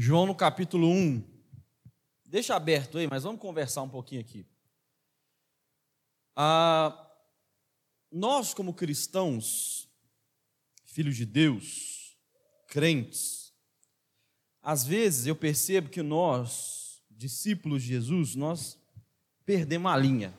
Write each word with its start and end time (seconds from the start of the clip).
João 0.00 0.26
no 0.26 0.34
capítulo 0.34 0.88
1. 0.88 1.24
Deixa 2.24 2.54
aberto 2.54 2.98
aí, 2.98 3.08
mas 3.08 3.24
vamos 3.24 3.40
conversar 3.40 3.82
um 3.82 3.88
pouquinho 3.88 4.20
aqui. 4.20 4.46
Ah, 6.36 7.10
nós, 8.08 8.54
como 8.54 8.72
cristãos, 8.72 9.88
filhos 10.84 11.16
de 11.16 11.26
Deus, 11.26 12.16
crentes, 12.68 13.52
às 14.62 14.86
vezes 14.86 15.26
eu 15.26 15.34
percebo 15.34 15.90
que 15.90 16.00
nós, 16.00 17.02
discípulos 17.10 17.82
de 17.82 17.88
Jesus, 17.88 18.36
nós 18.36 18.78
perdemos 19.44 19.90
a 19.90 19.96
linha, 19.96 20.32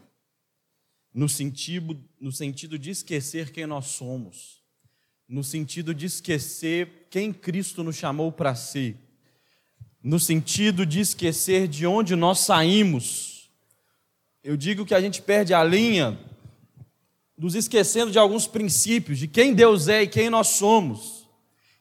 no 1.13 1.27
sentido, 1.27 2.01
no 2.17 2.31
sentido 2.31 2.79
de 2.79 2.91
esquecer 2.91 3.51
quem 3.51 3.67
nós 3.67 3.87
somos, 3.87 4.63
no 5.27 5.43
sentido 5.43 5.93
de 5.93 6.05
esquecer 6.05 7.09
quem 7.09 7.33
Cristo 7.33 7.83
nos 7.83 7.97
chamou 7.97 8.31
para 8.31 8.55
ser, 8.55 9.08
no 10.04 10.20
sentido 10.20 10.86
de 10.86 11.00
esquecer 11.00 11.68
de 11.68 11.86
onde 11.86 12.15
nós 12.15 12.39
saímos. 12.39 13.50
Eu 14.43 14.56
digo 14.56 14.86
que 14.86 14.96
a 14.96 15.01
gente 15.01 15.21
perde 15.21 15.54
a 15.54 15.64
linha 15.64 16.18
nos 17.37 17.56
esquecendo 17.56 18.11
de 18.11 18.20
alguns 18.20 18.47
princípios, 18.47 19.18
de 19.18 19.28
quem 19.28 19.54
Deus 19.54 19.87
é 19.87 20.04
e 20.04 20.07
quem 20.07 20.29
nós 20.29 20.47
somos. 20.47 21.28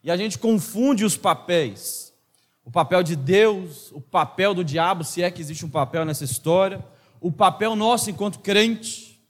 E 0.02 0.10
a 0.10 0.16
gente 0.16 0.38
confunde 0.38 1.04
os 1.04 1.16
papéis. 1.16 2.12
O 2.64 2.70
papel 2.70 3.02
de 3.02 3.16
Deus, 3.16 3.90
o 3.92 4.00
papel 4.00 4.54
do 4.54 4.62
diabo, 4.62 5.02
se 5.02 5.22
é 5.22 5.30
que 5.30 5.40
existe 5.40 5.64
um 5.64 5.70
papel 5.70 6.04
nessa 6.04 6.24
história, 6.24 6.84
o 7.20 7.32
papel 7.32 7.74
nosso 7.74 8.10
enquanto 8.10 8.38
crente. 8.38 9.20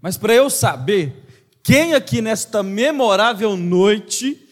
Mas 0.00 0.16
para 0.16 0.34
eu 0.34 0.48
saber 0.48 1.24
quem 1.62 1.94
aqui 1.94 2.22
nesta 2.22 2.62
memorável 2.62 3.56
noite 3.56 4.43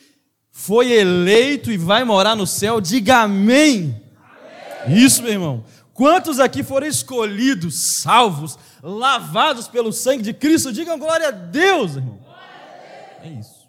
foi 0.53 0.93
eleito 0.93 1.73
e 1.73 1.79
vai 1.79 2.05
morar 2.05 2.37
no 2.37 2.47
céu, 2.47 2.79
diga 2.79 3.23
amém. 3.23 4.01
amém. 4.85 5.03
Isso, 5.03 5.23
meu 5.23 5.33
irmão. 5.33 5.65
Quantos 5.95 6.39
aqui 6.39 6.63
foram 6.63 6.87
escolhidos, 6.87 8.01
salvos, 8.03 8.59
lavados 8.83 9.67
pelo 9.67 9.93
sangue 9.93 10.23
de 10.23 10.35
Cristo? 10.35 10.71
Digam 10.73 10.99
glória 10.99 11.29
a 11.29 11.31
Deus, 11.31 11.97
irmão. 11.97 12.21
É 13.23 13.29
isso. 13.29 13.67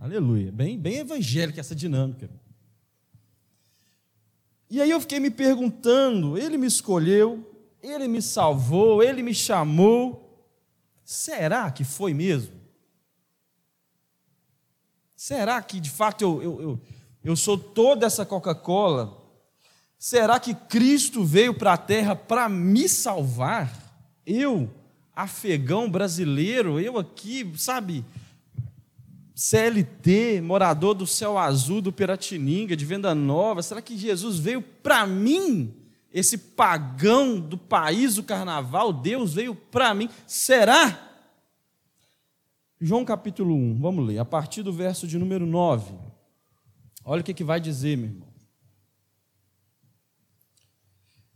Aleluia. 0.00 0.50
Bem, 0.50 0.78
bem 0.78 0.96
evangélica 0.96 1.60
essa 1.60 1.74
dinâmica. 1.74 2.30
E 4.70 4.80
aí 4.80 4.90
eu 4.90 5.00
fiquei 5.00 5.20
me 5.20 5.30
perguntando: 5.30 6.38
ele 6.38 6.56
me 6.56 6.66
escolheu, 6.66 7.46
ele 7.82 8.08
me 8.08 8.22
salvou, 8.22 9.02
ele 9.02 9.22
me 9.22 9.34
chamou. 9.34 10.48
Será 11.04 11.70
que 11.70 11.84
foi 11.84 12.14
mesmo? 12.14 12.59
Será 15.22 15.60
que 15.60 15.78
de 15.78 15.90
fato 15.90 16.22
eu, 16.22 16.42
eu, 16.42 16.62
eu, 16.62 16.80
eu 17.22 17.36
sou 17.36 17.58
toda 17.58 18.06
essa 18.06 18.24
Coca-Cola? 18.24 19.22
Será 19.98 20.40
que 20.40 20.54
Cristo 20.54 21.22
veio 21.22 21.52
para 21.52 21.74
a 21.74 21.76
terra 21.76 22.16
para 22.16 22.48
me 22.48 22.88
salvar? 22.88 23.70
Eu, 24.24 24.70
afegão 25.14 25.90
brasileiro, 25.90 26.80
eu 26.80 26.96
aqui, 26.96 27.52
sabe, 27.58 28.02
CLT, 29.34 30.40
morador 30.40 30.94
do 30.94 31.06
céu 31.06 31.36
azul 31.36 31.82
do 31.82 31.92
Piratininga, 31.92 32.74
de 32.74 32.86
Venda 32.86 33.14
Nova, 33.14 33.62
será 33.62 33.82
que 33.82 33.98
Jesus 33.98 34.38
veio 34.38 34.62
para 34.62 35.06
mim? 35.06 35.74
Esse 36.10 36.38
pagão 36.38 37.38
do 37.38 37.58
país 37.58 38.14
do 38.14 38.22
carnaval, 38.22 38.90
Deus 38.90 39.34
veio 39.34 39.54
para 39.54 39.92
mim? 39.92 40.08
Será? 40.26 41.09
João 42.82 43.04
capítulo 43.04 43.54
1, 43.54 43.78
vamos 43.78 44.06
ler, 44.06 44.18
a 44.18 44.24
partir 44.24 44.62
do 44.62 44.72
verso 44.72 45.06
de 45.06 45.18
número 45.18 45.44
9. 45.44 45.92
Olha 47.04 47.20
o 47.20 47.24
que, 47.24 47.34
que 47.34 47.44
vai 47.44 47.60
dizer, 47.60 47.98
meu 47.98 48.08
irmão. 48.08 48.28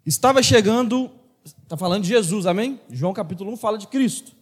Estava 0.06 0.42
chegando, 0.42 1.10
está 1.44 1.76
falando 1.76 2.02
de 2.02 2.08
Jesus, 2.08 2.46
amém? 2.46 2.80
João 2.90 3.12
capítulo 3.12 3.52
1 3.52 3.56
fala 3.58 3.76
de 3.76 3.86
Cristo. 3.86 4.32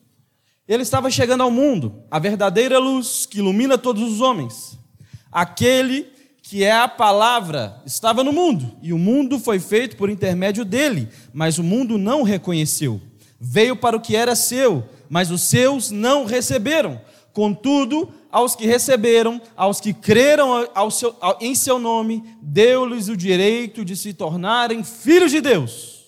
Ele 0.69 0.85
estava 0.85 1.11
chegando 1.11 1.43
ao 1.43 1.51
mundo, 1.51 2.05
a 2.09 2.21
verdadeira 2.21 2.79
luz 2.79 3.27
que 3.27 3.39
ilumina 3.39 3.77
todos 3.77 4.01
os 4.03 4.21
homens. 4.21 4.79
Aquele 5.31 6.05
que 6.41 6.63
é 6.63 6.71
a 6.71 6.87
palavra 6.87 7.83
estava 7.85 8.23
no 8.23 8.33
mundo, 8.33 8.77
e 8.81 8.93
o 8.93 8.99
mundo 8.99 9.41
foi 9.41 9.59
feito 9.59 9.97
por 9.97 10.09
intermédio 10.09 10.65
dele, 10.65 11.09
mas 11.33 11.59
o 11.59 11.65
mundo 11.65 11.99
não 11.99 12.21
o 12.21 12.25
reconheceu. 12.25 13.01
Veio 13.41 13.75
para 13.75 13.97
o 13.97 14.01
que 14.01 14.15
era 14.15 14.37
seu, 14.37 14.89
mas 15.13 15.31
os 15.31 15.43
seus 15.43 15.91
não 15.91 16.25
receberam. 16.25 16.99
Contudo, 17.35 18.09
aos 18.31 18.57
que 18.57 18.65
receberam, 18.65 19.43
aos 19.55 19.79
que 19.79 19.93
creram 19.93 20.67
ao 20.75 20.91
seu, 20.91 21.15
ao, 21.21 21.37
em 21.39 21.55
seu 21.55 21.79
nome, 21.79 22.25
deu-lhes 22.41 23.09
o 23.09 23.17
direito 23.17 23.85
de 23.85 23.95
se 23.95 24.15
tornarem 24.15 24.83
filhos 24.83 25.31
de 25.31 25.43
Deus, 25.43 26.07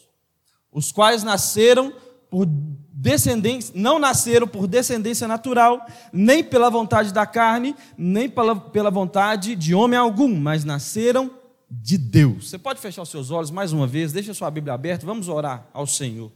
os 0.73 0.91
quais 0.91 1.23
nasceram 1.23 1.93
por 2.31 2.47
descendência, 2.47 3.75
não 3.77 3.99
nasceram 3.99 4.49
por 4.49 4.67
descendência 4.67 5.29
natural, 5.29 5.85
nem 6.11 6.43
pela 6.43 6.71
vontade 6.71 7.13
da 7.13 7.27
carne, 7.27 7.77
nem 7.99 8.27
pela, 8.27 8.57
pela 8.57 8.91
vontade 8.91 9.55
de 9.55 9.75
homem 9.75 9.99
algum, 9.99 10.35
mas 10.35 10.65
nasceram 10.65 11.31
de 11.71 11.99
Deus. 11.99 12.49
Você 12.49 12.57
pode 12.57 12.81
fechar 12.81 13.03
os 13.03 13.11
seus 13.11 13.31
olhos 13.31 13.51
mais 13.51 13.71
uma 13.71 13.87
vez, 13.87 14.13
deixa 14.15 14.31
a 14.31 14.35
sua 14.35 14.51
Bíblia 14.51 14.73
aberta, 14.73 15.05
vamos 15.05 15.29
orar 15.29 15.69
ao 15.75 15.87
Senhor. 15.87 16.33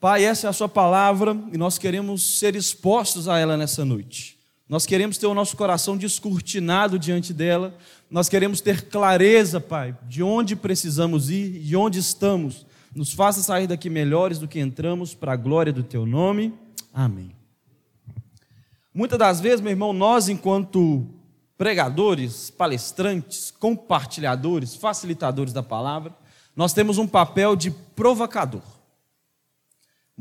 Pai, 0.00 0.24
essa 0.24 0.46
é 0.46 0.50
a 0.50 0.52
Sua 0.54 0.68
palavra 0.68 1.36
e 1.52 1.58
nós 1.58 1.76
queremos 1.76 2.38
ser 2.38 2.56
expostos 2.56 3.28
a 3.28 3.38
ela 3.38 3.54
nessa 3.54 3.84
noite. 3.84 4.38
Nós 4.66 4.86
queremos 4.86 5.18
ter 5.18 5.26
o 5.26 5.34
nosso 5.34 5.54
coração 5.58 5.94
descortinado 5.94 6.98
diante 6.98 7.34
dela. 7.34 7.76
Nós 8.10 8.26
queremos 8.26 8.62
ter 8.62 8.88
clareza, 8.88 9.60
Pai, 9.60 9.94
de 10.08 10.22
onde 10.22 10.56
precisamos 10.56 11.28
ir 11.28 11.60
e 11.62 11.76
onde 11.76 11.98
estamos. 11.98 12.64
Nos 12.94 13.12
faça 13.12 13.42
sair 13.42 13.66
daqui 13.66 13.90
melhores 13.90 14.38
do 14.38 14.48
que 14.48 14.58
entramos, 14.58 15.12
para 15.12 15.32
a 15.34 15.36
glória 15.36 15.72
do 15.72 15.82
Teu 15.82 16.06
nome. 16.06 16.54
Amém. 16.94 17.32
Muitas 18.94 19.18
das 19.18 19.38
vezes, 19.38 19.60
meu 19.60 19.70
irmão, 19.70 19.92
nós, 19.92 20.30
enquanto 20.30 21.06
pregadores, 21.58 22.48
palestrantes, 22.48 23.50
compartilhadores, 23.50 24.74
facilitadores 24.74 25.52
da 25.52 25.62
palavra, 25.62 26.14
nós 26.56 26.72
temos 26.72 26.96
um 26.96 27.06
papel 27.06 27.54
de 27.54 27.70
provocador. 27.70 28.79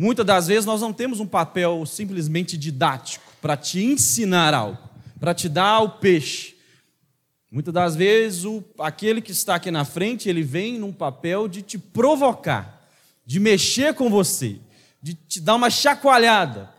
Muitas 0.02 0.26
das 0.26 0.48
vezes 0.48 0.66
nós 0.66 0.80
não 0.80 0.94
temos 0.94 1.20
um 1.20 1.28
papel 1.28 1.86
simplesmente 1.86 2.58
didático 2.58 3.34
para 3.42 3.58
te 3.58 3.84
ensinar 3.84 4.54
algo, 4.54 4.80
para 5.20 5.34
te 5.34 5.50
dar 5.50 5.82
o 5.82 5.90
peixe. 5.90 6.56
Muitas 7.52 7.74
das 7.74 7.98
vezes 7.98 8.46
o, 8.46 8.64
aquele 8.80 9.22
que 9.22 9.34
está 9.34 9.56
aqui 9.56 9.70
na 9.70 9.84
frente, 9.84 10.30
ele 10.30 10.42
vem 10.42 10.80
num 10.80 10.94
papel 10.94 11.50
de 11.50 11.62
te 11.62 11.78
provocar, 11.78 12.82
de 13.26 13.42
mexer 13.42 13.94
com 13.94 14.10
você, 14.10 14.62
de 15.02 15.16
te 15.16 15.42
dar 15.42 15.56
uma 15.56 15.70
chacoalhada, 15.70 16.74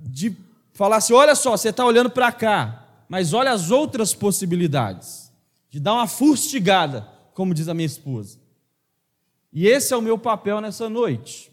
de 0.00 0.32
falar 0.74 0.98
assim: 0.98 1.14
olha 1.14 1.34
só, 1.34 1.56
você 1.56 1.70
está 1.70 1.84
olhando 1.84 2.08
para 2.08 2.30
cá, 2.30 2.86
mas 3.08 3.32
olha 3.32 3.50
as 3.50 3.72
outras 3.72 4.14
possibilidades, 4.14 5.32
de 5.68 5.80
dar 5.80 5.94
uma 5.94 6.06
fustigada, 6.06 7.04
como 7.34 7.52
diz 7.52 7.66
a 7.66 7.74
minha 7.74 7.86
esposa. 7.86 8.38
E 9.52 9.66
esse 9.66 9.92
é 9.92 9.96
o 9.96 10.02
meu 10.02 10.16
papel 10.16 10.60
nessa 10.60 10.88
noite. 10.88 11.50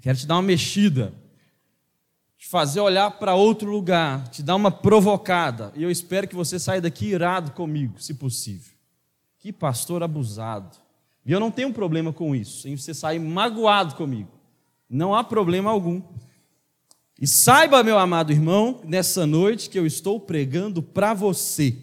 Quero 0.00 0.16
te 0.18 0.26
dar 0.26 0.36
uma 0.36 0.42
mexida, 0.42 1.12
te 2.38 2.48
fazer 2.48 2.80
olhar 2.80 3.10
para 3.12 3.34
outro 3.34 3.70
lugar, 3.70 4.28
te 4.28 4.42
dar 4.42 4.56
uma 4.56 4.70
provocada. 4.70 5.72
E 5.76 5.82
eu 5.82 5.90
espero 5.90 6.26
que 6.26 6.34
você 6.34 6.58
saia 6.58 6.80
daqui 6.80 7.06
irado 7.06 7.52
comigo, 7.52 8.00
se 8.00 8.14
possível. 8.14 8.72
Que 9.38 9.52
pastor 9.52 10.02
abusado. 10.02 10.76
E 11.24 11.32
eu 11.32 11.38
não 11.38 11.50
tenho 11.50 11.72
problema 11.72 12.12
com 12.12 12.34
isso, 12.34 12.66
em 12.66 12.76
você 12.76 12.94
sair 12.94 13.18
magoado 13.18 13.94
comigo. 13.94 14.30
Não 14.88 15.14
há 15.14 15.22
problema 15.22 15.70
algum. 15.70 16.02
E 17.20 17.26
saiba, 17.26 17.82
meu 17.82 17.98
amado 17.98 18.32
irmão, 18.32 18.80
nessa 18.84 19.26
noite 19.26 19.68
que 19.68 19.78
eu 19.78 19.86
estou 19.86 20.18
pregando 20.18 20.82
para 20.82 21.12
você. 21.12 21.76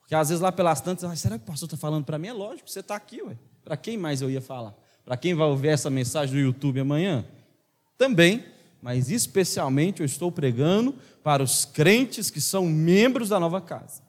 Porque 0.00 0.14
às 0.14 0.28
vezes 0.28 0.42
lá 0.42 0.52
pelas 0.52 0.80
tantas, 0.80 1.18
será 1.18 1.38
que 1.38 1.44
o 1.44 1.46
pastor 1.46 1.66
está 1.66 1.76
falando 1.76 2.04
para 2.04 2.18
mim? 2.18 2.28
É 2.28 2.32
lógico, 2.32 2.70
você 2.70 2.80
está 2.80 2.94
aqui, 2.94 3.22
ué. 3.22 3.36
Para 3.64 3.76
quem 3.76 3.96
mais 3.96 4.20
eu 4.20 4.30
ia 4.30 4.40
falar? 4.42 4.74
Para 5.04 5.16
quem 5.16 5.34
vai 5.34 5.46
ouvir 5.48 5.68
essa 5.68 5.88
mensagem 5.88 6.34
no 6.34 6.40
YouTube 6.40 6.78
amanhã? 6.78 7.24
Também, 7.98 8.44
mas 8.80 9.10
especialmente 9.10 10.00
eu 10.00 10.06
estou 10.06 10.30
pregando 10.30 10.94
para 11.22 11.42
os 11.42 11.64
crentes 11.64 12.30
que 12.30 12.40
são 12.40 12.66
membros 12.66 13.30
da 13.30 13.40
nova 13.40 13.60
casa. 13.60 14.02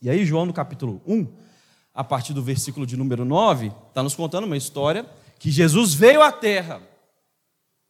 E 0.00 0.08
aí, 0.08 0.24
João, 0.24 0.46
no 0.46 0.52
capítulo 0.52 1.02
1, 1.06 1.26
a 1.94 2.04
partir 2.04 2.32
do 2.32 2.42
versículo 2.42 2.86
de 2.86 2.96
número 2.96 3.24
9, 3.24 3.72
está 3.88 4.02
nos 4.02 4.14
contando 4.14 4.44
uma 4.44 4.56
história 4.56 5.04
que 5.38 5.50
Jesus 5.50 5.94
veio 5.94 6.22
à 6.22 6.30
terra, 6.32 6.80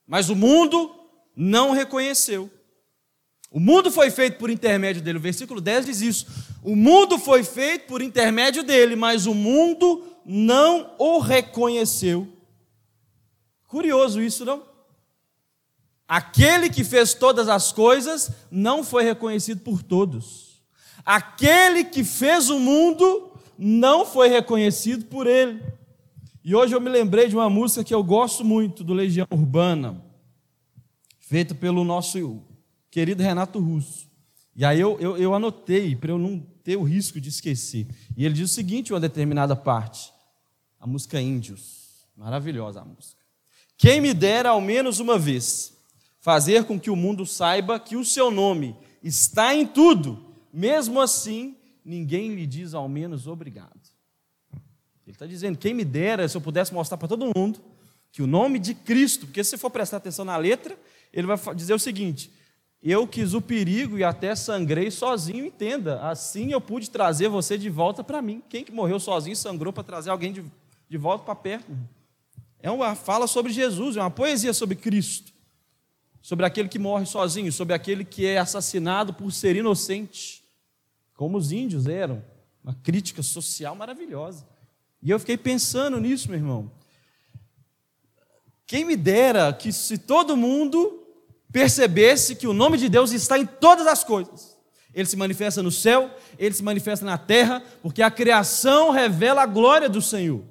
mas 0.06 0.30
o 0.30 0.36
mundo 0.36 0.94
não 1.36 1.72
reconheceu. 1.72 2.50
O 3.50 3.60
mundo 3.60 3.90
foi 3.90 4.10
feito 4.10 4.38
por 4.38 4.50
intermédio 4.50 5.00
dele. 5.00 5.18
O 5.18 5.22
versículo 5.22 5.60
10 5.60 5.86
diz 5.86 6.00
isso. 6.00 6.26
O 6.62 6.76
mundo 6.76 7.18
foi 7.18 7.42
feito 7.42 7.86
por 7.86 8.02
intermédio 8.02 8.62
dele, 8.62 8.94
mas 8.94 9.26
o 9.26 9.34
mundo 9.34 10.04
não 10.24 10.94
o 10.98 11.18
reconheceu. 11.18 12.28
Curioso 13.68 14.20
isso, 14.20 14.44
não? 14.44 14.62
Aquele 16.08 16.70
que 16.70 16.82
fez 16.82 17.12
todas 17.12 17.48
as 17.50 17.70
coisas 17.70 18.32
não 18.50 18.82
foi 18.82 19.04
reconhecido 19.04 19.60
por 19.60 19.82
todos. 19.82 20.62
Aquele 21.04 21.84
que 21.84 22.02
fez 22.02 22.48
o 22.48 22.58
mundo 22.58 23.30
não 23.58 24.06
foi 24.06 24.28
reconhecido 24.28 25.04
por 25.04 25.26
ele. 25.26 25.62
E 26.42 26.54
hoje 26.54 26.74
eu 26.74 26.80
me 26.80 26.88
lembrei 26.88 27.28
de 27.28 27.36
uma 27.36 27.50
música 27.50 27.84
que 27.84 27.94
eu 27.94 28.02
gosto 28.02 28.42
muito, 28.42 28.82
do 28.82 28.94
Legião 28.94 29.26
Urbana, 29.30 30.02
feita 31.18 31.54
pelo 31.54 31.84
nosso 31.84 32.42
querido 32.90 33.22
Renato 33.22 33.58
Russo. 33.58 34.08
E 34.56 34.64
aí 34.64 34.80
eu, 34.80 34.98
eu, 34.98 35.18
eu 35.18 35.34
anotei, 35.34 35.94
para 35.94 36.10
eu 36.10 36.18
não 36.18 36.40
ter 36.64 36.76
o 36.76 36.82
risco 36.82 37.20
de 37.20 37.28
esquecer. 37.28 37.86
E 38.16 38.24
ele 38.24 38.34
diz 38.34 38.50
o 38.50 38.54
seguinte, 38.54 38.94
uma 38.94 39.00
determinada 39.00 39.54
parte, 39.54 40.10
a 40.80 40.86
música 40.86 41.20
Índios, 41.20 42.06
maravilhosa 42.16 42.80
a 42.80 42.84
música. 42.84 43.17
Quem 43.78 44.00
me 44.00 44.12
dera 44.12 44.50
ao 44.50 44.60
menos 44.60 44.98
uma 44.98 45.16
vez 45.16 45.72
fazer 46.20 46.64
com 46.64 46.78
que 46.78 46.90
o 46.90 46.96
mundo 46.96 47.24
saiba 47.24 47.78
que 47.78 47.96
o 47.96 48.04
seu 48.04 48.28
nome 48.28 48.76
está 49.02 49.54
em 49.54 49.64
tudo, 49.64 50.34
mesmo 50.52 51.00
assim, 51.00 51.56
ninguém 51.84 52.34
lhe 52.34 52.44
diz 52.44 52.74
ao 52.74 52.88
menos 52.88 53.28
obrigado. 53.28 53.78
Ele 55.06 55.14
está 55.14 55.26
dizendo: 55.26 55.56
quem 55.56 55.72
me 55.72 55.84
dera 55.84 56.28
se 56.28 56.36
eu 56.36 56.40
pudesse 56.40 56.74
mostrar 56.74 56.98
para 56.98 57.06
todo 57.06 57.30
mundo 57.34 57.60
que 58.10 58.20
o 58.20 58.26
nome 58.26 58.58
de 58.58 58.74
Cristo, 58.74 59.26
porque 59.26 59.44
se 59.44 59.50
você 59.50 59.56
for 59.58 59.70
prestar 59.70 59.98
atenção 59.98 60.24
na 60.24 60.36
letra, 60.36 60.76
ele 61.12 61.28
vai 61.28 61.38
dizer 61.54 61.72
o 61.72 61.78
seguinte: 61.78 62.32
eu 62.82 63.06
quis 63.06 63.32
o 63.32 63.40
perigo 63.40 63.96
e 63.96 64.02
até 64.02 64.34
sangrei 64.34 64.90
sozinho, 64.90 65.46
entenda. 65.46 66.00
Assim 66.02 66.50
eu 66.50 66.60
pude 66.60 66.90
trazer 66.90 67.28
você 67.28 67.56
de 67.56 67.70
volta 67.70 68.02
para 68.02 68.20
mim. 68.20 68.42
Quem 68.48 68.64
que 68.64 68.72
morreu 68.72 68.98
sozinho 68.98 69.36
sangrou 69.36 69.72
para 69.72 69.84
trazer 69.84 70.10
alguém 70.10 70.32
de, 70.32 70.44
de 70.90 70.98
volta 70.98 71.24
para 71.24 71.36
perto? 71.36 71.72
É 72.60 72.70
uma 72.70 72.94
fala 72.94 73.26
sobre 73.26 73.52
Jesus, 73.52 73.96
é 73.96 74.00
uma 74.00 74.10
poesia 74.10 74.52
sobre 74.52 74.76
Cristo, 74.76 75.32
sobre 76.20 76.44
aquele 76.44 76.68
que 76.68 76.78
morre 76.78 77.06
sozinho, 77.06 77.52
sobre 77.52 77.74
aquele 77.74 78.04
que 78.04 78.26
é 78.26 78.38
assassinado 78.38 79.14
por 79.14 79.32
ser 79.32 79.56
inocente, 79.56 80.42
como 81.14 81.36
os 81.36 81.52
índios 81.52 81.86
eram. 81.86 82.22
Uma 82.62 82.74
crítica 82.82 83.22
social 83.22 83.74
maravilhosa. 83.74 84.46
E 85.02 85.10
eu 85.10 85.18
fiquei 85.18 85.36
pensando 85.36 85.98
nisso, 86.00 86.28
meu 86.28 86.38
irmão. 86.38 86.70
Quem 88.66 88.84
me 88.84 88.96
dera 88.96 89.52
que 89.52 89.72
se 89.72 89.96
todo 89.96 90.36
mundo 90.36 90.98
percebesse 91.52 92.36
que 92.36 92.46
o 92.46 92.52
nome 92.52 92.76
de 92.76 92.88
Deus 92.88 93.12
está 93.12 93.38
em 93.38 93.46
todas 93.46 93.86
as 93.86 94.04
coisas. 94.04 94.56
Ele 94.94 95.06
se 95.06 95.16
manifesta 95.16 95.62
no 95.62 95.70
céu, 95.70 96.10
ele 96.38 96.54
se 96.54 96.62
manifesta 96.62 97.04
na 97.04 97.16
terra, 97.16 97.62
porque 97.82 98.02
a 98.02 98.10
criação 98.10 98.90
revela 98.90 99.42
a 99.42 99.46
glória 99.46 99.88
do 99.88 100.02
Senhor. 100.02 100.42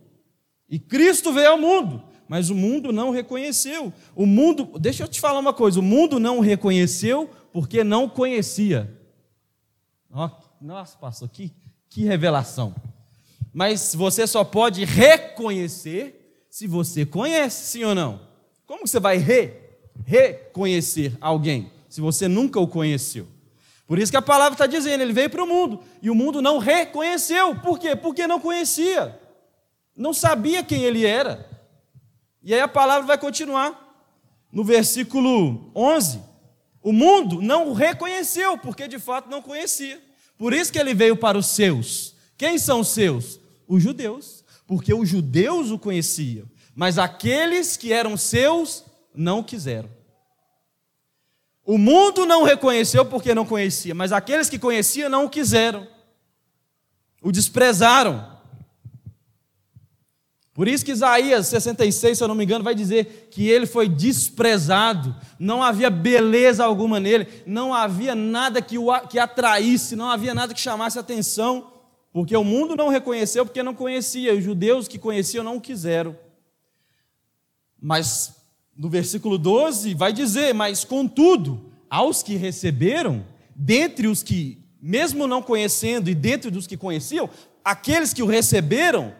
E 0.69 0.77
Cristo 0.77 1.31
veio 1.31 1.51
ao 1.51 1.57
mundo, 1.57 2.03
mas 2.27 2.49
o 2.49 2.55
mundo 2.55 2.91
não 2.91 3.09
reconheceu. 3.09 3.93
O 4.15 4.25
mundo, 4.25 4.77
deixa 4.79 5.03
eu 5.03 5.07
te 5.07 5.19
falar 5.19 5.39
uma 5.39 5.53
coisa, 5.53 5.79
o 5.79 5.83
mundo 5.83 6.19
não 6.19 6.39
reconheceu 6.39 7.29
porque 7.51 7.83
não 7.83 8.09
conhecia. 8.09 8.93
Nossa, 10.61 10.97
pastor, 10.97 11.29
que, 11.29 11.53
que 11.89 12.03
revelação. 12.03 12.75
Mas 13.53 13.95
você 13.95 14.27
só 14.27 14.43
pode 14.43 14.83
reconhecer 14.85 16.45
se 16.49 16.67
você 16.67 17.05
conhece, 17.05 17.71
sim 17.71 17.83
ou 17.83 17.95
não? 17.95 18.19
Como 18.65 18.87
você 18.87 18.99
vai 18.99 19.17
re, 19.17 19.53
reconhecer 20.05 21.17
alguém 21.21 21.71
se 21.87 22.01
você 22.01 22.27
nunca 22.27 22.59
o 22.59 22.67
conheceu? 22.67 23.27
Por 23.87 23.97
isso 23.97 24.11
que 24.11 24.17
a 24.17 24.21
palavra 24.21 24.53
está 24.53 24.67
dizendo, 24.67 25.01
ele 25.01 25.13
veio 25.13 25.29
para 25.29 25.43
o 25.43 25.47
mundo 25.47 25.79
e 26.01 26.09
o 26.09 26.15
mundo 26.15 26.41
não 26.41 26.57
reconheceu. 26.57 27.55
Por 27.55 27.79
quê? 27.79 27.95
Porque 27.95 28.27
não 28.27 28.39
conhecia, 28.39 29.17
não 29.97 30.13
sabia 30.13 30.63
quem 30.63 30.83
ele 30.83 31.05
era. 31.05 31.49
E 32.43 32.53
aí 32.53 32.61
a 32.61 32.67
palavra 32.67 33.07
vai 33.07 33.17
continuar. 33.17 33.85
No 34.51 34.63
versículo 34.63 35.71
11, 35.75 36.21
o 36.81 36.93
mundo 36.93 37.41
não 37.41 37.69
o 37.69 37.73
reconheceu, 37.73 38.57
porque 38.57 38.87
de 38.87 38.99
fato 38.99 39.29
não 39.29 39.41
conhecia. 39.41 40.01
Por 40.37 40.53
isso 40.53 40.71
que 40.71 40.79
ele 40.79 40.93
veio 40.93 41.17
para 41.17 41.37
os 41.37 41.47
seus. 41.47 42.15
Quem 42.37 42.57
são 42.57 42.81
os 42.81 42.89
seus? 42.89 43.39
Os 43.67 43.83
judeus, 43.83 44.45
porque 44.65 44.93
os 44.93 45.09
judeus 45.09 45.71
o 45.71 45.79
conheciam, 45.79 46.49
mas 46.73 46.97
aqueles 46.97 47.75
que 47.75 47.91
eram 47.91 48.15
seus 48.15 48.85
não 49.13 49.43
quiseram. 49.43 49.89
O 51.65 51.77
mundo 51.77 52.25
não 52.25 52.43
reconheceu 52.43 53.03
porque 53.03 53.35
não 53.35 53.45
conhecia, 53.45 53.93
mas 53.93 54.13
aqueles 54.13 54.49
que 54.49 54.57
conheciam 54.57 55.09
não 55.09 55.25
o 55.25 55.29
quiseram, 55.29 55.85
o 57.21 57.29
desprezaram. 57.31 58.36
Por 60.57 60.67
isso 60.67 60.83
que 60.83 60.91
Isaías 60.91 61.45
66, 61.45 62.17
se 62.17 62.23
eu 62.23 62.27
não 62.27 62.33
me 62.33 62.43
engano, 62.43 62.63
vai 62.63 62.73
dizer 62.73 63.29
que 63.29 63.47
ele 63.47 63.67
foi 63.67 63.87
desprezado, 63.87 65.15
não 65.37 65.61
havia 65.61 65.87
beleza 65.87 66.65
alguma 66.65 66.99
nele, 66.99 67.27
não 67.45 67.75
havia 67.75 68.15
nada 68.15 68.59
que 68.59 68.75
o 68.75 68.89
que 69.01 69.19
atraísse, 69.19 69.95
não 69.95 70.09
havia 70.09 70.33
nada 70.33 70.55
que 70.55 70.59
chamasse 70.59 70.97
atenção. 70.97 71.71
Porque 72.11 72.35
o 72.35 72.43
mundo 72.43 72.75
não 72.75 72.89
reconheceu 72.89 73.45
porque 73.45 73.61
não 73.61 73.75
conhecia, 73.75 74.33
os 74.33 74.43
judeus 74.43 74.87
que 74.87 74.97
conheciam 74.97 75.43
não 75.43 75.59
quiseram. 75.59 76.17
Mas 77.79 78.33
no 78.75 78.89
versículo 78.89 79.37
12 79.37 79.93
vai 79.93 80.11
dizer: 80.11 80.55
Mas 80.55 80.83
contudo, 80.83 81.71
aos 81.87 82.23
que 82.23 82.35
receberam, 82.35 83.23
dentre 83.55 84.07
os 84.07 84.23
que, 84.23 84.57
mesmo 84.81 85.27
não 85.27 85.43
conhecendo 85.43 86.09
e 86.09 86.15
dentre 86.15 86.49
dos 86.49 86.65
que 86.65 86.75
conheciam, 86.75 87.29
aqueles 87.63 88.11
que 88.11 88.23
o 88.23 88.25
receberam, 88.25 89.13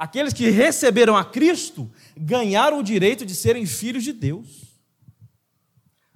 aqueles 0.00 0.32
que 0.32 0.48
receberam 0.48 1.14
a 1.14 1.22
Cristo, 1.22 1.90
ganharam 2.16 2.78
o 2.78 2.82
direito 2.82 3.26
de 3.26 3.34
serem 3.34 3.66
filhos 3.66 4.02
de 4.02 4.14
Deus. 4.14 4.80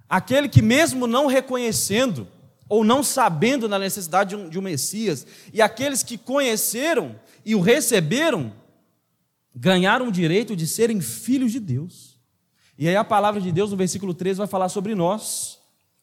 Aquele 0.09 0.49
que, 0.49 0.59
mesmo 0.59 1.05
não 1.05 1.27
reconhecendo, 1.27 2.27
ou 2.67 2.83
não 2.83 3.03
sabendo 3.03 3.67
da 3.67 3.77
necessidade 3.77 4.31
de 4.31 4.35
um, 4.35 4.49
de 4.49 4.57
um 4.57 4.61
Messias, 4.63 5.27
e 5.53 5.61
aqueles 5.61 6.01
que 6.01 6.17
conheceram 6.17 7.19
e 7.45 7.53
o 7.53 7.61
receberam, 7.61 8.51
ganharam 9.55 10.07
o 10.07 10.11
direito 10.11 10.55
de 10.55 10.65
serem 10.65 10.99
filhos 10.99 11.51
de 11.51 11.59
Deus. 11.59 12.17
E 12.79 12.89
aí 12.89 12.95
a 12.95 13.03
palavra 13.03 13.39
de 13.39 13.51
Deus 13.51 13.69
no 13.69 13.77
versículo 13.77 14.15
13 14.15 14.39
vai 14.39 14.47
falar 14.47 14.69
sobre 14.69 14.95
nós, 14.95 15.59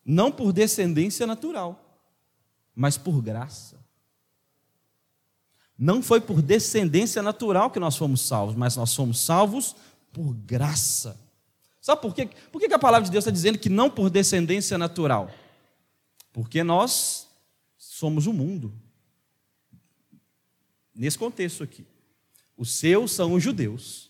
não 0.06 0.30
por 0.30 0.52
descendência 0.52 1.26
natural, 1.26 2.00
mas 2.76 2.96
por 2.96 3.20
graça. 3.20 3.81
Não 5.82 6.00
foi 6.00 6.20
por 6.20 6.40
descendência 6.40 7.20
natural 7.24 7.68
que 7.68 7.80
nós 7.80 7.96
fomos 7.96 8.20
salvos, 8.20 8.54
mas 8.54 8.76
nós 8.76 8.94
fomos 8.94 9.18
salvos 9.18 9.74
por 10.12 10.32
graça. 10.32 11.20
Sabe 11.80 12.00
por 12.00 12.14
quê? 12.14 12.30
Por 12.52 12.60
que 12.60 12.72
a 12.72 12.78
palavra 12.78 13.04
de 13.04 13.10
Deus 13.10 13.24
está 13.24 13.32
dizendo 13.32 13.58
que 13.58 13.68
não 13.68 13.90
por 13.90 14.08
descendência 14.08 14.78
natural? 14.78 15.28
Porque 16.32 16.62
nós 16.62 17.26
somos 17.76 18.28
o 18.28 18.32
mundo. 18.32 18.72
Nesse 20.94 21.18
contexto 21.18 21.64
aqui. 21.64 21.84
Os 22.56 22.70
seus 22.70 23.10
são 23.10 23.32
os 23.32 23.42
judeus. 23.42 24.08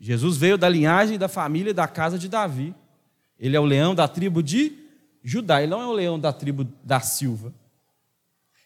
Jesus 0.00 0.36
veio 0.36 0.58
da 0.58 0.68
linhagem 0.68 1.16
da 1.16 1.28
família 1.28 1.72
da 1.72 1.86
casa 1.86 2.18
de 2.18 2.28
Davi. 2.28 2.74
Ele 3.38 3.56
é 3.56 3.60
o 3.60 3.64
leão 3.64 3.94
da 3.94 4.08
tribo 4.08 4.42
de 4.42 4.76
Judá. 5.22 5.62
Ele 5.62 5.70
não 5.70 5.80
é 5.80 5.86
o 5.86 5.92
leão 5.92 6.18
da 6.18 6.32
tribo 6.32 6.64
da 6.82 6.98
Silva. 6.98 7.54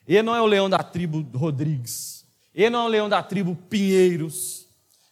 Ele 0.07 0.23
não 0.23 0.35
é 0.35 0.41
o 0.41 0.47
leão 0.47 0.69
da 0.69 0.79
tribo 0.79 1.27
Rodrigues. 1.37 2.25
Ele 2.55 2.71
não 2.71 2.83
é 2.83 2.85
o 2.85 2.89
leão 2.89 3.09
da 3.09 3.23
tribo 3.23 3.57
Pinheiros. 3.69 4.67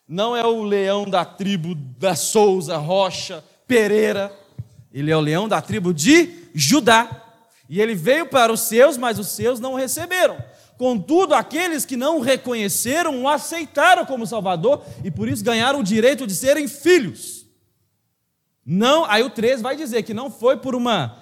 Não 0.06 0.37
é 0.37 0.44
o 0.44 0.62
leão 0.62 1.09
da 1.09 1.25
tribo 1.25 1.75
da 1.75 2.16
Souza, 2.16 2.76
Rocha, 2.76 3.44
Pereira. 3.66 4.37
Ele 4.92 5.11
é 5.11 5.16
o 5.16 5.20
leão 5.20 5.49
da 5.49 5.62
tribo 5.62 5.94
de 5.94 6.49
Judá. 6.54 7.09
E 7.68 7.80
ele 7.80 7.94
veio 7.94 8.26
para 8.26 8.52
os 8.52 8.61
seus, 8.62 8.97
mas 8.97 9.18
os 9.18 9.28
seus 9.28 9.61
não 9.61 9.75
o 9.75 9.76
receberam. 9.76 10.37
Contudo, 10.76 11.35
aqueles 11.35 11.85
que 11.85 11.97
não 11.97 12.18
o 12.18 12.20
reconheceram 12.23 13.23
o 13.23 13.28
aceitaram 13.28 14.06
como 14.06 14.26
Salvador 14.26 14.82
e 15.04 15.11
por 15.11 15.28
isso 15.28 15.44
ganharam 15.44 15.80
o 15.80 15.85
direito 15.85 16.26
de 16.26 16.35
serem 16.35 16.66
filhos. 16.66 17.44
Não, 18.64 19.04
aí 19.04 19.23
o 19.23 19.30
13 19.30 19.62
vai 19.62 19.76
dizer 19.76 20.02
que 20.02 20.14
não 20.14 20.30
foi 20.30 20.56
por 20.56 20.75
uma 20.75 21.18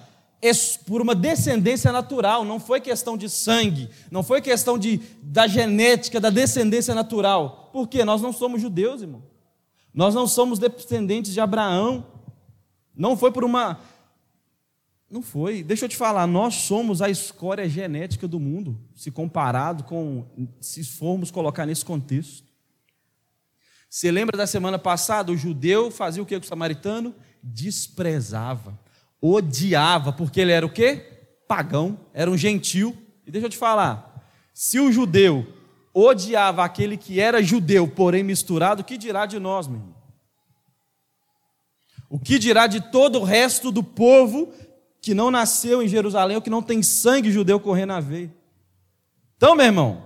por 0.85 1.01
uma 1.01 1.13
descendência 1.13 1.91
natural, 1.91 2.45
não 2.45 2.59
foi 2.59 2.79
questão 2.79 3.17
de 3.17 3.29
sangue, 3.29 3.89
não 4.09 4.23
foi 4.23 4.41
questão 4.41 4.77
de, 4.77 4.97
da 5.21 5.47
genética, 5.47 6.19
da 6.19 6.29
descendência 6.29 6.95
natural. 6.95 7.69
Porque 7.73 8.05
nós 8.05 8.21
não 8.21 8.31
somos 8.31 8.61
judeus, 8.61 9.01
irmão. 9.01 9.23
Nós 9.93 10.15
não 10.15 10.27
somos 10.27 10.59
descendentes 10.59 11.33
de 11.33 11.41
Abraão. 11.41 12.05
Não 12.95 13.17
foi 13.17 13.31
por 13.31 13.43
uma 13.43 13.79
não 15.09 15.21
foi. 15.23 15.63
Deixa 15.63 15.85
eu 15.85 15.89
te 15.89 15.97
falar, 15.97 16.27
nós 16.27 16.55
somos 16.55 17.01
a 17.01 17.09
escória 17.09 17.67
genética 17.67 18.27
do 18.27 18.39
mundo, 18.39 18.79
se 18.93 19.09
comparado 19.09 19.83
com, 19.83 20.25
se 20.61 20.83
formos 20.83 21.31
colocar 21.31 21.65
nesse 21.65 21.83
contexto. 21.83 22.47
Você 23.89 24.11
lembra 24.11 24.37
da 24.37 24.45
semana 24.45 24.77
passada? 24.77 25.31
O 25.31 25.37
judeu 25.37 25.89
fazia 25.89 26.21
o 26.21 26.25
que 26.25 26.39
com 26.39 26.45
o 26.45 26.47
samaritano? 26.47 27.15
Desprezava, 27.41 28.77
odiava, 29.21 30.11
porque 30.13 30.39
ele 30.39 30.51
era 30.51 30.65
o 30.65 30.69
quê? 30.69 31.05
Pagão, 31.47 31.99
era 32.13 32.29
um 32.29 32.37
gentil. 32.37 32.95
E 33.25 33.31
deixa 33.31 33.47
eu 33.47 33.51
te 33.51 33.57
falar, 33.57 34.25
se 34.53 34.79
o 34.79 34.91
judeu 34.91 35.45
odiava 35.93 36.63
aquele 36.63 36.97
que 36.97 37.19
era 37.19 37.43
judeu, 37.43 37.87
porém 37.87 38.23
misturado, 38.23 38.81
o 38.81 38.85
que 38.85 38.97
dirá 38.97 39.25
de 39.25 39.39
nós, 39.39 39.67
meu 39.67 39.77
irmão? 39.77 39.95
O 42.09 42.17
que 42.17 42.39
dirá 42.39 42.65
de 42.65 42.81
todo 42.81 43.19
o 43.19 43.23
resto 43.23 43.71
do 43.71 43.83
povo 43.83 44.51
que 45.01 45.13
não 45.13 45.29
nasceu 45.31 45.81
em 45.81 45.87
Jerusalém 45.87 46.35
ou 46.35 46.41
que 46.41 46.49
não 46.49 46.61
tem 46.61 46.81
sangue 46.81 47.31
judeu 47.31 47.59
correndo 47.59 47.89
na 47.89 47.99
veia. 47.99 48.33
Então, 49.37 49.55
meu 49.55 49.65
irmão, 49.65 50.03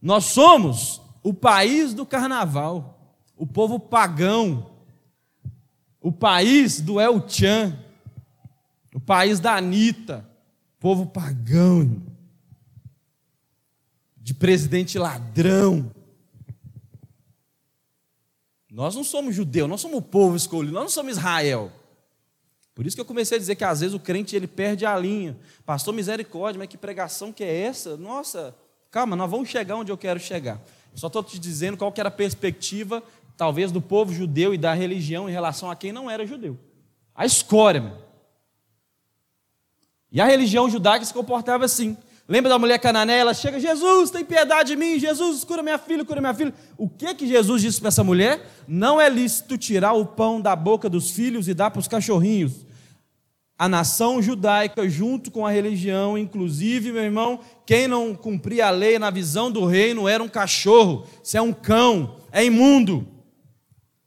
nós 0.00 0.26
somos 0.26 1.00
o 1.22 1.34
país 1.34 1.92
do 1.92 2.06
carnaval, 2.06 3.18
o 3.36 3.46
povo 3.46 3.80
pagão, 3.80 4.70
o 6.00 6.12
país 6.12 6.80
do 6.80 7.00
El 7.00 7.26
Chan, 7.28 7.76
o 8.94 9.00
país 9.00 9.38
da 9.38 9.56
Anitta, 9.56 10.28
povo 10.78 11.06
pagão, 11.06 12.02
de 14.16 14.34
presidente 14.34 14.98
ladrão. 14.98 15.90
Nós 18.70 18.94
não 18.94 19.02
somos 19.02 19.34
judeu, 19.34 19.66
nós 19.66 19.80
somos 19.80 19.98
o 19.98 20.02
povo 20.02 20.36
escolhido, 20.36 20.74
nós 20.74 20.84
não 20.84 20.90
somos 20.90 21.16
Israel. 21.16 21.72
Por 22.74 22.86
isso 22.86 22.96
que 22.96 23.00
eu 23.00 23.06
comecei 23.06 23.36
a 23.36 23.40
dizer 23.40 23.56
que 23.56 23.64
às 23.64 23.80
vezes 23.80 23.94
o 23.94 24.00
crente 24.00 24.34
ele 24.34 24.46
perde 24.46 24.86
a 24.86 24.96
linha. 24.96 25.36
Pastor, 25.66 25.92
misericórdia, 25.92 26.58
mas 26.58 26.68
que 26.68 26.78
pregação 26.78 27.32
que 27.32 27.44
é 27.44 27.62
essa? 27.62 27.96
Nossa, 27.96 28.54
calma, 28.90 29.16
nós 29.16 29.30
vamos 29.30 29.48
chegar 29.48 29.76
onde 29.76 29.92
eu 29.92 29.98
quero 29.98 30.18
chegar. 30.20 30.60
só 30.94 31.08
estou 31.08 31.22
te 31.22 31.38
dizendo 31.38 31.76
qual 31.76 31.92
que 31.92 32.00
era 32.00 32.08
a 32.08 32.12
perspectiva, 32.12 33.02
talvez, 33.36 33.72
do 33.72 33.82
povo 33.82 34.14
judeu 34.14 34.54
e 34.54 34.58
da 34.58 34.72
religião 34.72 35.28
em 35.28 35.32
relação 35.32 35.70
a 35.70 35.76
quem 35.76 35.92
não 35.92 36.10
era 36.10 36.24
judeu. 36.24 36.56
A 37.14 37.26
escória, 37.26 37.80
meu. 37.80 38.09
E 40.12 40.20
a 40.20 40.26
religião 40.26 40.68
judaica 40.68 41.04
se 41.04 41.14
comportava 41.14 41.64
assim. 41.64 41.96
Lembra 42.28 42.48
da 42.48 42.58
mulher 42.58 42.78
canané? 42.78 43.18
Ela 43.18 43.34
chega, 43.34 43.58
Jesus, 43.58 44.10
tem 44.10 44.24
piedade 44.24 44.68
de 44.70 44.76
mim, 44.76 45.00
Jesus, 45.00 45.42
cura 45.42 45.64
minha 45.64 45.78
filha, 45.78 46.04
cura 46.04 46.20
minha 46.20 46.32
filha. 46.32 46.54
O 46.76 46.88
que 46.88 47.12
que 47.14 47.26
Jesus 47.26 47.60
disse 47.60 47.80
para 47.80 47.88
essa 47.88 48.04
mulher? 48.04 48.48
Não 48.68 49.00
é 49.00 49.08
lícito 49.08 49.58
tirar 49.58 49.94
o 49.94 50.06
pão 50.06 50.40
da 50.40 50.54
boca 50.54 50.88
dos 50.88 51.10
filhos 51.10 51.48
e 51.48 51.54
dar 51.54 51.72
para 51.72 51.80
os 51.80 51.88
cachorrinhos. 51.88 52.64
A 53.58 53.68
nação 53.68 54.22
judaica, 54.22 54.88
junto 54.88 55.30
com 55.30 55.44
a 55.44 55.50
religião, 55.50 56.16
inclusive, 56.16 56.92
meu 56.92 57.02
irmão, 57.02 57.40
quem 57.66 57.88
não 57.88 58.14
cumpria 58.14 58.68
a 58.68 58.70
lei 58.70 58.96
na 58.98 59.10
visão 59.10 59.50
do 59.50 59.66
reino 59.66 60.08
era 60.08 60.22
um 60.22 60.28
cachorro, 60.28 61.04
se 61.22 61.36
é 61.36 61.42
um 61.42 61.52
cão, 61.52 62.16
é 62.30 62.44
imundo. 62.44 63.06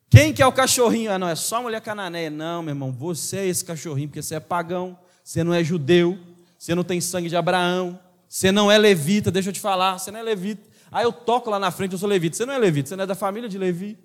Quem 0.10 0.32
que 0.32 0.42
é 0.42 0.48
o 0.48 0.52
cachorrinho? 0.52 1.12
Ah, 1.12 1.20
não, 1.20 1.28
é 1.28 1.36
só 1.36 1.58
a 1.58 1.62
mulher 1.62 1.82
canané. 1.82 2.30
Não, 2.30 2.64
meu 2.64 2.72
irmão, 2.72 2.92
você 2.92 3.38
é 3.40 3.48
esse 3.48 3.66
cachorrinho, 3.66 4.08
porque 4.08 4.22
você 4.22 4.36
é 4.36 4.40
pagão, 4.40 4.98
você 5.24 5.44
não 5.44 5.54
é 5.54 5.64
judeu, 5.64 6.20
você 6.58 6.76
não 6.76 6.84
tem 6.84 7.00
sangue 7.00 7.30
de 7.30 7.36
Abraão, 7.36 8.00
você 8.28 8.52
não 8.52 8.72
é 8.72 8.78
levita, 8.78 9.32
deixa 9.32 9.50
eu 9.50 9.54
te 9.54 9.60
falar, 9.60 10.00
você 10.00 10.12
não 10.12 10.20
é 10.20 10.24
levita. 10.24 10.74
Aí 10.94 11.04
eu 11.04 11.12
toco 11.12 11.50
lá 11.50 11.58
na 11.58 11.72
frente, 11.72 11.94
eu 11.94 11.98
sou 11.98 12.08
levita. 12.08 12.38
Você 12.38 12.46
não 12.46 12.54
é 12.54 12.58
levita, 12.60 12.90
você 12.90 12.96
não 12.96 13.04
é 13.04 13.08
da 13.08 13.16
família 13.16 13.50
de 13.50 13.58
Levi. 13.58 13.98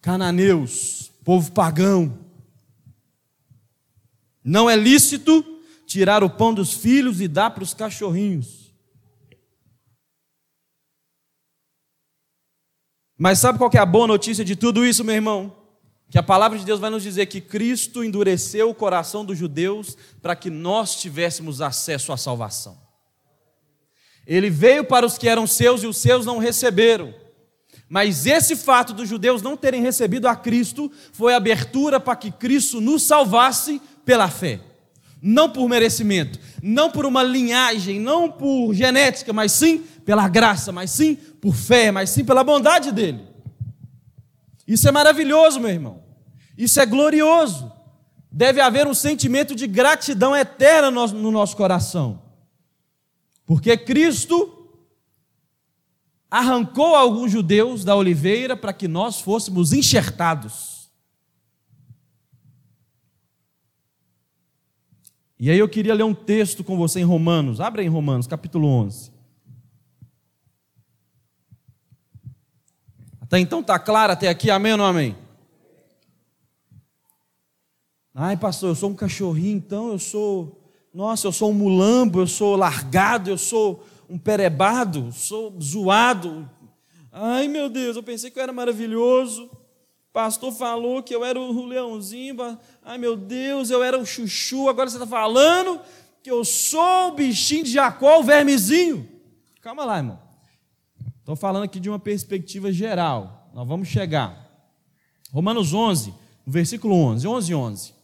Cananeus, 0.00 1.12
povo 1.24 1.52
pagão. 1.52 2.18
Não 4.42 4.68
é 4.68 4.74
lícito 4.74 5.44
tirar 5.86 6.24
o 6.24 6.30
pão 6.30 6.52
dos 6.52 6.72
filhos 6.72 7.20
e 7.20 7.28
dar 7.28 7.50
para 7.50 7.62
os 7.62 7.72
cachorrinhos. 7.72 8.74
Mas 13.16 13.38
sabe 13.38 13.58
qual 13.58 13.70
é 13.72 13.78
a 13.78 13.86
boa 13.86 14.06
notícia 14.06 14.44
de 14.44 14.56
tudo 14.56 14.84
isso, 14.84 15.04
meu 15.04 15.14
irmão? 15.14 15.65
Que 16.10 16.18
a 16.18 16.22
palavra 16.22 16.58
de 16.58 16.64
Deus 16.64 16.78
vai 16.78 16.90
nos 16.90 17.02
dizer 17.02 17.26
que 17.26 17.40
Cristo 17.40 18.04
endureceu 18.04 18.70
o 18.70 18.74
coração 18.74 19.24
dos 19.24 19.36
judeus 19.36 19.96
para 20.22 20.36
que 20.36 20.48
nós 20.48 20.96
tivéssemos 20.96 21.60
acesso 21.60 22.12
à 22.12 22.16
salvação. 22.16 22.78
Ele 24.26 24.50
veio 24.50 24.84
para 24.84 25.06
os 25.06 25.18
que 25.18 25.28
eram 25.28 25.46
seus 25.46 25.82
e 25.82 25.86
os 25.86 25.96
seus 25.96 26.24
não 26.26 26.38
receberam. 26.38 27.14
Mas 27.88 28.26
esse 28.26 28.56
fato 28.56 28.92
dos 28.92 29.08
judeus 29.08 29.42
não 29.42 29.56
terem 29.56 29.80
recebido 29.80 30.26
a 30.26 30.34
Cristo 30.34 30.90
foi 31.12 31.34
abertura 31.34 32.00
para 32.00 32.16
que 32.16 32.32
Cristo 32.32 32.80
nos 32.80 33.02
salvasse 33.02 33.80
pela 34.04 34.28
fé. 34.28 34.60
Não 35.22 35.48
por 35.48 35.68
merecimento, 35.68 36.38
não 36.62 36.90
por 36.90 37.06
uma 37.06 37.22
linhagem, 37.22 37.98
não 37.98 38.30
por 38.30 38.74
genética, 38.74 39.32
mas 39.32 39.52
sim 39.52 39.78
pela 40.04 40.28
graça, 40.28 40.70
mas 40.70 40.90
sim 40.90 41.14
por 41.14 41.54
fé, 41.54 41.90
mas 41.90 42.10
sim 42.10 42.24
pela 42.24 42.44
bondade 42.44 42.92
dele. 42.92 43.25
Isso 44.66 44.88
é 44.88 44.92
maravilhoso, 44.92 45.60
meu 45.60 45.70
irmão. 45.70 46.02
Isso 46.56 46.80
é 46.80 46.86
glorioso. 46.86 47.72
Deve 48.30 48.60
haver 48.60 48.86
um 48.86 48.94
sentimento 48.94 49.54
de 49.54 49.66
gratidão 49.66 50.34
eterna 50.34 50.90
no 50.90 51.30
nosso 51.30 51.56
coração. 51.56 52.22
Porque 53.46 53.76
Cristo 53.76 54.52
arrancou 56.30 56.94
alguns 56.94 57.30
judeus 57.30 57.84
da 57.84 57.94
oliveira 57.94 58.56
para 58.56 58.72
que 58.72 58.88
nós 58.88 59.20
fôssemos 59.20 59.72
enxertados. 59.72 60.90
E 65.38 65.50
aí 65.50 65.58
eu 65.58 65.68
queria 65.68 65.94
ler 65.94 66.02
um 66.02 66.14
texto 66.14 66.64
com 66.64 66.76
você 66.76 67.00
em 67.00 67.04
Romanos. 67.04 67.60
Abra 67.60 67.82
em 67.82 67.88
Romanos, 67.88 68.26
capítulo 68.26 68.66
11. 68.66 69.15
Até 73.26 73.40
então 73.40 73.58
está 73.58 73.76
claro 73.76 74.12
até 74.12 74.28
aqui, 74.28 74.52
amém 74.52 74.72
ou 74.72 74.78
não 74.78 74.84
amém? 74.84 75.16
Ai, 78.14 78.36
pastor, 78.36 78.70
eu 78.70 78.74
sou 78.76 78.90
um 78.90 78.94
cachorrinho, 78.94 79.56
então 79.56 79.90
eu 79.90 79.98
sou, 79.98 80.62
nossa, 80.94 81.26
eu 81.26 81.32
sou 81.32 81.50
um 81.50 81.54
mulambo, 81.54 82.20
eu 82.20 82.26
sou 82.28 82.54
largado, 82.54 83.28
eu 83.28 83.36
sou 83.36 83.84
um 84.08 84.16
perebado, 84.16 85.10
sou 85.12 85.60
zoado. 85.60 86.48
Ai, 87.10 87.48
meu 87.48 87.68
Deus, 87.68 87.96
eu 87.96 88.02
pensei 88.02 88.30
que 88.30 88.38
eu 88.38 88.44
era 88.44 88.52
maravilhoso. 88.52 89.50
Pastor 90.12 90.52
falou 90.52 91.02
que 91.02 91.14
eu 91.14 91.24
era 91.24 91.38
o 91.38 91.66
leãozinho. 91.66 92.36
Ai, 92.84 92.96
meu 92.96 93.16
Deus, 93.16 93.70
eu 93.70 93.82
era 93.82 93.98
o 93.98 94.06
chuchu. 94.06 94.68
Agora 94.68 94.88
você 94.88 94.96
está 94.96 95.06
falando 95.06 95.80
que 96.22 96.30
eu 96.30 96.44
sou 96.44 97.08
o 97.08 97.12
bichinho 97.12 97.64
de 97.64 97.72
Jacó, 97.72 98.20
o 98.20 98.22
vermezinho. 98.22 99.08
Calma 99.60 99.84
lá, 99.84 99.96
irmão. 99.96 100.25
Estou 101.26 101.34
falando 101.34 101.64
aqui 101.64 101.80
de 101.80 101.88
uma 101.88 101.98
perspectiva 101.98 102.70
geral. 102.70 103.50
Nós 103.52 103.66
vamos 103.66 103.88
chegar. 103.88 104.48
Romanos 105.32 105.74
11, 105.74 106.14
versículo 106.46 106.94
11. 106.94 107.26
11, 107.26 107.52
11. 107.52 107.94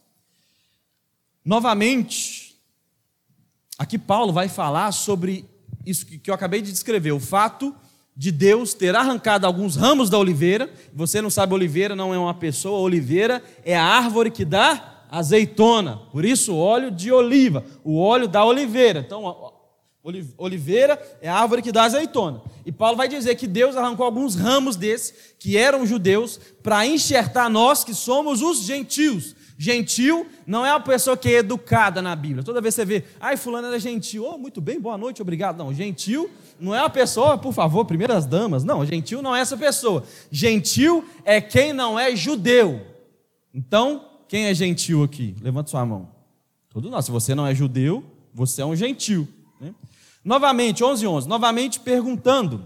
Novamente, 1.45 2.57
aqui 3.79 3.97
Paulo 3.97 4.33
vai 4.33 4.49
falar 4.49 4.91
sobre 4.91 5.45
isso 5.85 6.05
que 6.05 6.29
eu 6.29 6.33
acabei 6.33 6.61
de 6.61 6.69
descrever, 6.69 7.13
o 7.13 7.19
fato 7.21 7.73
de 8.13 8.29
Deus 8.29 8.73
ter 8.73 8.93
arrancado 8.93 9.47
alguns 9.47 9.77
ramos 9.77 10.09
da 10.09 10.17
oliveira. 10.17 10.69
Você 10.93 11.21
não 11.21 11.29
sabe, 11.29 11.53
oliveira 11.53 11.95
não 11.95 12.13
é 12.13 12.17
uma 12.17 12.33
pessoa, 12.33 12.81
oliveira 12.81 13.41
é 13.63 13.73
a 13.73 13.85
árvore 13.85 14.31
que 14.31 14.43
dá 14.43 15.05
azeitona. 15.09 15.95
Por 16.11 16.25
isso, 16.25 16.57
óleo 16.57 16.91
de 16.91 17.09
oliva, 17.09 17.63
o 17.85 17.97
óleo 17.97 18.27
da 18.27 18.43
oliveira. 18.43 18.99
Então, 18.99 19.52
Oliveira 20.37 21.01
é 21.21 21.29
a 21.29 21.39
árvore 21.39 21.61
que 21.61 21.71
dá 21.71 21.83
azeitona. 21.83 22.41
E 22.65 22.71
Paulo 22.73 22.97
vai 22.97 23.07
dizer 23.07 23.35
que 23.35 23.47
Deus 23.47 23.77
arrancou 23.77 24.05
alguns 24.05 24.35
ramos 24.35 24.75
desses, 24.75 25.33
que 25.39 25.57
eram 25.57 25.85
judeus, 25.85 26.39
para 26.61 26.85
enxertar 26.85 27.49
nós 27.49 27.85
que 27.85 27.93
somos 27.93 28.41
os 28.41 28.63
gentios. 28.63 29.33
Gentil 29.57 30.27
não 30.45 30.65
é 30.65 30.71
uma 30.71 30.81
pessoa 30.81 31.15
que 31.15 31.29
é 31.29 31.37
educada 31.37 32.01
na 32.01 32.13
Bíblia. 32.17 32.43
Toda 32.43 32.59
vez 32.59 32.75
você 32.75 32.83
vê, 32.83 33.05
ai, 33.17 33.37
fulano 33.37 33.67
era 33.67 33.79
gentil, 33.79 34.25
oh, 34.25 34.37
muito 34.37 34.59
bem, 34.59 34.77
boa 34.77 34.97
noite, 34.97 35.21
obrigado. 35.21 35.57
Não, 35.57 35.73
gentil 35.73 36.29
não 36.59 36.75
é 36.75 36.79
uma 36.81 36.89
pessoa, 36.89 37.37
por 37.37 37.53
favor, 37.53 37.85
primeiras 37.85 38.25
damas. 38.25 38.65
Não, 38.65 38.85
gentil 38.85 39.21
não 39.21 39.33
é 39.33 39.39
essa 39.39 39.55
pessoa. 39.55 40.03
Gentil 40.29 41.05
é 41.23 41.39
quem 41.39 41.71
não 41.71 41.97
é 41.97 42.13
judeu. 42.13 42.81
Então, 43.53 44.05
quem 44.27 44.45
é 44.45 44.53
gentil 44.53 45.03
aqui? 45.03 45.35
Levanta 45.41 45.69
sua 45.69 45.85
mão. 45.85 46.09
Todos 46.69 46.91
nós. 46.91 47.05
Se 47.05 47.11
você 47.11 47.33
não 47.33 47.45
é 47.47 47.55
judeu, 47.55 48.03
você 48.33 48.61
é 48.61 48.65
um 48.65 48.75
gentil. 48.75 49.27
Novamente, 50.23 50.83
11, 50.83 51.05
11. 51.05 51.27
Novamente 51.27 51.79
perguntando: 51.79 52.65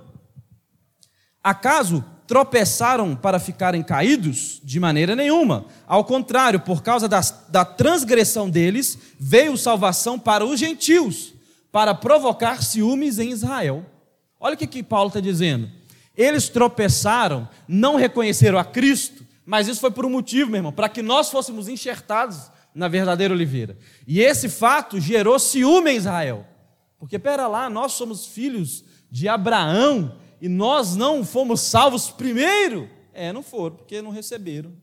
acaso 1.43 2.03
tropeçaram 2.27 3.15
para 3.15 3.39
ficarem 3.39 3.81
caídos? 3.81 4.59
De 4.63 4.79
maneira 4.79 5.15
nenhuma. 5.15 5.65
Ao 5.87 6.03
contrário, 6.03 6.59
por 6.59 6.83
causa 6.83 7.07
da 7.07 7.65
transgressão 7.65 8.49
deles, 8.49 8.97
veio 9.17 9.57
salvação 9.57 10.19
para 10.19 10.45
os 10.45 10.59
gentios, 10.59 11.33
para 11.71 11.95
provocar 11.95 12.61
ciúmes 12.61 13.17
em 13.17 13.29
Israel. 13.29 13.85
Olha 14.39 14.55
o 14.55 14.57
que, 14.57 14.67
que 14.67 14.83
Paulo 14.83 15.07
está 15.07 15.19
dizendo. 15.19 15.69
Eles 16.15 16.49
tropeçaram, 16.49 17.47
não 17.67 17.95
reconheceram 17.95 18.57
a 18.57 18.65
Cristo, 18.65 19.25
mas 19.45 19.67
isso 19.67 19.79
foi 19.79 19.91
por 19.91 20.05
um 20.05 20.09
motivo, 20.09 20.51
meu 20.51 20.59
irmão, 20.59 20.73
para 20.73 20.89
que 20.89 21.01
nós 21.01 21.29
fôssemos 21.29 21.67
enxertados 21.67 22.51
na 22.75 22.87
verdadeira 22.87 23.33
oliveira. 23.33 23.77
E 24.05 24.19
esse 24.19 24.49
fato 24.49 24.99
gerou 24.99 25.39
ciúme 25.39 25.91
em 25.91 25.95
Israel. 25.95 26.45
Porque, 26.97 27.19
pera 27.19 27.47
lá, 27.47 27.69
nós 27.69 27.93
somos 27.93 28.25
filhos 28.25 28.83
de 29.09 29.27
Abraão 29.27 30.17
e 30.41 30.49
nós 30.49 30.95
não 30.95 31.23
fomos 31.23 31.61
salvos 31.61 32.09
primeiro? 32.09 32.89
É, 33.13 33.31
não 33.31 33.43
foram, 33.43 33.75
porque 33.77 34.01
não 34.01 34.11
receberam. 34.11 34.73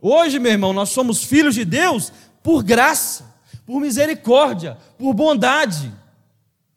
Hoje, 0.00 0.38
meu 0.38 0.52
irmão, 0.52 0.72
nós 0.72 0.90
somos 0.90 1.22
filhos 1.22 1.54
de 1.54 1.64
Deus 1.64 2.12
por 2.42 2.62
graça, 2.62 3.36
por 3.66 3.80
misericórdia, 3.80 4.78
por 4.98 5.12
bondade. 5.12 5.92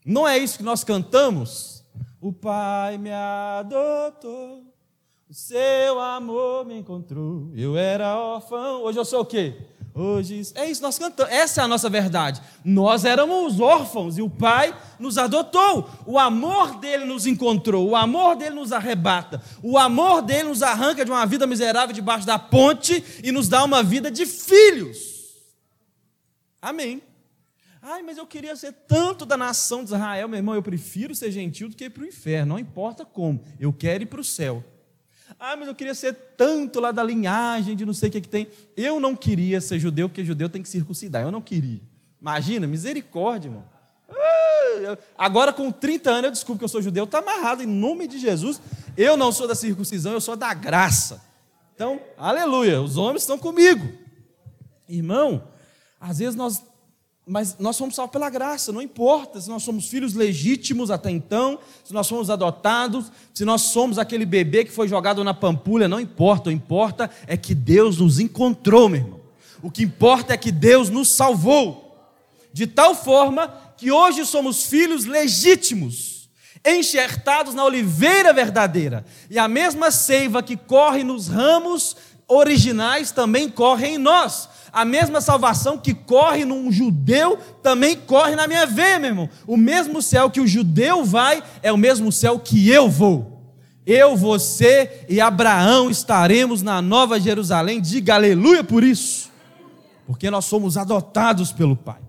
Não 0.04 0.28
é 0.28 0.36
isso 0.36 0.58
que 0.58 0.64
nós 0.64 0.84
cantamos? 0.84 1.82
O 2.20 2.32
Pai 2.32 2.98
me 2.98 3.10
adotou, 3.10 4.62
o 5.28 5.34
seu 5.34 6.00
amor 6.00 6.66
me 6.66 6.78
encontrou. 6.78 7.50
Eu 7.54 7.76
era 7.76 8.18
órfão, 8.18 8.82
hoje 8.82 8.98
eu 8.98 9.04
sou 9.04 9.22
o 9.22 9.26
quê? 9.26 9.56
Hoje, 9.96 10.42
é 10.56 10.68
isso, 10.68 10.82
nós 10.82 10.98
cantamos. 10.98 11.32
Essa 11.32 11.60
é 11.60 11.64
a 11.64 11.68
nossa 11.68 11.88
verdade. 11.88 12.42
Nós 12.64 13.04
éramos 13.04 13.60
órfãos 13.60 14.18
e 14.18 14.22
o 14.22 14.28
Pai 14.28 14.76
nos 14.98 15.16
adotou. 15.16 15.88
O 16.04 16.18
amor 16.18 16.80
dele 16.80 17.04
nos 17.04 17.28
encontrou, 17.28 17.88
o 17.88 17.94
amor 17.94 18.34
dele 18.34 18.56
nos 18.56 18.72
arrebata, 18.72 19.40
o 19.62 19.78
amor 19.78 20.20
dele 20.20 20.48
nos 20.48 20.64
arranca 20.64 21.04
de 21.04 21.12
uma 21.12 21.24
vida 21.24 21.46
miserável 21.46 21.94
debaixo 21.94 22.26
da 22.26 22.36
ponte 22.36 23.04
e 23.22 23.30
nos 23.30 23.48
dá 23.48 23.62
uma 23.62 23.84
vida 23.84 24.10
de 24.10 24.26
filhos. 24.26 24.98
Amém. 26.60 27.00
Ai, 27.80 28.02
mas 28.02 28.18
eu 28.18 28.26
queria 28.26 28.56
ser 28.56 28.72
tanto 28.72 29.24
da 29.24 29.36
nação 29.36 29.84
de 29.84 29.92
Israel, 29.92 30.26
meu 30.26 30.38
irmão. 30.38 30.56
Eu 30.56 30.62
prefiro 30.62 31.14
ser 31.14 31.30
gentil 31.30 31.68
do 31.68 31.76
que 31.76 31.84
ir 31.84 31.90
para 31.90 32.02
o 32.02 32.06
inferno, 32.06 32.54
não 32.54 32.58
importa 32.58 33.04
como. 33.04 33.44
Eu 33.60 33.72
quero 33.72 34.02
ir 34.02 34.06
para 34.06 34.20
o 34.20 34.24
céu. 34.24 34.64
Ah, 35.38 35.56
mas 35.56 35.68
eu 35.68 35.74
queria 35.74 35.94
ser 35.94 36.14
tanto 36.36 36.80
lá 36.80 36.92
da 36.92 37.02
linhagem 37.02 37.76
de 37.76 37.84
não 37.84 37.92
sei 37.92 38.08
o 38.08 38.12
que, 38.12 38.20
que 38.20 38.28
tem. 38.28 38.48
Eu 38.76 38.98
não 38.98 39.14
queria 39.14 39.60
ser 39.60 39.78
judeu, 39.78 40.08
porque 40.08 40.24
judeu 40.24 40.48
tem 40.48 40.62
que 40.62 40.68
circuncidar. 40.68 41.22
Eu 41.22 41.30
não 41.30 41.40
queria. 41.40 41.80
Imagina, 42.20 42.66
misericórdia, 42.66 43.48
irmão. 43.48 43.64
Ah, 44.10 44.98
agora, 45.18 45.52
com 45.52 45.70
30 45.70 46.10
anos, 46.10 46.24
eu 46.24 46.30
descubro 46.30 46.58
que 46.58 46.64
eu 46.64 46.68
sou 46.68 46.80
judeu. 46.80 47.04
Está 47.04 47.18
amarrado 47.18 47.62
em 47.62 47.66
nome 47.66 48.06
de 48.06 48.18
Jesus. 48.18 48.60
Eu 48.96 49.16
não 49.16 49.32
sou 49.32 49.46
da 49.46 49.54
circuncisão, 49.54 50.12
eu 50.12 50.20
sou 50.20 50.36
da 50.36 50.54
graça. 50.54 51.22
Então, 51.74 52.00
aleluia, 52.16 52.80
os 52.80 52.96
homens 52.96 53.22
estão 53.22 53.36
comigo. 53.36 53.92
Irmão, 54.88 55.48
às 56.00 56.18
vezes 56.18 56.36
nós 56.36 56.62
mas 57.26 57.56
nós 57.58 57.76
somos 57.76 57.94
salvos 57.94 58.12
pela 58.12 58.28
graça, 58.28 58.70
não 58.70 58.82
importa 58.82 59.40
se 59.40 59.48
nós 59.48 59.62
somos 59.62 59.88
filhos 59.88 60.12
legítimos 60.12 60.90
até 60.90 61.10
então, 61.10 61.58
se 61.82 61.94
nós 61.94 62.06
somos 62.06 62.28
adotados, 62.28 63.10
se 63.32 63.46
nós 63.46 63.62
somos 63.62 63.98
aquele 63.98 64.26
bebê 64.26 64.64
que 64.64 64.70
foi 64.70 64.86
jogado 64.86 65.24
na 65.24 65.32
pampulha, 65.32 65.88
não 65.88 65.98
importa, 65.98 66.50
o 66.50 66.52
que 66.52 66.56
importa 66.56 67.10
é 67.26 67.36
que 67.36 67.54
Deus 67.54 67.98
nos 67.98 68.18
encontrou, 68.18 68.90
meu 68.90 69.00
irmão. 69.00 69.20
O 69.62 69.70
que 69.70 69.84
importa 69.84 70.34
é 70.34 70.36
que 70.36 70.52
Deus 70.52 70.90
nos 70.90 71.08
salvou, 71.08 71.96
de 72.52 72.66
tal 72.66 72.94
forma 72.94 73.48
que 73.78 73.90
hoje 73.90 74.26
somos 74.26 74.66
filhos 74.66 75.06
legítimos, 75.06 76.28
enxertados 76.62 77.54
na 77.54 77.64
oliveira 77.64 78.34
verdadeira, 78.34 79.04
e 79.30 79.38
a 79.38 79.48
mesma 79.48 79.90
seiva 79.90 80.42
que 80.42 80.56
corre 80.58 81.02
nos 81.02 81.28
ramos 81.28 81.96
originais 82.28 83.10
também 83.10 83.48
corre 83.48 83.86
em 83.86 83.98
nós 83.98 84.48
a 84.74 84.84
mesma 84.84 85.20
salvação 85.20 85.78
que 85.78 85.94
corre 85.94 86.44
num 86.44 86.70
judeu 86.72 87.38
também 87.62 87.96
corre 87.96 88.34
na 88.34 88.48
minha 88.48 88.66
veia, 88.66 88.98
meu 88.98 89.10
irmão. 89.10 89.30
O 89.46 89.56
mesmo 89.56 90.02
céu 90.02 90.28
que 90.28 90.40
o 90.40 90.48
judeu 90.48 91.04
vai 91.04 91.44
é 91.62 91.70
o 91.70 91.78
mesmo 91.78 92.10
céu 92.10 92.40
que 92.40 92.68
eu 92.68 92.90
vou. 92.90 93.40
Eu, 93.86 94.16
você 94.16 95.06
e 95.08 95.20
Abraão 95.20 95.88
estaremos 95.90 96.60
na 96.60 96.82
Nova 96.82 97.20
Jerusalém. 97.20 97.80
Diga 97.80 98.16
aleluia 98.16 98.64
por 98.64 98.82
isso, 98.82 99.30
porque 100.08 100.28
nós 100.28 100.44
somos 100.46 100.76
adotados 100.76 101.52
pelo 101.52 101.76
Pai. 101.76 102.02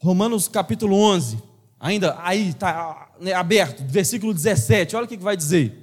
Romanos 0.00 0.48
capítulo 0.48 0.96
11, 0.96 1.38
ainda 1.78 2.18
aí 2.24 2.48
está 2.48 3.08
né, 3.20 3.32
aberto, 3.32 3.84
versículo 3.86 4.34
17, 4.34 4.96
olha 4.96 5.04
o 5.04 5.08
que 5.08 5.16
vai 5.16 5.36
dizer. 5.36 5.81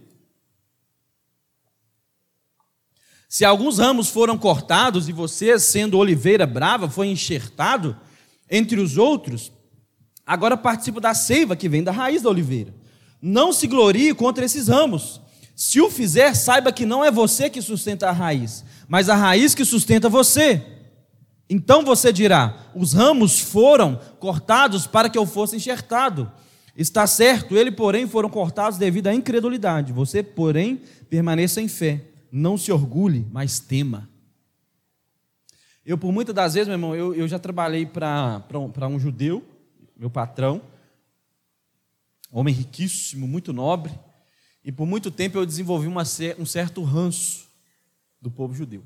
Se 3.31 3.45
alguns 3.45 3.77
ramos 3.77 4.09
foram 4.09 4.35
cortados 4.39 5.07
e 5.07 5.13
você, 5.13 5.59
sendo 5.59 5.99
oliveira 5.99 6.47
brava, 6.47 6.89
foi 6.89 7.09
enxertado 7.09 7.95
entre 8.49 8.79
os 8.79 8.97
outros, 8.97 9.51
agora 10.25 10.57
participa 10.57 10.99
da 10.99 11.13
seiva 11.13 11.55
que 11.55 11.69
vem 11.69 11.83
da 11.83 11.91
raiz 11.91 12.23
da 12.23 12.29
oliveira. 12.29 12.73
Não 13.21 13.53
se 13.53 13.67
glorie 13.67 14.15
contra 14.15 14.43
esses 14.43 14.67
ramos. 14.67 15.21
Se 15.55 15.79
o 15.79 15.91
fizer, 15.91 16.33
saiba 16.33 16.71
que 16.71 16.87
não 16.87 17.05
é 17.05 17.11
você 17.11 17.51
que 17.51 17.61
sustenta 17.61 18.09
a 18.09 18.11
raiz, 18.11 18.65
mas 18.87 19.09
a 19.09 19.15
raiz 19.15 19.53
que 19.53 19.63
sustenta 19.63 20.09
você. 20.09 20.65
Então 21.47 21.85
você 21.85 22.11
dirá: 22.11 22.71
os 22.73 22.93
ramos 22.93 23.39
foram 23.39 23.99
cortados 24.19 24.87
para 24.87 25.07
que 25.07 25.17
eu 25.17 25.27
fosse 25.27 25.55
enxertado. 25.55 26.31
Está 26.75 27.05
certo, 27.05 27.55
ele, 27.55 27.71
porém, 27.71 28.07
foram 28.07 28.29
cortados 28.29 28.79
devido 28.79 29.05
à 29.05 29.13
incredulidade. 29.13 29.93
Você, 29.93 30.23
porém, 30.23 30.81
permaneça 31.09 31.61
em 31.61 31.67
fé 31.67 32.08
não 32.31 32.57
se 32.57 32.71
orgulhe, 32.71 33.27
mas 33.31 33.59
tema. 33.59 34.09
Eu, 35.85 35.97
por 35.97 36.11
muitas 36.11 36.35
das 36.35 36.53
vezes, 36.53 36.67
meu 36.67 36.75
irmão, 36.75 36.95
eu, 36.95 37.15
eu 37.15 37.27
já 37.27 37.39
trabalhei 37.39 37.85
para 37.85 38.43
um, 38.53 38.95
um 38.95 38.99
judeu, 38.99 39.43
meu 39.95 40.09
patrão, 40.09 40.61
homem 42.31 42.53
riquíssimo, 42.53 43.27
muito 43.27 43.51
nobre, 43.51 43.91
e 44.63 44.71
por 44.71 44.85
muito 44.85 45.09
tempo 45.09 45.37
eu 45.37 45.45
desenvolvi 45.45 45.87
uma, 45.87 46.03
um 46.37 46.45
certo 46.45 46.83
ranço 46.83 47.47
do 48.21 48.29
povo 48.29 48.53
judeu. 48.53 48.83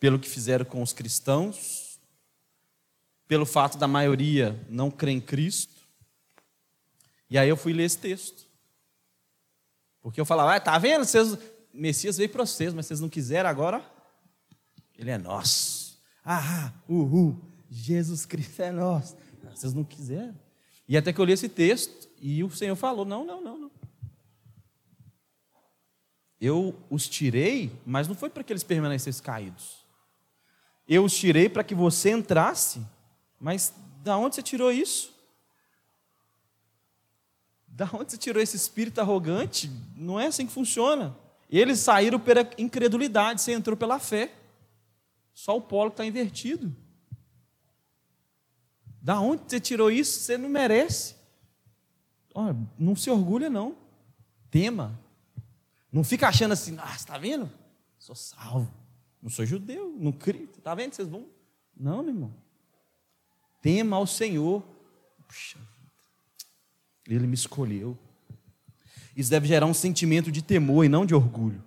Pelo 0.00 0.18
que 0.18 0.28
fizeram 0.28 0.64
com 0.64 0.82
os 0.82 0.92
cristãos, 0.92 2.00
pelo 3.26 3.44
fato 3.44 3.76
da 3.76 3.86
maioria 3.86 4.58
não 4.70 4.90
crer 4.90 5.14
em 5.14 5.20
Cristo. 5.20 5.74
E 7.28 7.36
aí 7.36 7.48
eu 7.48 7.56
fui 7.56 7.72
ler 7.72 7.84
esse 7.84 7.98
texto. 7.98 8.46
Porque 10.00 10.20
eu 10.20 10.24
falava, 10.24 10.54
ah, 10.54 10.60
tá 10.60 10.78
vendo? 10.78 11.04
Vocês, 11.04 11.36
Messias 11.78 12.16
veio 12.16 12.28
para 12.28 12.44
vocês, 12.44 12.74
mas 12.74 12.86
vocês 12.86 13.00
não 13.00 13.08
quiseram 13.08 13.48
agora, 13.48 13.88
ele 14.98 15.10
é 15.10 15.16
nosso. 15.16 15.96
Ah, 16.24 16.72
uhul, 16.88 17.40
Jesus 17.70 18.26
Cristo 18.26 18.60
é 18.62 18.72
nosso. 18.72 19.16
Vocês 19.54 19.72
não 19.72 19.84
quiseram. 19.84 20.36
E 20.88 20.96
até 20.96 21.12
que 21.12 21.20
eu 21.20 21.24
li 21.24 21.32
esse 21.32 21.48
texto 21.48 22.08
e 22.20 22.42
o 22.42 22.50
Senhor 22.50 22.74
falou: 22.74 23.04
não, 23.04 23.24
não, 23.24 23.40
não, 23.40 23.58
não. 23.58 23.70
Eu 26.40 26.76
os 26.90 27.08
tirei, 27.08 27.72
mas 27.86 28.08
não 28.08 28.14
foi 28.14 28.28
para 28.28 28.42
que 28.42 28.52
eles 28.52 28.64
permanecessem 28.64 29.22
caídos. 29.22 29.86
Eu 30.86 31.04
os 31.04 31.16
tirei 31.16 31.48
para 31.48 31.62
que 31.62 31.74
você 31.74 32.10
entrasse, 32.10 32.84
mas 33.38 33.72
da 34.02 34.16
onde 34.16 34.34
você 34.34 34.42
tirou 34.42 34.72
isso? 34.72 35.14
Da 37.66 37.88
onde 37.92 38.10
você 38.10 38.18
tirou 38.18 38.42
esse 38.42 38.56
espírito 38.56 39.00
arrogante? 39.00 39.70
Não 39.94 40.18
é 40.18 40.26
assim 40.26 40.46
que 40.46 40.52
funciona. 40.52 41.16
Eles 41.48 41.78
saíram 41.78 42.20
pela 42.20 42.48
incredulidade, 42.58 43.40
você 43.40 43.52
entrou 43.52 43.76
pela 43.76 43.98
fé. 43.98 44.34
Só 45.32 45.56
o 45.56 45.60
polo 45.60 45.88
está 45.88 46.04
invertido. 46.04 46.74
Da 49.00 49.20
onde 49.20 49.42
você 49.46 49.60
tirou 49.60 49.90
isso? 49.90 50.20
Você 50.20 50.36
não 50.36 50.48
merece. 50.48 51.16
Olha, 52.34 52.56
não 52.78 52.94
se 52.94 53.08
orgulha, 53.08 53.48
não. 53.48 53.76
Tema. 54.50 54.98
Não 55.90 56.04
fica 56.04 56.28
achando 56.28 56.52
assim, 56.52 56.76
ah, 56.78 56.94
está 56.94 57.16
vendo? 57.16 57.50
Sou 57.98 58.14
salvo. 58.14 58.72
Não 59.22 59.30
sou 59.30 59.46
judeu, 59.46 59.94
não 59.98 60.12
crio. 60.12 60.44
Está 60.56 60.74
vendo? 60.74 60.94
Vocês 60.94 61.08
vão. 61.08 61.26
Não, 61.76 62.02
meu 62.02 62.14
irmão. 62.14 62.34
Tema 63.62 63.96
ao 63.96 64.06
Senhor. 64.06 64.62
Puxa 65.26 65.58
vida. 65.58 65.92
Ele 67.06 67.26
me 67.26 67.34
escolheu. 67.34 67.98
Isso 69.18 69.30
deve 69.30 69.48
gerar 69.48 69.66
um 69.66 69.74
sentimento 69.74 70.30
de 70.30 70.40
temor 70.40 70.84
e 70.84 70.88
não 70.88 71.04
de 71.04 71.12
orgulho. 71.12 71.60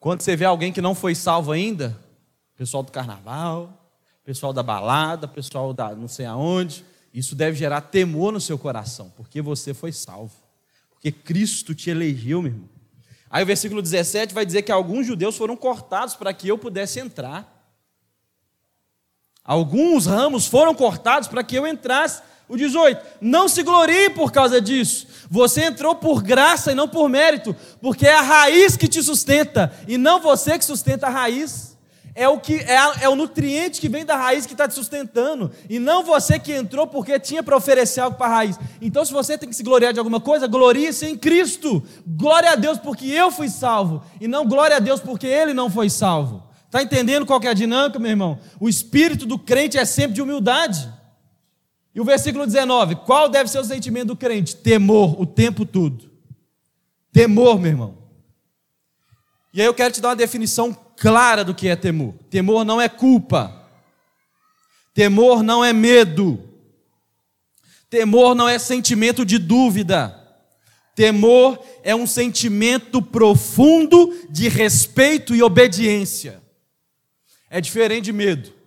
Quando 0.00 0.22
você 0.22 0.34
vê 0.34 0.44
alguém 0.44 0.72
que 0.72 0.80
não 0.80 0.92
foi 0.92 1.14
salvo 1.14 1.52
ainda, 1.52 1.96
pessoal 2.56 2.82
do 2.82 2.90
carnaval, 2.90 3.94
pessoal 4.24 4.52
da 4.52 4.60
balada, 4.60 5.28
pessoal 5.28 5.72
da 5.72 5.94
não 5.94 6.08
sei 6.08 6.26
aonde, 6.26 6.84
isso 7.14 7.36
deve 7.36 7.56
gerar 7.56 7.82
temor 7.82 8.32
no 8.32 8.40
seu 8.40 8.58
coração, 8.58 9.12
porque 9.16 9.40
você 9.40 9.72
foi 9.72 9.92
salvo. 9.92 10.34
Porque 10.90 11.12
Cristo 11.12 11.76
te 11.76 11.90
elegeu, 11.90 12.42
meu 12.42 12.50
irmão. 12.50 12.68
Aí 13.30 13.44
o 13.44 13.46
versículo 13.46 13.80
17 13.80 14.34
vai 14.34 14.44
dizer 14.44 14.62
que 14.62 14.72
alguns 14.72 15.06
judeus 15.06 15.36
foram 15.36 15.56
cortados 15.56 16.16
para 16.16 16.34
que 16.34 16.48
eu 16.48 16.58
pudesse 16.58 16.98
entrar. 16.98 17.72
Alguns 19.44 20.06
ramos 20.06 20.48
foram 20.48 20.74
cortados 20.74 21.28
para 21.28 21.44
que 21.44 21.54
eu 21.54 21.68
entrasse. 21.68 22.20
O 22.50 22.56
18, 22.56 23.00
não 23.20 23.48
se 23.48 23.62
glorie 23.62 24.10
por 24.10 24.32
causa 24.32 24.60
disso. 24.60 25.06
Você 25.30 25.62
entrou 25.62 25.94
por 25.94 26.20
graça 26.20 26.72
e 26.72 26.74
não 26.74 26.88
por 26.88 27.08
mérito, 27.08 27.54
porque 27.80 28.08
é 28.08 28.12
a 28.12 28.20
raiz 28.20 28.76
que 28.76 28.88
te 28.88 29.00
sustenta 29.04 29.72
e 29.86 29.96
não 29.96 30.20
você 30.20 30.58
que 30.58 30.64
sustenta 30.64 31.06
a 31.06 31.10
raiz. 31.10 31.78
É 32.12 32.28
o, 32.28 32.40
que, 32.40 32.54
é, 32.54 32.76
é 33.02 33.08
o 33.08 33.14
nutriente 33.14 33.80
que 33.80 33.88
vem 33.88 34.04
da 34.04 34.16
raiz 34.16 34.46
que 34.46 34.52
está 34.52 34.66
te 34.66 34.74
sustentando, 34.74 35.52
e 35.68 35.78
não 35.78 36.02
você 36.02 36.40
que 36.40 36.52
entrou 36.52 36.88
porque 36.88 37.20
tinha 37.20 37.40
para 37.40 37.56
oferecer 37.56 38.00
algo 38.00 38.18
para 38.18 38.26
a 38.26 38.34
raiz. 38.34 38.58
Então, 38.82 39.04
se 39.04 39.12
você 39.12 39.38
tem 39.38 39.48
que 39.48 39.54
se 39.54 39.62
gloriar 39.62 39.92
de 39.92 40.00
alguma 40.00 40.18
coisa, 40.18 40.48
glorie-se 40.48 41.06
em 41.06 41.16
Cristo. 41.16 41.80
Glória 42.04 42.50
a 42.50 42.56
Deus 42.56 42.78
porque 42.78 43.06
eu 43.06 43.30
fui 43.30 43.48
salvo, 43.48 44.02
e 44.20 44.26
não 44.26 44.44
glória 44.44 44.76
a 44.76 44.80
Deus 44.80 44.98
porque 44.98 45.28
ele 45.28 45.54
não 45.54 45.70
foi 45.70 45.88
salvo. 45.88 46.42
Está 46.66 46.82
entendendo 46.82 47.24
qual 47.24 47.40
é 47.44 47.48
a 47.48 47.54
dinâmica, 47.54 48.00
meu 48.00 48.10
irmão? 48.10 48.40
O 48.58 48.68
espírito 48.68 49.24
do 49.24 49.38
crente 49.38 49.78
é 49.78 49.84
sempre 49.84 50.14
de 50.14 50.20
humildade. 50.20 50.99
E 51.94 52.00
o 52.00 52.04
versículo 52.04 52.46
19: 52.46 52.96
qual 53.06 53.28
deve 53.28 53.50
ser 53.50 53.58
o 53.58 53.64
sentimento 53.64 54.08
do 54.08 54.16
crente? 54.16 54.56
Temor 54.56 55.20
o 55.20 55.26
tempo 55.26 55.64
todo. 55.66 56.10
Temor, 57.12 57.58
meu 57.58 57.70
irmão. 57.70 57.98
E 59.52 59.60
aí 59.60 59.66
eu 59.66 59.74
quero 59.74 59.92
te 59.92 60.00
dar 60.00 60.10
uma 60.10 60.16
definição 60.16 60.72
clara 60.96 61.44
do 61.44 61.54
que 61.54 61.68
é 61.68 61.74
temor. 61.74 62.14
Temor 62.30 62.64
não 62.64 62.80
é 62.80 62.88
culpa. 62.88 63.68
Temor 64.94 65.42
não 65.42 65.64
é 65.64 65.72
medo. 65.72 66.48
Temor 67.88 68.34
não 68.36 68.48
é 68.48 68.58
sentimento 68.58 69.24
de 69.24 69.38
dúvida. 69.38 70.16
Temor 70.94 71.58
é 71.82 71.94
um 71.94 72.06
sentimento 72.06 73.02
profundo 73.02 74.14
de 74.28 74.48
respeito 74.48 75.34
e 75.34 75.42
obediência. 75.42 76.40
É 77.48 77.60
diferente 77.60 78.04
de 78.04 78.12
medo. 78.12 78.59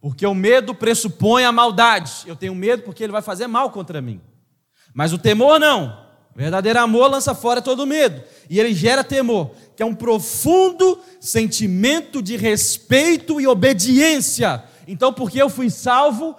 Porque 0.00 0.26
o 0.26 0.34
medo 0.34 0.74
pressupõe 0.74 1.44
a 1.44 1.52
maldade. 1.52 2.12
Eu 2.26 2.36
tenho 2.36 2.54
medo 2.54 2.82
porque 2.82 3.02
ele 3.02 3.12
vai 3.12 3.22
fazer 3.22 3.46
mal 3.46 3.70
contra 3.70 4.00
mim. 4.00 4.20
Mas 4.94 5.12
o 5.12 5.18
temor 5.18 5.58
não. 5.58 6.06
O 6.34 6.38
verdadeiro 6.38 6.78
amor 6.78 7.10
lança 7.10 7.34
fora 7.34 7.60
todo 7.60 7.86
medo. 7.86 8.22
E 8.48 8.60
ele 8.60 8.72
gera 8.72 9.02
temor, 9.02 9.50
que 9.76 9.82
é 9.82 9.86
um 9.86 9.94
profundo 9.94 11.00
sentimento 11.20 12.22
de 12.22 12.36
respeito 12.36 13.40
e 13.40 13.46
obediência. 13.46 14.62
Então, 14.86 15.12
porque 15.12 15.42
eu 15.42 15.50
fui 15.50 15.68
salvo, 15.68 16.36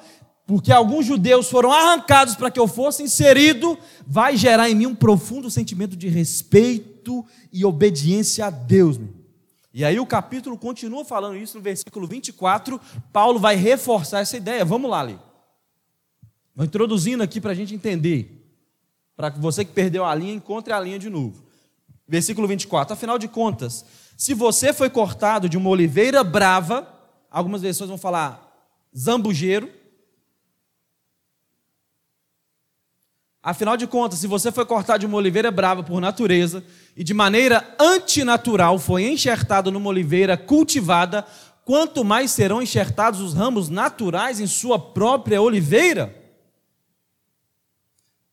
porque 0.47 0.71
alguns 0.71 1.05
judeus 1.05 1.49
foram 1.49 1.71
arrancados 1.71 2.35
para 2.35 2.49
que 2.49 2.59
eu 2.59 2.67
fosse 2.67 3.03
inserido, 3.03 3.77
vai 4.07 4.37
gerar 4.37 4.69
em 4.69 4.75
mim 4.75 4.85
um 4.85 4.95
profundo 4.95 5.51
sentimento 5.51 5.95
de 5.97 6.07
respeito 6.07 7.25
e 7.51 7.65
obediência 7.65 8.45
a 8.45 8.49
Deus. 8.49 8.97
Meu. 8.97 9.18
E 9.73 9.85
aí 9.85 9.99
o 9.99 10.05
capítulo 10.05 10.57
continua 10.57 11.05
falando 11.05 11.37
isso 11.37 11.57
no 11.57 11.63
versículo 11.63 12.07
24. 12.07 12.79
Paulo 13.13 13.39
vai 13.39 13.55
reforçar 13.55 14.19
essa 14.19 14.35
ideia. 14.35 14.65
Vamos 14.65 14.89
lá, 14.89 15.01
ali. 15.01 15.19
Vou 16.55 16.65
introduzindo 16.65 17.21
aqui 17.21 17.39
para 17.39 17.51
a 17.51 17.55
gente 17.55 17.73
entender. 17.75 18.35
Para 19.15 19.31
que 19.31 19.39
você 19.39 19.63
que 19.63 19.71
perdeu 19.71 20.03
a 20.03 20.15
linha, 20.15 20.33
encontre 20.33 20.73
a 20.73 20.79
linha 20.79 20.97
de 20.97 21.09
novo. 21.09 21.43
Versículo 22.07 22.47
24. 22.47 22.93
Afinal 22.93 23.19
de 23.19 23.27
contas, 23.27 23.85
se 24.17 24.33
você 24.33 24.73
foi 24.73 24.89
cortado 24.89 25.47
de 25.47 25.57
uma 25.57 25.69
oliveira 25.69 26.23
brava, 26.23 26.87
algumas 27.29 27.61
versões 27.61 27.89
vão 27.89 27.97
falar 27.97 28.49
zambujeiro. 28.97 29.78
Afinal 33.49 33.75
de 33.75 33.87
contas, 33.87 34.19
se 34.19 34.27
você 34.27 34.51
foi 34.51 34.63
cortado 34.63 34.99
de 34.99 35.07
uma 35.07 35.17
oliveira 35.17 35.49
brava 35.49 35.81
por 35.81 35.99
natureza 35.99 36.63
e 36.95 37.03
de 37.03 37.15
maneira 37.15 37.67
antinatural 37.79 38.77
foi 38.77 39.07
enxertado 39.07 39.71
numa 39.71 39.89
oliveira 39.89 40.37
cultivada, 40.37 41.25
quanto 41.65 42.05
mais 42.05 42.29
serão 42.29 42.61
enxertados 42.61 43.19
os 43.19 43.33
ramos 43.33 43.67
naturais 43.67 44.39
em 44.39 44.45
sua 44.45 44.77
própria 44.77 45.41
oliveira? 45.41 46.15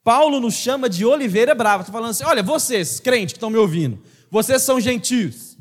Paulo 0.05 0.39
nos 0.39 0.53
chama 0.53 0.87
de 0.87 1.07
oliveira 1.07 1.55
brava. 1.55 1.81
Está 1.81 1.93
falando 1.95 2.11
assim: 2.11 2.25
olha, 2.25 2.43
vocês, 2.43 3.01
crentes 3.01 3.33
que 3.33 3.39
estão 3.39 3.49
me 3.49 3.57
ouvindo, 3.57 3.99
vocês 4.31 4.61
são 4.61 4.79
gentios. 4.79 5.57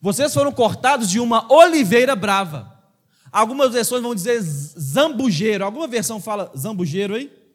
Vocês 0.00 0.34
foram 0.34 0.50
cortados 0.50 1.08
de 1.08 1.20
uma 1.20 1.46
oliveira 1.52 2.16
brava. 2.16 2.76
Algumas 3.30 3.72
versões 3.72 4.02
vão 4.02 4.16
dizer 4.16 4.40
zambujeiro. 4.42 5.64
Alguma 5.64 5.86
versão 5.86 6.20
fala 6.20 6.50
zambujeiro 6.56 7.14
aí? 7.14 7.45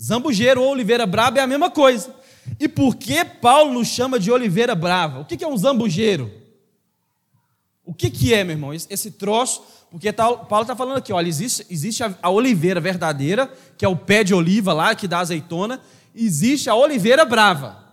Zambujeiro 0.00 0.62
ou 0.62 0.70
oliveira 0.70 1.06
brava 1.06 1.38
é 1.38 1.42
a 1.42 1.46
mesma 1.46 1.70
coisa. 1.70 2.14
E 2.60 2.68
por 2.68 2.96
que 2.96 3.24
Paulo 3.24 3.72
nos 3.72 3.88
chama 3.88 4.18
de 4.18 4.30
oliveira 4.30 4.74
brava? 4.74 5.20
O 5.20 5.24
que 5.24 5.42
é 5.42 5.48
um 5.48 5.56
zambujeiro? 5.56 6.30
O 7.84 7.94
que 7.94 8.34
é, 8.34 8.42
meu 8.42 8.54
irmão? 8.54 8.74
Esse 8.74 9.12
troço, 9.12 9.62
porque 9.90 10.12
Paulo 10.12 10.62
está 10.62 10.74
falando 10.74 10.98
aqui, 10.98 11.12
olha, 11.12 11.28
existe, 11.28 11.64
existe 11.70 12.02
a 12.02 12.30
oliveira 12.30 12.80
verdadeira, 12.80 13.50
que 13.78 13.84
é 13.84 13.88
o 13.88 13.96
pé 13.96 14.24
de 14.24 14.34
oliva 14.34 14.72
lá, 14.72 14.94
que 14.94 15.06
dá 15.06 15.20
azeitona, 15.20 15.80
existe 16.14 16.68
a 16.68 16.74
oliveira 16.74 17.24
brava. 17.24 17.84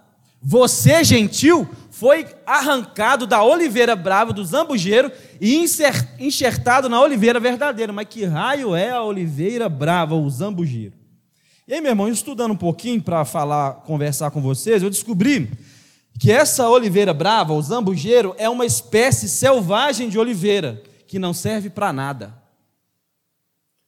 Você, 0.41 1.03
gentil, 1.03 1.69
foi 1.91 2.27
arrancado 2.45 3.25
da 3.27 3.43
oliveira 3.43 3.95
brava, 3.95 4.33
do 4.33 4.43
zambujeiro, 4.43 5.11
e 5.39 5.63
enxertado 6.19 6.89
na 6.89 6.99
oliveira 6.99 7.39
verdadeira. 7.39 7.93
Mas 7.93 8.07
que 8.09 8.25
raio 8.25 8.75
é 8.75 8.89
a 8.89 9.03
oliveira 9.03 9.69
brava, 9.69 10.15
o 10.15 10.29
zambujeiro? 10.29 11.02
E 11.67 11.73
aí, 11.73 11.79
meu 11.79 11.91
irmão, 11.91 12.09
estudando 12.09 12.51
um 12.51 12.57
pouquinho 12.57 13.01
para 13.01 13.23
falar, 13.23 13.75
conversar 13.81 14.31
com 14.31 14.41
vocês, 14.41 14.83
eu 14.83 14.89
descobri 14.89 15.49
que 16.19 16.31
essa 16.31 16.69
oliveira 16.69 17.13
brava, 17.13 17.53
o 17.53 17.61
zambujeiro, 17.61 18.35
é 18.37 18.49
uma 18.49 18.65
espécie 18.65 19.29
selvagem 19.29 20.09
de 20.09 20.19
oliveira 20.19 20.83
que 21.07 21.17
não 21.17 21.33
serve 21.33 21.69
para 21.69 21.93
nada. 21.93 22.33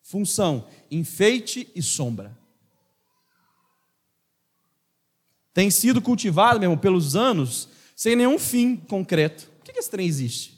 Função: 0.02 0.68
enfeite 0.90 1.70
e 1.76 1.82
sombra. 1.82 2.38
Tem 5.54 5.70
sido 5.70 6.02
cultivado, 6.02 6.60
meu 6.60 6.68
irmão, 6.68 6.78
pelos 6.78 7.16
anos, 7.16 7.70
sem 7.96 8.16
nenhum 8.16 8.38
fim 8.38 8.76
concreto. 8.76 9.50
Por 9.58 9.74
que 9.74 9.80
esse 9.80 9.90
trem 9.90 10.06
existe? 10.06 10.54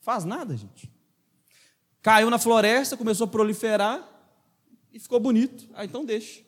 Faz 0.00 0.24
nada, 0.24 0.56
gente. 0.56 0.90
Caiu 2.02 2.28
na 2.28 2.38
floresta, 2.38 2.96
começou 2.96 3.26
a 3.26 3.30
proliferar, 3.30 4.02
e 4.92 4.98
ficou 4.98 5.18
bonito. 5.18 5.68
Ah, 5.74 5.84
então 5.84 6.04
deixa. 6.04 6.40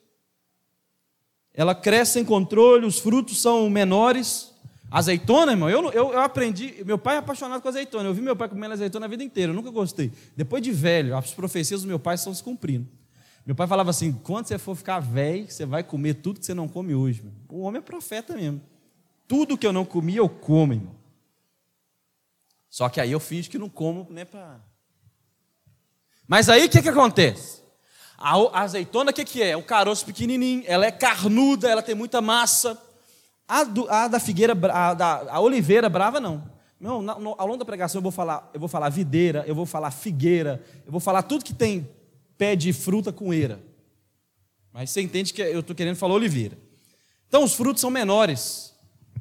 Ela 1.53 1.73
cresce 1.73 2.13
sem 2.13 2.25
controle, 2.25 2.85
os 2.85 2.99
frutos 2.99 3.41
são 3.41 3.69
menores. 3.69 4.53
Azeitona, 4.91 5.53
irmão, 5.53 5.69
eu, 5.69 5.83
eu, 5.91 6.13
eu, 6.13 6.19
aprendi. 6.19 6.83
Meu 6.85 6.97
pai 6.97 7.15
é 7.15 7.19
apaixonado 7.19 7.61
com 7.61 7.67
azeitona. 7.67 8.07
Eu 8.07 8.13
vi 8.13 8.21
meu 8.21 8.35
pai 8.35 8.47
comendo 8.47 8.73
azeitona 8.73 9.05
a 9.05 9.09
vida 9.09 9.23
inteira, 9.23 9.51
eu 9.51 9.55
nunca 9.55 9.71
gostei. 9.71 10.11
Depois 10.35 10.61
de 10.61 10.71
velho, 10.71 11.17
as 11.17 11.31
profecias 11.31 11.81
do 11.81 11.87
meu 11.87 11.99
pai 11.99 12.15
estão 12.15 12.33
se 12.33 12.43
cumprindo. 12.43 12.87
Meu 13.45 13.55
pai 13.55 13.67
falava 13.67 13.89
assim: 13.89 14.11
quando 14.11 14.47
você 14.47 14.57
for 14.57 14.75
ficar 14.75 14.99
velho, 14.99 15.49
você 15.49 15.65
vai 15.65 15.83
comer 15.83 16.15
tudo 16.15 16.39
que 16.39 16.45
você 16.45 16.53
não 16.53 16.67
come 16.67 16.93
hoje. 16.93 17.23
Meu. 17.23 17.33
O 17.49 17.61
homem 17.61 17.79
é 17.79 17.81
profeta 17.81 18.35
mesmo. 18.35 18.61
Tudo 19.27 19.57
que 19.57 19.65
eu 19.65 19.73
não 19.73 19.85
comi, 19.85 20.15
eu 20.15 20.29
como, 20.29 20.73
irmão. 20.73 20.95
Só 22.69 22.89
que 22.89 22.99
aí 22.99 23.11
eu 23.11 23.19
fiz 23.19 23.47
que 23.47 23.57
não 23.57 23.69
como, 23.69 24.05
né? 24.09 24.25
Pra... 24.25 24.59
Mas 26.27 26.49
aí 26.49 26.65
o 26.65 26.69
que, 26.69 26.81
que 26.81 26.89
acontece? 26.89 27.54
A 28.27 28.61
azeitona, 28.61 29.11
o 29.11 29.13
que, 29.13 29.23
que 29.23 29.43
é? 29.43 29.55
Um 29.55 29.61
caroço 29.61 30.03
pequenininho, 30.03 30.63
ela 30.65 30.83
é 30.83 30.89
carnuda, 30.89 31.69
ela 31.69 31.83
tem 31.83 31.93
muita 31.93 32.21
massa. 32.21 32.75
A, 33.47 33.63
do, 33.63 33.87
a 33.87 34.07
da 34.07 34.19
figueira, 34.19 34.57
a, 34.73 34.95
da, 34.95 35.27
a 35.29 35.39
oliveira 35.39 35.87
brava, 35.87 36.19
não. 36.19 36.43
Não, 36.79 37.03
no, 37.03 37.35
ao 37.37 37.45
longo 37.45 37.59
da 37.59 37.65
pregação 37.65 37.99
eu 37.99 38.01
vou 38.01 38.11
falar, 38.11 38.49
eu 38.51 38.59
vou 38.59 38.67
falar 38.67 38.89
videira, 38.89 39.43
eu 39.45 39.53
vou 39.53 39.67
falar 39.67 39.91
figueira, 39.91 40.59
eu 40.87 40.91
vou 40.91 40.99
falar 40.99 41.21
tudo 41.21 41.45
que 41.45 41.53
tem 41.53 41.87
pé 42.35 42.55
de 42.55 42.73
fruta 42.73 43.13
com 43.13 43.31
eira. 43.31 43.59
Mas 44.73 44.89
você 44.89 45.01
entende 45.01 45.31
que 45.31 45.43
eu 45.43 45.59
estou 45.59 45.75
querendo 45.75 45.95
falar 45.95 46.15
oliveira. 46.15 46.57
Então 47.27 47.43
os 47.43 47.53
frutos 47.53 47.79
são 47.79 47.91
menores. 47.91 48.73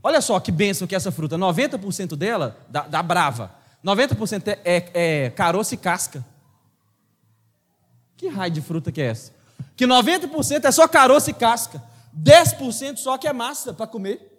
Olha 0.03 0.23
só 0.23 0.41
que 0.41 0.51
bênção 0.51 0.87
que 0.89 0.95
é 0.95 0.97
essa 0.97 1.13
fruta. 1.13 1.37
90% 1.37 2.17
dela, 2.17 2.57
da, 2.71 2.89
da 2.89 3.03
brava, 3.03 3.55
90% 3.85 4.49
é, 4.49 4.59
é, 4.65 4.91
é 4.95 5.31
caroço 5.31 5.75
e 5.75 5.77
casca. 5.77 6.25
Que 8.17 8.29
raio 8.29 8.53
de 8.53 8.61
fruta 8.61 8.93
que 8.93 9.01
é 9.01 9.07
essa? 9.07 9.33
Que 9.77 9.87
90% 9.87 10.65
é 10.65 10.71
só 10.73 10.87
caroço 10.87 11.31
e 11.31 11.35
casca. 11.35 11.83
10% 12.17 12.97
só 12.97 13.19
que 13.19 13.27
é 13.27 13.33
massa 13.33 13.73
para 13.75 13.87
comer. 13.87 14.31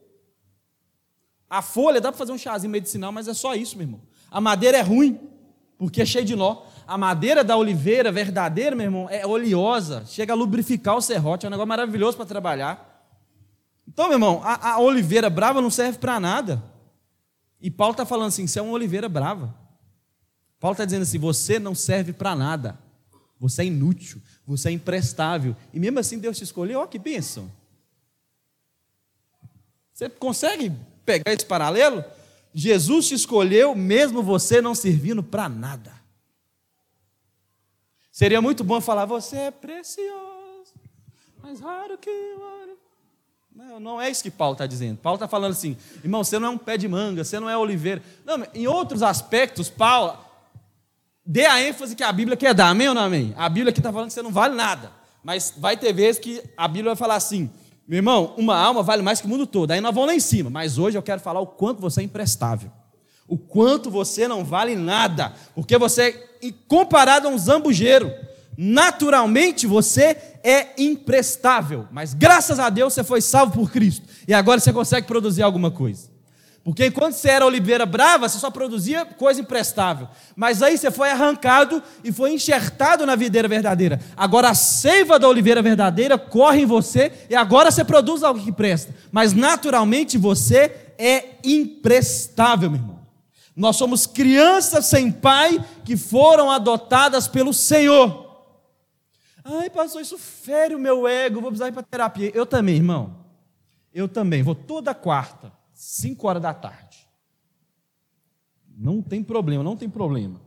A 1.49 1.61
folha 1.61 2.01
dá 2.01 2.11
para 2.11 2.17
fazer 2.17 2.31
um 2.31 2.38
chazinho 2.38 2.71
medicinal, 2.71 3.11
mas 3.11 3.27
é 3.27 3.33
só 3.33 3.53
isso, 3.53 3.77
meu 3.77 3.85
irmão. 3.85 4.01
A 4.31 4.41
madeira 4.41 4.77
é 4.77 4.81
ruim, 4.81 5.19
porque 5.77 6.01
é 6.01 6.05
cheia 6.05 6.25
de 6.25 6.35
nó. 6.35 6.63
A 6.88 6.97
madeira 6.97 7.43
da 7.43 7.57
oliveira 7.57 8.11
verdadeira, 8.11 8.75
meu 8.75 8.85
irmão, 8.85 9.07
é 9.09 9.25
oleosa, 9.25 10.03
chega 10.05 10.33
a 10.33 10.35
lubrificar 10.35 10.95
o 10.95 11.01
serrote, 11.01 11.45
é 11.45 11.47
um 11.47 11.51
negócio 11.51 11.67
maravilhoso 11.67 12.17
para 12.17 12.25
trabalhar. 12.25 12.95
Então, 13.88 14.05
meu 14.05 14.15
irmão, 14.15 14.41
a, 14.43 14.71
a 14.73 14.79
oliveira 14.79 15.29
brava 15.29 15.61
não 15.61 15.69
serve 15.69 15.97
para 15.99 16.19
nada. 16.19 16.63
E 17.61 17.69
Paulo 17.69 17.91
está 17.91 18.05
falando 18.05 18.27
assim: 18.27 18.47
você 18.47 18.59
é 18.59 18.61
uma 18.61 18.73
oliveira 18.73 19.07
brava. 19.07 19.55
Paulo 20.59 20.73
está 20.73 20.85
dizendo 20.85 21.03
assim: 21.03 21.19
você 21.19 21.59
não 21.59 21.75
serve 21.75 22.13
para 22.13 22.35
nada. 22.35 22.77
Você 23.39 23.63
é 23.63 23.65
inútil, 23.65 24.21
você 24.45 24.69
é 24.69 24.71
imprestável. 24.71 25.56
E 25.74 25.80
mesmo 25.80 26.00
assim 26.00 26.19
Deus 26.19 26.38
te 26.38 26.43
escolheu, 26.43 26.80
ó 26.80 26.88
que 26.88 26.98
bênção. 26.98 27.52
Você 29.93 30.10
consegue 30.10 30.71
pegar 31.06 31.32
esse 31.32 31.45
paralelo? 31.45 32.04
Jesus 32.54 33.08
te 33.08 33.13
escolheu, 33.15 33.76
mesmo 33.76 34.24
você 34.24 34.62
não 34.62 34.74
servindo 34.74 35.21
para 35.21 35.50
nada. 35.50 35.93
Seria 38.12 38.41
muito 38.41 38.63
bom 38.63 38.80
falar, 38.80 39.06
você 39.06 39.36
é 39.36 39.52
precioso, 39.52 40.74
mais 41.41 41.60
raro 41.60 41.98
que 41.98 42.10
ouro. 42.10 42.78
Não, 43.54 43.80
não 43.80 44.02
é 44.02 44.10
isso 44.10 44.24
que 44.24 44.32
Paulo 44.32 44.54
está 44.54 44.65
dizendo. 44.65 44.98
Paulo 44.98 45.15
está 45.15 45.28
falando 45.28 45.52
assim, 45.52 45.78
irmão, 46.04 46.24
você 46.24 46.38
não 46.39 46.48
é 46.48 46.52
um 46.52 46.58
pé 46.58 46.78
de 46.78 46.88
manga, 46.88 47.24
você 47.24 47.39
não 47.39 47.50
é 47.50 47.58
oliveira. 47.58 48.02
Não, 48.26 48.45
em 48.54 48.67
outros 48.67 49.02
aspectos, 49.02 49.69
Paulo, 49.69 50.24
dê 51.25 51.45
a 51.45 51.61
ênfase 51.61 51.95
que 51.95 52.03
a 52.03 52.11
Bíblia 52.11 52.38
quer 52.38 52.53
dar, 52.53 52.69
amém 52.69 52.88
ou 52.88 52.93
não 52.93 53.01
amém? 53.01 53.33
A 53.35 53.49
Bíblia 53.49 53.71
aqui 53.71 53.79
está 53.79 53.91
falando 53.91 54.07
que 54.07 54.13
você 54.13 54.21
não 54.21 54.31
vale 54.31 54.55
nada, 54.55 54.91
mas 55.23 55.53
vai 55.57 55.75
ter 55.75 55.91
vezes 55.91 56.19
que 56.19 56.43
a 56.55 56.67
Bíblia 56.67 56.91
vai 56.91 56.95
falar 56.95 57.15
assim, 57.15 57.49
meu 57.88 57.97
irmão, 57.97 58.33
uma 58.38 58.55
alma 58.57 58.83
vale 58.83 59.01
mais 59.01 59.19
que 59.19 59.27
o 59.27 59.29
mundo 59.29 59.47
todo, 59.47 59.71
aí 59.71 59.81
nós 59.81 59.93
vamos 59.93 60.09
lá 60.09 60.15
em 60.15 60.19
cima, 60.19 60.49
mas 60.49 60.77
hoje 60.77 60.97
eu 60.97 61.01
quero 61.01 61.19
falar 61.19 61.39
o 61.39 61.47
quanto 61.47 61.81
você 61.81 62.01
é 62.01 62.03
imprestável, 62.03 62.71
o 63.27 63.38
quanto 63.38 63.89
você 63.89 64.27
não 64.27 64.43
vale 64.43 64.75
nada, 64.75 65.33
porque 65.55 65.77
você 65.77 66.35
é 66.43 66.51
comparado 66.67 67.27
a 67.27 67.31
um 67.31 67.38
zambujeiro, 67.38 68.11
naturalmente 68.55 69.65
você 69.65 70.15
é 70.43 70.69
imprestável, 70.77 71.88
mas 71.91 72.13
graças 72.13 72.59
a 72.59 72.69
Deus 72.69 72.93
você 72.93 73.03
foi 73.03 73.19
salvo 73.19 73.53
por 73.53 73.71
Cristo, 73.71 74.07
e 74.27 74.33
agora 74.33 74.59
você 74.59 74.71
consegue 74.71 75.07
produzir 75.07 75.41
alguma 75.41 75.71
coisa. 75.71 76.14
Porque 76.65 76.88
enquanto 76.88 77.13
você 77.13 77.30
era 77.30 77.45
oliveira 77.45 77.86
brava, 77.86 78.28
você 78.28 78.39
só 78.39 78.49
produzia 78.49 79.06
coisa 79.06 79.39
imprestável. 79.39 80.08
Mas 80.36 80.63
aí 80.63 80.75
você 80.75 80.89
foi 80.89 81.12
arrancado 81.12 81.82
e 82.04 82.12
foi 82.12 82.34
enxertado 82.34 83.06
na 83.06 83.15
videira 83.15 83.47
verdadeira. 83.47 83.99
Agora 84.17 84.49
a 84.49 84.56
seiva 84.56 85.19
da 85.19 85.30
oliveira 85.30 85.62
verdadeira 85.62 86.17
corre 86.17 86.62
em 86.63 86.65
você 86.65 87.12
e 87.30 87.36
agora 87.36 87.69
você 87.69 87.86
produz 87.86 88.23
algo 88.23 88.43
que 88.43 88.51
presta. 88.51 88.95
Mas 89.12 89.32
naturalmente 89.32 90.17
você 90.17 90.75
é 90.97 91.36
imprestável, 91.43 92.71
meu 92.71 92.80
irmão. 92.80 92.99
Nós 93.56 93.75
somos 93.75 94.08
crianças 94.08 94.88
sem 94.88 95.12
pai 95.12 95.63
que 95.84 95.95
foram 95.95 96.49
adotadas 96.49 97.28
pelo 97.28 97.54
Senhor. 97.54 98.25
Ai, 99.43 99.69
pastor, 99.69 100.01
isso 100.01 100.17
fere 100.17 100.73
o 100.73 100.80
meu 100.80 101.08
ego, 101.08 101.41
vou 101.41 101.51
precisar 101.51 101.67
ir 101.67 101.73
para 101.73 101.84
terapia. 101.84 102.32
Eu 102.34 102.47
também, 102.47 102.78
irmão. 102.78 103.17
Eu 103.93 104.08
também. 104.08 104.41
Vou 104.41 104.56
toda 104.56 104.95
quarta, 104.95 105.54
5 105.95 106.27
horas 106.27 106.41
da 106.41 106.53
tarde. 106.53 107.08
Não 108.77 109.01
tem 109.01 109.23
problema, 109.23 109.63
não 109.63 109.77
tem 109.77 109.89
problema. 109.89 110.41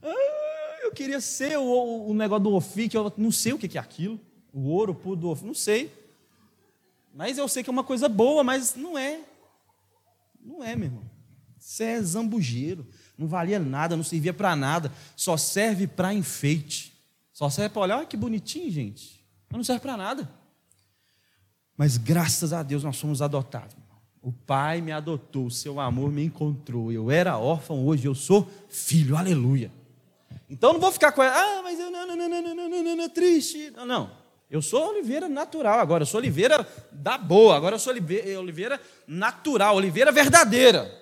Ah, 0.00 0.78
eu 0.82 0.92
queria 0.92 1.20
ser 1.20 1.58
o, 1.58 2.06
o 2.06 2.14
negócio 2.14 2.44
do 2.44 2.54
OFI, 2.54 2.88
eu 2.92 3.12
não 3.16 3.32
sei 3.32 3.52
o 3.52 3.58
que 3.58 3.76
é 3.76 3.80
aquilo. 3.80 4.20
O 4.52 4.68
ouro 4.68 4.94
puro 4.94 5.16
do 5.16 5.28
OFI, 5.28 5.44
não 5.44 5.54
sei. 5.54 5.92
Mas 7.12 7.36
eu 7.36 7.48
sei 7.48 7.64
que 7.64 7.70
é 7.70 7.72
uma 7.72 7.82
coisa 7.82 8.08
boa, 8.08 8.44
mas 8.44 8.76
não 8.76 8.96
é. 8.96 9.20
Não 10.40 10.62
é, 10.62 10.76
meu 10.76 10.86
irmão. 10.86 11.10
Isso 11.58 11.82
é 11.82 12.00
zambujeiro. 12.00 12.86
Não 13.18 13.26
valia 13.26 13.58
nada, 13.58 13.96
não 13.96 14.04
servia 14.04 14.32
para 14.32 14.54
nada. 14.54 14.92
Só 15.16 15.36
serve 15.36 15.88
para 15.88 16.14
enfeite. 16.14 16.92
Só 17.32 17.50
serve 17.50 17.70
para 17.70 17.82
olhar, 17.82 17.98
olha 17.98 18.06
que 18.06 18.16
bonitinho, 18.16 18.70
gente. 18.70 19.24
Mas 19.48 19.56
não 19.58 19.64
serve 19.64 19.80
para 19.80 19.96
nada. 19.96 20.30
Mas 21.76 21.96
graças 21.96 22.52
a 22.52 22.62
Deus 22.62 22.84
nós 22.84 22.96
somos 22.96 23.20
adotados. 23.20 23.81
O 24.22 24.30
Pai 24.30 24.80
me 24.80 24.92
adotou, 24.92 25.46
o 25.46 25.50
seu 25.50 25.80
amor 25.80 26.12
me 26.12 26.24
encontrou. 26.24 26.92
Eu 26.92 27.10
era 27.10 27.36
órfão, 27.36 27.84
hoje 27.84 28.06
eu 28.06 28.14
sou 28.14 28.48
filho, 28.68 29.16
aleluia. 29.16 29.72
Então 30.48 30.72
não 30.72 30.80
vou 30.80 30.92
ficar 30.92 31.10
com 31.10 31.22
ela, 31.22 31.34
ah, 31.34 31.62
mas 31.62 31.80
eu 31.80 31.90
não, 31.90 32.06
não, 32.06 32.16
não, 32.16 32.28
não, 32.28 32.42
não, 32.42 32.54
não, 32.54 32.84
não, 32.84 32.96
não 32.96 33.08
triste. 33.08 33.72
Não, 33.74 33.84
não. 33.84 34.22
Eu 34.48 34.60
sou 34.60 34.90
oliveira 34.90 35.28
natural 35.28 35.80
agora, 35.80 36.02
eu 36.02 36.06
sou 36.06 36.20
oliveira 36.20 36.68
da 36.92 37.16
boa, 37.16 37.56
agora 37.56 37.76
eu 37.76 37.78
sou 37.78 37.94
eh, 37.96 38.38
oliveira 38.38 38.78
natural, 39.06 39.76
oliveira 39.76 40.12
verdadeira. 40.12 41.00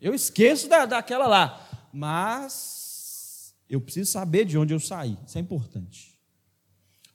Eu 0.00 0.14
esqueço 0.14 0.68
da, 0.68 0.86
daquela 0.86 1.26
lá, 1.26 1.68
mas 1.92 3.54
eu 3.68 3.78
preciso 3.80 4.10
saber 4.10 4.46
de 4.46 4.56
onde 4.56 4.72
eu 4.72 4.80
saí, 4.80 5.18
isso 5.26 5.36
é 5.36 5.40
importante. 5.40 6.11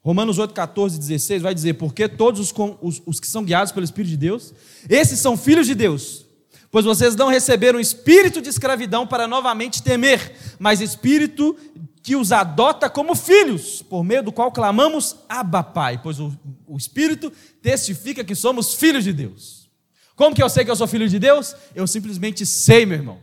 Romanos 0.01 0.37
8, 0.37 0.53
14, 0.53 0.97
16 0.97 1.41
vai 1.41 1.53
dizer: 1.53 1.73
Porque 1.73 2.07
todos 2.07 2.39
os, 2.39 2.53
os, 2.81 3.01
os 3.05 3.19
que 3.19 3.27
são 3.27 3.43
guiados 3.43 3.71
pelo 3.71 3.83
Espírito 3.83 4.11
de 4.11 4.17
Deus, 4.17 4.53
esses 4.89 5.19
são 5.19 5.35
filhos 5.35 5.67
de 5.67 5.75
Deus. 5.75 6.25
Pois 6.69 6.85
vocês 6.85 7.15
não 7.15 7.29
receberam 7.29 7.79
espírito 7.79 8.41
de 8.41 8.49
escravidão 8.49 9.07
para 9.07 9.27
novamente 9.27 9.81
temer, 9.81 10.35
mas 10.59 10.81
espírito 10.81 11.55
que 12.03 12.15
os 12.15 12.31
adota 12.31 12.89
como 12.89 13.15
filhos, 13.15 13.81
por 13.81 14.03
meio 14.03 14.23
do 14.23 14.31
qual 14.31 14.51
clamamos 14.51 15.17
Abba 15.27 15.61
Pai, 15.61 15.99
pois 16.01 16.19
o, 16.19 16.33
o 16.65 16.77
Espírito 16.77 17.29
testifica 17.61 18.23
que 18.23 18.33
somos 18.33 18.73
filhos 18.73 19.03
de 19.03 19.11
Deus. 19.11 19.69
Como 20.15 20.33
que 20.33 20.41
eu 20.41 20.49
sei 20.49 20.63
que 20.63 20.71
eu 20.71 20.75
sou 20.75 20.87
filho 20.87 21.09
de 21.09 21.19
Deus? 21.19 21.53
Eu 21.75 21.85
simplesmente 21.85 22.45
sei, 22.45 22.85
meu 22.85 22.97
irmão. 22.97 23.19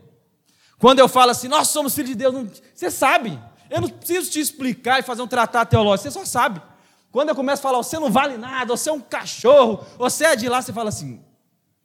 Quando 0.78 0.98
eu 0.98 1.08
falo 1.08 1.30
assim, 1.30 1.48
nós 1.48 1.68
somos 1.68 1.94
filhos 1.94 2.10
de 2.10 2.16
Deus, 2.16 2.34
não... 2.34 2.46
você 2.74 2.90
sabe. 2.90 3.38
Eu 3.74 3.80
não 3.80 3.88
preciso 3.88 4.30
te 4.30 4.38
explicar 4.38 5.00
e 5.00 5.02
fazer 5.02 5.20
um 5.20 5.26
tratado 5.26 5.68
teológico, 5.68 6.04
você 6.04 6.10
só 6.12 6.24
sabe. 6.24 6.62
Quando 7.10 7.30
eu 7.30 7.34
começo 7.34 7.58
a 7.58 7.62
falar, 7.64 7.78
você 7.78 7.98
não 7.98 8.08
vale 8.08 8.36
nada, 8.36 8.66
você 8.66 8.88
é 8.88 8.92
um 8.92 9.00
cachorro, 9.00 9.84
você 9.98 10.26
é 10.26 10.36
de 10.36 10.48
lá, 10.48 10.62
você 10.62 10.72
fala 10.72 10.90
assim, 10.90 11.20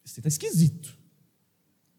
você 0.06 0.20
está 0.20 0.28
esquisito. 0.28 0.96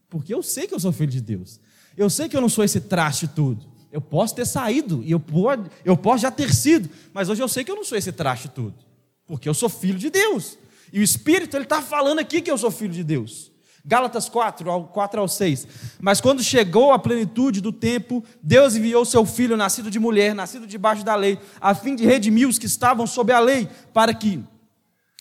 Porque 0.08 0.32
eu 0.32 0.44
sei 0.44 0.68
que 0.68 0.74
eu 0.74 0.78
sou 0.78 0.92
filho 0.92 1.10
de 1.10 1.20
Deus. 1.20 1.58
Eu 1.96 2.08
sei 2.08 2.28
que 2.28 2.36
eu 2.36 2.40
não 2.40 2.48
sou 2.48 2.62
esse 2.62 2.80
traste 2.80 3.26
tudo. 3.26 3.66
Eu 3.90 4.00
posso 4.00 4.32
ter 4.32 4.46
saído, 4.46 5.02
e 5.04 5.10
eu, 5.10 5.18
pode, 5.18 5.68
eu 5.84 5.96
posso 5.96 6.22
já 6.22 6.30
ter 6.30 6.54
sido, 6.54 6.88
mas 7.12 7.28
hoje 7.28 7.42
eu 7.42 7.48
sei 7.48 7.64
que 7.64 7.72
eu 7.72 7.76
não 7.76 7.82
sou 7.82 7.98
esse 7.98 8.12
traste 8.12 8.48
tudo. 8.48 8.76
Porque 9.26 9.48
eu 9.48 9.54
sou 9.54 9.68
filho 9.68 9.98
de 9.98 10.08
Deus. 10.08 10.56
E 10.92 11.00
o 11.00 11.02
Espírito, 11.02 11.56
ele 11.56 11.64
está 11.64 11.82
falando 11.82 12.20
aqui 12.20 12.40
que 12.40 12.50
eu 12.50 12.56
sou 12.56 12.70
filho 12.70 12.92
de 12.94 13.02
Deus. 13.02 13.49
Gálatas 13.84 14.28
4, 14.28 14.88
4 14.92 15.20
ao 15.20 15.28
6. 15.28 15.66
Mas 16.00 16.20
quando 16.20 16.42
chegou 16.42 16.92
a 16.92 16.98
plenitude 16.98 17.60
do 17.60 17.72
tempo, 17.72 18.22
Deus 18.42 18.74
enviou 18.74 19.04
seu 19.04 19.24
filho, 19.24 19.56
nascido 19.56 19.90
de 19.90 19.98
mulher, 19.98 20.34
nascido 20.34 20.66
debaixo 20.66 21.04
da 21.04 21.14
lei, 21.14 21.38
a 21.60 21.74
fim 21.74 21.94
de 21.94 22.04
redimir 22.04 22.48
os 22.48 22.58
que 22.58 22.66
estavam 22.66 23.06
sob 23.06 23.32
a 23.32 23.40
lei, 23.40 23.68
para 23.92 24.12
que 24.12 24.42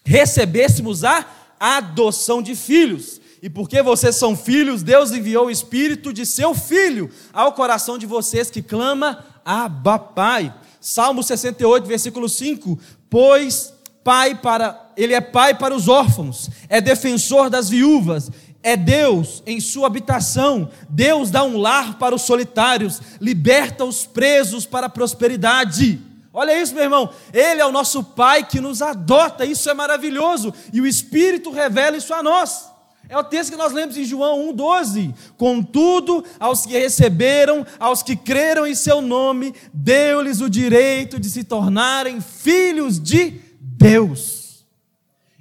recebêssemos 0.03 1.03
a 1.03 1.25
adoção 1.59 2.41
de 2.41 2.55
filhos. 2.55 3.19
E 3.41 3.49
porque 3.49 3.81
vocês 3.81 4.15
são 4.15 4.35
filhos, 4.35 4.83
Deus 4.83 5.11
enviou 5.11 5.47
o 5.47 5.51
Espírito 5.51 6.11
de 6.11 6.25
seu 6.25 6.53
Filho 6.53 7.09
ao 7.31 7.53
coração 7.53 7.97
de 7.97 8.05
vocês 8.05 8.51
que 8.51 8.61
clama, 8.61 9.23
Abba 9.45 9.97
Pai. 9.97 10.53
Salmo 10.81 11.23
68, 11.23 11.85
versículo 11.85 12.27
5. 12.27 12.77
Pois 13.09 13.73
pai 14.03 14.33
para, 14.33 14.91
ele 14.95 15.13
é 15.13 15.21
pai 15.21 15.53
para 15.53 15.75
os 15.75 15.87
órfãos, 15.87 16.49
é 16.67 16.81
defensor 16.81 17.49
das 17.49 17.69
viúvas, 17.69 18.31
é 18.61 18.75
Deus 18.75 19.41
em 19.45 19.59
sua 19.59 19.87
habitação. 19.87 20.69
Deus 20.89 21.31
dá 21.31 21.43
um 21.43 21.57
lar 21.57 21.97
para 21.97 22.15
os 22.15 22.23
solitários, 22.23 23.01
liberta 23.19 23.85
os 23.85 24.05
presos 24.05 24.65
para 24.65 24.87
a 24.87 24.89
prosperidade. 24.89 25.99
Olha 26.33 26.59
isso, 26.61 26.73
meu 26.73 26.83
irmão. 26.83 27.09
Ele 27.33 27.61
é 27.61 27.65
o 27.65 27.71
nosso 27.71 28.03
Pai 28.03 28.45
que 28.45 28.59
nos 28.59 28.81
adota. 28.81 29.45
Isso 29.45 29.69
é 29.69 29.73
maravilhoso. 29.73 30.53
E 30.71 30.79
o 30.79 30.87
Espírito 30.87 31.51
revela 31.51 31.97
isso 31.97 32.13
a 32.13 32.21
nós. 32.21 32.69
É 33.07 33.17
o 33.17 33.23
texto 33.23 33.49
que 33.49 33.57
nós 33.57 33.73
lemos 33.73 33.97
em 33.97 34.03
João 34.03 34.53
1,12. 34.53 35.15
Contudo, 35.35 36.23
aos 36.39 36.65
que 36.65 36.77
receberam, 36.77 37.65
aos 37.79 38.03
que 38.03 38.15
creram 38.15 38.67
em 38.67 38.75
seu 38.75 39.01
nome, 39.01 39.55
deu-lhes 39.73 40.41
o 40.41 40.49
direito 40.49 41.19
de 41.19 41.27
se 41.27 41.43
tornarem 41.43 42.21
filhos 42.21 42.99
de 42.99 43.41
Deus. 43.59 44.63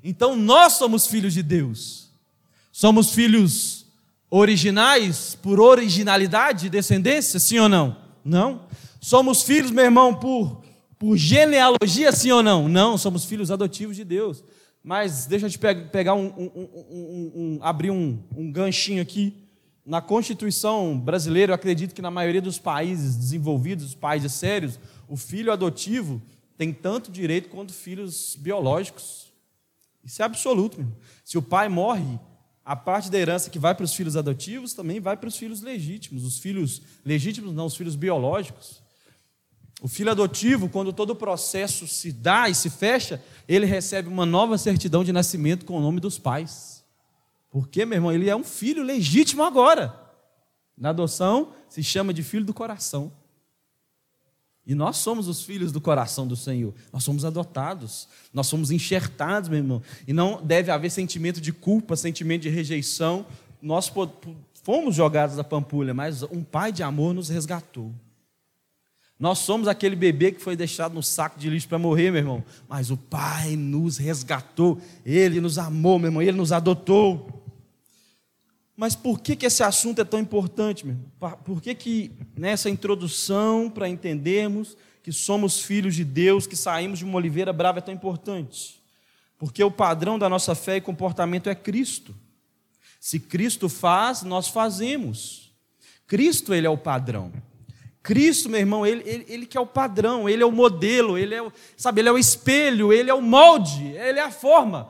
Então 0.02 0.34
nós 0.34 0.74
somos 0.74 1.06
filhos 1.06 1.34
de 1.34 1.42
Deus. 1.42 2.07
Somos 2.78 3.10
filhos 3.10 3.86
originais 4.30 5.34
por 5.42 5.58
originalidade, 5.58 6.70
descendência, 6.70 7.40
sim 7.40 7.58
ou 7.58 7.68
não? 7.68 7.96
Não. 8.24 8.68
Somos 9.00 9.42
filhos, 9.42 9.72
meu 9.72 9.84
irmão, 9.84 10.14
por, 10.14 10.62
por 10.96 11.16
genealogia, 11.16 12.12
sim 12.12 12.30
ou 12.30 12.40
não? 12.40 12.68
Não, 12.68 12.96
somos 12.96 13.24
filhos 13.24 13.50
adotivos 13.50 13.96
de 13.96 14.04
Deus. 14.04 14.44
Mas 14.80 15.26
deixa 15.26 15.46
eu 15.46 15.50
te 15.50 15.58
pegar 15.58 16.14
um, 16.14 16.26
um, 16.26 16.68
um, 16.88 17.32
um 17.34 17.58
abrir 17.62 17.90
um, 17.90 18.16
um 18.36 18.52
ganchinho 18.52 19.02
aqui. 19.02 19.34
Na 19.84 20.00
Constituição 20.00 20.96
brasileira, 20.96 21.50
eu 21.50 21.56
acredito 21.56 21.92
que 21.92 22.00
na 22.00 22.12
maioria 22.12 22.40
dos 22.40 22.60
países 22.60 23.16
desenvolvidos, 23.16 23.86
os 23.86 23.94
países 23.96 24.32
sérios, 24.34 24.78
o 25.08 25.16
filho 25.16 25.50
adotivo 25.50 26.22
tem 26.56 26.72
tanto 26.72 27.10
direito 27.10 27.48
quanto 27.48 27.72
filhos 27.72 28.36
biológicos. 28.38 29.32
Isso 30.04 30.22
é 30.22 30.24
absoluto. 30.24 30.78
Meu. 30.78 30.92
Se 31.24 31.36
o 31.36 31.42
pai 31.42 31.68
morre, 31.68 32.20
a 32.68 32.76
parte 32.76 33.10
da 33.10 33.18
herança 33.18 33.48
que 33.48 33.58
vai 33.58 33.74
para 33.74 33.86
os 33.86 33.94
filhos 33.94 34.14
adotivos 34.14 34.74
também 34.74 35.00
vai 35.00 35.16
para 35.16 35.26
os 35.26 35.38
filhos 35.38 35.62
legítimos. 35.62 36.22
Os 36.22 36.36
filhos 36.36 36.82
legítimos, 37.02 37.54
não, 37.54 37.64
os 37.64 37.74
filhos 37.74 37.96
biológicos. 37.96 38.82
O 39.80 39.88
filho 39.88 40.10
adotivo, 40.10 40.68
quando 40.68 40.92
todo 40.92 41.10
o 41.10 41.16
processo 41.16 41.88
se 41.88 42.12
dá 42.12 42.46
e 42.46 42.54
se 42.54 42.68
fecha, 42.68 43.24
ele 43.48 43.64
recebe 43.64 44.06
uma 44.06 44.26
nova 44.26 44.58
certidão 44.58 45.02
de 45.02 45.14
nascimento 45.14 45.64
com 45.64 45.78
o 45.78 45.80
nome 45.80 45.98
dos 45.98 46.18
pais. 46.18 46.84
Porque, 47.48 47.86
meu 47.86 47.96
irmão, 47.96 48.12
ele 48.12 48.28
é 48.28 48.36
um 48.36 48.44
filho 48.44 48.82
legítimo 48.82 49.42
agora. 49.44 49.98
Na 50.76 50.90
adoção, 50.90 51.54
se 51.70 51.82
chama 51.82 52.12
de 52.12 52.22
filho 52.22 52.44
do 52.44 52.52
coração. 52.52 53.10
E 54.68 54.74
nós 54.74 54.98
somos 54.98 55.28
os 55.28 55.42
filhos 55.42 55.72
do 55.72 55.80
coração 55.80 56.26
do 56.26 56.36
Senhor. 56.36 56.74
Nós 56.92 57.02
somos 57.02 57.24
adotados. 57.24 58.06
Nós 58.34 58.46
somos 58.46 58.70
enxertados, 58.70 59.48
meu 59.48 59.60
irmão. 59.60 59.82
E 60.06 60.12
não 60.12 60.42
deve 60.44 60.70
haver 60.70 60.90
sentimento 60.90 61.40
de 61.40 61.54
culpa, 61.54 61.96
sentimento 61.96 62.42
de 62.42 62.50
rejeição. 62.50 63.24
Nós 63.62 63.90
fomos 64.62 64.94
jogados 64.94 65.36
da 65.36 65.42
pampulha, 65.42 65.94
mas 65.94 66.22
um 66.22 66.44
pai 66.44 66.70
de 66.70 66.82
amor 66.82 67.14
nos 67.14 67.30
resgatou. 67.30 67.94
Nós 69.18 69.38
somos 69.38 69.68
aquele 69.68 69.96
bebê 69.96 70.32
que 70.32 70.40
foi 70.40 70.54
deixado 70.54 70.92
no 70.92 71.02
saco 71.02 71.40
de 71.40 71.48
lixo 71.48 71.66
para 71.66 71.78
morrer, 71.78 72.10
meu 72.10 72.20
irmão. 72.20 72.44
Mas 72.68 72.90
o 72.90 72.96
pai 72.98 73.56
nos 73.56 73.96
resgatou. 73.96 74.78
Ele 75.02 75.40
nos 75.40 75.56
amou, 75.56 75.98
meu 75.98 76.08
irmão. 76.08 76.20
Ele 76.20 76.36
nos 76.36 76.52
adotou. 76.52 77.37
Mas 78.78 78.94
por 78.94 79.18
que, 79.18 79.34
que 79.34 79.44
esse 79.44 79.60
assunto 79.64 80.00
é 80.00 80.04
tão 80.04 80.20
importante, 80.20 80.86
meu? 80.86 80.96
Por 81.44 81.60
que, 81.60 81.74
que 81.74 82.12
nessa 82.36 82.70
introdução, 82.70 83.68
para 83.68 83.88
entendermos 83.88 84.76
que 85.02 85.10
somos 85.10 85.60
filhos 85.60 85.96
de 85.96 86.04
Deus, 86.04 86.46
que 86.46 86.54
saímos 86.54 87.00
de 87.00 87.04
uma 87.04 87.16
oliveira 87.16 87.52
brava, 87.52 87.78
é 87.78 87.82
tão 87.82 87.92
importante? 87.92 88.80
Porque 89.36 89.64
o 89.64 89.70
padrão 89.70 90.16
da 90.16 90.28
nossa 90.28 90.54
fé 90.54 90.76
e 90.76 90.80
comportamento 90.80 91.50
é 91.50 91.56
Cristo. 91.56 92.14
Se 93.00 93.18
Cristo 93.18 93.68
faz, 93.68 94.22
nós 94.22 94.46
fazemos. 94.46 95.52
Cristo, 96.06 96.54
Ele 96.54 96.68
é 96.68 96.70
o 96.70 96.78
padrão. 96.78 97.32
Cristo, 98.00 98.48
meu 98.48 98.60
irmão, 98.60 98.86
ele, 98.86 99.02
ele, 99.04 99.26
ele 99.28 99.46
que 99.46 99.58
é 99.58 99.60
o 99.60 99.66
padrão, 99.66 100.28
Ele 100.28 100.44
é 100.44 100.46
o 100.46 100.52
modelo, 100.52 101.18
Ele 101.18 101.34
é 101.34 101.42
o, 101.42 101.52
sabe, 101.76 102.00
Ele 102.00 102.08
é 102.08 102.12
o 102.12 102.16
espelho, 102.16 102.92
Ele 102.92 103.10
é 103.10 103.14
o 103.14 103.20
molde, 103.20 103.86
Ele 103.86 104.20
é 104.20 104.22
a 104.22 104.30
forma. 104.30 104.88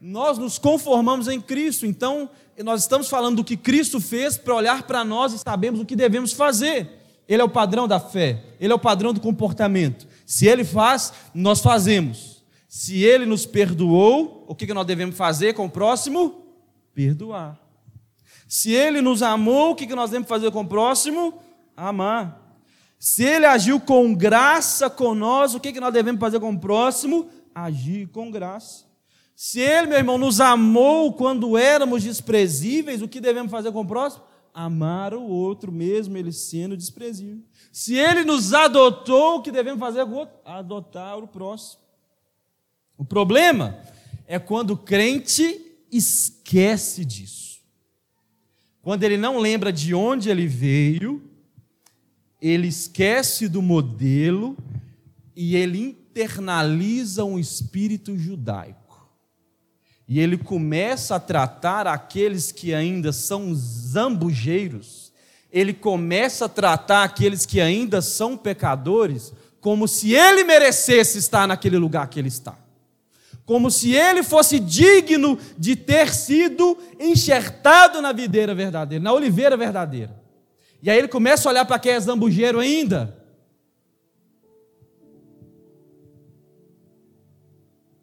Nós 0.00 0.38
nos 0.38 0.58
conformamos 0.58 1.28
em 1.28 1.38
Cristo, 1.38 1.84
então 1.84 2.30
nós 2.62 2.82
estamos 2.82 3.08
falando 3.08 3.36
do 3.36 3.44
que 3.44 3.56
Cristo 3.56 4.00
fez 4.00 4.36
para 4.36 4.54
olhar 4.54 4.82
para 4.82 5.04
nós 5.04 5.32
e 5.32 5.38
sabemos 5.38 5.80
o 5.80 5.84
que 5.84 5.96
devemos 5.96 6.32
fazer. 6.32 6.98
Ele 7.28 7.42
é 7.42 7.44
o 7.44 7.48
padrão 7.48 7.86
da 7.86 8.00
fé, 8.00 8.42
ele 8.58 8.72
é 8.72 8.74
o 8.74 8.78
padrão 8.78 9.12
do 9.12 9.20
comportamento. 9.20 10.06
Se 10.26 10.46
ele 10.46 10.64
faz, 10.64 11.12
nós 11.32 11.60
fazemos. 11.60 12.42
Se 12.68 13.02
ele 13.02 13.24
nos 13.24 13.46
perdoou, 13.46 14.44
o 14.48 14.54
que 14.54 14.72
nós 14.72 14.86
devemos 14.86 15.16
fazer 15.16 15.54
com 15.54 15.66
o 15.66 15.70
próximo? 15.70 16.44
Perdoar. 16.94 17.58
Se 18.48 18.72
ele 18.72 19.00
nos 19.00 19.22
amou, 19.22 19.70
o 19.70 19.74
que 19.76 19.86
nós 19.94 20.10
devemos 20.10 20.28
fazer 20.28 20.50
com 20.50 20.62
o 20.62 20.66
próximo? 20.66 21.40
Amar. 21.76 22.58
Se 22.98 23.24
ele 23.24 23.46
agiu 23.46 23.80
com 23.80 24.12
graça 24.12 24.90
com 24.90 25.14
nós, 25.14 25.54
o 25.54 25.60
que 25.60 25.78
nós 25.80 25.92
devemos 25.92 26.20
fazer 26.20 26.40
com 26.40 26.52
o 26.52 26.58
próximo? 26.58 27.28
Agir 27.54 28.08
com 28.08 28.30
graça. 28.30 28.89
Se 29.42 29.58
ele, 29.58 29.86
meu 29.86 29.96
irmão, 29.96 30.18
nos 30.18 30.38
amou 30.38 31.14
quando 31.14 31.56
éramos 31.56 32.02
desprezíveis, 32.02 33.00
o 33.00 33.08
que 33.08 33.22
devemos 33.22 33.50
fazer 33.50 33.72
com 33.72 33.80
o 33.80 33.86
próximo? 33.86 34.22
Amar 34.52 35.14
o 35.14 35.22
outro, 35.22 35.72
mesmo 35.72 36.14
ele 36.18 36.30
sendo 36.30 36.76
desprezível. 36.76 37.42
Se 37.72 37.94
ele 37.96 38.22
nos 38.22 38.52
adotou, 38.52 39.36
o 39.36 39.42
que 39.42 39.50
devemos 39.50 39.80
fazer 39.80 40.04
com 40.04 40.10
o 40.10 40.16
outro? 40.16 40.36
Adotar 40.44 41.16
o 41.16 41.26
próximo. 41.26 41.80
O 42.98 43.04
problema 43.04 43.78
é 44.26 44.38
quando 44.38 44.72
o 44.72 44.76
crente 44.76 45.58
esquece 45.90 47.02
disso. 47.02 47.62
Quando 48.82 49.04
ele 49.04 49.16
não 49.16 49.38
lembra 49.38 49.72
de 49.72 49.94
onde 49.94 50.28
ele 50.28 50.46
veio, 50.46 51.22
ele 52.42 52.68
esquece 52.68 53.48
do 53.48 53.62
modelo 53.62 54.54
e 55.34 55.56
ele 55.56 55.78
internaliza 56.10 57.24
um 57.24 57.38
espírito 57.38 58.18
judaico. 58.18 58.79
E 60.10 60.18
ele 60.18 60.36
começa 60.36 61.14
a 61.14 61.20
tratar 61.20 61.86
aqueles 61.86 62.50
que 62.50 62.74
ainda 62.74 63.12
são 63.12 63.54
zambujeiros, 63.54 65.12
ele 65.52 65.72
começa 65.72 66.46
a 66.46 66.48
tratar 66.48 67.04
aqueles 67.04 67.46
que 67.46 67.60
ainda 67.60 68.02
são 68.02 68.36
pecadores, 68.36 69.32
como 69.60 69.86
se 69.86 70.12
ele 70.12 70.42
merecesse 70.42 71.18
estar 71.18 71.46
naquele 71.46 71.78
lugar 71.78 72.08
que 72.08 72.18
ele 72.18 72.26
está. 72.26 72.58
Como 73.46 73.70
se 73.70 73.92
ele 73.94 74.24
fosse 74.24 74.58
digno 74.58 75.38
de 75.56 75.76
ter 75.76 76.12
sido 76.12 76.76
enxertado 76.98 78.02
na 78.02 78.10
videira 78.10 78.52
verdadeira, 78.52 79.02
na 79.02 79.12
oliveira 79.12 79.56
verdadeira. 79.56 80.20
E 80.82 80.90
aí 80.90 80.98
ele 80.98 81.08
começa 81.08 81.48
a 81.48 81.52
olhar 81.52 81.64
para 81.64 81.78
quem 81.78 81.92
é 81.92 82.00
zambujeiro 82.00 82.58
ainda. 82.58 83.16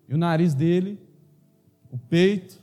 E 0.08 0.13
o 0.13 0.17
nariz 0.17 0.54
dele, 0.54 1.06
o 1.91 1.97
peito. 1.97 2.62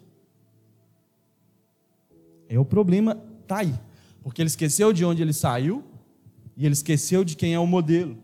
É 2.49 2.59
o 2.59 2.65
problema, 2.65 3.19
tá 3.47 3.59
aí. 3.59 3.75
Porque 4.23 4.41
ele 4.41 4.49
esqueceu 4.49 4.93
de 4.93 5.05
onde 5.05 5.23
ele 5.23 5.33
saiu 5.33 5.85
e 6.57 6.65
ele 6.65 6.73
esqueceu 6.73 7.25
de 7.25 7.37
quem 7.37 7.55
é 7.55 7.59
o 7.59 7.67
modelo. 7.67 8.17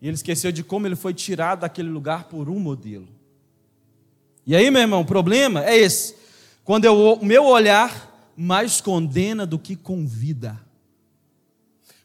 E 0.00 0.06
ele 0.06 0.14
esqueceu 0.14 0.52
de 0.52 0.62
como 0.62 0.86
ele 0.86 0.96
foi 0.96 1.14
tirado 1.14 1.60
daquele 1.60 1.88
lugar 1.88 2.24
por 2.24 2.48
um 2.48 2.58
modelo. 2.58 3.08
E 4.46 4.54
aí, 4.54 4.70
meu 4.70 4.82
irmão, 4.82 5.00
o 5.00 5.06
problema 5.06 5.64
é 5.64 5.76
esse. 5.76 6.14
Quando 6.64 6.84
eu, 6.84 7.14
o 7.14 7.24
meu 7.24 7.44
olhar 7.44 8.32
mais 8.36 8.80
condena 8.80 9.46
do 9.46 9.58
que 9.58 9.74
convida. 9.74 10.60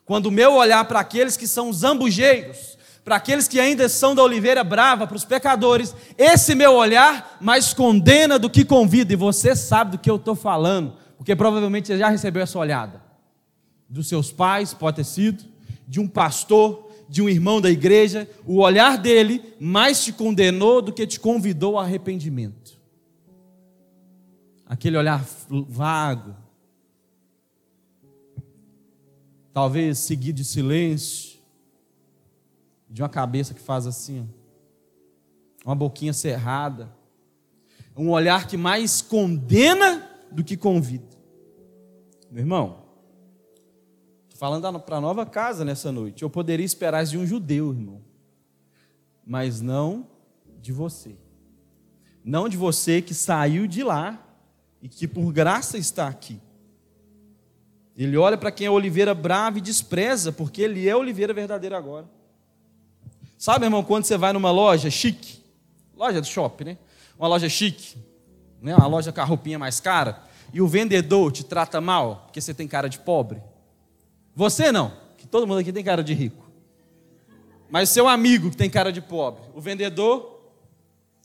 Quando 0.05 0.27
o 0.27 0.31
meu 0.31 0.53
olhar 0.53 0.83
para 0.85 0.99
aqueles 0.99 1.35
que 1.35 1.47
são 1.47 1.71
zambujeiros, 1.71 2.77
para 3.03 3.15
aqueles 3.15 3.47
que 3.47 3.59
ainda 3.59 3.89
são 3.89 4.13
da 4.13 4.23
oliveira 4.23 4.63
brava, 4.63 5.07
para 5.07 5.17
os 5.17 5.25
pecadores, 5.25 5.95
esse 6.17 6.53
meu 6.53 6.73
olhar 6.75 7.37
mais 7.41 7.73
condena 7.73 8.37
do 8.37 8.49
que 8.49 8.63
convida, 8.63 9.13
e 9.13 9.15
você 9.15 9.55
sabe 9.55 9.91
do 9.91 9.97
que 9.97 10.09
eu 10.09 10.17
estou 10.17 10.35
falando, 10.35 10.93
porque 11.17 11.35
provavelmente 11.35 11.87
você 11.87 11.97
já 11.97 12.09
recebeu 12.09 12.43
essa 12.43 12.59
olhada. 12.59 13.01
Dos 13.89 14.07
seus 14.07 14.31
pais, 14.31 14.73
pode 14.73 14.97
ter 14.97 15.03
sido, 15.03 15.43
de 15.87 15.99
um 15.99 16.07
pastor, 16.07 16.89
de 17.09 17.21
um 17.21 17.27
irmão 17.27 17.59
da 17.59 17.69
igreja, 17.69 18.29
o 18.45 18.59
olhar 18.59 18.97
dele 18.97 19.43
mais 19.59 20.03
te 20.03 20.13
condenou 20.13 20.81
do 20.81 20.93
que 20.93 21.05
te 21.05 21.19
convidou 21.19 21.77
ao 21.77 21.83
arrependimento. 21.83 22.79
Aquele 24.65 24.95
olhar 24.95 25.25
vago, 25.67 26.33
talvez 29.51 29.99
seguido 29.99 30.37
de 30.37 30.45
silêncio, 30.45 31.30
de 32.91 33.01
uma 33.01 33.07
cabeça 33.09 33.53
que 33.53 33.61
faz 33.61 33.87
assim, 33.87 34.29
uma 35.65 35.73
boquinha 35.73 36.11
cerrada, 36.11 36.93
um 37.95 38.09
olhar 38.09 38.47
que 38.47 38.57
mais 38.57 39.01
condena 39.01 40.07
do 40.29 40.43
que 40.43 40.57
convida. 40.57 41.07
Meu 42.29 42.41
irmão, 42.41 42.83
falando 44.35 44.79
para 44.79 44.97
a 44.97 45.01
nova 45.01 45.25
casa 45.25 45.63
nessa 45.63 45.91
noite. 45.91 46.23
Eu 46.23 46.29
poderia 46.29 46.65
esperar 46.65 47.05
de 47.05 47.17
um 47.17 47.25
judeu, 47.25 47.71
irmão, 47.71 48.01
mas 49.25 49.61
não 49.61 50.07
de 50.59 50.73
você. 50.73 51.15
Não 52.23 52.49
de 52.49 52.57
você 52.57 53.01
que 53.01 53.13
saiu 53.13 53.67
de 53.67 53.83
lá 53.83 54.21
e 54.81 54.89
que 54.89 55.07
por 55.07 55.31
graça 55.31 55.77
está 55.77 56.07
aqui. 56.07 56.41
Ele 57.95 58.17
olha 58.17 58.37
para 58.37 58.51
quem 58.51 58.67
é 58.67 58.71
oliveira 58.71 59.13
brava 59.13 59.59
e 59.59 59.61
despreza, 59.61 60.31
porque 60.31 60.61
ele 60.61 60.89
é 60.89 60.95
oliveira 60.95 61.33
verdadeira 61.33 61.77
agora. 61.77 62.09
Sabe, 63.41 63.65
irmão, 63.65 63.83
quando 63.83 64.03
você 64.03 64.19
vai 64.19 64.31
numa 64.33 64.51
loja 64.51 64.87
chique, 64.91 65.43
loja 65.97 66.21
do 66.21 66.27
shopping, 66.27 66.63
né? 66.63 66.77
Uma 67.17 67.27
loja 67.27 67.49
chique, 67.49 67.97
né? 68.61 68.75
uma 68.75 68.85
loja 68.85 69.11
com 69.11 69.19
a 69.19 69.23
roupinha 69.23 69.57
mais 69.57 69.79
cara, 69.79 70.21
e 70.53 70.61
o 70.61 70.67
vendedor 70.67 71.31
te 71.31 71.43
trata 71.43 71.81
mal, 71.81 72.25
porque 72.27 72.39
você 72.39 72.53
tem 72.53 72.67
cara 72.67 72.87
de 72.87 72.99
pobre. 72.99 73.41
Você 74.35 74.71
não, 74.71 74.93
que 75.17 75.25
todo 75.25 75.47
mundo 75.47 75.57
aqui 75.57 75.73
tem 75.73 75.83
cara 75.83 76.03
de 76.03 76.13
rico. 76.13 76.51
Mas 77.67 77.89
seu 77.89 78.07
amigo 78.07 78.51
que 78.51 78.57
tem 78.57 78.69
cara 78.69 78.91
de 78.93 79.01
pobre, 79.01 79.41
o 79.55 79.59
vendedor, 79.59 80.39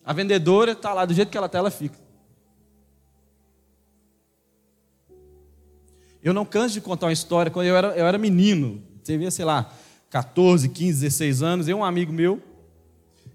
a 0.02 0.14
vendedora 0.14 0.72
está 0.72 0.94
lá 0.94 1.04
do 1.04 1.12
jeito 1.12 1.30
que 1.30 1.36
ela 1.36 1.48
está, 1.48 1.58
ela 1.58 1.70
fica. 1.70 1.98
Eu 6.22 6.32
não 6.32 6.46
canso 6.46 6.72
de 6.72 6.80
contar 6.80 7.08
uma 7.08 7.12
história. 7.12 7.52
Quando 7.52 7.66
eu 7.66 7.76
era, 7.76 7.88
eu 7.88 8.06
era 8.06 8.16
menino, 8.16 8.82
você 9.02 9.18
via, 9.18 9.30
sei 9.30 9.44
lá, 9.44 9.70
14, 10.10 10.68
15, 10.68 11.00
16 11.00 11.42
anos, 11.42 11.68
eu 11.68 11.78
um 11.78 11.84
amigo 11.84 12.12
meu, 12.12 12.42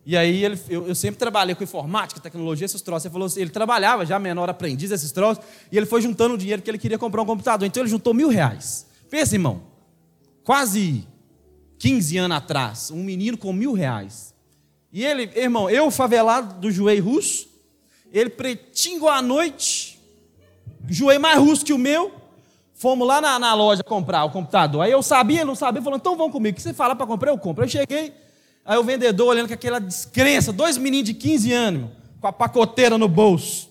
e 0.06 0.18
aí 0.18 0.44
ele, 0.44 0.60
eu, 0.68 0.88
eu, 0.88 0.96
sempre 0.96 1.20
trabalhei 1.20 1.54
com 1.54 1.64
informática, 1.64 2.20
tecnologia, 2.20 2.66
esses 2.66 2.82
troços. 2.82 3.06
Ele 3.06 3.12
falou 3.12 3.26
assim, 3.28 3.42
ele 3.42 3.52
trabalhava 3.52 4.06
já 4.06 4.18
menor 4.18 4.50
aprendiz 4.50 4.90
esses 4.90 5.12
troços, 5.12 5.44
e 5.72 5.78
ele 5.78 5.86
foi 5.86 6.02
juntando 6.02 6.34
o 6.34 6.38
dinheiro 6.38 6.62
que 6.62 6.70
ele 6.70 6.80
queria 6.80 6.98
comprar 6.98 7.22
um 7.22 7.26
computador. 7.26 7.68
Então 7.68 7.84
ele 7.84 7.90
juntou 7.90 8.14
mil 8.14 8.28
reais. 8.28 8.88
Pensa, 9.10 9.36
irmão, 9.36 9.62
quase 10.44 11.08
15 11.78 12.18
anos 12.18 12.38
atrás, 12.38 12.92
um 12.92 13.04
menino 13.04 13.38
com 13.38 13.54
mil 13.54 13.74
reais. 13.74 14.34
E 14.92 15.06
ele, 15.06 15.30
irmão, 15.36 15.70
eu 15.70 15.92
favelado 15.92 16.60
do 16.60 16.72
joelho 16.72 17.04
russo, 17.04 17.48
ele 18.12 18.30
pretinho 18.30 19.08
à 19.08 19.22
noite, 19.22 20.00
joelho 20.90 21.22
mais 21.22 21.38
russo 21.38 21.64
que 21.64 21.74
o 21.74 21.78
meu, 21.78 22.12
Fomos 22.82 23.08
lá 23.08 23.22
na, 23.22 23.38
na, 23.38 23.54
loja 23.54 23.84
comprar 23.84 24.24
o 24.24 24.32
computador. 24.32 24.82
Aí 24.82 24.92
eu 24.92 25.04
sabia, 25.04 25.46
não 25.46 25.54
sabia, 25.54 25.84
falando, 25.84 26.00
então 26.00 26.18
vão 26.18 26.32
comigo. 26.32 26.54
O 26.54 26.56
que 26.56 26.64
você 26.64 26.74
fala 26.74 26.96
para 26.96 27.06
comprar, 27.06 27.30
eu 27.30 27.38
compro. 27.38 27.62
Aí 27.62 27.68
eu 27.68 27.72
cheguei, 27.72 28.12
aí 28.66 28.76
o 28.76 28.84
vendedor 28.84 29.28
olhando 29.28 29.48
com 29.48 29.54
aquela 29.54 29.80
descrença, 29.80 30.52
dois 30.52 30.80
meninos 30.80 31.06
de 31.06 31.14
15 31.14 31.54
anos, 31.54 31.92
com 32.20 32.26
a 32.26 32.34
pacoteira 32.34 32.98
no 32.98 33.08
bolso. 33.08 33.70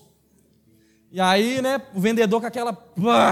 E 1.11 1.19
aí, 1.19 1.61
né, 1.61 1.81
o 1.93 1.99
vendedor 1.99 2.39
com 2.39 2.47
aquela, 2.47 2.77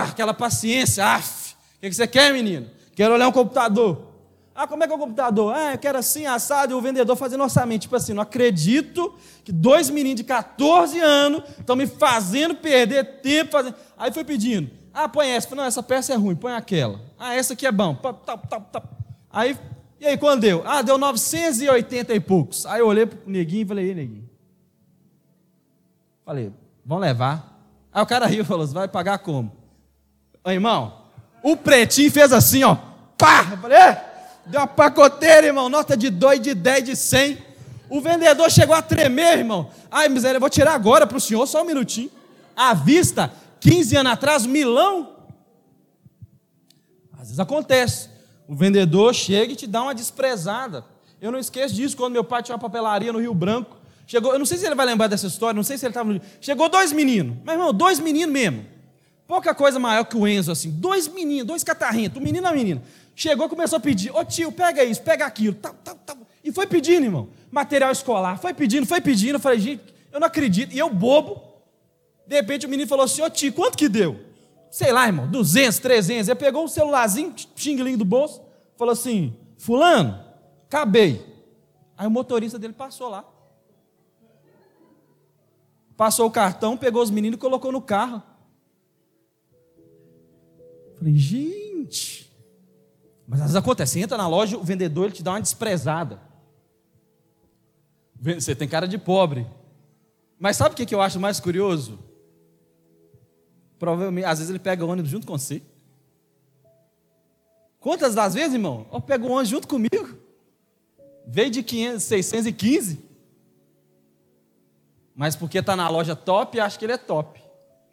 aquela 0.04 0.34
paciência, 0.34 1.06
af, 1.06 1.56
o 1.78 1.80
que 1.80 1.94
você 1.94 2.06
quer, 2.06 2.34
menino? 2.34 2.70
Quero 2.94 3.14
olhar 3.14 3.30
um 3.30 3.32
computador. 3.32 4.06
Ah, 4.54 4.68
como 4.68 4.84
é 4.84 4.88
que 4.88 4.92
é 4.92 4.96
o 4.98 5.00
computador? 5.00 5.56
Ah, 5.56 5.76
eu 5.76 5.78
quero 5.78 5.98
assim, 5.98 6.26
assado, 6.26 6.74
e 6.74 6.76
o 6.76 6.82
vendedor 6.82 7.16
fazendo 7.16 7.42
orçamento. 7.42 7.84
Tipo 7.84 7.96
assim, 7.96 8.12
não 8.12 8.24
acredito 8.24 9.14
que 9.46 9.52
dois 9.54 9.90
meninos 9.90 10.18
de 10.18 10.24
14 10.26 11.00
anos 11.00 11.42
estão 11.58 11.78
me 11.78 11.88
fazendo 11.88 12.54
perder 12.56 13.22
tempo. 13.22 13.54
Fazendo... 13.54 13.76
Aí 13.98 14.12
foi 14.12 14.26
pedindo. 14.26 14.79
Ah, 14.94 15.08
põe 15.08 15.30
essa. 15.30 15.54
Não, 15.56 15.64
essa 15.64 15.84
peça 15.84 16.14
é 16.14 16.16
ruim, 16.16 16.36
põe 16.36 16.54
aquela. 16.54 17.00
Ah, 17.18 17.36
essa 17.36 17.54
aqui 17.54 17.66
é 17.66 17.72
bom. 17.72 17.98
Aí, 19.32 19.58
e 20.00 20.08
aí, 20.08 20.18
quando 20.18 20.42
deu? 20.42 20.64
Ah, 20.66 20.82
deu 20.82 20.98
980 20.98 22.14
e 22.14 22.20
poucos. 22.20 22.66
Aí 22.66 22.80
eu 22.80 22.88
olhei 22.88 23.06
pro 23.06 23.20
neguinho 23.30 23.64
e 23.64 23.68
falei, 23.68 23.90
ei, 23.90 23.96
neguinho. 23.96 24.30
Falei, 26.26 26.54
vamos 26.86 27.04
levar. 27.04 27.60
Aí 27.92 28.02
o 28.02 28.06
cara 28.06 28.26
riu 28.26 28.44
e 28.44 28.46
falou, 28.46 28.66
vai 28.68 28.88
pagar 28.88 29.20
como? 29.20 29.52
Ô, 30.44 30.50
irmão, 30.50 30.94
o 31.44 31.58
pretinho 31.58 32.12
fez 32.12 32.32
assim, 32.32 32.64
ó. 32.64 32.78
Pá! 33.18 33.48
Eu 33.52 33.58
falei, 33.58 33.78
é, 33.78 34.06
deu 34.46 34.62
uma 34.62 34.68
pacoteira, 34.68 35.48
irmão. 35.48 35.68
Nota 35.68 35.98
de 35.98 36.10
2, 36.10 36.40
de 36.40 36.54
10, 36.54 36.84
de 36.84 36.96
100. 36.96 37.38
O 37.90 38.00
vendedor 38.00 38.50
chegou 38.50 38.76
a 38.76 38.82
tremer, 38.82 39.40
irmão. 39.40 39.70
Ai, 39.92 40.08
miséria, 40.08 40.38
eu 40.38 40.42
vou 40.42 40.50
tirar 40.50 40.74
agora 40.74 41.06
para 41.06 41.18
o 41.18 41.22
senhor, 41.22 41.46
só 41.46 41.62
um 41.62 41.66
minutinho. 41.66 42.10
À 42.56 42.74
vista, 42.74 43.34
15 43.60 43.96
anos 43.98 44.12
atrás, 44.12 44.46
Milão. 44.46 45.16
Às 47.14 47.28
vezes 47.28 47.40
acontece. 47.40 48.10
O 48.48 48.56
vendedor 48.56 49.14
chega 49.14 49.54
e 49.54 49.56
te 49.56 49.68
dá 49.68 49.84
uma 49.84 49.94
desprezada. 49.94 50.86
Eu 51.22 51.32
não 51.32 51.40
esqueço 51.40 51.76
disso 51.76 51.98
quando 51.98 52.14
meu 52.14 52.24
pai 52.24 52.42
tinha 52.42 52.56
uma 52.56 52.62
papelaria 52.62 53.12
no 53.12 53.20
Rio 53.20 53.34
Branco. 53.34 53.78
Chegou, 54.08 54.34
eu 54.34 54.40
não 54.40 54.46
sei 54.46 54.58
se 54.58 54.66
ele 54.66 54.74
vai 54.74 54.86
lembrar 54.86 55.08
dessa 55.08 55.28
história, 55.28 55.54
não 55.54 55.64
sei 55.64 55.78
se 55.78 55.86
ele 55.86 55.92
estava 55.92 56.12
no. 56.12 56.20
Chegou 56.42 56.68
dois 56.68 56.92
meninos. 56.92 57.38
Mas, 57.44 57.56
irmão, 57.56 57.72
dois 57.74 58.00
meninos 58.00 58.34
mesmo. 58.34 58.66
Pouca 59.28 59.54
coisa 59.54 59.78
maior 59.78 60.04
que 60.06 60.18
o 60.18 60.28
Enzo, 60.28 60.52
assim. 60.52 60.72
Dois 60.72 61.08
meninos, 61.08 61.46
dois 61.46 61.64
catarrentos, 61.64 62.20
um 62.20 62.24
menino 62.24 62.48
e 62.48 62.50
uma 62.50 62.56
menina. 62.56 62.82
Chegou 63.16 63.48
começou 63.48 63.78
a 63.78 63.80
pedir: 63.80 64.10
Ô 64.16 64.26
tio, 64.26 64.52
pega 64.52 64.84
isso, 64.84 65.02
pega 65.04 65.26
aquilo. 65.26 65.54
Tá, 65.54 65.72
tá, 65.84 65.94
tá. 65.94 66.18
E 66.44 66.52
foi 66.52 66.66
pedindo, 66.66 67.04
irmão. 67.06 67.30
Material 67.52 67.92
escolar. 67.92 68.40
Foi 68.40 68.54
pedindo, 68.54 68.88
foi 68.88 69.02
pedindo. 69.02 69.36
Eu 69.36 69.40
falei: 69.40 69.60
gente, 69.60 69.84
eu 70.12 70.20
não 70.20 70.26
acredito. 70.26 70.74
E 70.74 70.80
eu, 70.80 70.90
bobo, 70.90 71.40
de 72.30 72.36
repente 72.36 72.66
o 72.66 72.70
menino 72.70 72.88
falou 72.88 73.04
assim: 73.04 73.22
Ô 73.22 73.30
tio, 73.30 73.52
quanto 73.52 73.78
que 73.78 73.90
deu? 73.90 74.30
sei 74.70 74.92
lá, 74.92 75.08
irmão, 75.08 75.28
200, 75.28 75.80
300. 75.80 76.28
Ele 76.30 76.40
pegou 76.40 76.64
o 76.66 76.70
celularzinho, 76.70 77.34
xinguilinho 77.56 77.98
do 77.98 78.06
bolso, 78.06 78.42
falou 78.78 78.92
assim: 78.92 79.36
Fulano, 79.58 80.24
acabei. 80.68 81.26
Aí 81.98 82.08
o 82.08 82.12
motorista 82.12 82.58
dele 82.58 82.74
passou 82.74 83.10
lá. 83.10 83.26
Passou 85.98 86.28
o 86.28 86.32
cartão, 86.32 86.78
pegou 86.78 87.04
os 87.04 87.12
meninos 87.12 87.38
e 87.38 87.42
colocou 87.42 87.72
no 87.72 87.82
carro. 87.82 88.24
Falei, 90.98 91.16
gente. 91.16 92.30
Mas 93.28 93.42
às 93.42 93.48
vezes 93.48 93.56
acontece, 93.58 93.94
você 93.94 94.00
entra 94.00 94.18
na 94.18 94.28
loja, 94.28 94.58
o 94.58 94.64
vendedor 94.64 95.06
ele 95.06 95.14
te 95.14 95.22
dá 95.22 95.32
uma 95.32 95.42
desprezada. 95.42 96.22
Você 98.20 98.56
tem 98.56 98.68
cara 98.68 98.88
de 98.88 98.98
pobre. 98.98 99.46
Mas 100.40 100.56
sabe 100.58 100.74
o 100.74 100.78
que 100.88 100.96
eu 100.96 101.02
acho 101.02 101.20
mais 101.20 101.40
curioso? 101.40 102.00
Provavelmente, 103.80 104.26
às 104.26 104.40
vezes 104.40 104.50
ele 104.50 104.60
pega 104.60 104.86
o 104.86 104.90
ônibus 104.90 105.10
junto 105.10 105.26
com 105.26 105.38
você. 105.38 105.62
Quantas 107.80 108.14
das 108.14 108.34
vezes, 108.34 108.54
irmão? 108.54 108.86
Eu 108.92 109.00
pego 109.00 109.28
o 109.28 109.32
ônibus 109.32 109.50
junto 109.50 109.68
comigo. 109.68 110.18
Veio 111.26 111.50
de 111.50 111.64
500, 111.64 112.04
615. 112.04 113.00
Mas 115.16 115.36
porque 115.36 115.60
está 115.60 115.76
na 115.76 115.88
loja 115.90 116.16
top, 116.16 116.60
acha 116.60 116.78
que 116.78 116.86
ele 116.86 116.94
é 116.94 116.98
top. 116.98 117.42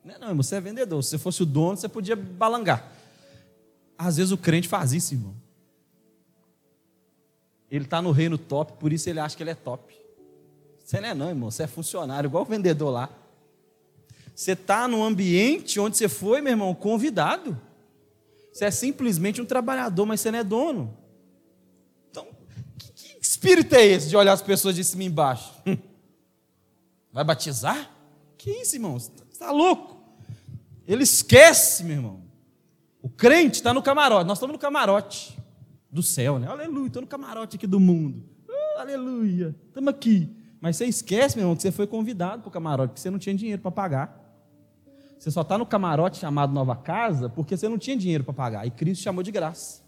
Não, 0.05 0.15
é 0.15 0.19
não, 0.19 0.29
irmão, 0.29 0.43
você 0.43 0.57
é 0.57 0.61
vendedor. 0.61 1.03
Se 1.03 1.11
você 1.11 1.19
fosse 1.19 1.43
o 1.43 1.47
dono, 1.47 1.77
você 1.77 1.89
podia 1.89 2.17
balangar. 2.17 2.91
Às 3.97 4.17
vezes 4.17 4.33
o 4.33 4.39
crente 4.39 4.69
faz 4.69 4.93
isso, 4.93 5.15
irmão. 5.15 5.35
Ele 7.71 7.85
está 7.85 8.01
no 8.01 8.11
reino 8.11 8.39
top, 8.39 8.75
por 8.75 8.93
isso 8.93 9.09
ele 9.09 9.21
acha 9.21 9.37
que 9.37 9.43
ele 9.43 9.51
é 9.51 9.55
top. 9.55 9.95
Você 10.85 11.01
não 11.01 11.09
é 11.09 11.15
não, 11.15 11.29
irmão. 11.29 11.51
Você 11.51 11.65
é 11.65 11.67
funcionário, 11.67 12.29
igual 12.29 12.45
o 12.45 12.47
vendedor 12.47 12.91
lá. 12.91 13.11
Você 14.37 14.53
está 14.53 14.87
no 14.87 15.03
ambiente 15.03 15.81
onde 15.81 15.97
você 15.97 16.11
foi, 16.11 16.43
meu 16.43 16.53
irmão, 16.53 16.75
convidado. 16.75 17.59
Você 18.53 18.67
é 18.67 18.71
simplesmente 18.71 19.41
um 19.41 19.47
trabalhador, 19.47 20.05
mas 20.05 20.21
você 20.21 20.31
não 20.31 20.39
é 20.39 20.45
dono. 20.45 20.95
Então, 22.11 22.29
que, 22.79 22.93
que 22.93 23.19
espírito 23.19 23.75
é 23.75 23.83
esse 23.87 24.11
de 24.11 24.17
olhar 24.17 24.35
as 24.35 24.43
pessoas 24.43 24.75
de 24.75 24.85
cima 24.85 25.05
e 25.05 25.07
embaixo? 25.07 25.55
Vai 27.11 27.25
batizar? 27.25 27.91
Que 28.37 28.51
isso, 28.51 28.77
irmão? 28.77 28.99
Você 28.99 29.11
está 29.33 29.51
louco? 29.51 30.05
Ele 30.87 31.03
esquece, 31.03 31.83
meu 31.83 31.97
irmão. 31.97 32.23
O 33.01 33.09
crente 33.09 33.57
está 33.57 33.73
no 33.73 33.83
camarote. 33.83 34.27
Nós 34.29 34.37
estamos 34.37 34.53
no 34.53 34.59
camarote 34.59 35.35
do 35.91 36.03
céu, 36.03 36.39
né? 36.39 36.47
Aleluia, 36.47 36.89
estou 36.89 37.01
no 37.01 37.09
camarote 37.09 37.57
aqui 37.57 37.67
do 37.67 37.81
mundo. 37.81 38.23
Uh, 38.47 38.81
aleluia, 38.81 39.57
estamos 39.67 39.89
aqui. 39.89 40.31
Mas 40.61 40.77
você 40.77 40.85
esquece, 40.85 41.37
meu 41.37 41.45
irmão, 41.45 41.57
que 41.57 41.63
você 41.63 41.73
foi 41.73 41.87
convidado 41.87 42.43
para 42.43 42.49
o 42.51 42.53
camarote, 42.53 42.89
porque 42.89 43.01
você 43.01 43.09
não 43.11 43.19
tinha 43.19 43.35
dinheiro 43.35 43.63
para 43.63 43.71
pagar. 43.71 44.26
Você 45.19 45.31
só 45.31 45.41
está 45.41 45.57
no 45.57 45.67
camarote 45.67 46.19
chamado 46.19 46.53
Nova 46.53 46.77
Casa 46.77 47.29
porque 47.29 47.57
você 47.57 47.69
não 47.69 47.79
tinha 47.79 47.97
dinheiro 47.97 48.25
para 48.25 48.35
pagar. 48.35 48.67
E 48.67 48.71
Cristo 48.71 49.03
chamou 49.03 49.23
de 49.23 49.31
graça. 49.31 49.83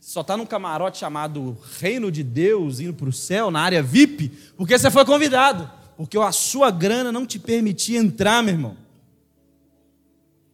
Você 0.00 0.12
só 0.12 0.20
está 0.20 0.36
no 0.36 0.46
camarote 0.46 0.98
chamado 0.98 1.56
Reino 1.78 2.10
de 2.10 2.22
Deus, 2.22 2.80
indo 2.80 2.94
para 2.94 3.08
o 3.08 3.12
céu, 3.12 3.50
na 3.50 3.60
área 3.60 3.82
VIP, 3.82 4.28
porque 4.56 4.78
você 4.78 4.90
foi 4.90 5.04
convidado. 5.04 5.70
Porque 5.96 6.18
a 6.18 6.32
sua 6.32 6.70
grana 6.70 7.10
não 7.10 7.26
te 7.26 7.38
permitia 7.38 7.98
entrar, 7.98 8.42
meu 8.42 8.54
irmão. 8.54 8.76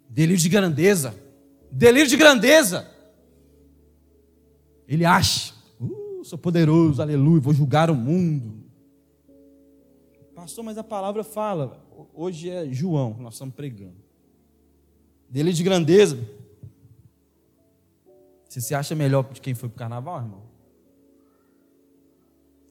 Delírio 0.08 0.40
de 0.40 0.48
grandeza. 0.48 1.14
Delírio 1.70 2.08
de 2.08 2.16
grandeza. 2.16 2.88
Ele 4.86 5.04
acha, 5.04 5.54
uh, 5.80 6.22
sou 6.24 6.38
poderoso, 6.38 7.00
aleluia, 7.00 7.40
vou 7.40 7.54
julgar 7.54 7.90
o 7.90 7.94
mundo. 7.94 8.61
Pastor, 10.42 10.64
mas 10.64 10.76
a 10.76 10.82
palavra 10.82 11.22
fala, 11.22 11.80
hoje 12.12 12.50
é 12.50 12.66
João 12.66 13.16
nós 13.20 13.34
estamos 13.34 13.54
pregando. 13.54 13.94
Dele 15.28 15.52
de 15.52 15.62
grandeza. 15.62 16.18
Você 18.48 18.60
se 18.60 18.74
acha 18.74 18.92
melhor 18.92 19.32
de 19.32 19.40
quem 19.40 19.54
foi 19.54 19.68
para 19.68 19.76
o 19.76 19.78
carnaval, 19.78 20.18
irmão? 20.18 20.42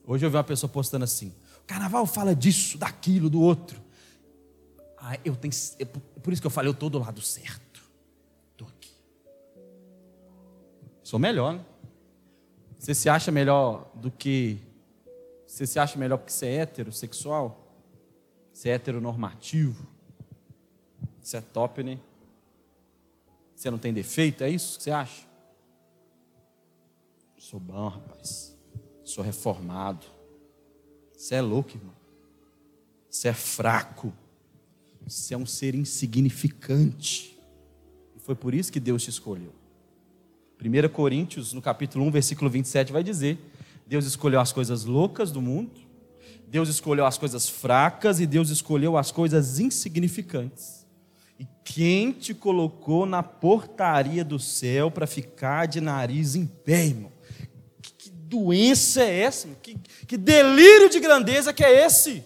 Hoje 0.06 0.26
eu 0.26 0.30
vi 0.30 0.36
uma 0.36 0.44
pessoa 0.44 0.68
postando 0.68 1.04
assim: 1.04 1.32
o 1.62 1.66
carnaval 1.66 2.04
fala 2.04 2.36
disso, 2.36 2.76
daquilo, 2.76 3.30
do 3.30 3.40
outro. 3.40 3.80
Ah, 4.98 5.18
eu 5.24 5.34
tenho, 5.34 5.54
é 5.78 5.86
por 5.86 6.30
isso 6.30 6.42
que 6.42 6.46
eu 6.46 6.50
falei, 6.50 6.68
eu 6.68 6.74
estou 6.74 6.90
do 6.90 6.98
lado 6.98 7.22
certo. 7.22 7.82
Estou 8.50 8.68
aqui. 8.68 8.92
Sou 11.02 11.18
melhor, 11.18 11.54
né? 11.54 11.64
Você 12.78 12.94
se 12.94 13.08
acha 13.08 13.32
melhor 13.32 13.90
do 13.94 14.10
que. 14.10 14.58
Você 15.46 15.66
se 15.66 15.78
acha 15.78 15.98
melhor 15.98 16.18
porque 16.18 16.32
você 16.32 16.48
é 16.48 16.56
heterossexual? 16.56 17.61
Você 18.52 18.68
é 18.68 18.74
heteronormativo. 18.74 19.86
Você 21.20 21.38
é 21.38 21.40
top, 21.40 21.82
né? 21.82 21.98
Você 23.54 23.70
não 23.70 23.78
tem 23.78 23.92
defeito, 23.92 24.42
é 24.42 24.50
isso 24.50 24.76
que 24.76 24.84
você 24.84 24.90
acha? 24.90 25.26
Sou 27.38 27.60
bom, 27.60 27.88
rapaz. 27.88 28.56
Sou 29.04 29.22
reformado. 29.22 30.06
Você 31.16 31.36
é 31.36 31.40
louco, 31.40 31.76
irmão. 31.76 31.94
Você 33.08 33.28
é 33.28 33.32
fraco. 33.32 34.12
Você 35.06 35.34
é 35.34 35.36
um 35.36 35.46
ser 35.46 35.74
insignificante. 35.74 37.38
E 38.16 38.20
foi 38.20 38.34
por 38.34 38.54
isso 38.54 38.72
que 38.72 38.80
Deus 38.80 39.02
te 39.02 39.10
escolheu. 39.10 39.52
1 40.60 40.88
Coríntios, 40.92 41.52
no 41.52 41.60
capítulo 41.60 42.04
1, 42.06 42.10
versículo 42.10 42.50
27, 42.50 42.92
vai 42.92 43.02
dizer: 43.02 43.38
Deus 43.86 44.04
escolheu 44.04 44.40
as 44.40 44.52
coisas 44.52 44.84
loucas 44.84 45.30
do 45.30 45.42
mundo 45.42 45.81
Deus 46.52 46.68
escolheu 46.68 47.06
as 47.06 47.16
coisas 47.16 47.48
fracas 47.48 48.20
e 48.20 48.26
Deus 48.26 48.50
escolheu 48.50 48.98
as 48.98 49.10
coisas 49.10 49.58
insignificantes. 49.58 50.86
E 51.40 51.46
quem 51.64 52.12
te 52.12 52.34
colocou 52.34 53.06
na 53.06 53.22
portaria 53.22 54.22
do 54.22 54.38
céu 54.38 54.90
para 54.90 55.06
ficar 55.06 55.64
de 55.64 55.80
nariz 55.80 56.34
em 56.34 56.44
pé, 56.44 56.84
irmão? 56.84 57.10
Que, 57.80 57.94
que 57.94 58.10
doença 58.10 59.02
é 59.02 59.20
essa? 59.20 59.48
Que, 59.62 59.78
que 60.06 60.18
delírio 60.18 60.90
de 60.90 61.00
grandeza 61.00 61.54
que 61.54 61.64
é 61.64 61.86
esse? 61.86 62.22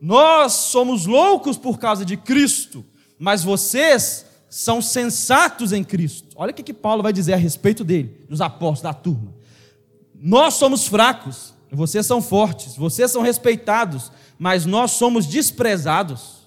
Nós 0.00 0.52
somos 0.52 1.04
loucos 1.04 1.58
por 1.58 1.80
causa 1.80 2.04
de 2.04 2.16
Cristo, 2.16 2.84
mas 3.18 3.42
vocês 3.42 4.24
são 4.48 4.80
sensatos 4.80 5.72
em 5.72 5.82
Cristo. 5.82 6.28
Olha 6.36 6.52
o 6.52 6.54
que, 6.54 6.62
que 6.62 6.72
Paulo 6.72 7.02
vai 7.02 7.12
dizer 7.12 7.32
a 7.32 7.38
respeito 7.38 7.82
dele, 7.82 8.24
dos 8.28 8.40
apóstolos 8.40 8.82
da 8.82 8.94
turma. 8.94 9.34
Nós 10.14 10.54
somos 10.54 10.86
fracos, 10.86 11.52
vocês 11.70 12.06
são 12.06 12.22
fortes, 12.22 12.76
vocês 12.76 13.10
são 13.10 13.22
respeitados, 13.22 14.12
mas 14.38 14.64
nós 14.64 14.92
somos 14.92 15.26
desprezados. 15.26 16.44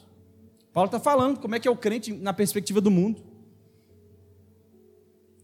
Paulo 0.73 0.87
está 0.87 0.99
falando 0.99 1.39
como 1.39 1.55
é 1.55 1.59
que 1.59 1.67
é 1.67 1.71
o 1.71 1.75
crente 1.75 2.13
na 2.13 2.33
perspectiva 2.33 2.79
do 2.79 2.89
mundo. 2.91 3.21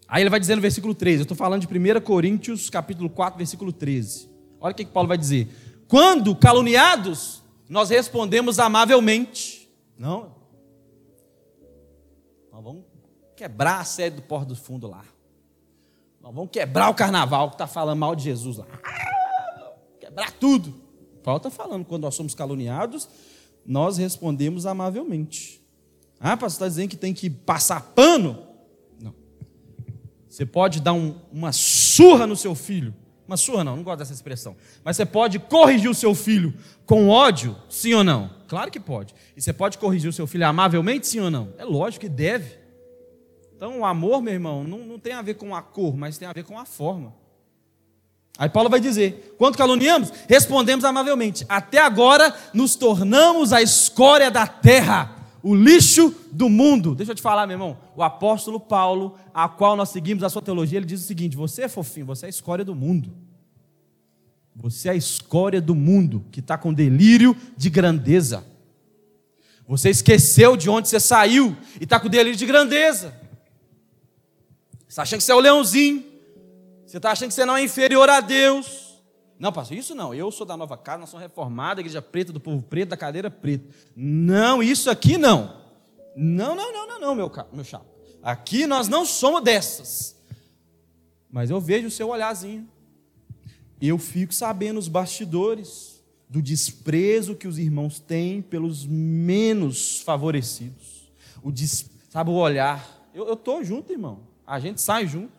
Aí 0.08 0.22
ele 0.22 0.30
vai 0.30 0.40
dizer 0.40 0.56
no 0.56 0.62
versículo 0.62 0.94
13, 0.94 1.20
eu 1.20 1.24
estou 1.24 1.36
falando 1.36 1.66
de 1.66 1.68
1 1.68 2.02
Coríntios, 2.02 2.70
capítulo 2.70 3.10
4, 3.10 3.38
versículo 3.38 3.74
13. 3.74 4.30
Olha 4.60 4.72
o 4.72 4.76
que, 4.76 4.86
que 4.86 4.92
Paulo 4.92 5.08
vai 5.08 5.18
dizer. 5.18 5.50
Quando 5.88 6.36
caluniados, 6.36 7.44
nós 7.68 7.90
respondemos 7.90 8.60
amavelmente. 8.60 9.70
Não. 9.98 10.36
Nós 12.52 12.64
vamos 12.64 12.84
quebrar 13.36 13.80
a 13.80 13.84
sede 13.84 14.18
do 14.18 14.22
porto 14.22 14.50
do 14.50 14.56
fundo 14.56 14.88
lá. 14.88 15.04
Nós 16.24 16.34
vamos 16.34 16.52
quebrar 16.52 16.90
o 16.90 16.94
carnaval 16.94 17.50
que 17.50 17.56
está 17.56 17.68
falando 17.68 18.00
mal 18.00 18.16
de 18.16 18.24
Jesus 18.24 18.56
lá. 18.56 18.66
Quebrar 20.00 20.32
tudo. 20.32 20.74
Paulo 21.22 21.38
está 21.38 21.50
falando, 21.50 21.84
quando 21.84 22.04
nós 22.04 22.16
somos 22.16 22.34
caluniados, 22.34 23.10
nós 23.66 23.98
respondemos 23.98 24.66
amavelmente. 24.66 25.62
Ah, 26.22 26.38
pastor, 26.38 26.68
está 26.68 26.68
dizendo 26.70 26.90
que 26.90 26.96
tem 26.96 27.14
que 27.14 27.30
passar 27.30 27.82
pano? 27.94 28.42
Não. 29.02 29.14
Você 30.30 30.46
pode 30.46 30.80
dar 30.80 30.94
um, 30.94 31.20
uma 31.30 31.52
surra 31.52 32.26
no 32.26 32.38
seu 32.38 32.56
filho. 32.56 32.96
Uma 33.28 33.36
surra 33.36 33.66
não, 33.66 33.76
não 33.76 33.84
gosto 33.84 34.00
dessa 34.00 34.14
expressão. 34.14 34.56
Mas 34.82 34.96
você 34.96 35.06
pode 35.06 35.40
corrigir 35.40 35.90
o 35.90 35.96
seu 35.96 36.16
filho 36.16 36.54
com 36.86 37.10
ódio? 37.10 37.58
Sim 37.70 37.96
ou 37.96 38.04
não? 38.04 38.30
Claro 38.48 38.72
que 38.72 38.80
pode. 38.80 39.14
E 39.36 39.42
você 39.42 39.52
pode 39.52 39.78
corrigir 39.78 40.10
o 40.10 40.14
seu 40.14 40.26
filho 40.26 40.48
amavelmente? 40.48 41.06
Sim 41.06 41.20
ou 41.20 41.32
não? 41.32 41.54
É 41.58 41.66
lógico 41.66 42.02
que 42.02 42.10
deve. 42.10 42.63
Então, 43.56 43.80
o 43.80 43.86
amor, 43.86 44.22
meu 44.22 44.34
irmão, 44.34 44.64
não, 44.64 44.80
não 44.80 45.00
tem 45.00 45.14
a 45.14 45.22
ver 45.22 45.36
com 45.36 45.56
a 45.56 45.62
cor, 45.62 45.96
mas 45.96 46.18
tem 46.18 46.28
a 46.28 46.34
ver 46.34 46.44
com 46.44 46.60
a 46.60 46.66
forma. 46.66 47.14
Aí 48.38 48.50
Paulo 48.50 48.70
vai 48.70 48.80
dizer: 48.80 49.36
quando 49.38 49.58
caluniamos, 49.58 50.12
respondemos 50.28 50.84
amavelmente. 50.84 51.46
Até 51.48 51.80
agora 51.80 52.36
nos 52.54 52.76
tornamos 52.76 53.54
a 53.54 53.62
escória 53.62 54.32
da 54.32 54.48
terra, 54.48 55.16
o 55.44 55.54
lixo 55.54 56.14
do 56.32 56.50
mundo. 56.50 56.96
Deixa 56.96 57.12
eu 57.12 57.16
te 57.16 57.22
falar, 57.22 57.46
meu 57.46 57.56
irmão. 57.56 57.78
O 57.96 58.02
apóstolo 58.02 58.60
Paulo, 58.60 59.16
a 59.34 59.48
qual 59.48 59.76
nós 59.76 59.90
seguimos 59.90 60.24
a 60.24 60.30
sua 60.30 60.42
teologia, 60.42 60.80
ele 60.80 60.86
diz 60.86 61.02
o 61.02 61.08
seguinte: 61.08 61.38
você 61.38 61.64
é 61.64 61.68
fofinho, 61.68 62.08
você 62.08 62.26
é 62.26 62.28
a 62.28 62.30
escória 62.30 62.66
do 62.66 62.74
mundo. 62.74 63.14
Você 64.56 64.88
é 64.88 64.92
a 64.92 64.96
escória 64.96 65.60
do 65.60 65.74
mundo 65.74 66.26
que 66.32 66.40
está 66.40 66.58
com 66.58 66.74
delírio 66.74 67.36
de 67.58 67.70
grandeza. 67.70 68.46
Você 69.68 69.90
esqueceu 69.90 70.58
de 70.58 70.70
onde 70.70 70.90
você 70.90 71.00
saiu 71.00 71.56
e 71.80 71.86
está 71.86 72.00
com 72.00 72.10
delírio 72.10 72.38
de 72.38 72.46
grandeza. 72.46 73.23
Você 74.94 75.02
está 75.02 75.02
achando 75.02 75.20
que 75.22 75.24
você 75.24 75.32
é 75.32 75.36
o 75.36 75.40
leãozinho. 75.40 76.06
Você 76.86 76.98
está 76.98 77.12
achando 77.12 77.30
que 77.30 77.34
você 77.34 77.46
não 77.46 77.58
é 77.58 77.64
inferior 77.64 78.08
a 78.12 78.20
Deus. 78.20 79.02
Não, 79.40 79.52
pastor, 79.52 79.76
isso 79.76 79.96
não. 79.96 80.14
Eu 80.14 80.30
sou 80.30 80.46
da 80.46 80.56
nova 80.56 80.78
casa, 80.78 81.00
nós 81.00 81.10
somos 81.10 81.24
reformados, 81.24 81.80
igreja 81.80 82.00
preta, 82.00 82.32
do 82.32 82.40
povo 82.40 82.62
preto, 82.62 82.90
da 82.90 82.98
cadeira 82.98 83.32
preta. 83.32 83.74
Não, 83.96 84.62
isso 84.62 84.92
aqui 84.92 85.18
não. 85.18 85.62
Não, 86.16 86.56
não, 86.56 86.72
não, 86.72 86.88
não, 86.88 87.00
não, 87.00 87.16
meu, 87.16 87.32
meu 87.52 87.64
chapa. 87.64 87.88
Aqui 88.22 88.68
nós 88.68 88.88
não 88.88 89.04
somos 89.04 89.42
dessas. 89.42 90.16
Mas 91.28 91.50
eu 91.50 91.60
vejo 91.60 91.88
o 91.88 91.92
seu 91.92 92.10
olharzinho. 92.10 92.70
Eu 93.82 93.98
fico 93.98 94.32
sabendo 94.32 94.78
os 94.78 94.88
bastidores 94.88 96.04
do 96.30 96.40
desprezo 96.40 97.36
que 97.36 97.48
os 97.48 97.58
irmãos 97.58 98.00
têm 98.00 98.44
pelos 98.44 98.86
menos 98.86 100.02
favorecidos. 100.02 101.12
O 101.42 101.52
des... 101.52 101.90
Sabe 102.12 102.30
o 102.30 102.34
olhar? 102.34 103.10
Eu 103.12 103.34
estou 103.34 103.64
junto, 103.64 103.92
irmão. 103.92 104.32
A 104.46 104.60
gente 104.60 104.82
sai 104.82 105.08
junto. 105.08 105.32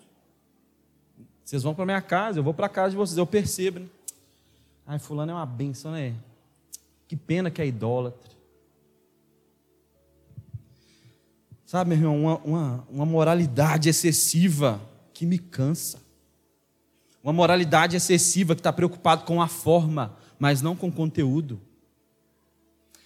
Vocês 1.44 1.62
vão 1.62 1.74
para 1.74 1.84
minha 1.84 2.00
casa, 2.00 2.38
eu 2.38 2.42
vou 2.42 2.54
para 2.54 2.66
a 2.66 2.70
casa 2.70 2.90
de 2.90 2.96
vocês, 2.96 3.18
eu 3.18 3.26
percebo. 3.26 3.80
Né? 3.80 3.86
Ai, 4.86 4.98
fulano 4.98 5.32
é 5.32 5.34
uma 5.34 5.46
benção, 5.46 5.92
né? 5.92 6.14
Que 7.06 7.16
pena 7.16 7.50
que 7.50 7.60
é 7.60 7.66
idólatra. 7.66 8.32
Sabe, 11.66 11.96
meu 11.96 11.98
irmão, 11.98 12.22
uma, 12.22 12.38
uma, 12.38 12.88
uma 12.90 13.06
moralidade 13.06 13.88
excessiva 13.88 14.80
que 15.12 15.26
me 15.26 15.38
cansa. 15.38 16.00
Uma 17.22 17.32
moralidade 17.32 17.96
excessiva 17.96 18.54
que 18.54 18.60
está 18.60 18.72
preocupado 18.72 19.24
com 19.24 19.40
a 19.40 19.48
forma, 19.48 20.16
mas 20.38 20.62
não 20.62 20.76
com 20.76 20.88
o 20.88 20.92
conteúdo. 20.92 21.60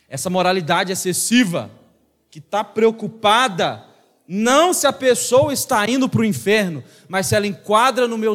Essa 0.08 0.30
moralidade 0.30 0.92
excessiva 0.92 1.70
que 2.30 2.38
está 2.38 2.62
preocupada 2.62 3.87
não 4.30 4.74
se 4.74 4.86
a 4.86 4.92
pessoa 4.92 5.54
está 5.54 5.88
indo 5.88 6.06
para 6.06 6.20
o 6.20 6.24
inferno, 6.24 6.84
mas 7.08 7.26
se 7.28 7.34
ela 7.34 7.46
enquadra 7.46 8.06
no 8.06 8.18
meu, 8.18 8.34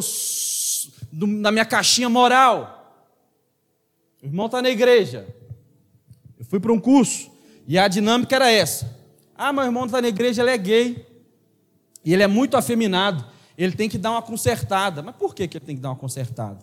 na 1.12 1.52
minha 1.52 1.64
caixinha 1.64 2.08
moral. 2.08 3.06
O 4.20 4.26
irmão 4.26 4.46
está 4.46 4.60
na 4.60 4.70
igreja. 4.70 5.24
Eu 6.36 6.44
fui 6.44 6.58
para 6.58 6.72
um 6.72 6.80
curso 6.80 7.30
e 7.68 7.78
a 7.78 7.86
dinâmica 7.86 8.34
era 8.34 8.50
essa. 8.50 8.92
Ah, 9.36 9.52
meu 9.52 9.62
irmão 9.62 9.86
está 9.86 10.02
na 10.02 10.08
igreja, 10.08 10.42
ele 10.42 10.50
é 10.50 10.58
gay. 10.58 11.06
E 12.04 12.12
ele 12.12 12.24
é 12.24 12.26
muito 12.26 12.56
afeminado. 12.56 13.24
Ele 13.56 13.72
tem 13.72 13.88
que 13.88 13.96
dar 13.96 14.10
uma 14.10 14.22
consertada. 14.22 15.00
Mas 15.00 15.14
por 15.14 15.32
que, 15.32 15.46
que 15.46 15.58
ele 15.58 15.64
tem 15.64 15.76
que 15.76 15.82
dar 15.82 15.90
uma 15.90 15.96
consertada? 15.96 16.58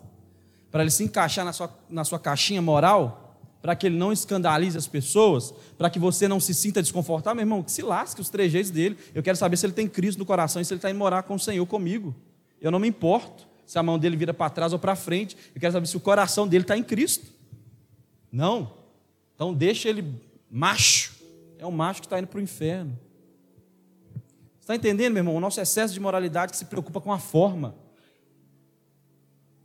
Para 0.70 0.82
ele 0.82 0.90
se 0.90 1.04
encaixar 1.04 1.44
na 1.44 1.54
sua, 1.54 1.74
na 1.88 2.04
sua 2.04 2.18
caixinha 2.18 2.60
moral? 2.60 3.21
Para 3.62 3.76
que 3.76 3.86
ele 3.86 3.96
não 3.96 4.12
escandalize 4.12 4.76
as 4.76 4.88
pessoas, 4.88 5.54
para 5.78 5.88
que 5.88 6.00
você 6.00 6.26
não 6.26 6.40
se 6.40 6.52
sinta 6.52 6.82
desconfortável, 6.82 7.36
meu 7.36 7.44
irmão, 7.44 7.62
que 7.62 7.70
se 7.70 7.80
lasque 7.80 8.20
os 8.20 8.28
trejeitos 8.28 8.72
dele. 8.72 8.98
Eu 9.14 9.22
quero 9.22 9.36
saber 9.36 9.56
se 9.56 9.64
ele 9.64 9.72
tem 9.72 9.86
Cristo 9.86 10.18
no 10.18 10.26
coração 10.26 10.60
e 10.60 10.64
se 10.64 10.74
ele 10.74 10.78
está 10.78 10.90
indo 10.90 10.98
morar 10.98 11.22
com 11.22 11.36
o 11.36 11.38
Senhor 11.38 11.64
comigo. 11.64 12.12
Eu 12.60 12.72
não 12.72 12.80
me 12.80 12.88
importo 12.88 13.46
se 13.64 13.78
a 13.78 13.82
mão 13.82 14.00
dele 14.00 14.16
vira 14.16 14.34
para 14.34 14.50
trás 14.50 14.72
ou 14.72 14.80
para 14.80 14.96
frente. 14.96 15.36
Eu 15.54 15.60
quero 15.60 15.72
saber 15.72 15.86
se 15.86 15.96
o 15.96 16.00
coração 16.00 16.48
dele 16.48 16.64
está 16.64 16.76
em 16.76 16.82
Cristo. 16.82 17.24
Não. 18.32 18.72
Então 19.36 19.54
deixa 19.54 19.88
ele 19.88 20.04
macho. 20.50 21.12
É 21.56 21.64
um 21.64 21.70
macho 21.70 22.00
que 22.00 22.06
está 22.06 22.18
indo 22.18 22.26
para 22.26 22.38
o 22.38 22.42
inferno. 22.42 22.98
Está 24.60 24.74
entendendo, 24.74 25.12
meu 25.12 25.20
irmão? 25.20 25.36
O 25.36 25.40
nosso 25.40 25.60
excesso 25.60 25.94
de 25.94 26.00
moralidade 26.00 26.50
que 26.50 26.58
se 26.58 26.64
preocupa 26.64 27.00
com 27.00 27.12
a 27.12 27.18
forma. 27.18 27.76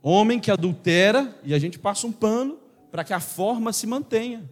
Homem 0.00 0.38
que 0.38 0.52
adultera 0.52 1.36
e 1.42 1.52
a 1.52 1.58
gente 1.58 1.80
passa 1.80 2.06
um 2.06 2.12
pano 2.12 2.58
para 2.90 3.04
que 3.04 3.12
a 3.12 3.20
forma 3.20 3.72
se 3.72 3.86
mantenha. 3.86 4.48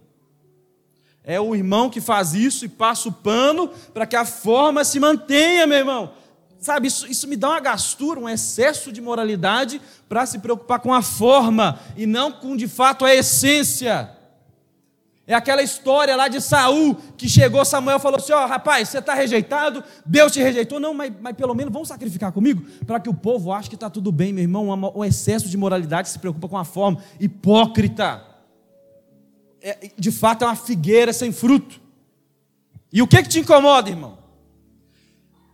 É 1.23 1.39
o 1.39 1.53
irmão 1.53 1.89
que 1.89 1.99
faz 1.99 2.33
isso 2.33 2.63
e 2.63 2.69
passa 2.69 3.09
o 3.09 3.11
pano 3.11 3.69
para 3.93 4.05
que 4.05 4.15
a 4.15 4.23
forma 4.23 4.83
se 4.83 4.99
mantenha, 4.99 5.67
meu 5.67 5.79
irmão. 5.79 6.13
Sabe, 6.59 6.87
isso, 6.87 7.05
isso 7.07 7.27
me 7.27 7.35
dá 7.35 7.49
uma 7.49 7.59
gastura, 7.59 8.19
um 8.19 8.29
excesso 8.29 8.91
de 8.91 9.01
moralidade 9.01 9.81
para 10.09 10.25
se 10.25 10.39
preocupar 10.39 10.79
com 10.79 10.93
a 10.93 11.01
forma 11.01 11.79
e 11.95 12.05
não 12.05 12.31
com 12.31 12.55
de 12.55 12.67
fato 12.67 13.05
a 13.05 13.13
essência. 13.13 14.16
É 15.29 15.33
aquela 15.33 15.61
história 15.61 16.15
lá 16.15 16.29
de 16.29 16.39
Saul 16.39 16.95
que 17.17 17.27
chegou 17.27 17.65
Samuel 17.65 17.97
e 17.97 17.99
falou 17.99 18.17
assim: 18.17 18.31
Ó, 18.31 18.45
oh, 18.45 18.47
rapaz, 18.47 18.87
você 18.87 18.99
está 18.99 19.13
rejeitado, 19.13 19.83
Deus 20.05 20.31
te 20.31 20.41
rejeitou. 20.41 20.79
Não, 20.79 20.93
mas, 20.93 21.11
mas 21.19 21.35
pelo 21.35 21.53
menos 21.53 21.73
vamos 21.73 21.89
sacrificar 21.89 22.31
comigo 22.31 22.65
para 22.85 22.97
que 22.97 23.09
o 23.09 23.13
povo 23.13 23.51
ache 23.51 23.67
que 23.67 23.75
está 23.75 23.89
tudo 23.89 24.09
bem, 24.09 24.31
meu 24.31 24.43
irmão. 24.43 24.69
Um 24.95 25.03
excesso 25.03 25.49
de 25.49 25.57
moralidade 25.57 26.07
se 26.07 26.17
preocupa 26.17 26.47
com 26.47 26.57
a 26.57 26.63
forma. 26.63 27.03
Hipócrita. 27.19 28.25
É, 29.61 29.91
de 29.97 30.11
fato 30.13 30.43
é 30.43 30.47
uma 30.47 30.55
figueira 30.55 31.11
sem 31.11 31.33
fruto. 31.33 31.81
E 32.93 33.01
o 33.01 33.07
que, 33.07 33.21
que 33.21 33.27
te 33.27 33.39
incomoda, 33.39 33.89
irmão? 33.89 34.17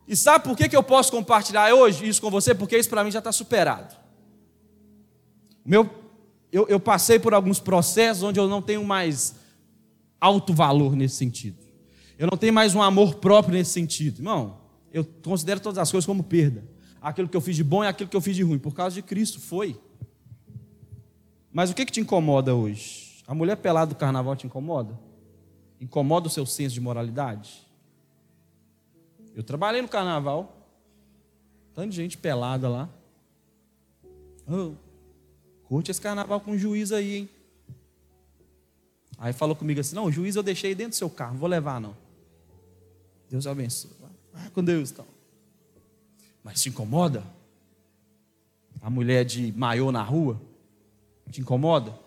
E 0.07 0.15
sabe 0.15 0.43
por 0.43 0.55
que, 0.55 0.69
que 0.69 0.75
eu 0.75 0.83
posso 0.83 1.11
compartilhar 1.11 1.73
hoje 1.73 2.07
isso 2.07 2.21
com 2.21 2.29
você? 2.29 2.53
Porque 2.53 2.77
isso 2.77 2.89
para 2.89 3.03
mim 3.03 3.09
já 3.09 3.17
está 3.17 3.31
superado. 3.31 3.95
Meu, 5.65 5.89
eu, 6.51 6.67
eu 6.67 6.79
passei 6.79 7.17
por 7.17 7.33
alguns 7.33 7.59
processos 7.59 8.21
onde 8.21 8.39
eu 8.39 8.47
não 8.47 8.61
tenho 8.61 8.83
mais 8.83 9.41
alto 10.23 10.53
valor 10.53 10.95
nesse 10.95 11.17
sentido. 11.17 11.57
Eu 12.17 12.27
não 12.31 12.37
tenho 12.37 12.53
mais 12.53 12.73
um 12.73 12.81
amor 12.81 13.15
próprio 13.15 13.55
nesse 13.55 13.71
sentido. 13.71 14.19
Irmão, 14.19 14.57
eu 14.93 15.03
considero 15.03 15.59
todas 15.59 15.77
as 15.77 15.91
coisas 15.91 16.05
como 16.05 16.23
perda. 16.23 16.63
Aquilo 17.01 17.27
que 17.27 17.35
eu 17.35 17.41
fiz 17.41 17.57
de 17.57 17.63
bom 17.63 17.83
e 17.83 17.87
aquilo 17.87 18.09
que 18.09 18.15
eu 18.15 18.21
fiz 18.21 18.33
de 18.33 18.41
ruim. 18.41 18.57
Por 18.57 18.73
causa 18.73 18.95
de 18.95 19.01
Cristo, 19.01 19.41
foi. 19.41 19.77
Mas 21.51 21.71
o 21.71 21.75
que, 21.75 21.85
que 21.85 21.91
te 21.91 21.99
incomoda 21.99 22.55
hoje? 22.55 23.21
A 23.27 23.35
mulher 23.35 23.57
pelada 23.57 23.93
do 23.93 23.97
carnaval 23.97 24.33
te 24.33 24.47
incomoda? 24.47 24.97
Incomoda 25.81 26.27
o 26.27 26.31
seu 26.31 26.45
senso 26.45 26.73
de 26.73 26.79
moralidade? 26.79 27.67
Eu 29.35 29.43
trabalhei 29.43 29.81
no 29.81 29.89
carnaval. 29.89 30.69
Tanta 31.73 31.91
gente 31.91 32.17
pelada 32.17 32.69
lá. 32.69 32.89
Oh, 34.47 34.75
curte 35.65 35.91
esse 35.91 35.99
carnaval 35.99 36.39
com 36.39 36.57
juiz 36.57 36.93
aí, 36.93 37.17
hein? 37.17 37.29
Aí 39.23 39.31
falou 39.31 39.55
comigo 39.55 39.79
assim: 39.79 39.95
Não, 39.95 40.03
o 40.03 40.11
juiz 40.11 40.35
eu 40.35 40.43
deixei 40.43 40.75
dentro 40.75 40.91
do 40.91 40.95
seu 40.95 41.09
carro, 41.09 41.31
não 41.31 41.39
vou 41.39 41.47
levar 41.47 41.79
não. 41.79 41.95
Deus 43.29 43.47
abençoe. 43.47 43.89
Vai 44.33 44.49
com 44.49 44.61
Deus 44.61 44.91
então. 44.91 45.07
Mas 46.43 46.61
te 46.61 46.67
incomoda? 46.67 47.23
A 48.81 48.89
mulher 48.89 49.23
de 49.23 49.53
maiô 49.53 49.93
na 49.93 50.03
rua? 50.03 50.41
Te 51.31 51.39
incomoda? 51.39 51.97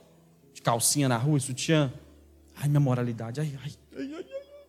De 0.53 0.61
calcinha 0.61 1.09
na 1.09 1.17
rua, 1.17 1.41
sutiã? 1.41 1.91
Ai, 2.55 2.69
minha 2.69 2.81
moralidade. 2.81 3.41
Ai, 3.41 3.59
ai, 3.63 3.73
ai, 3.97 4.15
ai, 4.15 4.27
ai. 4.35 4.67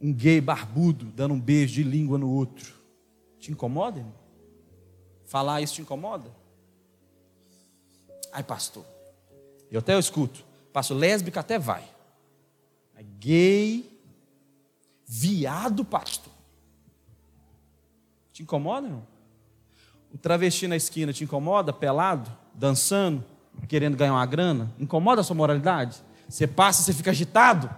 Um 0.00 0.14
gay 0.14 0.40
barbudo 0.40 1.04
dando 1.04 1.34
um 1.34 1.40
beijo 1.40 1.74
de 1.74 1.82
língua 1.82 2.16
no 2.16 2.30
outro. 2.30 2.72
Te 3.38 3.52
incomoda? 3.52 3.98
Irmão? 3.98 4.14
Falar 5.26 5.60
isso 5.60 5.74
te 5.74 5.82
incomoda? 5.82 6.30
Ai, 8.32 8.42
pastor. 8.42 8.86
Eu 9.70 9.80
até 9.80 9.98
escuto. 9.98 10.47
Passo 10.72 10.94
lésbica 10.94 11.40
até 11.40 11.58
vai. 11.58 11.84
Gay, 13.18 14.00
viado, 15.06 15.84
pastor. 15.84 16.32
Te 18.32 18.42
incomoda, 18.42 18.88
não? 18.88 19.06
O 20.12 20.18
travesti 20.18 20.68
na 20.68 20.76
esquina 20.76 21.12
te 21.12 21.24
incomoda, 21.24 21.72
pelado, 21.72 22.30
dançando, 22.54 23.24
querendo 23.66 23.96
ganhar 23.96 24.12
uma 24.12 24.26
grana? 24.26 24.72
Incomoda 24.78 25.20
a 25.20 25.24
sua 25.24 25.36
moralidade? 25.36 26.02
Você 26.28 26.46
passa, 26.46 26.82
você 26.82 26.92
fica 26.92 27.10
agitado? 27.10 27.68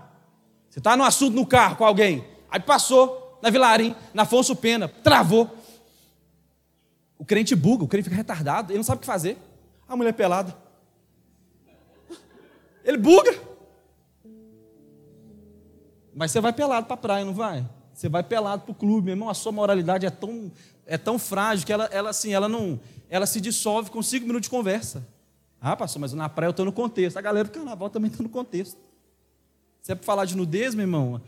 Você 0.69 0.79
está 0.79 0.97
no 0.97 1.05
assunto 1.05 1.35
no 1.35 1.47
carro 1.47 1.77
com 1.77 1.85
alguém, 1.85 2.25
aí 2.51 2.61
passou 2.61 3.39
na 3.43 3.51
Vilarim, 3.51 3.95
na 4.13 4.23
Afonso 4.23 4.55
Pena, 4.55 4.89
travou. 4.89 5.51
O 7.19 7.25
crente 7.25 7.55
buga, 7.55 7.85
o 7.85 7.89
crente 7.89 8.05
fica 8.05 8.17
retardado, 8.17 8.73
ele 8.73 8.79
não 8.79 8.85
sabe 8.85 8.99
o 8.99 9.01
que 9.01 9.07
fazer. 9.07 9.37
A 9.89 9.97
mulher 9.97 10.13
pelada. 10.13 10.57
Ele 12.85 12.97
buga. 12.97 13.39
Mas 16.15 16.31
você 16.31 16.41
vai 16.41 16.53
pelado 16.53 16.87
para 16.87 16.95
a 16.95 16.99
praia, 16.99 17.25
não 17.25 17.35
vai? 17.35 17.67
Você 17.95 18.09
vai 18.09 18.23
pelado 18.23 18.63
para 18.63 18.73
o 18.73 18.75
clube, 18.75 19.07
meu 19.07 19.13
irmão. 19.13 19.29
A 19.29 19.35
sua 19.35 19.53
moralidade 19.53 20.07
é 20.07 20.11
tão, 20.11 20.51
é 20.87 20.99
tão 20.99 21.19
frágil 21.19 21.67
que 21.67 21.73
ela, 21.73 21.85
ela, 21.87 22.11
assim, 22.11 22.33
ela, 22.33 22.49
não, 22.49 22.81
ela 23.09 23.27
se 23.27 23.41
dissolve 23.41 23.91
com 23.91 24.03
cinco 24.03 24.27
minutos 24.27 24.47
de 24.47 24.51
conversa. 24.51 25.07
Ah, 25.61 25.77
pastor, 25.77 26.01
mas 26.01 26.13
na 26.13 26.29
praia 26.29 26.49
eu 26.49 26.53
estou 26.53 26.65
no 26.65 26.73
contexto. 26.73 27.17
A 27.17 27.21
galera 27.21 27.49
do 27.49 27.53
carnaval 27.53 27.91
também 27.91 28.11
está 28.11 28.23
no 28.23 28.29
contexto. 28.29 28.79
Se 29.83 29.93
é 29.93 29.95
para 29.95 30.05
falar 30.05 30.25
de 30.25 30.37
nudez, 30.37 30.75
meu 30.75 30.85
irmão, 30.85 31.21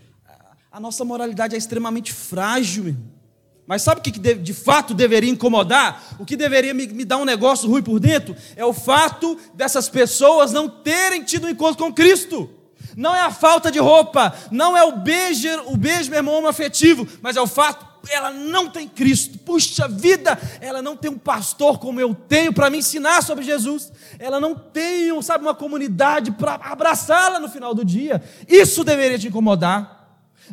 a 0.70 0.80
nossa 0.80 1.04
moralidade 1.04 1.54
é 1.54 1.58
extremamente 1.58 2.12
frágil, 2.12 2.84
meu 2.84 2.92
irmão. 2.94 3.21
Mas 3.66 3.82
sabe 3.82 4.00
o 4.00 4.02
que 4.02 4.10
de 4.10 4.52
fato 4.52 4.92
deveria 4.92 5.30
incomodar? 5.30 6.16
O 6.18 6.24
que 6.24 6.36
deveria 6.36 6.74
me, 6.74 7.04
dar 7.04 7.18
um 7.18 7.24
negócio 7.24 7.68
ruim 7.68 7.82
por 7.82 8.00
dentro? 8.00 8.36
É 8.56 8.64
o 8.64 8.72
fato 8.72 9.38
dessas 9.54 9.88
pessoas 9.88 10.52
não 10.52 10.68
terem 10.68 11.22
tido 11.22 11.46
um 11.46 11.50
encontro 11.50 11.84
com 11.84 11.92
Cristo. 11.92 12.50
Não 12.96 13.14
é 13.14 13.20
a 13.20 13.30
falta 13.30 13.70
de 13.70 13.78
roupa, 13.78 14.34
não 14.50 14.76
é 14.76 14.84
o 14.84 14.96
beijo, 14.96 15.48
o 15.66 15.76
beijo, 15.76 16.12
irmão, 16.12 16.46
afetivo, 16.46 17.08
mas 17.22 17.36
é 17.36 17.40
o 17.40 17.46
fato, 17.46 17.86
ela 18.10 18.30
não 18.30 18.68
tem 18.68 18.86
Cristo. 18.86 19.38
Puxa 19.38 19.88
vida, 19.88 20.38
ela 20.60 20.82
não 20.82 20.96
tem 20.96 21.10
um 21.10 21.16
pastor 21.16 21.78
como 21.78 22.00
eu 22.00 22.14
tenho 22.14 22.52
para 22.52 22.68
me 22.68 22.78
ensinar 22.78 23.22
sobre 23.22 23.44
Jesus. 23.44 23.90
Ela 24.18 24.40
não 24.40 24.54
tem, 24.54 25.22
sabe, 25.22 25.44
uma 25.44 25.54
comunidade 25.54 26.32
para 26.32 26.54
abraçá-la 26.54 27.40
no 27.40 27.48
final 27.48 27.74
do 27.74 27.84
dia. 27.84 28.22
Isso 28.46 28.84
deveria 28.84 29.18
te 29.18 29.28
incomodar 29.28 30.01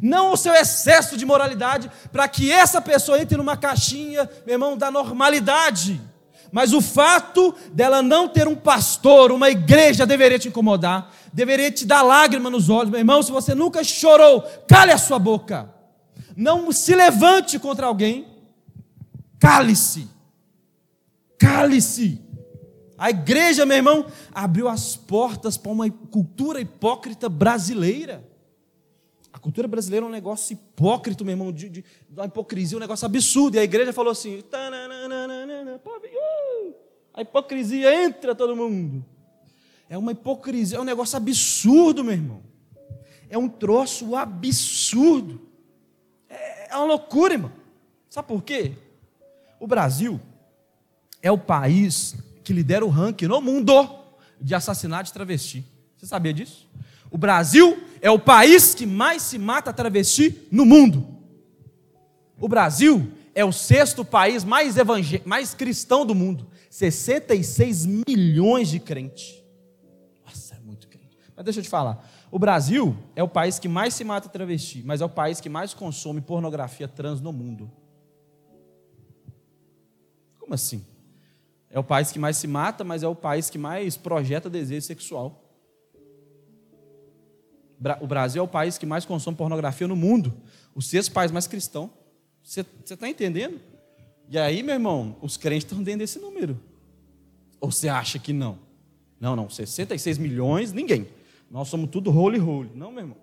não 0.01 0.33
o 0.33 0.37
seu 0.37 0.53
excesso 0.53 1.17
de 1.17 1.25
moralidade, 1.25 1.91
para 2.11 2.27
que 2.27 2.51
essa 2.51 2.81
pessoa 2.81 3.19
entre 3.19 3.37
numa 3.37 3.57
caixinha, 3.57 4.29
meu 4.45 4.55
irmão, 4.55 4.77
da 4.77 4.89
normalidade. 4.91 5.99
Mas 6.51 6.73
o 6.73 6.81
fato 6.81 7.53
dela 7.71 8.01
não 8.01 8.27
ter 8.27 8.47
um 8.47 8.55
pastor, 8.55 9.31
uma 9.31 9.49
igreja, 9.49 10.05
deveria 10.05 10.39
te 10.39 10.47
incomodar, 10.47 11.11
deveria 11.31 11.71
te 11.71 11.85
dar 11.85 12.01
lágrima 12.01 12.49
nos 12.49 12.69
olhos. 12.69 12.89
Meu 12.89 12.99
irmão, 12.99 13.21
se 13.21 13.31
você 13.31 13.53
nunca 13.53 13.83
chorou, 13.83 14.41
cale 14.67 14.91
a 14.91 14.97
sua 14.97 15.19
boca. 15.19 15.69
Não 16.35 16.71
se 16.71 16.95
levante 16.95 17.59
contra 17.59 17.85
alguém. 17.85 18.27
Cale-se. 19.37 20.09
Cale-se. 21.37 22.21
A 22.97 23.09
igreja, 23.09 23.65
meu 23.65 23.77
irmão, 23.77 24.05
abriu 24.33 24.67
as 24.67 24.95
portas 24.95 25.55
para 25.55 25.71
uma 25.71 25.89
cultura 25.89 26.59
hipócrita 26.59 27.29
brasileira. 27.29 28.28
A 29.39 29.41
cultura 29.41 29.69
brasileira 29.69 30.05
é 30.05 30.09
um 30.09 30.11
negócio 30.11 30.51
hipócrita, 30.51 31.23
meu 31.23 31.31
irmão, 31.31 31.49
de, 31.49 31.69
de, 31.69 31.85
uma 32.11 32.25
hipocrisia, 32.25 32.75
um 32.77 32.81
negócio 32.81 33.05
absurdo. 33.05 33.55
E 33.55 33.59
a 33.59 33.63
igreja 33.63 33.93
falou 33.93 34.11
assim: 34.11 34.43
a 37.13 37.21
hipocrisia 37.21 38.03
entra 38.03 38.35
todo 38.35 38.53
mundo. 38.53 39.05
É 39.89 39.97
uma 39.97 40.11
hipocrisia, 40.11 40.77
é 40.77 40.81
um 40.81 40.83
negócio 40.83 41.15
absurdo, 41.15 42.03
meu 42.03 42.11
irmão. 42.11 42.41
É 43.29 43.37
um 43.37 43.47
troço 43.47 44.13
absurdo. 44.13 45.39
É, 46.27 46.73
é 46.73 46.75
uma 46.75 46.87
loucura, 46.87 47.35
irmão. 47.35 47.51
Sabe 48.09 48.27
por 48.27 48.43
quê? 48.43 48.73
O 49.57 49.65
Brasil 49.65 50.19
é 51.21 51.31
o 51.31 51.37
país 51.37 52.13
que 52.43 52.51
lidera 52.51 52.85
o 52.85 52.89
ranking 52.89 53.27
no 53.27 53.39
mundo 53.39 54.03
de 54.41 54.53
assassinato 54.53 55.05
de 55.05 55.13
travesti. 55.13 55.63
Você 55.95 56.07
sabia 56.07 56.33
disso? 56.33 56.67
O 57.11 57.17
Brasil 57.17 57.81
é 58.01 58.09
o 58.09 58.19
país 58.19 58.75
que 58.75 58.85
mais 58.85 59.21
se 59.23 59.37
mata 59.37 59.73
travesti 59.73 60.47
no 60.51 60.65
mundo. 60.65 61.07
O 62.39 62.47
Brasil 62.47 63.11
é 63.33 63.43
o 63.43 63.51
sexto 63.51 64.05
país 64.05 64.43
mais, 64.43 64.75
mais 65.25 65.53
cristão 65.53 66.05
do 66.05 66.15
mundo. 66.15 66.47
66 66.69 67.85
milhões 68.07 68.69
de 68.69 68.79
crentes. 68.79 69.43
Nossa, 70.25 70.55
é 70.55 70.59
muito 70.59 70.87
crente. 70.87 71.17
Mas 71.35 71.45
deixa 71.45 71.59
eu 71.59 71.63
te 71.63 71.69
falar. 71.69 72.07
O 72.31 72.37
Brasil 72.37 72.95
é 73.15 73.23
o 73.23 73.27
país 73.27 73.57
que 73.57 73.67
mais 73.67 73.93
se 73.93 74.03
mata 74.03 74.29
travesti, 74.29 74.83
mas 74.85 75.01
é 75.01 75.05
o 75.05 75.09
país 75.09 75.41
que 75.41 75.49
mais 75.49 75.73
consome 75.73 76.21
pornografia 76.21 76.87
trans 76.87 77.19
no 77.19 77.33
mundo. 77.33 77.71
Como 80.37 80.53
assim? 80.53 80.85
É 81.71 81.79
o 81.79 81.83
país 81.83 82.11
que 82.11 82.19
mais 82.19 82.37
se 82.37 82.47
mata, 82.47 82.83
mas 82.83 83.03
é 83.03 83.07
o 83.07 83.15
país 83.15 83.49
que 83.49 83.57
mais 83.57 83.97
projeta 83.97 84.49
desejo 84.49 84.85
sexual. 84.85 85.48
O 88.01 88.07
Brasil 88.07 88.41
é 88.41 88.43
o 88.43 88.47
país 88.47 88.77
que 88.77 88.85
mais 88.85 89.05
consome 89.05 89.37
pornografia 89.37 89.87
no 89.87 89.95
mundo. 89.95 90.33
O 90.75 90.81
sexto 90.81 91.11
país 91.11 91.31
mais 91.31 91.47
cristão. 91.47 91.89
Você 92.43 92.65
está 92.85 93.07
entendendo? 93.07 93.59
E 94.29 94.37
aí, 94.37 94.61
meu 94.61 94.75
irmão, 94.75 95.15
os 95.21 95.37
crentes 95.37 95.63
estão 95.63 95.81
dentro 95.81 95.99
desse 95.99 96.19
número. 96.19 96.59
Ou 97.59 97.71
você 97.71 97.87
acha 97.87 98.19
que 98.19 98.33
não? 98.33 98.59
Não, 99.19 99.35
não. 99.35 99.49
66 99.49 100.17
milhões, 100.17 100.73
ninguém. 100.73 101.07
Nós 101.49 101.67
somos 101.67 101.89
tudo 101.89 102.15
holy 102.15 102.39
holy. 102.39 102.71
Não, 102.75 102.91
meu 102.91 103.01
irmão. 103.01 103.17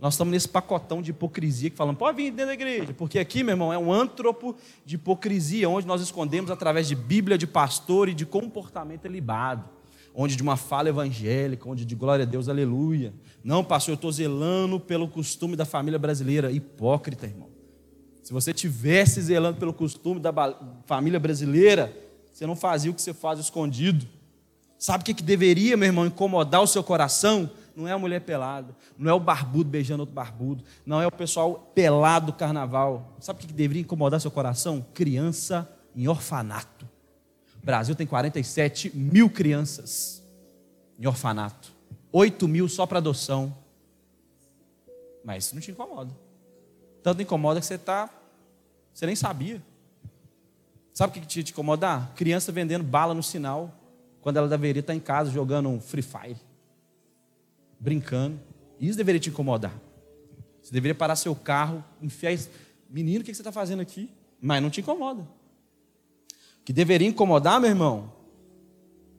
Nós 0.00 0.14
estamos 0.14 0.32
nesse 0.32 0.48
pacotão 0.48 1.00
de 1.00 1.10
hipocrisia 1.10 1.70
que 1.70 1.76
falamos, 1.76 1.98
pode 1.98 2.16
vir 2.18 2.30
dentro 2.30 2.48
da 2.48 2.52
igreja, 2.54 2.92
porque 2.92 3.18
aqui, 3.18 3.42
meu 3.42 3.54
irmão, 3.54 3.72
é 3.72 3.78
um 3.78 3.90
antropo 3.90 4.54
de 4.84 4.96
hipocrisia, 4.96 5.70
onde 5.70 5.86
nós 5.86 6.02
escondemos 6.02 6.50
através 6.50 6.86
de 6.86 6.94
Bíblia, 6.94 7.38
de 7.38 7.46
pastor 7.46 8.06
e 8.06 8.12
de 8.12 8.26
comportamento 8.26 9.08
libado 9.08 9.75
onde 10.18 10.34
de 10.34 10.42
uma 10.42 10.56
fala 10.56 10.88
evangélica, 10.88 11.68
onde 11.68 11.84
de 11.84 11.94
glória 11.94 12.22
a 12.22 12.26
Deus, 12.26 12.48
aleluia. 12.48 13.12
Não, 13.44 13.62
pastor, 13.62 13.92
eu 13.92 13.96
estou 13.96 14.10
zelando 14.10 14.80
pelo 14.80 15.06
costume 15.06 15.54
da 15.54 15.66
família 15.66 15.98
brasileira. 15.98 16.50
Hipócrita, 16.50 17.26
irmão. 17.26 17.48
Se 18.22 18.32
você 18.32 18.52
tivesse 18.52 19.20
zelando 19.20 19.58
pelo 19.58 19.72
costume 19.72 20.18
da 20.18 20.32
família 20.86 21.20
brasileira, 21.20 21.94
você 22.32 22.46
não 22.46 22.56
fazia 22.56 22.90
o 22.90 22.94
que 22.94 23.00
você 23.00 23.14
faz 23.14 23.38
escondido. 23.38 24.06
Sabe 24.78 25.02
o 25.02 25.04
que, 25.04 25.14
que 25.14 25.22
deveria, 25.22 25.76
meu 25.76 25.86
irmão, 25.86 26.06
incomodar 26.06 26.62
o 26.62 26.66
seu 26.66 26.82
coração? 26.82 27.50
Não 27.76 27.86
é 27.86 27.92
a 27.92 27.98
mulher 27.98 28.22
pelada, 28.22 28.74
não 28.98 29.10
é 29.10 29.14
o 29.14 29.20
barbudo 29.20 29.68
beijando 29.68 30.02
outro 30.02 30.14
barbudo, 30.14 30.64
não 30.84 31.00
é 31.00 31.06
o 31.06 31.12
pessoal 31.12 31.70
pelado 31.74 32.26
do 32.26 32.32
carnaval. 32.32 33.16
Sabe 33.20 33.38
o 33.38 33.40
que, 33.42 33.46
que 33.48 33.52
deveria 33.52 33.82
incomodar 33.82 34.20
seu 34.20 34.30
coração? 34.30 34.84
Criança 34.92 35.70
em 35.94 36.08
orfanato. 36.08 36.75
Brasil 37.66 37.96
tem 37.96 38.06
47 38.06 38.96
mil 38.96 39.28
crianças 39.28 40.22
em 40.96 41.04
orfanato, 41.04 41.72
8 42.12 42.46
mil 42.46 42.68
só 42.68 42.86
para 42.86 42.98
adoção. 42.98 43.52
Mas 45.24 45.46
isso 45.46 45.54
não 45.56 45.60
te 45.60 45.72
incomoda. 45.72 46.14
Tanto 47.02 47.22
incomoda 47.22 47.58
que 47.58 47.66
você 47.66 47.74
está. 47.74 48.08
Você 48.94 49.04
nem 49.04 49.16
sabia. 49.16 49.60
Sabe 50.92 51.18
o 51.18 51.20
que 51.20 51.26
te, 51.26 51.42
te 51.42 51.50
incomodar? 51.50 52.12
Criança 52.14 52.52
vendendo 52.52 52.84
bala 52.84 53.12
no 53.12 53.22
sinal, 53.22 53.74
quando 54.20 54.36
ela 54.36 54.46
deveria 54.48 54.78
estar 54.78 54.94
em 54.94 55.00
casa 55.00 55.32
jogando 55.32 55.68
um 55.68 55.80
Free 55.80 56.02
Fire, 56.02 56.36
brincando. 57.80 58.38
Isso 58.78 58.96
deveria 58.96 59.20
te 59.20 59.28
incomodar. 59.28 59.74
Você 60.62 60.72
deveria 60.72 60.94
parar 60.94 61.16
seu 61.16 61.34
carro, 61.34 61.84
enfiar. 62.00 62.32
Menino, 62.88 63.22
o 63.22 63.24
que 63.24 63.34
você 63.34 63.40
está 63.42 63.50
fazendo 63.50 63.80
aqui? 63.80 64.08
Mas 64.40 64.62
não 64.62 64.70
te 64.70 64.80
incomoda 64.80 65.26
que 66.66 66.72
deveria 66.72 67.06
incomodar, 67.06 67.60
meu 67.60 67.70
irmão, 67.70 68.12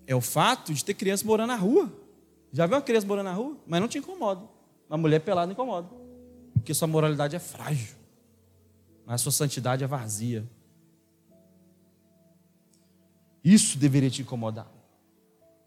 é 0.05 0.13
o 0.13 0.19
fato 0.19 0.73
de 0.73 0.83
ter 0.83 0.93
criança 0.93 1.25
morando 1.25 1.47
na 1.47 1.55
rua. 1.55 1.89
Já 2.51 2.65
viu 2.65 2.75
uma 2.75 2.81
criança 2.81 3.07
morando 3.07 3.27
na 3.27 3.33
rua? 3.33 3.57
Mas 3.65 3.79
não 3.79 3.87
te 3.87 3.97
incomoda. 3.97 4.41
Uma 4.89 4.97
mulher 4.97 5.21
pelada 5.21 5.49
incomoda. 5.49 5.87
Porque 6.51 6.73
sua 6.73 6.89
moralidade 6.89 7.37
é 7.37 7.39
frágil. 7.39 7.95
Mas 9.05 9.21
sua 9.21 9.31
santidade 9.31 9.81
é 9.81 9.87
vazia. 9.87 10.45
Isso 13.41 13.77
deveria 13.77 14.09
te 14.09 14.23
incomodar. 14.23 14.69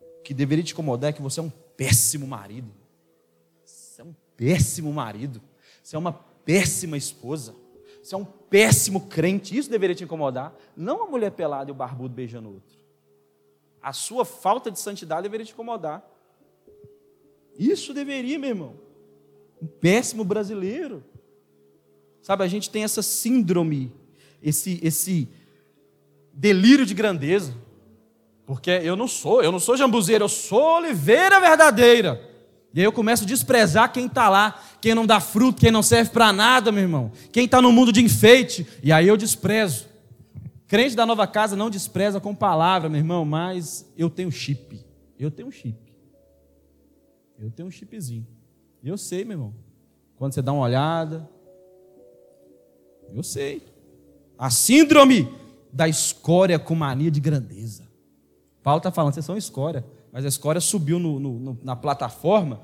O 0.03 0.23
que 0.23 0.35
deveria 0.35 0.63
te 0.63 0.75
incomodar 0.75 1.09
é 1.09 1.13
que 1.15 1.23
você 1.23 1.41
é 1.41 1.43
um 1.43 1.51
péssimo 1.79 2.27
marido. 2.27 2.71
Você 3.65 4.03
é 4.03 4.05
um 4.05 4.15
péssimo 4.37 4.93
marido. 4.93 5.41
Você 5.83 5.97
é 5.97 5.99
uma 5.99 6.13
péssima 6.13 6.99
esposa. 6.99 7.55
Você 8.03 8.15
é 8.15 8.19
um 8.19 8.27
péssimo 8.51 9.07
crente. 9.07 9.57
Isso 9.57 9.71
deveria 9.71 9.95
te 9.95 10.05
incomodar. 10.05 10.53
Não 10.77 11.05
a 11.05 11.07
mulher 11.07 11.31
pelada 11.31 11.71
e 11.71 11.73
o 11.73 11.75
barbudo 11.75 12.13
beijando 12.13 12.49
o 12.49 12.55
outro. 12.55 12.79
A 13.81 13.93
sua 13.93 14.25
falta 14.25 14.71
de 14.71 14.79
santidade 14.79 15.23
deveria 15.23 15.47
te 15.47 15.53
incomodar. 15.53 16.07
Isso 17.57 17.95
deveria, 17.95 18.39
meu 18.39 18.51
irmão. 18.51 18.75
Um 19.63 19.67
péssimo 19.67 20.25
brasileiro. 20.25 21.03
Sabe, 22.21 22.45
a 22.45 22.49
gente 22.49 22.69
tem 22.69 22.85
essa 22.85 23.03
síndrome, 23.03 23.91
esse, 24.43 24.79
esse 24.83 25.29
delírio 26.33 26.85
de 26.85 26.93
grandeza. 26.93 27.55
Porque 28.45 28.71
eu 28.71 28.97
não 28.97 29.07
sou, 29.07 29.43
eu 29.43 29.53
não 29.53 29.61
sou 29.61 29.77
jambuzeiro, 29.77 30.25
eu 30.25 30.29
sou 30.29 30.79
oliveira 30.79 31.39
verdadeira. 31.41 32.30
E 32.73 32.79
aí 32.79 32.85
eu 32.85 32.93
começo 32.93 33.25
a 33.25 33.27
desprezar 33.27 33.93
quem 33.93 34.07
está 34.07 34.29
lá, 34.29 34.63
quem 34.81 34.95
não 34.95 35.05
dá 35.05 35.19
fruto, 35.19 35.61
quem 35.61 35.71
não 35.71 35.83
serve 35.83 36.11
para 36.11 36.33
nada, 36.33 36.71
meu 36.71 36.83
irmão. 36.83 37.11
Quem 37.33 37.45
está 37.45 37.61
no 37.61 37.73
mundo 37.73 37.93
de 37.93 38.01
enfeite. 38.01 38.67
E 38.83 38.93
aí 38.93 39.09
eu 39.09 39.17
desprezo. 39.17 39.89
Crente 40.69 40.95
da 40.95 41.05
nova 41.05 41.27
casa 41.27 41.57
não 41.57 41.69
despreza 41.69 42.21
com 42.21 42.33
palavra, 42.33 42.89
meu 42.89 42.99
irmão, 42.99 43.25
mas 43.25 43.91
eu 43.97 44.09
tenho 44.09 44.31
chip. 44.31 44.85
Eu 45.19 45.31
tenho 45.31 45.51
chip. 45.51 45.77
Eu 47.39 47.51
tenho 47.51 47.69
um 47.69 47.71
chipzinho. 47.73 48.27
Eu 48.83 48.97
sei, 48.97 49.25
meu 49.25 49.35
irmão. 49.35 49.55
Quando 50.17 50.33
você 50.33 50.43
dá 50.43 50.53
uma 50.53 50.63
olhada, 50.63 51.29
eu 53.13 53.23
sei. 53.23 53.67
A 54.39 54.49
síndrome 54.49 55.29
da 55.73 55.89
escória 55.89 56.59
com 56.59 56.75
mania 56.75 57.11
de 57.11 57.21
grandeza. 57.21 57.89
Paulo 58.63 58.79
está 58.79 58.93
falando, 58.93 59.15
vocês 59.15 59.27
são 59.27 59.37
escória 59.37 59.85
mas 60.13 60.25
a 60.25 60.29
escória 60.29 60.61
subiu 60.61 60.99
no, 60.99 61.19
no, 61.21 61.59
na 61.63 61.77
plataforma 61.77 62.61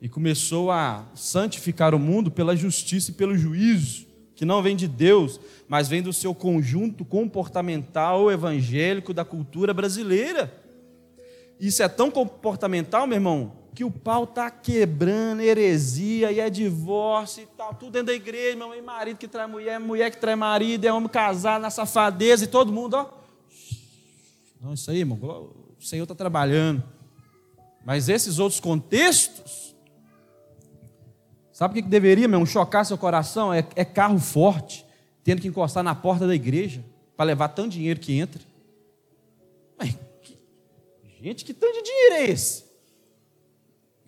e 0.00 0.08
começou 0.08 0.70
a 0.70 1.06
santificar 1.14 1.94
o 1.94 1.98
mundo 1.98 2.30
pela 2.30 2.56
justiça 2.56 3.10
e 3.10 3.14
pelo 3.14 3.36
juízo, 3.36 4.06
que 4.34 4.44
não 4.44 4.62
vem 4.62 4.74
de 4.74 4.88
Deus, 4.88 5.38
mas 5.68 5.88
vem 5.88 6.02
do 6.02 6.12
seu 6.12 6.34
conjunto 6.34 7.04
comportamental 7.04 8.30
evangélico 8.30 9.12
da 9.12 9.24
cultura 9.24 9.74
brasileira. 9.74 10.52
Isso 11.58 11.82
é 11.82 11.88
tão 11.88 12.10
comportamental, 12.10 13.06
meu 13.06 13.16
irmão, 13.16 13.52
que 13.74 13.84
o 13.84 13.90
pau 13.90 14.24
está 14.24 14.50
quebrando 14.50 15.42
heresia 15.42 16.32
e 16.32 16.40
é 16.40 16.48
divórcio 16.48 17.42
e 17.42 17.46
tal, 17.46 17.74
tudo 17.74 17.92
dentro 17.92 18.06
da 18.06 18.14
igreja, 18.14 18.56
meu 18.56 18.74
irmão, 18.74 18.94
marido 18.94 19.18
que 19.18 19.28
trai 19.28 19.46
mulher, 19.46 19.78
mulher 19.78 20.10
que 20.10 20.16
trai 20.16 20.36
marido, 20.36 20.86
é 20.86 20.92
homem 20.92 21.08
casado 21.08 21.60
na 21.60 21.70
safadeza 21.70 22.44
e 22.44 22.48
todo 22.48 22.72
mundo, 22.72 22.94
ó. 22.94 23.06
Não, 24.60 24.74
isso 24.74 24.90
aí, 24.90 24.98
irmão, 24.98 25.18
o 25.80 25.84
Senhor 25.84 26.02
está 26.02 26.14
trabalhando. 26.14 26.82
Mas 27.84 28.08
esses 28.10 28.38
outros 28.38 28.60
contextos, 28.60 29.74
sabe 31.50 31.80
o 31.80 31.82
que 31.82 31.88
deveria, 31.88 32.28
meu, 32.28 32.44
chocar 32.44 32.84
seu 32.84 32.98
coração? 32.98 33.52
É, 33.52 33.66
é 33.74 33.84
carro 33.84 34.18
forte, 34.18 34.84
tendo 35.24 35.40
que 35.40 35.48
encostar 35.48 35.82
na 35.82 35.94
porta 35.94 36.26
da 36.26 36.34
igreja 36.34 36.84
para 37.16 37.24
levar 37.24 37.48
tanto 37.48 37.70
dinheiro 37.70 37.98
que 37.98 38.12
entra. 38.12 38.40
Mas, 39.78 39.96
que, 40.22 40.38
gente, 41.22 41.44
que 41.44 41.54
tanto 41.54 41.72
de 41.72 41.82
dinheiro 41.82 42.14
é 42.16 42.30
esse? 42.30 42.64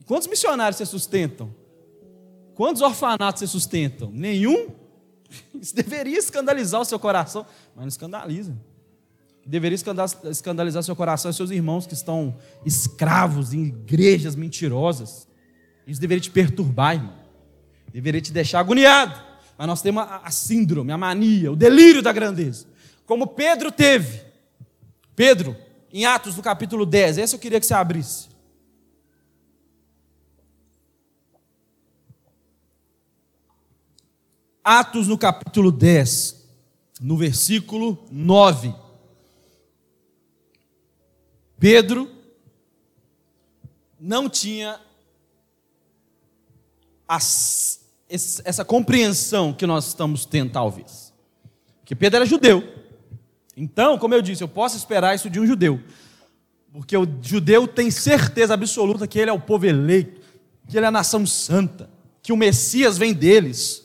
Quantos 0.04 0.28
missionários 0.28 0.76
você 0.76 0.84
sustentam? 0.84 1.54
Quantos 2.54 2.82
orfanatos 2.82 3.40
você 3.40 3.46
sustentam? 3.46 4.10
Nenhum? 4.12 4.68
Isso 5.58 5.74
deveria 5.74 6.18
escandalizar 6.18 6.82
o 6.82 6.84
seu 6.84 6.98
coração, 6.98 7.46
mas 7.74 7.82
não 7.82 7.88
escandaliza. 7.88 8.54
Deveria 9.44 9.76
escandalizar 10.30 10.82
seu 10.82 10.94
coração 10.94 11.30
e 11.30 11.34
seus 11.34 11.50
irmãos 11.50 11.86
que 11.86 11.94
estão 11.94 12.36
escravos 12.64 13.52
em 13.52 13.64
igrejas 13.64 14.36
mentirosas. 14.36 15.26
Isso 15.86 16.00
deveria 16.00 16.20
te 16.20 16.30
perturbar, 16.30 16.94
irmão. 16.94 17.14
Deveria 17.92 18.20
te 18.20 18.32
deixar 18.32 18.60
agoniado. 18.60 19.20
Mas 19.58 19.66
nós 19.66 19.82
temos 19.82 20.02
a, 20.02 20.22
a 20.24 20.30
síndrome, 20.30 20.92
a 20.92 20.98
mania, 20.98 21.52
o 21.52 21.56
delírio 21.56 22.02
da 22.02 22.12
grandeza. 22.12 22.66
Como 23.04 23.26
Pedro 23.26 23.70
teve. 23.70 24.22
Pedro, 25.14 25.56
em 25.92 26.06
Atos 26.06 26.34
do 26.34 26.42
capítulo 26.42 26.86
10, 26.86 27.18
esse 27.18 27.34
eu 27.34 27.38
queria 27.38 27.60
que 27.60 27.66
você 27.66 27.74
abrisse. 27.74 28.32
Atos 34.64 35.08
no 35.08 35.18
capítulo 35.18 35.72
10, 35.72 36.46
no 37.00 37.16
versículo 37.16 37.98
9. 38.10 38.81
Pedro 41.62 42.10
não 44.00 44.28
tinha 44.28 44.80
as, 47.06 47.86
essa 48.08 48.64
compreensão 48.64 49.52
que 49.52 49.64
nós 49.64 49.86
estamos 49.86 50.26
tendo, 50.26 50.50
talvez. 50.50 51.12
Porque 51.78 51.94
Pedro 51.94 52.16
era 52.16 52.26
judeu. 52.26 52.64
Então, 53.56 53.96
como 53.96 54.12
eu 54.12 54.20
disse, 54.20 54.42
eu 54.42 54.48
posso 54.48 54.76
esperar 54.76 55.14
isso 55.14 55.30
de 55.30 55.38
um 55.38 55.46
judeu. 55.46 55.80
Porque 56.72 56.96
o 56.96 57.06
judeu 57.22 57.68
tem 57.68 57.92
certeza 57.92 58.54
absoluta 58.54 59.06
que 59.06 59.20
ele 59.20 59.30
é 59.30 59.32
o 59.32 59.38
povo 59.38 59.64
eleito, 59.64 60.20
que 60.66 60.76
ele 60.76 60.86
é 60.86 60.88
a 60.88 60.90
nação 60.90 61.24
santa, 61.24 61.88
que 62.20 62.32
o 62.32 62.36
Messias 62.36 62.98
vem 62.98 63.14
deles. 63.14 63.81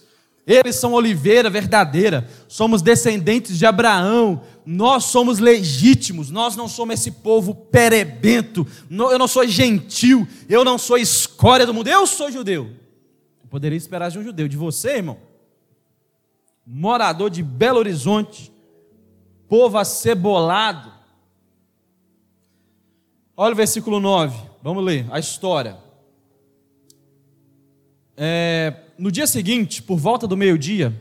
Eles 0.48 0.78
são 0.78 0.93
oliveira 0.93 1.50
verdadeira, 1.50 2.26
somos 2.48 2.82
descendentes 2.82 3.58
de 3.58 3.66
Abraão, 3.66 4.41
nós 4.66 5.04
somos 5.04 5.39
legítimos, 5.39 6.32
nós 6.32 6.56
não 6.56 6.70
somos 6.70 6.93
esse 6.93 7.12
povo 7.12 7.54
perebento, 7.54 8.66
eu 8.89 9.20
não 9.20 9.28
sou 9.28 9.45
gentil, 9.45 10.26
eu 10.48 10.64
não 10.64 10.78
sou 10.78 10.98
escória 10.98 11.66
do 11.66 11.74
mundo, 11.74 11.89
eu 11.89 12.08
sou 12.08 12.32
judeu. 12.32 12.72
Eu 13.43 13.50
poderia 13.50 13.76
esperar 13.76 14.10
de 14.10 14.20
um 14.20 14.24
judeu, 14.24 14.48
de 14.48 14.56
você, 14.56 14.95
irmão, 14.95 15.18
morador 16.66 17.30
de 17.30 17.43
Belo 17.43 17.80
Horizonte, 17.80 18.50
povo 19.50 19.78
acebolado. 19.78 20.93
Olha 23.36 23.52
o 23.52 23.58
versículo 23.58 24.00
9, 24.00 24.50
vamos 24.64 24.82
ler 24.82 25.06
a 25.12 25.20
história. 25.20 25.78
É, 28.16 28.87
no 28.98 29.12
dia 29.12 29.28
seguinte, 29.28 29.82
por 29.82 29.98
volta 29.98 30.28
do 30.28 30.38
meio-dia, 30.38 30.93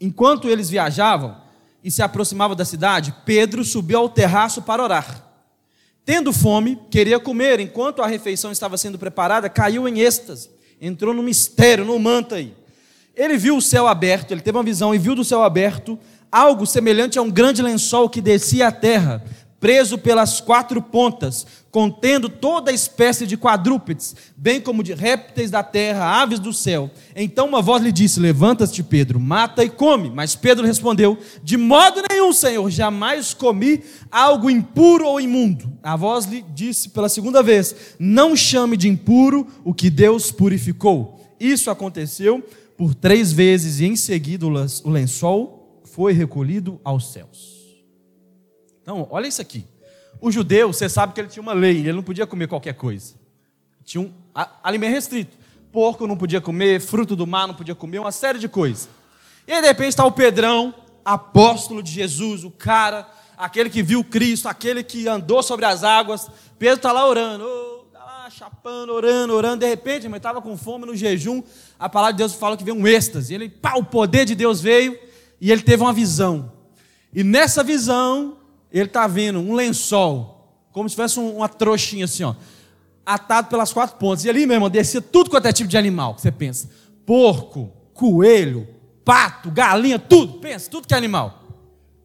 enquanto 0.00 0.48
eles 0.48 0.70
viajavam 0.70 1.36
e 1.82 1.90
se 1.90 2.02
aproximavam 2.02 2.56
da 2.56 2.64
cidade, 2.64 3.14
Pedro 3.24 3.64
subiu 3.64 3.98
ao 3.98 4.08
terraço 4.08 4.62
para 4.62 4.82
orar. 4.82 5.24
Tendo 6.04 6.32
fome, 6.32 6.78
queria 6.90 7.18
comer. 7.18 7.60
Enquanto 7.60 8.02
a 8.02 8.06
refeição 8.06 8.52
estava 8.52 8.76
sendo 8.76 8.98
preparada, 8.98 9.48
caiu 9.48 9.88
em 9.88 10.00
êxtase. 10.00 10.50
Entrou 10.80 11.14
no 11.14 11.22
mistério, 11.22 11.84
no 11.84 11.98
manto 11.98 12.34
aí. 12.34 12.54
Ele 13.16 13.36
viu 13.36 13.56
o 13.56 13.62
céu 13.62 13.86
aberto, 13.86 14.32
ele 14.32 14.40
teve 14.40 14.58
uma 14.58 14.64
visão 14.64 14.94
e 14.94 14.98
viu 14.98 15.14
do 15.14 15.24
céu 15.24 15.42
aberto 15.42 15.98
algo 16.30 16.66
semelhante 16.66 17.16
a 17.16 17.22
um 17.22 17.30
grande 17.30 17.62
lençol 17.62 18.08
que 18.08 18.20
descia 18.20 18.66
à 18.66 18.72
terra, 18.72 19.24
preso 19.64 19.96
pelas 19.96 20.42
quatro 20.42 20.82
pontas, 20.82 21.46
contendo 21.70 22.28
toda 22.28 22.70
espécie 22.70 23.26
de 23.26 23.34
quadrúpedes, 23.34 24.14
bem 24.36 24.60
como 24.60 24.82
de 24.82 24.92
répteis 24.92 25.50
da 25.50 25.62
terra, 25.62 26.20
aves 26.20 26.38
do 26.38 26.52
céu. 26.52 26.90
Então 27.16 27.48
uma 27.48 27.62
voz 27.62 27.82
lhe 27.82 27.90
disse: 27.90 28.20
Levanta-te, 28.20 28.82
Pedro, 28.82 29.18
mata 29.18 29.64
e 29.64 29.70
come. 29.70 30.10
Mas 30.10 30.36
Pedro 30.36 30.66
respondeu: 30.66 31.16
De 31.42 31.56
modo 31.56 32.02
nenhum, 32.10 32.30
Senhor, 32.30 32.70
jamais 32.70 33.32
comi 33.32 33.82
algo 34.10 34.50
impuro 34.50 35.06
ou 35.06 35.18
imundo. 35.18 35.72
A 35.82 35.96
voz 35.96 36.26
lhe 36.26 36.44
disse 36.54 36.90
pela 36.90 37.08
segunda 37.08 37.42
vez: 37.42 37.74
Não 37.98 38.36
chame 38.36 38.76
de 38.76 38.86
impuro 38.86 39.46
o 39.64 39.72
que 39.72 39.88
Deus 39.88 40.30
purificou. 40.30 41.18
Isso 41.40 41.70
aconteceu 41.70 42.46
por 42.76 42.94
três 42.94 43.32
vezes 43.32 43.80
e 43.80 43.86
em 43.86 43.96
seguida 43.96 44.44
o 44.46 44.90
lençol 44.90 45.80
foi 45.86 46.12
recolhido 46.12 46.78
aos 46.84 47.10
céus. 47.10 47.53
Então, 48.84 49.08
olha 49.10 49.26
isso 49.26 49.40
aqui. 49.40 49.66
O 50.20 50.30
judeu, 50.30 50.70
você 50.70 50.90
sabe 50.90 51.14
que 51.14 51.20
ele 51.22 51.28
tinha 51.28 51.42
uma 51.42 51.54
lei, 51.54 51.78
ele 51.78 51.94
não 51.94 52.02
podia 52.02 52.26
comer 52.26 52.46
qualquer 52.48 52.74
coisa. 52.74 53.14
Tinha 53.82 54.02
um 54.02 54.12
alimento 54.62 54.92
restrito. 54.92 55.36
Porco 55.72 56.06
não 56.06 56.18
podia 56.18 56.38
comer, 56.38 56.80
fruto 56.82 57.16
do 57.16 57.26
mar 57.26 57.48
não 57.48 57.54
podia 57.54 57.74
comer, 57.74 57.98
uma 57.98 58.12
série 58.12 58.38
de 58.38 58.46
coisas. 58.46 58.90
E 59.48 59.52
aí, 59.52 59.62
de 59.62 59.66
repente, 59.66 59.88
está 59.88 60.04
o 60.04 60.12
Pedrão, 60.12 60.74
apóstolo 61.02 61.82
de 61.82 61.90
Jesus, 61.90 62.44
o 62.44 62.50
cara, 62.50 63.08
aquele 63.38 63.70
que 63.70 63.82
viu 63.82 64.04
Cristo, 64.04 64.48
aquele 64.48 64.84
que 64.84 65.08
andou 65.08 65.42
sobre 65.42 65.64
as 65.64 65.82
águas. 65.82 66.30
Pedro 66.58 66.76
está 66.76 66.92
lá 66.92 67.08
orando, 67.08 67.42
oh, 67.42 67.86
lá 67.92 68.28
chapando, 68.28 68.92
orando, 68.92 69.32
orando. 69.32 69.60
De 69.60 69.66
repente, 69.66 70.06
ele 70.06 70.14
estava 70.14 70.42
com 70.42 70.58
fome 70.58 70.84
no 70.84 70.94
jejum. 70.94 71.42
A 71.78 71.88
palavra 71.88 72.12
de 72.12 72.18
Deus 72.18 72.34
fala 72.34 72.54
que 72.54 72.64
veio 72.64 72.76
um 72.76 72.86
êxtase. 72.86 73.34
Ele, 73.34 73.48
pá, 73.48 73.76
o 73.76 73.84
poder 73.84 74.26
de 74.26 74.34
Deus 74.34 74.60
veio 74.60 74.98
e 75.40 75.50
ele 75.50 75.62
teve 75.62 75.82
uma 75.82 75.92
visão. 75.92 76.52
E 77.12 77.24
nessa 77.24 77.64
visão, 77.64 78.36
ele 78.78 78.88
está 78.88 79.06
vendo 79.06 79.38
um 79.38 79.54
lençol, 79.54 80.66
como 80.72 80.88
se 80.88 80.96
tivesse 80.96 81.20
uma 81.20 81.48
trouxinha 81.48 82.06
assim, 82.06 82.24
ó, 82.24 82.34
atado 83.06 83.48
pelas 83.48 83.72
quatro 83.72 83.96
pontas. 83.96 84.24
E 84.24 84.30
ali 84.30 84.46
mesmo 84.46 84.68
descia 84.68 85.00
tudo 85.00 85.30
quanto 85.30 85.46
é 85.46 85.52
tipo 85.52 85.68
de 85.68 85.76
animal 85.76 86.14
que 86.14 86.22
você 86.22 86.32
pensa: 86.32 86.68
porco, 87.06 87.70
coelho, 87.92 88.66
pato, 89.04 89.50
galinha, 89.50 89.98
tudo. 89.98 90.40
Pensa, 90.40 90.68
tudo 90.68 90.88
que 90.88 90.94
é 90.94 90.96
animal. 90.96 91.42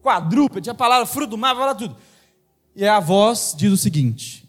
Quadrúpede, 0.00 0.70
a 0.70 0.74
palavra 0.74 1.06
fruto 1.06 1.30
do 1.30 1.38
mar, 1.38 1.54
vai 1.54 1.62
falar 1.62 1.74
tudo. 1.74 1.96
E 2.76 2.86
a 2.86 3.00
voz 3.00 3.54
diz 3.56 3.72
o 3.72 3.76
seguinte: 3.76 4.48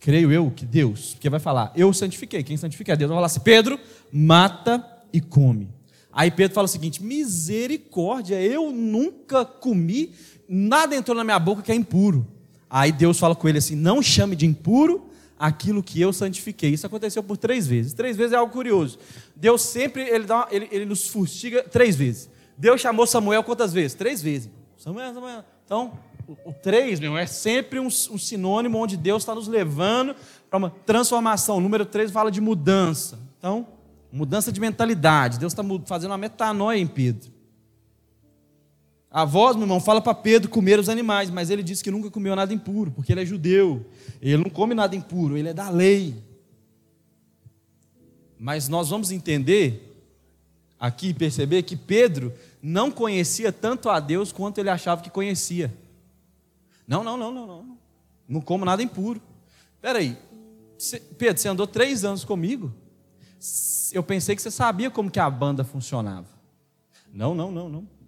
creio 0.00 0.32
eu 0.32 0.50
que 0.50 0.66
Deus, 0.66 1.12
porque 1.12 1.30
vai 1.30 1.40
falar, 1.40 1.72
eu 1.76 1.92
santifiquei. 1.92 2.42
Quem 2.42 2.56
santifica 2.56 2.94
é 2.94 2.96
Deus. 2.96 3.08
Vai 3.08 3.16
falar 3.16 3.26
assim: 3.26 3.40
Pedro, 3.40 3.78
mata 4.12 4.84
e 5.12 5.20
come. 5.20 5.68
Aí 6.12 6.30
Pedro 6.30 6.54
fala 6.54 6.64
o 6.64 6.68
seguinte: 6.68 7.02
misericórdia, 7.02 8.40
eu 8.42 8.72
nunca 8.72 9.44
comi 9.44 10.12
nada 10.52 10.96
entrou 10.96 11.16
na 11.16 11.22
minha 11.22 11.38
boca 11.38 11.62
que 11.62 11.70
é 11.70 11.74
impuro. 11.74 12.26
Aí 12.68 12.90
Deus 12.90 13.18
fala 13.18 13.36
com 13.36 13.48
ele 13.48 13.58
assim: 13.58 13.76
não 13.76 14.02
chame 14.02 14.34
de 14.34 14.44
impuro 14.44 15.08
aquilo 15.38 15.82
que 15.82 16.00
eu 16.00 16.12
santifiquei. 16.12 16.70
Isso 16.70 16.86
aconteceu 16.86 17.22
por 17.22 17.36
três 17.36 17.66
vezes. 17.66 17.92
Três 17.92 18.16
vezes 18.16 18.32
é 18.32 18.36
algo 18.36 18.52
curioso. 18.52 18.98
Deus 19.36 19.62
sempre 19.62 20.02
ele, 20.02 20.24
dá 20.24 20.36
uma, 20.36 20.48
ele, 20.50 20.68
ele 20.70 20.84
nos 20.84 21.08
fustiga 21.08 21.62
três 21.62 21.94
vezes. 21.94 22.28
Deus 22.58 22.80
chamou 22.80 23.06
Samuel 23.06 23.42
quantas 23.42 23.72
vezes? 23.72 23.94
Três 23.94 24.20
vezes. 24.20 24.50
Samuel, 24.76 25.14
Samuel. 25.14 25.44
Então, 25.64 25.92
o, 26.26 26.50
o 26.50 26.52
três, 26.52 27.00
meu, 27.00 27.16
é 27.16 27.26
sempre 27.26 27.78
um, 27.78 27.86
um 27.86 28.18
sinônimo 28.18 28.76
onde 28.76 28.96
Deus 28.96 29.22
está 29.22 29.34
nos 29.34 29.48
levando 29.48 30.14
para 30.50 30.58
uma 30.58 30.70
transformação. 30.84 31.56
O 31.56 31.60
número 31.60 31.86
três 31.86 32.10
fala 32.10 32.30
de 32.30 32.40
mudança. 32.40 33.18
Então, 33.38 33.66
mudança 34.12 34.52
de 34.52 34.60
mentalidade. 34.60 35.38
Deus 35.38 35.52
está 35.52 35.64
fazendo 35.86 36.10
uma 36.10 36.18
metanoia 36.18 36.78
em 36.78 36.86
Pedro. 36.86 37.39
A 39.10 39.24
voz, 39.24 39.56
meu 39.56 39.64
irmão, 39.64 39.80
fala 39.80 40.00
para 40.00 40.14
Pedro 40.14 40.48
comer 40.48 40.78
os 40.78 40.88
animais, 40.88 41.30
mas 41.30 41.50
ele 41.50 41.64
disse 41.64 41.82
que 41.82 41.90
nunca 41.90 42.10
comeu 42.10 42.36
nada 42.36 42.54
impuro, 42.54 42.92
porque 42.92 43.12
ele 43.12 43.22
é 43.22 43.26
judeu. 43.26 43.84
Ele 44.22 44.36
não 44.36 44.50
come 44.50 44.72
nada 44.72 44.94
impuro, 44.94 45.36
ele 45.36 45.48
é 45.48 45.54
da 45.54 45.68
lei. 45.68 46.14
Mas 48.38 48.68
nós 48.68 48.88
vamos 48.88 49.10
entender 49.10 49.90
aqui, 50.78 51.12
perceber 51.12 51.64
que 51.64 51.76
Pedro 51.76 52.32
não 52.62 52.90
conhecia 52.90 53.52
tanto 53.52 53.90
a 53.90 53.98
Deus 53.98 54.30
quanto 54.30 54.58
ele 54.58 54.70
achava 54.70 55.02
que 55.02 55.10
conhecia. 55.10 55.74
Não, 56.86 57.02
não, 57.02 57.16
não, 57.16 57.32
não, 57.32 57.46
não. 57.46 57.78
Não 58.28 58.40
como 58.40 58.64
nada 58.64 58.80
impuro. 58.80 59.20
Espera 59.74 59.98
aí. 59.98 60.16
Pedro, 61.18 61.42
você 61.42 61.48
andou 61.48 61.66
três 61.66 62.04
anos 62.04 62.24
comigo? 62.24 62.72
Eu 63.92 64.04
pensei 64.04 64.36
que 64.36 64.42
você 64.42 64.52
sabia 64.52 64.88
como 64.88 65.10
que 65.10 65.18
a 65.18 65.28
banda 65.28 65.64
funcionava. 65.64 66.28
Não, 67.12 67.34
não, 67.34 67.50
não, 67.50 67.68
não. 67.68 67.99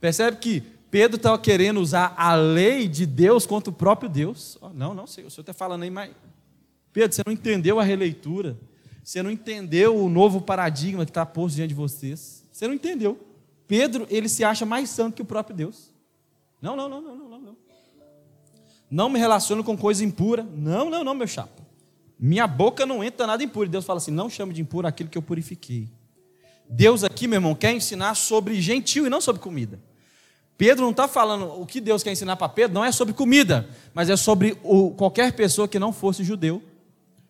Percebe 0.00 0.36
que 0.36 0.62
Pedro 0.90 1.16
estava 1.16 1.38
querendo 1.38 1.80
usar 1.80 2.14
a 2.16 2.34
lei 2.34 2.88
de 2.88 3.06
Deus 3.06 3.44
contra 3.46 3.70
o 3.70 3.72
próprio 3.72 4.08
Deus. 4.08 4.56
Oh, 4.60 4.68
não, 4.70 4.94
não, 4.94 5.04
o 5.04 5.06
senhor 5.06 5.28
está 5.28 5.52
falando 5.52 5.82
aí, 5.82 5.90
mas. 5.90 6.10
Pedro, 6.92 7.14
você 7.14 7.22
não 7.26 7.32
entendeu 7.32 7.78
a 7.78 7.84
releitura. 7.84 8.56
Você 9.02 9.22
não 9.22 9.30
entendeu 9.30 9.96
o 9.96 10.08
novo 10.08 10.40
paradigma 10.40 11.04
que 11.04 11.10
está 11.10 11.24
posto 11.24 11.56
diante 11.56 11.68
de 11.68 11.74
vocês. 11.74 12.42
Você 12.50 12.66
não 12.66 12.74
entendeu. 12.74 13.18
Pedro, 13.68 14.06
ele 14.10 14.28
se 14.28 14.42
acha 14.42 14.64
mais 14.64 14.90
santo 14.90 15.14
que 15.14 15.22
o 15.22 15.24
próprio 15.24 15.54
Deus. 15.56 15.90
Não, 16.60 16.74
não, 16.74 16.88
não, 16.88 17.00
não, 17.00 17.16
não, 17.16 17.40
não. 17.40 17.56
Não 18.90 19.08
me 19.08 19.18
relaciono 19.18 19.62
com 19.62 19.76
coisa 19.76 20.04
impura. 20.04 20.42
Não, 20.42 20.88
não, 20.88 21.04
não, 21.04 21.14
meu 21.14 21.26
chapa. 21.26 21.62
Minha 22.18 22.46
boca 22.46 22.86
não 22.86 23.04
entra 23.04 23.26
nada 23.26 23.42
impuro. 23.42 23.68
Deus 23.68 23.84
fala 23.84 23.98
assim: 23.98 24.10
não 24.10 24.30
chame 24.30 24.54
de 24.54 24.62
impuro 24.62 24.86
aquilo 24.86 25.10
que 25.10 25.18
eu 25.18 25.22
purifiquei. 25.22 25.88
Deus 26.68 27.04
aqui, 27.04 27.28
meu 27.28 27.36
irmão, 27.36 27.54
quer 27.54 27.72
ensinar 27.72 28.14
sobre 28.14 28.60
gentil 28.60 29.06
e 29.06 29.10
não 29.10 29.20
sobre 29.20 29.40
comida. 29.40 29.78
Pedro 30.58 30.84
não 30.84 30.90
está 30.90 31.06
falando, 31.06 31.60
o 31.60 31.66
que 31.66 31.80
Deus 31.80 32.02
quer 32.02 32.12
ensinar 32.12 32.36
para 32.36 32.48
Pedro 32.48 32.74
não 32.74 32.84
é 32.84 32.90
sobre 32.90 33.12
comida, 33.12 33.68
mas 33.92 34.08
é 34.08 34.16
sobre 34.16 34.56
o, 34.62 34.90
qualquer 34.90 35.32
pessoa 35.32 35.68
que 35.68 35.78
não 35.78 35.92
fosse 35.92 36.24
judeu. 36.24 36.62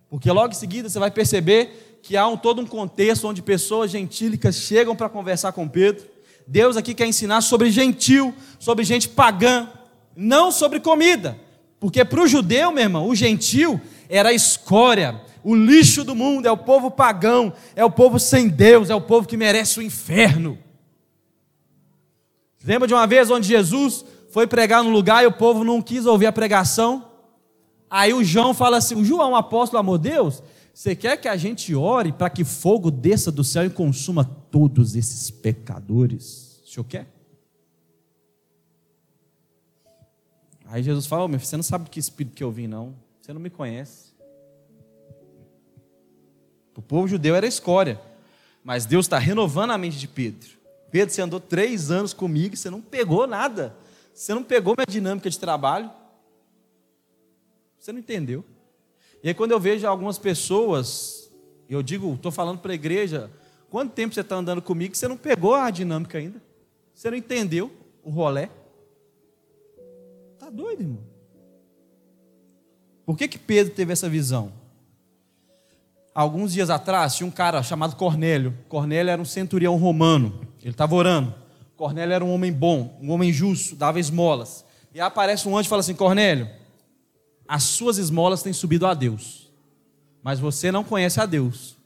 Porque 0.09 0.31
logo 0.31 0.53
em 0.53 0.57
seguida 0.57 0.89
você 0.89 0.99
vai 0.99 1.11
perceber 1.11 1.99
que 2.03 2.17
há 2.17 2.27
um, 2.29 2.37
todo 2.37 2.63
um 2.63 2.67
contexto 2.67 3.27
onde 3.27 3.43
pessoas 3.43 3.91
gentílicas 3.91 4.55
chegam 4.57 4.95
para 4.95 5.09
conversar 5.09 5.51
com 5.53 5.69
Pedro. 5.69 6.07
Deus 6.47 6.77
aqui 6.77 6.95
quer 6.95 7.07
ensinar 7.07 7.41
sobre 7.41 7.71
gentil, 7.71 8.33
sobre 8.61 8.85
gente 8.85 9.09
pagã. 9.09 9.69
não 10.15 10.53
sobre 10.53 10.79
comida. 10.79 11.37
Porque 11.81 12.05
para 12.05 12.23
o 12.23 12.29
judeu, 12.29 12.71
meu 12.71 12.85
irmão, 12.85 13.09
o 13.09 13.15
gentil 13.15 13.81
era 14.09 14.29
a 14.29 14.33
escória, 14.33 15.21
o 15.43 15.55
lixo 15.55 16.05
do 16.05 16.15
mundo, 16.15 16.47
é 16.47 16.51
o 16.51 16.57
povo 16.57 16.91
pagão, 16.91 17.53
é 17.75 17.85
o 17.85 17.91
povo 17.91 18.19
sem 18.19 18.49
Deus, 18.49 18.89
é 18.89 18.95
o 18.95 19.01
povo 19.01 19.27
que 19.27 19.37
merece 19.37 19.79
o 19.79 19.83
inferno. 19.83 20.59
Lembra 22.67 22.89
de 22.89 22.95
uma 22.95 23.07
vez 23.07 23.31
onde 23.31 23.47
Jesus 23.47 24.05
foi 24.31 24.45
pregar 24.47 24.83
no 24.83 24.91
lugar 24.91 25.23
e 25.23 25.27
o 25.27 25.33
povo 25.33 25.63
não 25.63 25.81
quis 25.81 26.05
ouvir 26.05 26.27
a 26.27 26.33
pregação? 26.33 27.13
Aí 27.89 28.13
o 28.13 28.25
João 28.25 28.53
fala 28.53 28.79
assim: 28.79 28.97
o 28.97 29.05
João, 29.05 29.37
apóstolo, 29.37 29.79
amor 29.79 29.99
Deus, 29.99 30.43
você 30.75 30.97
quer 30.97 31.17
que 31.17 31.29
a 31.29 31.37
gente 31.37 31.73
ore 31.77 32.13
para 32.13 32.29
que 32.29 32.43
fogo 32.45 32.91
desça 32.91 33.31
do 33.31 33.45
céu 33.45 33.65
e 33.65 33.71
consuma 33.71 34.25
todos 34.25 34.97
esses 34.97 35.31
pecadores? 35.31 36.61
O 36.67 36.69
senhor 36.69 36.85
quer? 36.85 37.07
Aí 40.67 40.83
Jesus 40.83 41.07
fala: 41.07 41.25
oh, 41.25 41.29
meu 41.29 41.39
filho, 41.39 41.49
você 41.49 41.57
não 41.57 41.63
sabe 41.63 41.89
que 41.89 42.01
espírito 42.01 42.35
que 42.35 42.43
eu 42.43 42.51
vim, 42.51 42.67
não. 42.67 42.97
Você 43.21 43.33
não 43.33 43.41
me 43.41 43.49
conhece. 43.49 44.13
O 46.77 46.83
povo 46.83 47.07
judeu 47.07 47.37
era 47.37 47.47
escória. 47.47 48.01
Mas 48.65 48.85
Deus 48.85 49.07
está 49.07 49.19
renovando 49.19 49.71
a 49.71 49.79
mente 49.79 49.97
de 49.99 50.09
Pedro. 50.09 50.56
Pedro, 50.97 51.15
você 51.15 51.21
andou 51.21 51.39
três 51.39 51.91
anos 51.91 52.15
comigo 52.15 52.55
e 52.55 52.57
você 52.57 52.71
não 52.71 52.81
pegou 52.81 53.27
nada. 53.27 53.77
Você 54.15 54.33
não 54.33 54.43
pegou 54.43 54.75
minha 54.75 54.87
dinâmica 54.87 55.29
de 55.29 55.39
trabalho. 55.39 55.91
Você 57.79 57.93
não 57.93 57.99
entendeu. 57.99 58.43
E 59.23 59.29
aí, 59.29 59.35
quando 59.35 59.51
eu 59.51 59.61
vejo 59.61 59.87
algumas 59.87 60.19
pessoas, 60.19 61.31
eu 61.69 61.83
digo, 61.83 62.15
estou 62.15 62.33
falando 62.33 62.61
para 62.61 62.73
a 62.73 62.75
igreja, 62.75 63.31
quanto 63.69 63.93
tempo 63.93 64.15
você 64.15 64.23
está 64.23 64.37
andando 64.37 64.63
comigo 64.63 64.97
você 64.97 65.07
não 65.07 65.19
pegou 65.19 65.55
a 65.55 65.69
dinâmica 65.69 66.17
ainda? 66.17 66.41
Você 66.95 67.11
não 67.11 67.19
entendeu 67.19 67.71
o 68.03 68.09
rolé? 68.09 68.49
Está 70.33 70.49
doido, 70.49 70.81
irmão? 70.81 71.05
Por 73.05 73.19
que, 73.19 73.29
que 73.29 73.39
Pedro 73.39 73.75
teve 73.75 73.93
essa 73.93 74.09
visão? 74.09 74.51
Alguns 76.17 76.55
dias 76.55 76.71
atrás, 76.71 77.15
tinha 77.15 77.27
um 77.27 77.31
cara 77.31 77.63
chamado 77.63 77.95
Cornélio. 77.95 78.57
Cornélio 78.71 79.11
era 79.11 79.21
um 79.21 79.25
centurião 79.27 79.77
romano. 79.77 80.41
Ele 80.63 80.71
estava 80.71 80.95
orando. 80.95 81.35
Cornélio 81.77 82.15
era 82.15 82.25
um 82.25 82.33
homem 82.33 82.51
bom, 82.51 82.99
um 83.03 83.11
homem 83.11 83.31
justo, 83.31 83.77
dava 83.77 84.01
esmolas. 84.01 84.65
E 84.95 84.99
aí 84.99 85.07
aparece 85.07 85.47
um 85.47 85.55
anjo 85.59 85.67
e 85.67 85.69
fala 85.69 85.81
assim: 85.81 85.93
Cornélio, 85.93 86.49
as 87.47 87.65
suas 87.65 87.99
esmolas 87.99 88.43
têm 88.43 88.55
subido 88.55 88.87
a 88.87 88.95
Deus, 88.95 89.53
mas 90.23 90.41
você 90.41 90.73
não 90.73 90.83
conhece 90.83 91.21
a 91.21 91.27
Deus, 91.27 91.77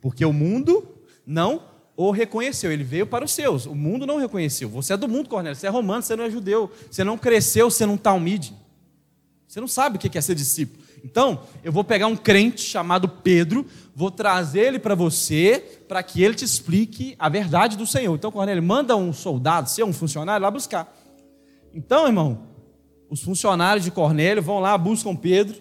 porque 0.00 0.24
o 0.24 0.32
mundo 0.32 0.86
não 1.26 1.64
o 1.96 2.12
reconheceu. 2.12 2.70
Ele 2.70 2.84
veio 2.84 3.08
para 3.08 3.24
os 3.24 3.32
seus, 3.32 3.66
o 3.66 3.74
mundo 3.74 4.06
não 4.06 4.16
reconheceu. 4.16 4.68
Você 4.68 4.92
é 4.92 4.96
do 4.96 5.08
mundo, 5.08 5.28
Cornélio, 5.28 5.58
você 5.58 5.66
é 5.66 5.70
romano, 5.70 6.04
você 6.04 6.14
não 6.14 6.22
é 6.22 6.30
judeu, 6.30 6.70
você 6.88 7.02
não 7.02 7.18
cresceu 7.18 7.68
sendo 7.68 7.94
um 7.94 7.98
talmide. 7.98 8.54
Você 9.48 9.60
não 9.60 9.66
sabe 9.66 9.96
o 9.96 9.98
que 9.98 10.16
é 10.16 10.20
ser 10.20 10.36
discípulo. 10.36 10.81
Então, 11.04 11.40
eu 11.64 11.72
vou 11.72 11.82
pegar 11.82 12.06
um 12.06 12.16
crente 12.16 12.60
chamado 12.60 13.08
Pedro, 13.08 13.66
vou 13.94 14.10
trazer 14.10 14.60
ele 14.60 14.78
para 14.78 14.94
você, 14.94 15.82
para 15.88 16.02
que 16.02 16.22
ele 16.22 16.34
te 16.34 16.44
explique 16.44 17.16
a 17.18 17.28
verdade 17.28 17.76
do 17.76 17.86
Senhor. 17.86 18.14
Então, 18.14 18.30
Cornélio, 18.30 18.62
manda 18.62 18.96
um 18.96 19.12
soldado, 19.12 19.68
seu, 19.68 19.86
um 19.86 19.92
funcionário, 19.92 20.42
lá 20.42 20.50
buscar. 20.50 20.96
Então, 21.74 22.06
irmão, 22.06 22.46
os 23.10 23.20
funcionários 23.20 23.84
de 23.84 23.90
Cornélio 23.90 24.42
vão 24.42 24.60
lá, 24.60 24.78
buscam 24.78 25.16
Pedro. 25.16 25.60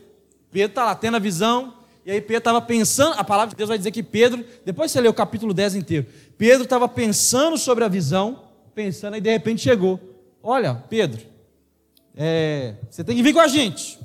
Pedro 0.51 0.69
está 0.69 0.85
lá 0.85 0.95
tendo 0.95 1.15
a 1.15 1.19
visão, 1.19 1.73
e 2.05 2.11
aí 2.11 2.21
Pedro 2.21 2.37
estava 2.37 2.61
pensando, 2.61 3.15
a 3.17 3.23
palavra 3.23 3.51
de 3.51 3.55
Deus 3.55 3.69
vai 3.69 3.77
dizer 3.77 3.91
que 3.91 4.03
Pedro, 4.03 4.43
depois 4.65 4.91
você 4.91 5.01
lê 5.01 5.07
o 5.07 5.13
capítulo 5.13 5.53
10 5.53 5.75
inteiro, 5.75 6.05
Pedro 6.37 6.63
estava 6.63 6.87
pensando 6.87 7.57
sobre 7.57 7.83
a 7.83 7.87
visão, 7.87 8.43
pensando, 8.75 9.17
e 9.17 9.21
de 9.21 9.31
repente 9.31 9.61
chegou. 9.61 9.99
Olha, 10.43 10.75
Pedro, 10.89 11.21
é, 12.15 12.75
você 12.89 13.03
tem 13.03 13.15
que 13.15 13.23
vir 13.23 13.33
com 13.33 13.39
a 13.39 13.47
gente. 13.47 13.99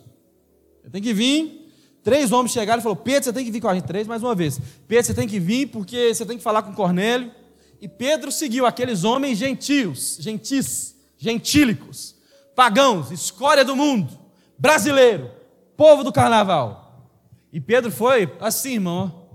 Tem 0.91 1.03
que 1.03 1.13
vir. 1.13 1.71
Três 2.03 2.31
homens 2.31 2.53
chegaram 2.53 2.81
e 2.81 2.83
falaram: 2.83 3.03
Pedro, 3.03 3.25
você 3.25 3.33
tem 3.33 3.45
que 3.45 3.51
vir 3.51 3.61
com 3.61 3.69
a 3.69 3.75
gente. 3.75 3.85
Três 3.85 4.07
mais 4.07 4.23
uma 4.23 4.35
vez. 4.35 4.61
Pedro, 4.87 5.07
você 5.07 5.15
tem 5.15 5.27
que 5.27 5.41
vir 5.41 5.67
porque 5.69 6.15
você 6.15 6.25
tem 6.25 6.37
que 6.37 6.43
falar 6.43 6.63
com 6.63 6.75
Cornélio. 6.75 7.33
E 7.81 7.89
Pedro 7.89 8.33
seguiu 8.33 8.65
aqueles 8.65 9.05
homens 9.05 9.39
gentios, 9.39 10.17
gentis, 10.21 10.97
gentílicos, 11.19 12.15
pagãos, 12.55 13.11
escória 13.11 13.65
do 13.65 13.77
mundo, 13.77 14.19
brasileiro, 14.59 15.31
povo 15.77 16.03
do 16.03 16.13
carnaval. 16.13 17.11
E 17.53 17.61
Pedro 17.61 17.91
foi 17.91 18.33
assim, 18.41 18.75
irmão. 18.75 19.27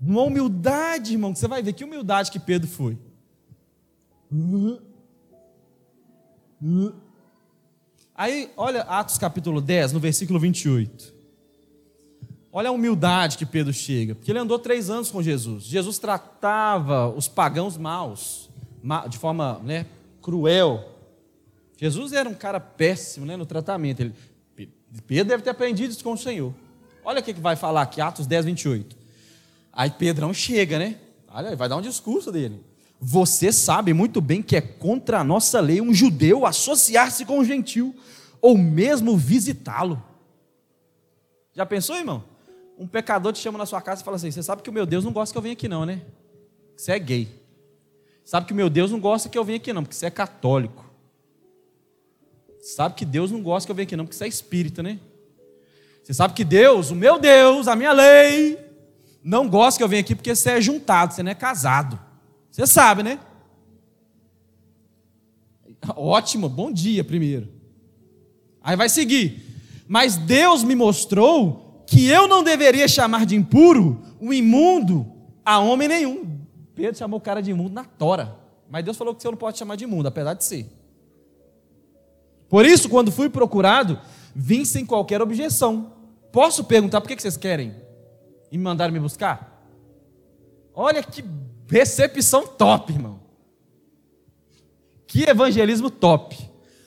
Uma 0.00 0.22
humildade, 0.22 1.12
irmão, 1.12 1.32
que 1.32 1.38
você 1.38 1.48
vai 1.48 1.62
ver 1.62 1.72
que 1.72 1.84
humildade 1.84 2.30
que 2.30 2.38
Pedro 2.38 2.68
foi. 2.68 2.98
Aí, 8.16 8.48
olha 8.56 8.82
Atos 8.82 9.18
capítulo 9.18 9.60
10, 9.60 9.92
no 9.92 9.98
versículo 9.98 10.38
28. 10.38 11.12
Olha 12.52 12.68
a 12.68 12.72
humildade 12.72 13.36
que 13.36 13.44
Pedro 13.44 13.72
chega, 13.72 14.14
porque 14.14 14.30
ele 14.30 14.38
andou 14.38 14.56
três 14.56 14.88
anos 14.88 15.10
com 15.10 15.20
Jesus. 15.20 15.64
Jesus 15.64 15.98
tratava 15.98 17.08
os 17.08 17.26
pagãos 17.26 17.76
maus, 17.76 18.48
de 19.08 19.18
forma 19.18 19.58
né, 19.64 19.86
cruel. 20.22 20.88
Jesus 21.76 22.12
era 22.12 22.28
um 22.28 22.34
cara 22.34 22.60
péssimo 22.60 23.26
né, 23.26 23.36
no 23.36 23.44
tratamento. 23.44 24.00
Ele, 24.00 24.14
Pedro 25.08 25.30
deve 25.30 25.42
ter 25.42 25.50
aprendido 25.50 25.90
isso 25.90 26.04
com 26.04 26.12
o 26.12 26.18
Senhor. 26.18 26.54
Olha 27.04 27.18
o 27.18 27.22
que 27.24 27.32
vai 27.32 27.56
falar 27.56 27.82
aqui, 27.82 28.00
Atos 28.00 28.28
10, 28.28 28.44
28. 28.44 28.96
Aí 29.72 29.90
Pedrão 29.90 30.32
chega, 30.32 30.78
né? 30.78 30.98
Olha, 31.28 31.56
vai 31.56 31.68
dar 31.68 31.76
um 31.76 31.82
discurso 31.82 32.30
dele. 32.30 32.62
Você 33.00 33.52
sabe 33.52 33.92
muito 33.92 34.20
bem 34.20 34.42
que 34.42 34.56
é 34.56 34.60
contra 34.60 35.20
a 35.20 35.24
nossa 35.24 35.60
lei 35.60 35.80
um 35.80 35.92
judeu 35.92 36.46
associar-se 36.46 37.24
com 37.24 37.38
um 37.38 37.44
gentil, 37.44 37.94
ou 38.40 38.56
mesmo 38.56 39.16
visitá-lo. 39.16 40.02
Já 41.52 41.64
pensou, 41.64 41.96
irmão? 41.96 42.24
Um 42.78 42.86
pecador 42.86 43.32
te 43.32 43.38
chama 43.38 43.58
na 43.58 43.66
sua 43.66 43.80
casa 43.80 44.02
e 44.02 44.04
fala 44.04 44.16
assim: 44.16 44.30
Você 44.30 44.42
sabe 44.42 44.62
que 44.62 44.70
o 44.70 44.72
meu 44.72 44.86
Deus 44.86 45.04
não 45.04 45.12
gosta 45.12 45.32
que 45.32 45.38
eu 45.38 45.42
venha 45.42 45.52
aqui, 45.52 45.68
não, 45.68 45.86
né? 45.86 46.02
Você 46.76 46.92
é 46.92 46.98
gay. 46.98 47.28
Sabe 48.24 48.46
que 48.46 48.52
o 48.52 48.56
meu 48.56 48.70
Deus 48.70 48.90
não 48.90 48.98
gosta 48.98 49.28
que 49.28 49.38
eu 49.38 49.44
venha 49.44 49.56
aqui, 49.56 49.72
não, 49.72 49.82
porque 49.82 49.94
você 49.94 50.06
é 50.06 50.10
católico. 50.10 50.84
Sabe 52.60 52.94
que 52.94 53.04
Deus 53.04 53.30
não 53.30 53.42
gosta 53.42 53.66
que 53.66 53.70
eu 53.70 53.76
venha 53.76 53.84
aqui, 53.84 53.96
não, 53.96 54.06
porque 54.06 54.16
você 54.16 54.24
é 54.24 54.28
espírita, 54.28 54.82
né? 54.82 54.98
Você 56.02 56.14
sabe 56.14 56.34
que 56.34 56.44
Deus, 56.44 56.90
o 56.90 56.94
meu 56.94 57.18
Deus, 57.18 57.68
a 57.68 57.76
minha 57.76 57.92
lei, 57.92 58.58
não 59.22 59.48
gosta 59.48 59.78
que 59.78 59.84
eu 59.84 59.88
venha 59.88 60.00
aqui 60.00 60.14
porque 60.14 60.34
você 60.34 60.50
é 60.50 60.60
juntado, 60.60 61.14
você 61.14 61.22
não 61.22 61.30
é 61.30 61.34
casado. 61.34 61.98
Você 62.54 62.68
sabe, 62.68 63.02
né? 63.02 63.18
Ótimo, 65.96 66.48
bom 66.48 66.70
dia 66.70 67.02
primeiro. 67.02 67.48
Aí 68.62 68.76
vai 68.76 68.88
seguir. 68.88 69.42
Mas 69.88 70.16
Deus 70.16 70.62
me 70.62 70.76
mostrou 70.76 71.82
que 71.84 72.06
eu 72.06 72.28
não 72.28 72.44
deveria 72.44 72.86
chamar 72.86 73.26
de 73.26 73.34
impuro 73.34 74.00
o 74.20 74.32
imundo 74.32 75.04
a 75.44 75.58
homem 75.58 75.88
nenhum. 75.88 76.38
Pedro 76.76 76.96
chamou 76.96 77.18
o 77.18 77.20
cara 77.20 77.42
de 77.42 77.50
imundo 77.50 77.74
na 77.74 77.82
tora. 77.82 78.38
Mas 78.70 78.84
Deus 78.84 78.96
falou 78.96 79.16
que 79.16 79.22
você 79.22 79.28
não 79.28 79.36
pode 79.36 79.58
chamar 79.58 79.74
de 79.74 79.82
imundo, 79.82 80.06
apesar 80.06 80.34
de 80.34 80.44
ser. 80.44 80.70
Por 82.48 82.64
isso, 82.64 82.88
quando 82.88 83.10
fui 83.10 83.28
procurado, 83.28 83.98
vim 84.32 84.64
sem 84.64 84.86
qualquer 84.86 85.20
objeção. 85.20 85.92
Posso 86.30 86.62
perguntar 86.62 87.00
por 87.00 87.08
que 87.08 87.20
vocês 87.20 87.36
querem? 87.36 87.74
E 88.52 88.56
me 88.56 88.62
mandaram 88.62 88.92
me 88.92 89.00
buscar? 89.00 89.60
Olha 90.72 91.02
que 91.02 91.24
Recepção 91.66 92.46
top, 92.46 92.92
irmão. 92.92 93.20
Que 95.06 95.24
evangelismo 95.24 95.90
top. 95.90 96.36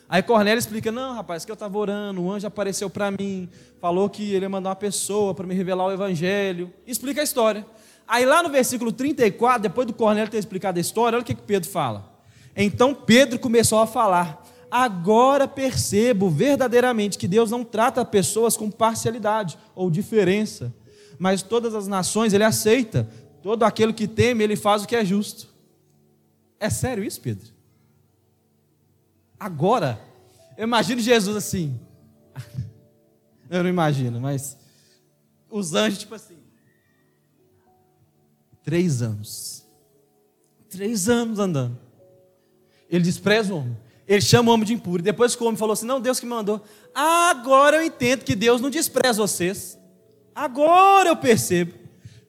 Aí 0.09 0.23
Cornélio 0.23 0.59
explica: 0.59 0.91
Não, 0.91 1.13
rapaz, 1.13 1.43
que 1.43 1.51
eu 1.51 1.55
estava 1.55 1.77
orando, 1.77 2.21
o 2.21 2.31
anjo 2.31 2.47
apareceu 2.47 2.89
para 2.89 3.11
mim, 3.11 3.49
falou 3.79 4.09
que 4.09 4.33
ele 4.33 4.45
ia 4.45 4.49
mandar 4.49 4.69
uma 4.69 4.75
pessoa 4.75 5.33
para 5.33 5.45
me 5.45 5.53
revelar 5.53 5.85
o 5.85 5.91
evangelho. 5.91 6.71
Explica 6.85 7.21
a 7.21 7.23
história. 7.23 7.65
Aí 8.07 8.25
lá 8.25 8.41
no 8.41 8.49
versículo 8.49 8.91
34, 8.91 9.61
depois 9.61 9.85
do 9.85 9.93
Cornélio 9.93 10.31
ter 10.31 10.37
explicado 10.37 10.77
a 10.77 10.81
história, 10.81 11.17
olha 11.17 11.23
o 11.23 11.25
que, 11.25 11.35
que 11.35 11.41
Pedro 11.41 11.69
fala. 11.69 12.17
Então 12.55 12.93
Pedro 12.93 13.37
começou 13.37 13.79
a 13.79 13.87
falar: 13.87 14.45
Agora 14.71 15.47
percebo 15.47 16.29
verdadeiramente 16.29 17.17
que 17.17 17.27
Deus 17.27 17.51
não 17.51 17.63
trata 17.63 18.03
pessoas 18.05 18.55
com 18.55 18.71
parcialidade 18.71 19.57
ou 19.75 19.91
diferença, 19.91 20.73
mas 21.19 21.41
todas 21.41 21.75
as 21.75 21.87
nações 21.87 22.33
ele 22.33 22.43
aceita, 22.43 23.09
Todo 23.47 23.63
aquele 23.63 23.93
que 23.93 24.09
teme, 24.09 24.43
ele 24.43 24.57
faz 24.57 24.83
o 24.83 24.85
que 24.85 24.93
é 24.93 25.05
justo. 25.05 25.47
É 26.59 26.69
sério 26.69 27.01
isso, 27.01 27.21
Pedro? 27.21 27.47
Agora, 29.39 30.01
imagino 30.57 30.99
Jesus 30.99 31.33
assim. 31.33 31.79
Eu 33.49 33.63
não 33.63 33.69
imagino, 33.69 34.19
mas 34.19 34.57
os 35.49 35.73
anjos, 35.73 35.99
tipo 35.99 36.13
assim. 36.13 36.35
Três 38.65 39.01
anos. 39.01 39.65
Três 40.69 41.07
anos 41.07 41.39
andando. 41.39 41.79
Ele 42.89 43.05
despreza 43.05 43.53
o 43.53 43.59
homem. 43.59 43.77
Ele 44.05 44.19
chama 44.19 44.51
o 44.51 44.53
homem 44.55 44.65
de 44.65 44.73
impuro. 44.73 45.01
Depois 45.01 45.37
que 45.37 45.41
o 45.41 45.45
homem 45.45 45.57
falou 45.57 45.71
assim: 45.71 45.85
Não, 45.85 46.01
Deus 46.01 46.19
que 46.19 46.25
mandou. 46.25 46.61
Agora 46.93 47.77
eu 47.77 47.83
entendo 47.83 48.25
que 48.25 48.35
Deus 48.35 48.59
não 48.59 48.69
despreza 48.69 49.21
vocês. 49.21 49.79
Agora 50.35 51.07
eu 51.07 51.15
percebo. 51.15 51.76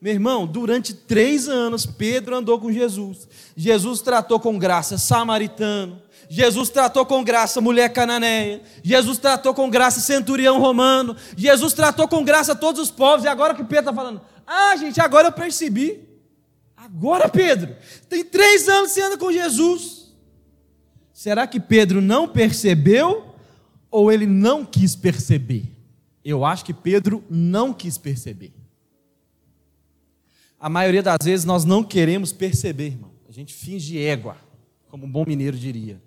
Meu 0.01 0.13
irmão, 0.13 0.47
durante 0.47 0.93
três 0.93 1.49
anos, 1.49 1.85
Pedro 1.85 2.35
andou 2.35 2.57
com 2.57 2.71
Jesus. 2.71 3.27
Jesus 3.55 4.01
tratou 4.01 4.39
com 4.39 4.57
graça 4.57 4.97
samaritano. 4.97 6.01
Jesus 6.29 6.69
tratou 6.69 7.05
com 7.05 7.23
graça 7.23 7.59
mulher 7.59 7.91
cananeia. 7.91 8.61
Jesus 8.81 9.17
tratou 9.17 9.53
com 9.53 9.69
graça 9.69 9.99
centurião 9.99 10.59
romano. 10.59 11.17
Jesus 11.35 11.73
tratou 11.73 12.07
com 12.07 12.23
graça 12.23 12.55
todos 12.55 12.79
os 12.79 12.91
povos. 12.91 13.25
E 13.25 13.27
agora 13.27 13.53
que 13.53 13.63
Pedro 13.63 13.89
está 13.89 13.93
falando, 13.93 14.21
ah, 14.47 14.75
gente, 14.77 15.01
agora 15.01 15.27
eu 15.27 15.31
percebi. 15.33 16.07
Agora, 16.77 17.27
Pedro, 17.27 17.75
tem 18.07 18.23
três 18.23 18.69
anos 18.69 18.89
que 18.89 18.95
você 18.95 19.01
anda 19.01 19.17
com 19.17 19.31
Jesus. 19.31 20.13
Será 21.11 21.45
que 21.45 21.59
Pedro 21.59 21.99
não 21.99 22.25
percebeu 22.25 23.35
ou 23.91 24.09
ele 24.09 24.25
não 24.25 24.63
quis 24.63 24.95
perceber? 24.95 25.65
Eu 26.23 26.45
acho 26.45 26.63
que 26.63 26.73
Pedro 26.73 27.21
não 27.29 27.73
quis 27.73 27.97
perceber. 27.97 28.53
A 30.59 30.67
maioria 30.67 31.01
das 31.01 31.19
vezes 31.23 31.45
nós 31.45 31.63
não 31.63 31.83
queremos 31.83 32.33
perceber, 32.33 32.87
irmão. 32.87 33.11
A 33.29 33.31
gente 33.31 33.53
finge 33.53 33.97
égua, 33.97 34.35
como 34.89 35.05
um 35.05 35.11
bom 35.11 35.23
mineiro 35.25 35.57
diria. 35.57 36.01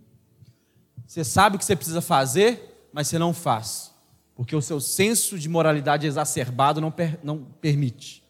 Você 1.07 1.24
sabe 1.24 1.57
o 1.57 1.59
que 1.59 1.64
você 1.64 1.74
precisa 1.74 2.03
fazer, 2.03 2.88
mas 2.92 3.09
você 3.09 3.18
não 3.18 3.32
faz, 3.32 3.94
porque 4.34 4.55
o 4.55 4.61
seu 4.61 4.80
senso 4.80 5.38
de 5.38 5.48
moralidade 5.48 6.07
exacerbado 6.07 6.80
não, 6.80 6.90
per 6.90 7.18
não 7.22 7.44
permite. 7.61 8.22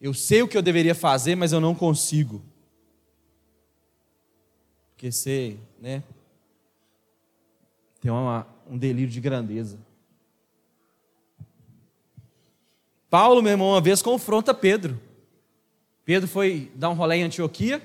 Eu 0.00 0.14
sei 0.14 0.42
o 0.42 0.48
que 0.48 0.56
eu 0.56 0.62
deveria 0.62 0.94
fazer, 0.94 1.34
mas 1.34 1.52
eu 1.52 1.60
não 1.60 1.74
consigo. 1.74 2.44
Porque 4.90 5.10
você, 5.10 5.56
né, 5.80 6.02
tem 8.00 8.10
uma, 8.10 8.46
um 8.68 8.78
delírio 8.78 9.10
de 9.10 9.20
grandeza. 9.20 9.78
Paulo, 13.10 13.42
meu 13.42 13.52
irmão, 13.52 13.70
uma 13.70 13.80
vez 13.80 14.02
confronta 14.02 14.54
Pedro. 14.54 15.00
Pedro 16.06 16.26
foi 16.26 16.70
dar 16.74 16.88
um 16.88 16.94
rolê 16.94 17.16
em 17.16 17.24
Antioquia. 17.24 17.82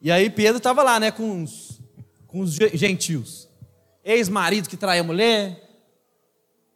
E 0.00 0.10
aí 0.10 0.28
Pedro 0.28 0.58
estava 0.58 0.82
lá, 0.82 1.00
né, 1.00 1.10
com 1.10 1.22
uns 1.22 1.80
com 2.26 2.40
os 2.40 2.54
gentios. 2.54 3.48
Ex-marido 4.02 4.68
que 4.68 4.76
traía 4.76 5.04
mulher, 5.04 5.62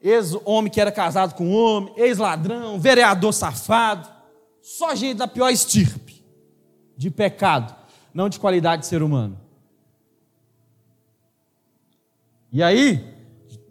ex-homem 0.01 0.71
que 0.71 0.81
era 0.81 0.93
casado 0.93 1.35
com 1.35 1.51
homem, 1.51 1.93
ex-ladrão, 1.97 2.79
vereador 2.79 3.33
safado, 3.33 4.09
só 4.63 4.95
gente 4.95 5.17
da 5.17 5.27
pior 5.27 5.49
estirpe 5.51 6.23
de 6.97 7.11
pecado, 7.11 7.75
não 8.15 8.29
de 8.29 8.39
qualidade 8.39 8.83
de 8.83 8.87
ser 8.87 9.03
humano. 9.03 9.41
E 12.53 12.63
aí, 12.63 13.05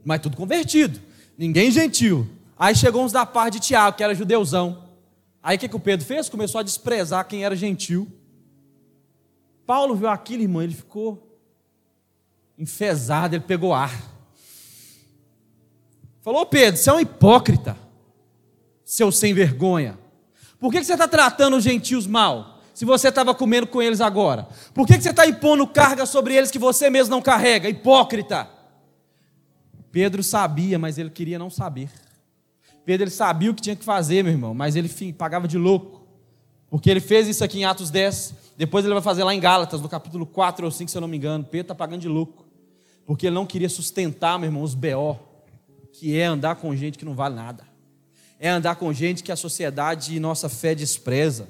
mas 0.03 0.19
tudo 0.19 0.35
convertido, 0.35 0.99
ninguém 1.37 1.71
gentil. 1.71 2.27
Aí 2.57 2.75
chegou 2.75 3.05
uns 3.05 3.11
da 3.11 3.25
parte 3.25 3.53
de 3.53 3.67
Tiago, 3.67 3.95
que 3.95 4.03
era 4.03 4.13
judeuzão. 4.13 4.84
Aí 5.45 5.57
o 5.57 5.59
que, 5.59 5.69
que 5.69 5.75
o 5.75 5.79
Pedro 5.79 6.03
fez? 6.03 6.27
Começou 6.27 6.57
a 6.57 6.63
desprezar 6.63 7.27
quem 7.27 7.45
era 7.45 7.55
gentil. 7.55 8.11
Paulo 9.63 9.95
viu 9.95 10.09
aquilo, 10.09 10.41
irmão, 10.41 10.63
ele 10.63 10.73
ficou 10.73 11.39
enfesado, 12.57 13.35
ele 13.35 13.43
pegou 13.43 13.71
ar. 13.71 13.93
Falou, 16.23 16.47
Pedro, 16.47 16.81
você 16.81 16.89
é 16.89 16.93
um 16.93 16.99
hipócrita, 16.99 17.77
seu 18.83 19.11
sem 19.11 19.35
vergonha. 19.35 19.99
Por 20.59 20.71
que 20.71 20.83
você 20.83 20.93
está 20.93 21.07
tratando 21.07 21.57
os 21.57 21.63
gentios 21.63 22.07
mal? 22.07 22.59
Se 22.73 22.83
você 22.83 23.09
estava 23.09 23.35
comendo 23.35 23.67
com 23.67 23.83
eles 23.83 24.01
agora? 24.01 24.47
Por 24.73 24.87
que 24.87 24.99
você 24.99 25.11
está 25.11 25.27
impondo 25.27 25.67
carga 25.67 26.07
sobre 26.07 26.33
eles 26.33 26.49
que 26.49 26.57
você 26.57 26.89
mesmo 26.89 27.11
não 27.11 27.21
carrega? 27.21 27.69
Hipócrita. 27.69 28.49
Pedro 29.91 30.23
sabia, 30.23 30.79
mas 30.79 30.97
ele 30.97 31.11
queria 31.11 31.37
não 31.37 31.51
saber. 31.51 31.91
Pedro 32.85 33.03
ele 33.03 33.11
sabia 33.11 33.51
o 33.51 33.53
que 33.53 33.61
tinha 33.61 33.75
que 33.75 33.83
fazer, 33.83 34.23
meu 34.23 34.31
irmão, 34.31 34.53
mas 34.53 34.75
ele 34.75 34.87
enfim, 34.87 35.11
pagava 35.11 35.47
de 35.47 35.57
louco. 35.57 36.05
Porque 36.69 36.89
ele 36.89 36.99
fez 36.99 37.27
isso 37.27 37.43
aqui 37.43 37.59
em 37.59 37.65
Atos 37.65 37.89
10, 37.89 38.33
depois 38.57 38.85
ele 38.85 38.93
vai 38.93 39.03
fazer 39.03 39.23
lá 39.23 39.33
em 39.33 39.39
Gálatas, 39.39 39.81
no 39.81 39.89
capítulo 39.89 40.25
4 40.25 40.65
ou 40.65 40.71
5, 40.71 40.89
se 40.91 40.97
eu 40.97 41.01
não 41.01 41.07
me 41.07 41.17
engano. 41.17 41.43
Pedro 41.43 41.61
está 41.65 41.75
pagando 41.75 42.01
de 42.01 42.07
louco 42.07 42.45
porque 43.05 43.27
ele 43.27 43.35
não 43.35 43.45
queria 43.45 43.69
sustentar, 43.69 44.39
meu 44.39 44.47
irmão, 44.47 44.63
os 44.63 44.73
BO, 44.73 45.19
que 45.93 46.17
é 46.17 46.25
andar 46.25 46.55
com 46.55 46.75
gente 46.75 46.97
que 46.97 47.05
não 47.05 47.13
vale 47.13 47.35
nada, 47.35 47.63
é 48.39 48.49
andar 48.49 48.75
com 48.75 48.91
gente 48.91 49.23
que 49.23 49.31
a 49.31 49.35
sociedade 49.35 50.15
e 50.15 50.19
nossa 50.19 50.49
fé 50.49 50.73
despreza. 50.73 51.47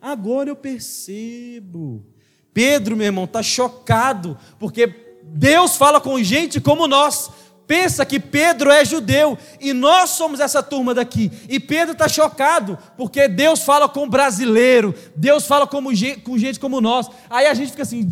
Agora 0.00 0.48
eu 0.48 0.56
percebo. 0.56 2.06
Pedro, 2.54 2.96
meu 2.96 3.06
irmão, 3.06 3.24
está 3.24 3.42
chocado, 3.42 4.38
porque 4.58 4.86
Deus 5.24 5.76
fala 5.76 6.00
com 6.00 6.22
gente 6.22 6.60
como 6.60 6.86
nós, 6.86 7.30
pensa 7.72 8.04
que 8.04 8.20
Pedro 8.20 8.70
é 8.70 8.84
judeu 8.84 9.38
e 9.58 9.72
nós 9.72 10.10
somos 10.10 10.40
essa 10.40 10.62
turma 10.62 10.92
daqui. 10.92 11.32
E 11.48 11.58
Pedro 11.58 11.92
está 11.92 12.06
chocado, 12.06 12.76
porque 12.98 13.26
Deus 13.26 13.60
fala 13.62 13.88
com 13.88 14.06
brasileiro, 14.06 14.94
Deus 15.16 15.46
fala 15.46 15.66
com 15.66 15.90
gente 15.94 16.60
como 16.60 16.82
nós. 16.82 17.08
Aí 17.30 17.46
a 17.46 17.54
gente 17.54 17.70
fica 17.70 17.82
assim, 17.82 18.06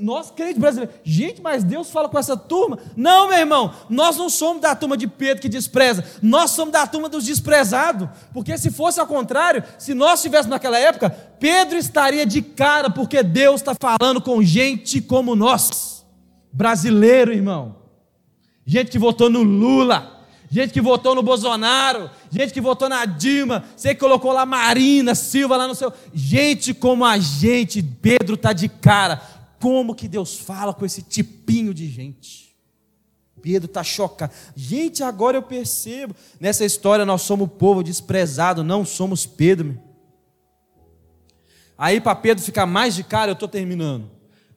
nós 0.00 0.30
crente 0.30 0.58
brasileiro, 0.58 0.94
gente, 1.04 1.42
mas 1.42 1.62
Deus 1.62 1.90
fala 1.90 2.08
com 2.08 2.18
essa 2.18 2.38
turma? 2.38 2.78
Não, 2.96 3.28
meu 3.28 3.36
irmão, 3.36 3.74
nós 3.90 4.16
não 4.16 4.30
somos 4.30 4.62
da 4.62 4.74
turma 4.74 4.96
de 4.96 5.06
Pedro 5.06 5.42
que 5.42 5.48
despreza, 5.48 6.02
nós 6.22 6.52
somos 6.52 6.72
da 6.72 6.86
turma 6.86 7.10
dos 7.10 7.26
desprezados, 7.26 8.08
porque 8.32 8.56
se 8.56 8.70
fosse 8.70 8.98
ao 8.98 9.06
contrário, 9.06 9.62
se 9.78 9.92
nós 9.92 10.20
estivéssemos 10.20 10.52
naquela 10.52 10.78
época, 10.78 11.10
Pedro 11.38 11.76
estaria 11.76 12.24
de 12.24 12.40
cara, 12.40 12.88
porque 12.88 13.22
Deus 13.22 13.60
está 13.60 13.74
falando 13.78 14.22
com 14.22 14.42
gente 14.42 15.02
como 15.02 15.36
nós, 15.36 16.02
brasileiro, 16.50 17.30
irmão 17.30 17.81
gente 18.64 18.90
que 18.90 18.98
votou 18.98 19.28
no 19.28 19.42
Lula, 19.42 20.26
gente 20.50 20.72
que 20.72 20.80
votou 20.80 21.14
no 21.14 21.22
Bolsonaro, 21.22 22.10
gente 22.30 22.52
que 22.52 22.60
votou 22.60 22.88
na 22.88 23.04
Dilma, 23.04 23.64
você 23.76 23.94
colocou 23.94 24.32
lá 24.32 24.44
Marina 24.44 25.14
Silva 25.14 25.56
lá 25.56 25.66
no 25.66 25.74
seu. 25.74 25.92
Gente 26.12 26.74
como 26.74 27.04
a 27.04 27.18
gente, 27.18 27.82
Pedro 27.82 28.34
está 28.34 28.52
de 28.52 28.68
cara. 28.68 29.16
Como 29.60 29.94
que 29.94 30.08
Deus 30.08 30.38
fala 30.38 30.74
com 30.74 30.84
esse 30.84 31.02
tipinho 31.02 31.72
de 31.72 31.88
gente? 31.88 32.52
Pedro 33.40 33.66
está 33.66 33.82
chocado. 33.82 34.32
Gente, 34.54 35.02
agora 35.02 35.36
eu 35.36 35.42
percebo. 35.42 36.14
Nessa 36.40 36.64
história 36.64 37.04
nós 37.04 37.22
somos 37.22 37.50
povo 37.58 37.82
desprezado, 37.82 38.62
não 38.62 38.84
somos 38.84 39.26
Pedro. 39.26 39.78
Aí 41.76 42.00
para 42.00 42.14
Pedro 42.14 42.42
ficar 42.42 42.64
mais 42.64 42.94
de 42.94 43.02
cara, 43.02 43.32
eu 43.32 43.34
estou 43.34 43.48
terminando. 43.48 44.08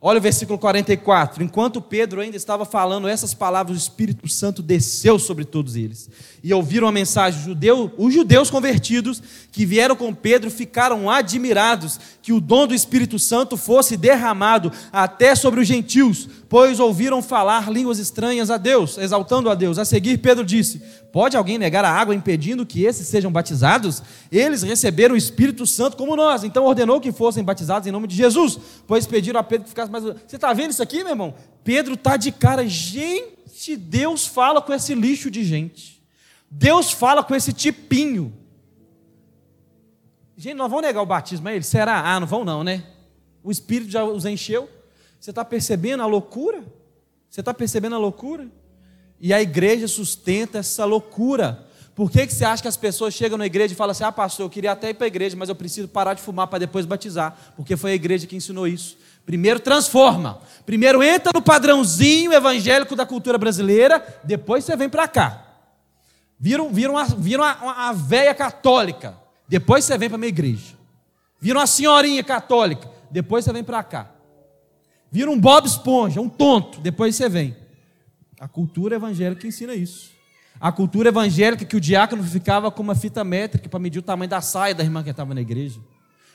Olha 0.08 0.20
o 0.20 0.22
versículo 0.22 0.60
44. 0.60 1.44
Enquanto 1.44 1.82
Pedro 1.82 2.22
ainda 2.22 2.38
estava 2.38 2.64
falando 2.64 3.08
essas 3.08 3.34
palavras, 3.34 3.76
o 3.76 3.80
Espírito 3.80 4.28
Santo 4.28 4.62
desceu 4.62 5.18
sobre 5.18 5.44
todos 5.44 5.76
eles. 5.76 6.08
E 6.44 6.54
ouviram 6.54 6.88
a 6.88 6.92
mensagem. 6.92 7.42
Judeu, 7.42 7.92
os 7.98 8.14
judeus 8.14 8.52
convertidos 8.52 9.20
que 9.52 9.66
vieram 9.66 9.96
com 9.96 10.14
Pedro 10.14 10.52
ficaram 10.52 11.10
admirados 11.10 12.00
que 12.22 12.32
o 12.32 12.40
dom 12.40 12.68
do 12.68 12.76
Espírito 12.76 13.18
Santo 13.18 13.58
fosse 13.58 13.98
derramado 13.98 14.72
até 14.94 15.34
sobre 15.34 15.60
os 15.60 15.68
gentios, 15.68 16.30
pois 16.56 16.80
ouviram 16.80 17.22
falar 17.22 17.70
línguas 17.70 18.00
estranhas 18.00 18.50
a 18.50 18.56
Deus, 18.56 18.98
exaltando 18.98 19.50
a 19.50 19.56
Deus. 19.56 19.78
A 19.78 19.84
seguir, 19.84 20.20
Pedro 20.20 20.46
disse: 20.46 20.82
Pode 21.12 21.36
alguém 21.36 21.58
negar 21.58 21.84
a 21.84 21.92
água 21.92 22.16
impedindo 22.16 22.66
que 22.66 22.86
esses 22.86 23.06
sejam 23.10 23.30
batizados? 23.30 24.02
Eles 24.32 24.64
receberam 24.64 25.16
o 25.16 25.18
Espírito 25.18 25.68
Santo 25.68 25.98
como 25.98 26.16
nós, 26.16 26.46
então 26.46 26.64
ordenou 26.64 27.02
que 27.02 27.12
fossem 27.12 27.44
batizados 27.44 27.90
em 27.90 27.92
nome 27.92 28.08
de 28.08 28.16
Jesus, 28.16 28.58
pois 28.88 29.06
pediram 29.06 29.38
a 29.38 29.44
Pedro 29.44 29.66
que 29.66 29.72
ficasse 29.72 29.92
mais. 29.92 30.06
Você 30.06 30.38
está 30.38 30.54
vendo 30.54 30.72
isso 30.72 30.82
aqui, 30.82 31.00
meu 31.00 31.10
irmão? 31.10 31.34
Pedro 31.62 31.96
está 31.96 32.16
de 32.16 32.32
cara, 32.32 32.66
gente, 32.66 33.76
Deus 33.76 34.26
fala 34.26 34.62
com 34.62 34.72
esse 34.72 34.96
lixo 34.96 35.30
de 35.30 35.44
gente, 35.44 36.02
Deus 36.50 36.90
fala 36.90 37.22
com 37.22 37.36
esse 37.36 37.52
tipinho. 37.52 38.34
Gente, 40.38 40.56
nós 40.56 40.70
vamos 40.70 40.86
negar 40.86 41.02
o 41.02 41.06
batismo 41.06 41.50
a 41.50 41.54
ele? 41.54 41.66
Será? 41.66 42.16
Ah, 42.16 42.18
não 42.18 42.26
vão 42.26 42.46
não, 42.46 42.64
né? 42.64 42.82
O 43.44 43.52
Espírito 43.52 43.92
já 43.92 44.06
os 44.06 44.24
encheu. 44.24 44.70
Você 45.26 45.32
está 45.32 45.44
percebendo 45.44 46.04
a 46.04 46.06
loucura? 46.06 46.64
Você 47.28 47.40
está 47.40 47.52
percebendo 47.52 47.96
a 47.96 47.98
loucura? 47.98 48.48
E 49.20 49.34
a 49.34 49.42
igreja 49.42 49.88
sustenta 49.88 50.60
essa 50.60 50.86
loucura. 50.86 51.66
Por 51.96 52.12
que, 52.12 52.28
que 52.28 52.32
você 52.32 52.46
acha 52.46 52.62
que 52.62 52.68
as 52.68 52.78
pessoas 52.78 53.12
chegam 53.16 53.36
na 53.36 53.48
igreja 53.48 53.74
e 53.74 53.76
falam 53.76 53.90
assim: 53.90 54.04
ah, 54.04 54.12
pastor, 54.12 54.46
eu 54.46 54.50
queria 54.52 54.74
até 54.74 54.92
ir 54.92 54.94
para 54.94 55.06
a 55.06 55.08
igreja, 55.08 55.36
mas 55.36 55.50
eu 55.50 55.56
preciso 55.56 55.88
parar 55.88 56.14
de 56.14 56.22
fumar 56.22 56.46
para 56.46 56.60
depois 56.60 56.86
batizar? 56.86 57.36
Porque 57.56 57.76
foi 57.76 57.94
a 57.94 57.96
igreja 57.96 58.28
que 58.28 58.36
ensinou 58.36 58.68
isso. 58.68 59.00
Primeiro 59.26 59.60
transforma. 59.60 60.42
Primeiro 60.64 61.02
entra 61.02 61.32
no 61.34 61.42
padrãozinho 61.42 62.32
evangélico 62.32 62.96
da 62.96 63.04
cultura 63.04 63.40
brasileira, 63.40 64.22
depois 64.24 64.64
você 64.64 64.76
vem 64.76 64.90
para 64.90 65.08
cá. 65.08 65.44
Viram, 66.40 66.72
viram, 66.72 67.04
viram 67.18 67.44
a, 67.44 67.50
a, 67.50 67.90
a 67.90 67.94
véia 67.94 68.36
católica, 68.36 69.18
depois 69.48 69.86
você 69.86 69.98
vem 69.98 70.08
para 70.08 70.18
a 70.18 70.20
minha 70.20 70.30
igreja. 70.30 70.76
Viram 71.42 71.60
a 71.60 71.66
senhorinha 71.66 72.24
católica, 72.24 72.88
depois 73.10 73.44
você 73.44 73.52
vem 73.52 73.64
para 73.64 73.82
cá. 73.82 74.12
Vira 75.12 75.30
um 75.30 75.40
Bob 75.40 75.66
Esponja, 75.66 76.20
um 76.20 76.30
tonto, 76.30 76.80
depois 76.82 77.16
você 77.16 77.30
vem. 77.30 77.56
A 78.40 78.48
cultura 78.48 78.96
evangélica 78.96 79.48
ensina 79.48 79.74
isso. 79.74 80.12
A 80.60 80.72
cultura 80.72 81.10
evangélica 81.10 81.66
que 81.66 81.76
o 81.76 81.82
diácono 81.82 82.24
ficava 82.24 82.72
com 82.72 82.82
uma 82.82 82.96
fita 82.96 83.24
métrica 83.24 83.70
para 83.70 83.80
medir 83.80 84.00
o 84.00 84.02
tamanho 84.02 84.30
da 84.30 84.42
saia 84.42 84.74
da 84.74 84.84
irmã 84.84 85.04
que 85.04 85.10
estava 85.10 85.34
na 85.34 85.42
igreja. 85.42 85.80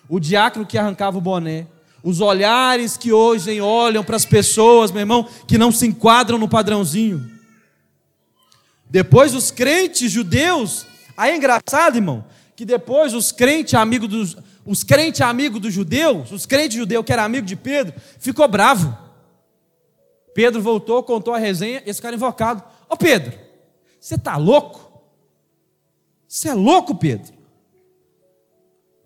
O 0.09 0.19
diácono 0.19 0.67
que 0.67 0.79
arrancava 0.79 1.19
o 1.19 1.21
boné. 1.21 1.67
Os 2.03 2.21
olhares 2.21 2.97
que 2.97 3.13
hoje 3.13 3.61
olham 3.61 4.03
para 4.03 4.17
as 4.17 4.25
pessoas, 4.25 4.91
meu 4.91 5.01
irmão, 5.01 5.29
que 5.47 5.59
não 5.59 5.71
se 5.71 5.87
enquadram 5.87 6.39
no 6.39 6.49
padrãozinho. 6.49 7.31
Depois 8.89 9.35
os 9.35 9.51
crentes 9.51 10.11
judeus, 10.11 10.87
aí 11.17 11.33
é 11.33 11.37
engraçado, 11.37 11.97
irmão, 11.97 12.25
que 12.57 12.65
depois 12.65 13.15
os 13.15 13.31
crentes 13.31 13.75
amigos 13.75 14.09
dos 14.09 14.37
os 14.65 14.83
crentes 14.83 15.21
amigos 15.21 15.61
dos 15.61 15.73
judeus, 15.73 16.31
os 16.31 16.47
crentes 16.47 16.77
judeus 16.77 17.05
que 17.05 17.13
era 17.13 17.25
amigo 17.25 17.47
de 17.47 17.57
Pedro, 17.57 17.95
ficou 18.19 18.47
bravo. 18.47 18.97
Pedro 20.35 20.63
voltou, 20.63 21.03
contou 21.03 21.35
a 21.35 21.39
resenha, 21.39 21.83
esse 21.87 22.01
cara 22.01 22.15
invocado. 22.15 22.63
Ô 22.89 22.97
Pedro, 22.97 23.33
você 24.01 24.15
está 24.15 24.37
louco? 24.37 24.91
Você 26.29 26.49
é 26.49 26.55
louco, 26.55 26.95
Pedro? 26.95 27.33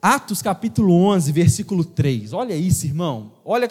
Atos 0.00 0.42
capítulo 0.42 0.92
11, 0.92 1.32
versículo 1.32 1.84
3. 1.84 2.34
Olha 2.34 2.55
isso, 2.55 2.84
irmão. 2.84 3.32
Olha 3.44 3.70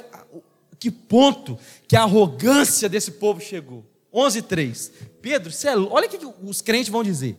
que 0.79 0.89
ponto 0.89 1.59
que 1.87 1.95
a 1.95 2.01
arrogância 2.01 2.89
desse 2.89 3.11
povo 3.11 3.39
chegou. 3.39 3.85
11, 4.11 4.41
3. 4.41 4.91
Pedro, 5.21 5.51
é, 5.63 5.77
olha 5.77 6.07
o 6.07 6.09
que 6.09 6.19
os 6.43 6.61
crentes 6.61 6.89
vão 6.89 7.03
dizer. 7.03 7.37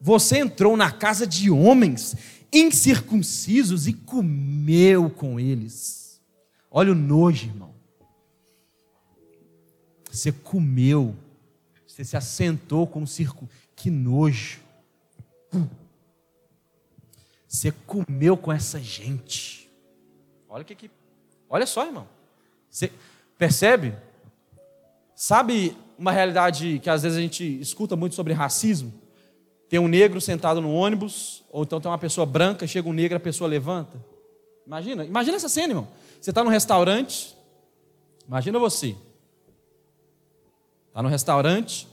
Você 0.00 0.38
entrou 0.38 0.76
na 0.76 0.92
casa 0.92 1.26
de 1.26 1.50
homens 1.50 2.14
incircuncisos 2.54 3.88
e 3.88 3.92
comeu 3.92 5.10
com 5.10 5.40
eles. 5.40 6.22
Olha 6.70 6.92
o 6.92 6.94
nojo, 6.94 7.46
irmão. 7.46 7.74
Você 10.10 10.30
comeu, 10.30 11.16
você 11.86 12.04
se 12.04 12.16
assentou 12.16 12.86
com 12.86 13.00
um 13.00 13.06
circo. 13.06 13.48
Que 13.74 13.90
nojo. 13.90 14.60
Você 17.48 17.72
comeu 17.86 18.36
com 18.36 18.52
essa 18.52 18.80
gente. 18.80 19.70
Olha 20.48 20.64
que, 20.64 20.74
que 20.74 20.90
olha 21.48 21.66
só, 21.66 21.84
irmão. 21.84 22.08
Você 22.70 22.92
percebe? 23.36 23.94
Sabe 25.14 25.76
uma 25.96 26.10
realidade 26.12 26.80
que 26.80 26.90
às 26.90 27.02
vezes 27.02 27.18
a 27.18 27.20
gente 27.20 27.60
escuta 27.60 27.94
muito 27.96 28.14
sobre 28.14 28.32
racismo? 28.32 28.92
Tem 29.68 29.78
um 29.78 29.88
negro 29.88 30.20
sentado 30.20 30.60
no 30.60 30.72
ônibus, 30.72 31.42
ou 31.50 31.62
então 31.62 31.80
tem 31.80 31.90
uma 31.90 31.98
pessoa 31.98 32.26
branca, 32.26 32.66
chega 32.66 32.88
um 32.88 32.92
negro, 32.92 33.16
a 33.16 33.20
pessoa 33.20 33.48
levanta. 33.48 33.98
Imagina, 34.66 35.04
imagina 35.04 35.36
essa 35.36 35.48
cena, 35.48 35.72
irmão. 35.72 35.88
Você 36.20 36.30
está 36.30 36.42
no 36.42 36.50
restaurante, 36.50 37.34
imagina 38.26 38.58
você. 38.58 38.96
Está 40.88 41.02
no 41.02 41.08
restaurante, 41.08 41.88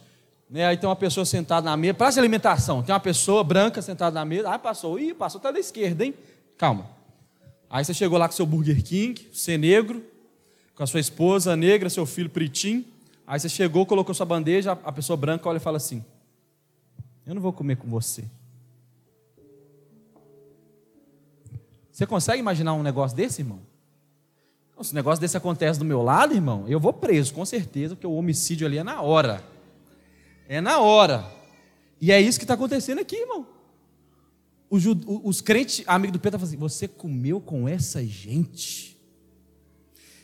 né? 0.49 0.65
Aí 0.65 0.77
tem 0.77 0.87
uma 0.87 0.95
pessoa 0.95 1.25
sentada 1.25 1.69
na 1.69 1.75
mesa, 1.77 1.93
praça 1.93 2.15
de 2.15 2.19
alimentação, 2.19 2.83
tem 2.83 2.93
uma 2.93 2.99
pessoa 2.99 3.43
branca 3.43 3.81
sentada 3.81 4.13
na 4.13 4.25
mesa, 4.25 4.49
ah, 4.49 4.59
passou, 4.59 4.99
ih, 4.99 5.13
passou 5.13 5.39
até 5.39 5.53
da 5.53 5.59
esquerda, 5.59 6.05
hein? 6.05 6.13
Calma. 6.57 6.87
Aí 7.69 7.85
você 7.85 7.93
chegou 7.93 8.17
lá 8.17 8.27
com 8.27 8.35
seu 8.35 8.45
Burger 8.45 8.83
King, 8.83 9.29
você 9.31 9.57
negro, 9.57 10.03
com 10.75 10.83
a 10.83 10.87
sua 10.87 10.99
esposa 10.99 11.55
negra, 11.55 11.89
seu 11.89 12.05
filho 12.05 12.29
pretinho. 12.29 12.83
Aí 13.25 13.39
você 13.39 13.47
chegou, 13.47 13.85
colocou 13.85 14.13
sua 14.13 14.25
bandeja, 14.25 14.73
a 14.73 14.91
pessoa 14.91 15.15
branca 15.15 15.47
olha 15.47 15.57
e 15.57 15.61
fala 15.61 15.77
assim: 15.77 16.03
Eu 17.25 17.35
não 17.35 17.41
vou 17.41 17.53
comer 17.53 17.77
com 17.77 17.89
você. 17.89 18.23
Você 21.91 22.05
consegue 22.05 22.39
imaginar 22.39 22.73
um 22.73 22.81
negócio 22.83 23.15
desse, 23.15 23.41
irmão? 23.41 23.59
Se 24.81 24.93
um 24.93 24.95
negócio 24.95 25.21
desse 25.21 25.37
acontece 25.37 25.77
do 25.77 25.85
meu 25.85 26.01
lado, 26.01 26.33
irmão, 26.33 26.65
eu 26.67 26.79
vou 26.79 26.91
preso, 26.91 27.33
com 27.33 27.45
certeza, 27.45 27.95
porque 27.95 28.07
o 28.07 28.13
homicídio 28.13 28.65
ali 28.65 28.79
é 28.79 28.83
na 28.83 29.01
hora. 29.01 29.43
É 30.49 30.59
na 30.59 30.79
hora. 30.79 31.31
E 31.99 32.11
é 32.11 32.19
isso 32.19 32.39
que 32.39 32.43
está 32.45 32.55
acontecendo 32.55 32.99
aqui, 32.99 33.15
irmão. 33.15 33.45
Os, 34.67 34.83
os 35.05 35.39
crentes, 35.39 35.83
amigo 35.85 36.13
do 36.13 36.19
Pedro, 36.19 36.37
estão 36.37 36.47
falando 36.47 36.65
assim: 36.65 36.77
Você 36.77 36.87
comeu 36.87 37.39
com 37.39 37.67
essa 37.67 38.03
gente? 38.03 38.97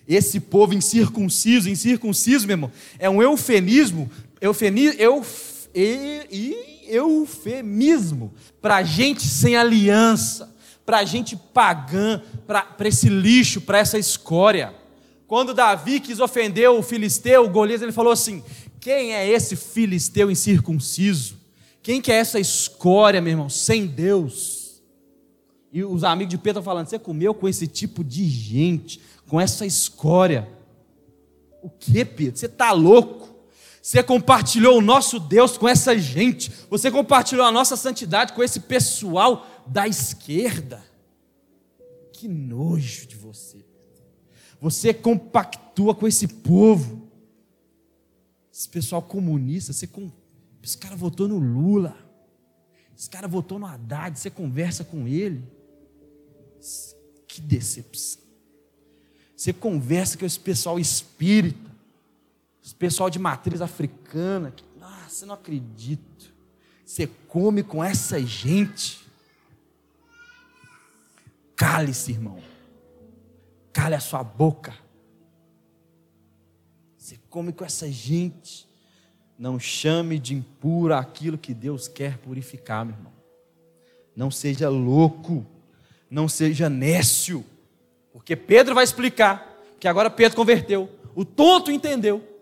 Esse 0.08 0.40
povo 0.40 0.74
incircunciso, 0.74 1.70
incircunciso, 1.70 2.48
meu 2.48 2.54
irmão, 2.56 2.72
é 2.98 3.10
um 3.10 3.22
eufemismo, 3.22 4.10
eufemismo, 4.42 5.00
euf, 5.00 5.70
eufemismo 6.88 8.34
para 8.62 8.84
gente 8.84 9.28
sem 9.28 9.56
aliança, 9.56 10.56
para 10.86 11.04
gente 11.04 11.36
pagã, 11.36 12.22
para 12.46 12.88
esse 12.88 13.10
lixo, 13.10 13.62
para 13.62 13.78
essa 13.78 13.98
escória. 13.98 14.74
Quando 15.28 15.54
Davi 15.54 16.00
quis 16.00 16.20
ofender 16.20 16.70
o 16.70 16.82
filisteu, 16.82 17.46
o 17.46 17.50
Golias, 17.50 17.82
ele 17.82 17.92
falou 17.92 18.14
assim: 18.14 18.42
quem 18.80 19.14
é 19.14 19.30
esse 19.30 19.56
filisteu 19.56 20.32
incircunciso? 20.32 21.38
Quem 21.84 22.02
que 22.02 22.12
é 22.12 22.16
essa 22.16 22.40
escória, 22.40 23.22
meu 23.22 23.32
irmão, 23.32 23.50
sem 23.50 23.86
Deus? 23.86 24.82
E 25.72 25.84
os 25.84 26.04
amigos 26.04 26.32
de 26.32 26.38
Pedro 26.38 26.64
falando: 26.64 26.88
você 26.88 26.98
comeu 26.98 27.34
com 27.34 27.50
esse 27.50 27.68
tipo 27.68 28.04
de 28.04 28.26
gente, 28.28 29.02
com 29.28 29.40
essa 29.40 29.66
escória. 29.66 30.48
O 31.62 31.70
que, 31.70 32.06
Pedro? 32.06 32.38
Você 32.38 32.46
está 32.46 32.72
louco? 32.72 33.27
Você 33.88 34.04
compartilhou 34.04 34.80
o 34.80 34.82
nosso 34.82 35.18
Deus 35.18 35.58
com 35.58 35.66
essa 35.66 35.98
gente. 35.98 36.52
Você 36.70 36.92
compartilhou 36.92 37.46
a 37.46 37.52
nossa 37.54 37.78
santidade 37.78 38.34
com 38.34 38.44
esse 38.44 38.60
pessoal 38.60 39.48
da 39.66 39.88
esquerda. 39.88 40.86
Que 42.12 42.28
nojo 42.28 43.08
de 43.08 43.16
você. 43.16 43.66
Você 44.60 44.94
compactua 44.94 45.96
com 45.96 46.06
esse 46.06 46.28
povo. 46.28 47.10
Esse 48.52 48.68
pessoal 48.68 49.02
comunista, 49.02 49.72
você 49.72 49.88
com... 49.88 50.12
esse 50.62 50.78
cara 50.78 50.98
votou 50.98 51.30
no 51.30 51.38
Lula. 51.38 51.96
Esse 52.94 53.10
cara 53.10 53.26
votou 53.26 53.58
no 53.58 53.66
Haddad, 53.66 54.20
você 54.20 54.30
conversa 54.30 54.84
com 54.84 55.08
ele. 55.08 55.50
Que 57.26 57.40
decepção. 57.40 58.22
Você 59.34 59.54
conversa 59.54 60.18
com 60.18 60.26
esse 60.26 60.42
pessoal 60.42 60.78
espírita, 60.78 61.67
esse 62.68 62.76
pessoal 62.76 63.10
de 63.10 63.18
matriz 63.18 63.62
africana. 63.62 64.52
Que, 64.52 64.62
você 65.08 65.26
não 65.26 65.36
acredita. 65.36 66.26
Você 66.86 67.08
come 67.30 67.64
com 67.64 67.82
essa 67.82 68.22
gente. 68.22 69.08
Cale-se, 71.56 72.12
irmão. 72.12 72.44
Cale 73.72 73.96
a 73.96 74.02
sua 74.02 74.22
boca. 74.22 74.76
Você 76.98 77.18
come 77.30 77.54
com 77.54 77.64
essa 77.64 77.90
gente. 77.90 78.68
Não 79.40 79.58
chame 79.58 80.20
de 80.20 80.36
impuro 80.36 80.94
aquilo 80.94 81.38
que 81.38 81.54
Deus 81.54 81.88
quer 81.88 82.18
purificar, 82.18 82.86
meu 82.86 82.96
irmão. 82.96 83.14
Não 84.14 84.30
seja 84.30 84.68
louco. 84.68 85.46
Não 86.10 86.28
seja 86.28 86.70
nécio. 86.70 87.46
Porque 88.12 88.36
Pedro 88.36 88.76
vai 88.76 88.84
explicar 88.84 89.58
que 89.80 89.88
agora 89.88 90.10
Pedro 90.10 90.36
converteu. 90.36 90.90
O 91.16 91.24
tonto 91.24 91.72
entendeu. 91.72 92.37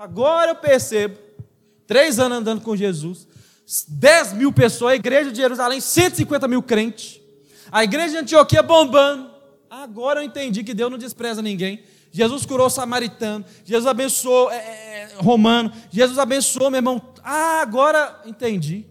Agora 0.00 0.52
eu 0.52 0.54
percebo. 0.54 1.18
Três 1.86 2.18
anos 2.18 2.38
andando 2.38 2.62
com 2.62 2.74
Jesus. 2.74 3.28
dez 3.86 4.32
mil 4.32 4.50
pessoas, 4.50 4.94
a 4.94 4.96
igreja 4.96 5.30
de 5.30 5.36
Jerusalém, 5.36 5.78
150 5.78 6.48
mil 6.48 6.62
crentes. 6.62 7.20
A 7.70 7.84
igreja 7.84 8.12
de 8.12 8.16
Antioquia 8.16 8.62
bombando. 8.62 9.30
Agora 9.68 10.20
eu 10.20 10.24
entendi 10.24 10.64
que 10.64 10.72
Deus 10.72 10.90
não 10.90 10.96
despreza 10.96 11.42
ninguém. 11.42 11.82
Jesus 12.10 12.46
curou 12.46 12.66
o 12.66 12.70
samaritano, 12.70 13.44
Jesus 13.62 13.86
abençoou 13.86 14.50
é, 14.50 14.56
é, 14.56 15.08
romano, 15.18 15.70
Jesus 15.90 16.18
abençoou 16.18 16.70
meu 16.70 16.78
irmão. 16.78 17.00
Ah, 17.22 17.60
agora 17.60 18.22
entendi. 18.24 18.86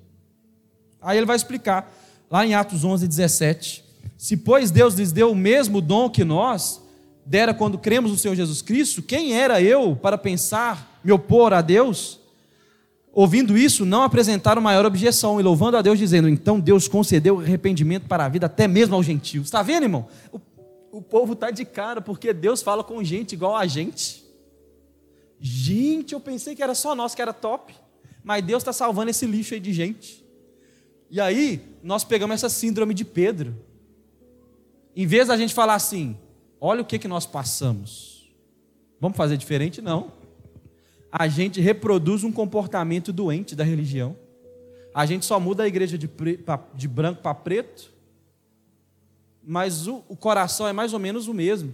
Aí 1.01 1.17
ele 1.17 1.25
vai 1.25 1.35
explicar, 1.35 1.91
lá 2.29 2.45
em 2.45 2.53
Atos 2.53 2.83
11, 2.83 3.07
17. 3.07 3.83
Se, 4.15 4.37
pois, 4.37 4.69
Deus 4.69 4.93
lhes 4.93 5.11
deu 5.11 5.31
o 5.31 5.35
mesmo 5.35 5.81
dom 5.81 6.07
que 6.07 6.23
nós, 6.23 6.81
dera 7.25 7.51
quando 7.51 7.79
cremos 7.79 8.11
no 8.11 8.17
Senhor 8.17 8.35
Jesus 8.35 8.61
Cristo, 8.61 9.01
quem 9.01 9.33
era 9.33 9.59
eu 9.59 9.95
para 9.95 10.17
pensar, 10.17 10.88
me 11.03 11.11
opor 11.11 11.53
a 11.53 11.61
Deus? 11.61 12.19
Ouvindo 13.11 13.57
isso, 13.57 13.85
não 13.85 14.03
apresentaram 14.03 14.61
maior 14.61 14.85
objeção 14.85 15.39
e 15.39 15.43
louvando 15.43 15.77
a 15.77 15.81
Deus, 15.81 15.97
dizendo: 15.97 16.29
Então 16.29 16.59
Deus 16.59 16.87
concedeu 16.87 17.39
arrependimento 17.39 18.07
para 18.07 18.25
a 18.25 18.29
vida 18.29 18.45
até 18.45 18.67
mesmo 18.67 18.95
aos 18.95 19.05
gentios. 19.05 19.45
Está 19.45 19.61
vendo, 19.61 19.83
irmão? 19.83 20.07
O 20.31 20.39
o 20.91 21.01
povo 21.01 21.33
está 21.33 21.51
de 21.51 21.65
cara, 21.65 22.01
porque 22.01 22.33
Deus 22.33 22.61
fala 22.61 22.83
com 22.83 23.03
gente 23.03 23.33
igual 23.33 23.55
a 23.55 23.65
gente. 23.65 24.25
Gente, 25.39 26.13
eu 26.13 26.19
pensei 26.19 26.55
que 26.55 26.63
era 26.63 26.75
só 26.75 26.95
nós 26.95 27.15
que 27.15 27.21
era 27.21 27.33
top, 27.33 27.73
mas 28.23 28.43
Deus 28.43 28.61
está 28.61 28.73
salvando 28.73 29.09
esse 29.09 29.25
lixo 29.25 29.53
aí 29.53 29.59
de 29.59 29.71
gente. 29.71 30.25
E 31.09 31.21
aí, 31.21 31.61
nós 31.81 32.03
pegamos 32.03 32.35
essa 32.35 32.49
síndrome 32.49 32.93
de 32.93 33.05
Pedro. 33.05 33.55
Em 34.95 35.07
vez 35.07 35.27
da 35.27 35.37
gente 35.37 35.53
falar 35.53 35.75
assim, 35.75 36.17
olha 36.59 36.81
o 36.81 36.85
que, 36.85 36.99
que 36.99 37.07
nós 37.07 37.25
passamos, 37.25 38.29
vamos 38.99 39.17
fazer 39.17 39.37
diferente? 39.37 39.81
Não. 39.81 40.11
A 41.11 41.27
gente 41.27 41.59
reproduz 41.59 42.23
um 42.23 42.31
comportamento 42.31 43.11
doente 43.11 43.55
da 43.55 43.63
religião. 43.63 44.15
A 44.93 45.05
gente 45.05 45.25
só 45.25 45.39
muda 45.39 45.63
a 45.63 45.67
igreja 45.67 45.97
de, 45.97 46.09
de 46.75 46.87
branco 46.87 47.21
para 47.21 47.33
preto 47.33 47.99
mas 49.51 49.87
o, 49.87 50.03
o 50.07 50.15
coração 50.15 50.67
é 50.67 50.73
mais 50.73 50.93
ou 50.93 50.99
menos 50.99 51.27
o 51.27 51.33
mesmo. 51.33 51.73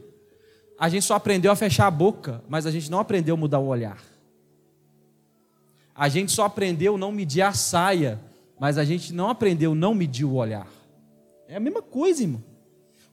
A 0.80 0.88
gente 0.88 1.04
só 1.04 1.16
aprendeu 1.16 1.52
a 1.52 1.58
fechar 1.58 1.88
a 1.88 1.92
boca, 1.92 2.42
mas 2.48 2.66
a 2.66 2.72
gente 2.72 2.90
não 2.90 3.00
aprendeu 3.00 3.36
a 3.36 3.38
mudar 3.38 3.60
o 3.60 3.68
olhar. 3.68 4.02
A 5.94 6.08
gente 6.08 6.32
só 6.32 6.46
aprendeu 6.46 6.98
não 6.98 7.12
medir 7.12 7.42
a 7.42 7.52
saia, 7.52 8.18
mas 8.58 8.78
a 8.78 8.86
gente 8.86 9.14
não 9.14 9.30
aprendeu 9.30 9.76
não 9.76 9.94
medir 9.94 10.24
o 10.24 10.36
olhar. 10.36 10.68
É 11.50 11.58
a 11.58 11.60
mesma 11.60 11.82
coisa, 11.82 12.24
irmão. 12.24 12.42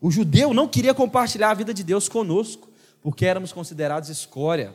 O 0.00 0.12
judeu 0.12 0.54
não 0.54 0.68
queria 0.68 0.94
compartilhar 0.94 1.50
a 1.50 1.54
vida 1.54 1.74
de 1.74 1.82
Deus 1.82 2.08
conosco, 2.08 2.68
porque 3.00 3.26
éramos 3.26 3.52
considerados 3.52 4.08
escória. 4.08 4.74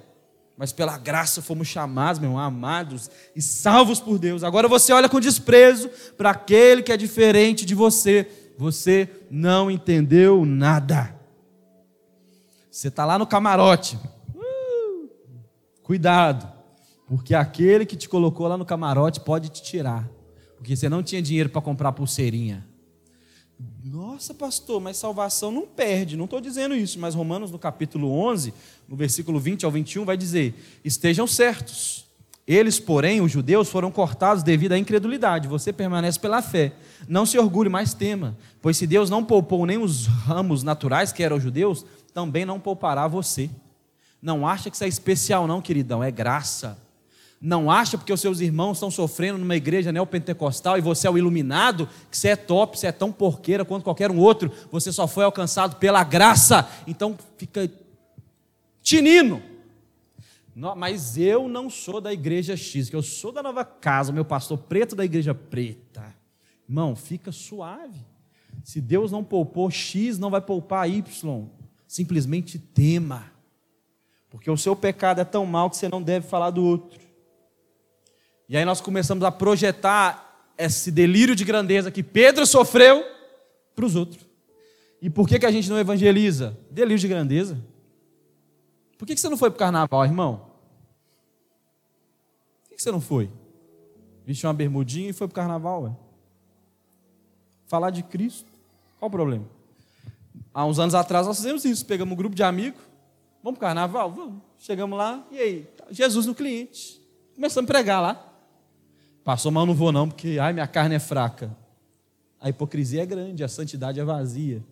Mas 0.58 0.74
pela 0.74 0.98
graça 0.98 1.40
fomos 1.40 1.68
chamados, 1.68 2.20
meu 2.20 2.38
amados 2.38 3.12
e 3.36 3.42
salvos 3.42 4.00
por 4.00 4.18
Deus. 4.18 4.44
Agora 4.44 4.68
você 4.68 4.92
olha 4.92 5.08
com 5.08 5.20
desprezo 5.20 5.88
para 6.18 6.32
aquele 6.32 6.82
que 6.82 6.92
é 6.92 6.98
diferente 6.98 7.64
de 7.64 7.76
você, 7.76 8.28
você 8.58 9.08
não 9.30 9.70
entendeu 9.70 10.44
nada. 10.44 11.16
Você 12.72 12.88
está 12.88 13.06
lá 13.06 13.20
no 13.20 13.28
camarote. 13.28 14.00
Uh! 14.36 15.10
Cuidado, 15.84 16.52
porque 17.08 17.36
aquele 17.36 17.86
que 17.86 17.96
te 17.96 18.10
colocou 18.10 18.48
lá 18.48 18.58
no 18.58 18.66
camarote 18.66 19.20
pode 19.20 19.50
te 19.50 19.62
tirar, 19.62 20.10
porque 20.56 20.76
você 20.76 20.90
não 20.90 21.04
tinha 21.04 21.22
dinheiro 21.22 21.50
para 21.50 21.62
comprar 21.62 21.92
pulseirinha. 21.92 22.66
Nossa, 23.84 24.34
pastor, 24.34 24.80
mas 24.80 24.98
salvação 24.98 25.52
não 25.52 25.66
perde. 25.66 26.16
Não 26.16 26.26
estou 26.26 26.40
dizendo 26.40 26.76
isso, 26.76 27.00
mas 27.00 27.16
Romanos, 27.16 27.52
no 27.52 27.58
capítulo 27.58 28.12
11, 28.12 28.54
no 28.88 28.96
versículo 28.96 29.40
20 29.40 29.66
ao 29.66 29.72
21, 29.72 30.06
vai 30.06 30.18
dizer: 30.18 30.54
Estejam 30.84 31.26
certos. 31.26 32.06
Eles, 32.48 32.80
porém, 32.80 33.20
os 33.20 33.30
judeus, 33.30 33.70
foram 33.70 33.92
cortados 33.92 34.42
devido 34.42 34.72
à 34.72 34.78
incredulidade. 34.78 35.50
Você 35.50 35.74
permanece 35.74 36.18
pela 36.18 36.42
fé. 36.42 36.72
Não 37.06 37.26
se 37.26 37.38
orgulhe, 37.38 37.70
mas 37.70 37.94
tema. 37.94 38.38
Pois 38.62 38.78
se 38.78 38.88
Deus 38.88 39.10
não 39.10 39.24
poupou 39.24 39.66
nem 39.66 39.78
os 39.78 40.06
ramos 40.06 40.64
naturais, 40.64 41.12
que 41.12 41.24
eram 41.24 41.36
os 41.36 41.44
judeus, 41.44 41.86
também 42.14 42.46
não 42.46 42.58
poupará 42.58 43.06
você. 43.06 43.50
Não 44.22 44.48
acha 44.48 44.70
que 44.70 44.78
isso 44.78 44.84
é 44.86 44.88
especial, 44.88 45.46
não, 45.46 45.62
queridão. 45.62 46.02
É 46.02 46.10
graça. 46.10 46.78
Não 47.39 47.69
acha 47.69 47.97
porque 47.97 48.11
os 48.11 48.19
seus 48.19 48.39
irmãos 48.39 48.77
estão 48.77 48.89
sofrendo 48.89 49.38
numa 49.38 49.55
igreja 49.55 49.91
neopentecostal 49.91 50.77
e 50.77 50.81
você 50.81 51.07
é 51.07 51.11
o 51.11 51.18
iluminado, 51.18 51.88
que 52.09 52.18
você 52.18 52.30
é 52.30 52.35
top, 52.35 52.77
você 52.77 52.88
é 52.88 52.91
tão 52.91 53.11
porqueira 53.11 53.64
quanto 53.64 53.84
qualquer 53.84 54.09
um 54.09 54.18
outro, 54.18 54.51
você 54.72 54.91
só 54.91 55.07
foi 55.07 55.23
alcançado 55.23 55.76
pela 55.76 56.03
graça. 56.03 56.68
Então 56.88 57.15
fica 57.38 57.72
tinino. 58.81 59.41
Mas 60.76 61.15
eu 61.18 61.47
não 61.47 61.69
sou 61.69 62.01
da 62.01 62.11
igreja 62.11 62.57
X, 62.57 62.89
que 62.89 62.95
eu 62.95 63.03
sou 63.03 63.31
da 63.31 63.43
nova 63.43 63.64
casa, 63.64 64.11
meu 64.11 64.26
pastor 64.26 64.57
preto 64.57 64.95
da 64.95 65.05
igreja 65.05 65.35
preta. 65.35 66.15
Irmão, 66.68 66.95
fica 66.95 67.31
suave. 67.31 68.03
Se 68.64 68.81
Deus 68.81 69.11
não 69.11 69.23
poupou 69.23 69.69
X, 69.69 70.18
não 70.18 70.31
vai 70.31 70.41
poupar 70.41 70.89
Y. 70.89 71.45
Simplesmente 71.88 72.57
tema. 72.57 73.31
Porque 74.30 74.49
o 74.49 74.57
seu 74.57 74.76
pecado 74.76 75.22
é 75.22 75.23
tão 75.23 75.45
mal 75.45 75.69
que 75.69 75.77
você 75.77 75.88
não 75.88 76.01
deve 76.01 76.27
falar 76.27 76.49
do 76.49 76.65
outro. 76.65 77.07
E 78.49 78.56
aí 78.56 78.64
nós 78.64 78.80
começamos 78.80 79.24
a 79.24 79.32
projetar 79.32 80.52
esse 80.57 80.91
delírio 80.91 81.36
de 81.36 81.44
grandeza 81.44 81.91
que 81.91 82.02
Pedro 82.02 82.45
sofreu 82.45 83.03
para 83.76 83.86
os 83.86 83.95
outros. 83.95 84.26
E 85.02 85.10
por 85.10 85.28
que, 85.28 85.38
que 85.38 85.45
a 85.45 85.52
gente 85.52 85.69
não 85.69 85.78
evangeliza? 85.78 86.57
Delírio 86.72 86.98
de 86.98 87.07
grandeza. 87.07 87.61
Por 88.98 89.06
que, 89.06 89.14
que 89.14 89.22
você 89.22 89.30
não 89.30 89.38
foi 89.38 89.52
para 89.52 89.56
o 89.56 89.60
carnaval, 89.60 90.03
irmão? 90.06 90.48
Por 92.64 92.69
que, 92.69 92.76
que 92.76 92.82
você 92.82 92.91
não 92.91 93.02
foi? 93.02 93.30
Vestiu 94.26 94.48
uma 94.48 94.56
bermudinha 94.56 95.10
e 95.10 95.14
foi 95.14 95.28
para 95.28 95.34
o 95.34 95.36
carnaval, 95.36 95.84
ué? 95.84 95.91
Falar 97.68 97.91
de 97.91 98.02
Cristo. 98.02 98.52
Qual 98.99 99.07
o 99.07 99.11
problema? 99.11 99.45
Há 100.53 100.65
uns 100.65 100.80
anos 100.80 100.95
atrás 100.95 101.28
nós 101.28 101.38
fizemos 101.38 101.64
isso. 101.65 101.86
Pegamos 101.86 102.14
um 102.14 102.15
grupo 102.15 102.36
de 102.36 102.41
amigos. 102.41 102.82
Vamos 103.44 103.60
para 103.60 103.68
o 103.68 103.69
carnaval? 103.69 104.11
Vamos. 104.11 104.41
Chegamos 104.57 104.98
lá 104.98 105.26
e 105.32 105.38
aí? 105.38 105.68
Jesus 105.91 106.26
no 106.26 106.34
cliente. 106.34 106.99
Começamos 107.36 107.69
a 107.69 107.72
pregar 107.72 108.02
lá. 108.02 108.27
Passou 109.28 109.52
mal, 109.52 109.66
não 109.66 109.74
vou 109.74 109.91
não, 109.91 110.08
porque 110.08 110.38
ai, 110.40 110.54
minha 110.54 110.66
carne 110.66 110.95
é 110.95 110.99
fraca. 110.99 111.54
A 112.40 112.48
hipocrisia 112.48 113.04
é 113.04 113.06
grande, 113.06 113.44
a 113.44 113.49
santidade 113.49 113.99
é 113.99 114.04
vazia. 114.06 114.64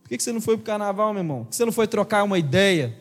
Por 0.00 0.08
que 0.08 0.22
você 0.22 0.30
não 0.30 0.40
foi 0.40 0.56
para 0.56 0.62
o 0.62 0.64
carnaval, 0.64 1.12
meu 1.12 1.22
irmão? 1.22 1.38
Por 1.42 1.50
que 1.50 1.56
você 1.56 1.64
não 1.64 1.72
foi 1.72 1.88
trocar 1.88 2.22
uma 2.22 2.38
ideia? 2.38 2.96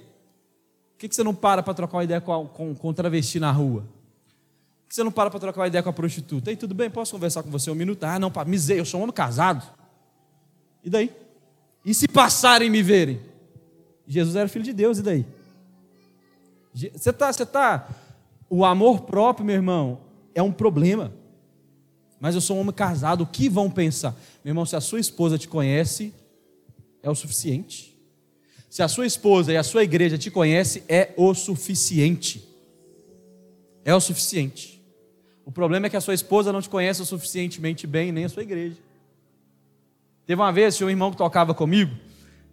Por 0.94 1.08
que 1.08 1.14
você 1.14 1.22
não 1.22 1.36
para 1.36 1.62
para 1.62 1.76
trocar 1.76 1.98
uma 1.98 2.04
ideia 2.04 2.20
com, 2.20 2.48
com, 2.48 2.74
com 2.74 2.92
travesti 2.92 3.40
na 3.40 3.52
rua? 3.52 3.82
Por 3.82 4.90
que 4.90 4.96
você 4.96 5.04
não 5.04 5.12
para 5.12 5.30
para 5.30 5.40
trocar 5.40 5.62
uma 5.62 5.68
ideia 5.68 5.84
com 5.84 5.90
a 5.90 5.94
prostituta? 5.94 6.50
Ei, 6.50 6.58
tudo 6.58 6.74
bem, 6.74 6.90
posso 6.90 7.12
conversar 7.12 7.44
com 7.44 7.52
você 7.52 7.70
um 7.70 7.76
minuto? 7.76 8.04
Ah, 8.06 8.18
não, 8.18 8.32
misei, 8.48 8.80
eu 8.80 8.86
sou 8.86 9.00
um 9.00 9.04
homem 9.04 9.14
casado. 9.14 9.64
E 10.84 10.90
daí? 10.90 11.12
E 11.86 11.94
se 11.94 12.08
passarem 12.08 12.68
e 12.68 12.72
me 12.72 12.82
verem? 12.82 13.22
Jesus 14.08 14.36
era 14.36 14.50
filho 14.50 14.66
de 14.66 14.74
Deus, 14.74 14.98
e 14.98 15.04
daí? 15.04 15.24
Você 16.74 17.12
está, 17.12 17.32
você 17.32 17.44
está 17.44 17.88
o 18.50 18.64
amor 18.66 19.02
próprio, 19.02 19.46
meu 19.46 19.56
irmão, 19.56 20.02
é 20.36 20.42
um 20.42 20.52
problema. 20.52 21.14
Mas 22.20 22.36
eu 22.36 22.42
sou 22.42 22.58
um 22.58 22.62
homem 22.62 22.74
casado, 22.74 23.22
o 23.22 23.28
que 23.28 23.50
vão 23.50 23.70
pensar? 23.70 24.16
Meu 24.44 24.52
irmão, 24.52 24.66
se 24.66 24.76
a 24.76 24.82
sua 24.82 25.00
esposa 25.00 25.38
te 25.38 25.48
conhece, 25.48 26.14
é 27.02 27.10
o 27.10 27.16
suficiente. 27.16 27.94
Se 28.70 28.82
a 28.82 28.88
sua 28.88 29.06
esposa 29.06 29.52
e 29.52 29.58
a 29.58 29.64
sua 29.64 29.84
igreja 29.84 30.18
te 30.18 30.32
conhece, 30.32 30.84
é 30.88 31.14
o 31.18 31.34
suficiente. 31.34 32.48
É 33.86 33.94
o 33.94 34.00
suficiente. 34.00 34.82
O 35.46 35.52
problema 35.52 35.88
é 35.88 35.90
que 35.90 35.98
a 35.98 36.02
sua 36.02 36.14
esposa 36.14 36.54
não 36.54 36.62
te 36.62 36.70
conhece 36.70 37.02
o 37.02 37.06
suficientemente 37.06 37.86
bem, 37.86 38.12
nem 38.12 38.26
a 38.26 38.30
sua 38.30 38.44
igreja. 38.44 38.78
Teve 40.26 40.42
uma 40.42 40.52
vez, 40.52 40.78
tinha 40.78 40.88
um 40.88 40.90
irmão 40.90 41.12
que 41.12 41.18
tocava 41.18 41.54
comigo, 41.54 41.94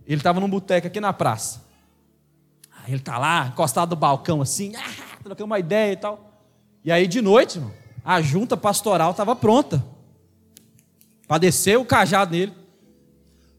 ele 0.07 0.17
estava 0.19 0.41
num 0.41 0.51
boteco 0.51 0.89
aqui 0.89 1.01
na 1.01 1.13
praça. 1.13 1.65
Ele 2.89 2.97
está 2.97 3.17
lá, 3.17 3.47
encostado 3.47 3.91
no 3.91 3.97
balcão 3.97 4.43
assim, 4.43 4.75
ah, 4.75 5.10
trocando 5.23 5.47
uma 5.47 5.59
ideia 5.59 5.93
e 5.93 5.97
tal. 5.97 6.33
E 6.85 6.91
aí 6.91 7.07
de 7.07 7.21
noite, 7.21 7.59
irmão, 7.59 7.73
a 8.05 8.21
junta 8.21 8.57
pastoral 8.57 9.11
estava 9.11 9.37
pronta 9.37 9.85
para 11.29 11.39
descer 11.39 11.79
o 11.79 11.85
cajado 11.85 12.33
nele. 12.33 12.53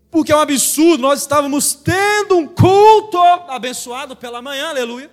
Porque 0.10 0.32
é 0.32 0.36
um 0.36 0.40
absurdo, 0.40 1.02
nós 1.02 1.22
estávamos 1.22 1.74
tendo 1.74 2.38
um 2.38 2.48
culto 2.48 3.18
abençoado 3.48 4.16
pela 4.16 4.42
manhã, 4.42 4.70
aleluia. 4.70 5.10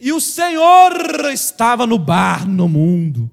E 0.00 0.12
o 0.12 0.20
Senhor 0.20 0.92
estava 1.32 1.86
no 1.86 1.98
bar 1.98 2.48
no 2.48 2.68
mundo. 2.68 3.30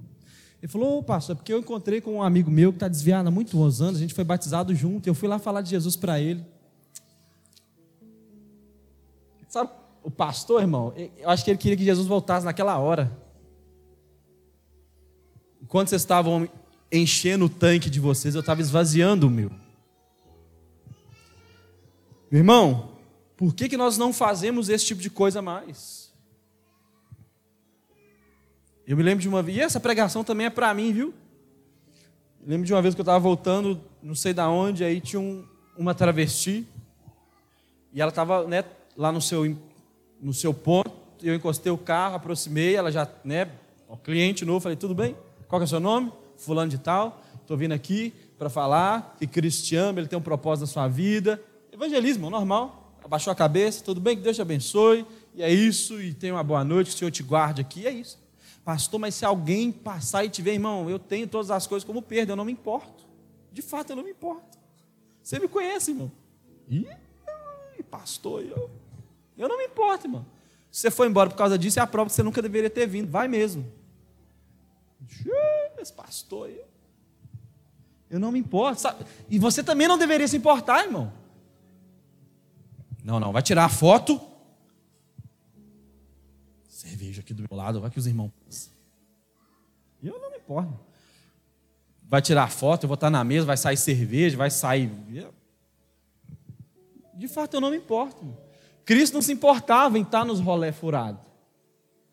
Ele 0.61 0.71
falou, 0.71 0.99
oh, 0.99 1.03
pastor, 1.03 1.33
é 1.33 1.35
porque 1.37 1.53
eu 1.53 1.59
encontrei 1.59 2.01
com 2.01 2.15
um 2.15 2.23
amigo 2.23 2.51
meu 2.51 2.71
que 2.71 2.75
está 2.75 2.87
desviado 2.87 3.27
há 3.27 3.31
muitos 3.31 3.81
anos, 3.81 3.97
a 3.97 3.99
gente 3.99 4.13
foi 4.13 4.23
batizado 4.23 4.75
junto, 4.75 5.07
eu 5.07 5.15
fui 5.15 5.27
lá 5.27 5.39
falar 5.39 5.61
de 5.61 5.69
Jesus 5.69 5.95
para 5.95 6.19
ele. 6.19 6.45
Sabe 9.47 9.71
o 10.07 10.09
pastor, 10.09 10.61
irmão, 10.61 10.93
eu 11.17 11.29
acho 11.29 11.43
que 11.43 11.51
ele 11.51 11.57
queria 11.57 11.75
que 11.75 11.83
Jesus 11.83 12.07
voltasse 12.07 12.45
naquela 12.45 12.77
hora. 12.77 13.11
Enquanto 15.61 15.89
vocês 15.89 16.01
estavam 16.01 16.47
enchendo 16.89 17.43
o 17.43 17.49
tanque 17.49 17.89
de 17.89 17.99
vocês, 17.99 18.33
eu 18.33 18.39
estava 18.39 18.61
esvaziando 18.61 19.27
o 19.27 19.29
meu. 19.29 19.51
Meu 22.31 22.39
irmão, 22.39 22.93
por 23.35 23.53
que, 23.53 23.67
que 23.67 23.75
nós 23.75 23.97
não 23.97 24.13
fazemos 24.13 24.69
esse 24.69 24.85
tipo 24.85 25.01
de 25.01 25.09
coisa 25.09 25.41
mais? 25.41 26.09
Eu 28.87 28.95
me 28.95 29.03
lembro 29.03 29.21
de 29.21 29.27
uma 29.27 29.43
vez, 29.43 29.57
e 29.57 29.61
essa 29.61 29.77
pregação 29.77 30.23
também 30.23 30.47
é 30.47 30.49
para 30.49 30.73
mim, 30.73 30.93
viu? 30.93 31.13
Eu 32.39 32.47
lembro 32.47 32.65
de 32.65 32.73
uma 32.73 32.81
vez 32.81 32.95
que 32.95 33.01
eu 33.01 33.03
estava 33.03 33.19
voltando, 33.19 33.81
não 34.01 34.15
sei 34.15 34.33
da 34.33 34.49
onde, 34.49 34.85
aí 34.85 35.01
tinha 35.01 35.19
um, 35.19 35.45
uma 35.77 35.93
travesti, 35.93 36.65
e 37.91 37.99
ela 37.99 38.07
estava 38.07 38.47
né, 38.47 38.63
lá 38.95 39.11
no 39.11 39.21
seu 39.21 39.45
no 40.21 40.33
seu 40.33 40.53
ponto, 40.53 40.91
eu 41.21 41.35
encostei 41.35 41.71
o 41.71 41.77
carro, 41.77 42.15
aproximei, 42.15 42.75
ela 42.75 42.91
já, 42.91 43.07
né, 43.23 43.49
o 43.87 43.97
cliente 43.97 44.45
novo, 44.45 44.59
falei, 44.59 44.75
tudo 44.75 44.93
bem? 44.93 45.15
Qual 45.47 45.61
é 45.61 45.65
o 45.65 45.67
seu 45.67 45.79
nome? 45.79 46.11
Fulano 46.37 46.69
de 46.69 46.77
tal, 46.77 47.21
estou 47.41 47.57
vindo 47.57 47.71
aqui 47.71 48.13
para 48.37 48.49
falar 48.49 49.15
que 49.17 49.25
Cristo 49.25 49.65
te 49.65 49.75
ama, 49.75 49.99
Ele 49.99 50.07
tem 50.07 50.17
um 50.17 50.21
propósito 50.21 50.61
na 50.61 50.67
sua 50.67 50.87
vida. 50.87 51.41
Evangelismo, 51.71 52.29
normal. 52.29 52.93
Abaixou 53.03 53.31
a 53.31 53.35
cabeça, 53.35 53.83
tudo 53.83 54.01
bem, 54.01 54.17
que 54.17 54.21
Deus 54.21 54.35
te 54.35 54.41
abençoe, 54.41 55.05
e 55.33 55.41
é 55.41 55.51
isso, 55.51 56.01
e 56.01 56.13
tenha 56.13 56.33
uma 56.33 56.43
boa 56.43 56.63
noite, 56.63 56.89
que 56.89 56.95
o 56.95 56.99
Senhor 56.99 57.11
te 57.11 57.23
guarde 57.23 57.61
aqui, 57.61 57.87
é 57.87 57.91
isso. 57.91 58.19
Pastor, 58.65 58.99
mas 58.99 59.15
se 59.15 59.23
alguém 59.23 59.71
passar 59.71 60.25
e 60.25 60.29
tiver, 60.29 60.53
irmão, 60.53 60.89
eu 60.89 60.99
tenho 60.99 61.25
todas 61.25 61.49
as 61.49 61.65
coisas 61.65 61.85
como 61.85 62.01
perda, 62.01 62.33
eu 62.33 62.35
não 62.35 62.43
me 62.43 62.51
importo. 62.51 63.05
De 63.51 63.61
fato, 63.61 63.91
eu 63.91 63.95
não 63.95 64.03
me 64.03 64.11
importo. 64.11 64.57
Você 65.23 65.39
me 65.39 65.47
conhece, 65.47 65.91
irmão. 65.91 66.11
Ih, 66.69 66.85
pastor, 67.89 68.43
eu 68.43 68.69
eu 69.37 69.47
não 69.47 69.57
me 69.57 69.65
importo, 69.65 70.07
irmão. 70.07 70.25
Se 70.71 70.81
você 70.81 70.91
foi 70.91 71.07
embora 71.07 71.29
por 71.29 71.35
causa 71.35 71.57
disso, 71.57 71.79
é 71.79 71.81
a 71.81 71.87
prova 71.87 72.09
que 72.09 72.15
você 72.15 72.23
nunca 72.23 72.41
deveria 72.41 72.69
ter 72.69 72.87
vindo. 72.87 73.09
Vai 73.09 73.27
mesmo. 73.27 73.71
Esse 75.79 75.93
pastor, 75.93 76.49
eu, 76.49 76.65
eu 78.09 78.19
não 78.19 78.31
me 78.31 78.39
importo. 78.39 78.81
Sabe? 78.81 79.05
E 79.29 79.39
você 79.39 79.63
também 79.63 79.87
não 79.87 79.97
deveria 79.97 80.27
se 80.27 80.37
importar, 80.37 80.83
irmão. 80.83 81.13
Não, 83.03 83.19
não. 83.19 83.31
Vai 83.31 83.41
tirar 83.41 83.65
a 83.65 83.69
foto. 83.69 84.19
Cerveja 86.67 87.21
aqui 87.21 87.33
do 87.33 87.43
meu 87.43 87.57
lado, 87.57 87.79
vai 87.79 87.89
que 87.89 87.99
os 87.99 88.07
irmãos. 88.07 88.31
Eu 90.01 90.19
não 90.19 90.31
me 90.31 90.37
importo. 90.37 90.79
Vai 92.03 92.21
tirar 92.21 92.43
a 92.43 92.49
foto, 92.49 92.83
eu 92.83 92.87
vou 92.87 92.95
estar 92.95 93.09
na 93.09 93.23
mesa, 93.23 93.45
vai 93.45 93.57
sair 93.57 93.77
cerveja, 93.77 94.37
vai 94.37 94.49
sair. 94.49 94.89
De 97.13 97.27
fato, 97.27 97.55
eu 97.55 97.61
não 97.61 97.71
me 97.71 97.77
importo. 97.77 98.21
Irmão. 98.21 98.46
Cristo 98.87 99.15
não 99.15 99.21
se 99.21 99.33
importava 99.33 99.99
em 99.99 100.01
estar 100.01 100.23
nos 100.23 100.39
rolé 100.39 100.71
furado. 100.71 101.19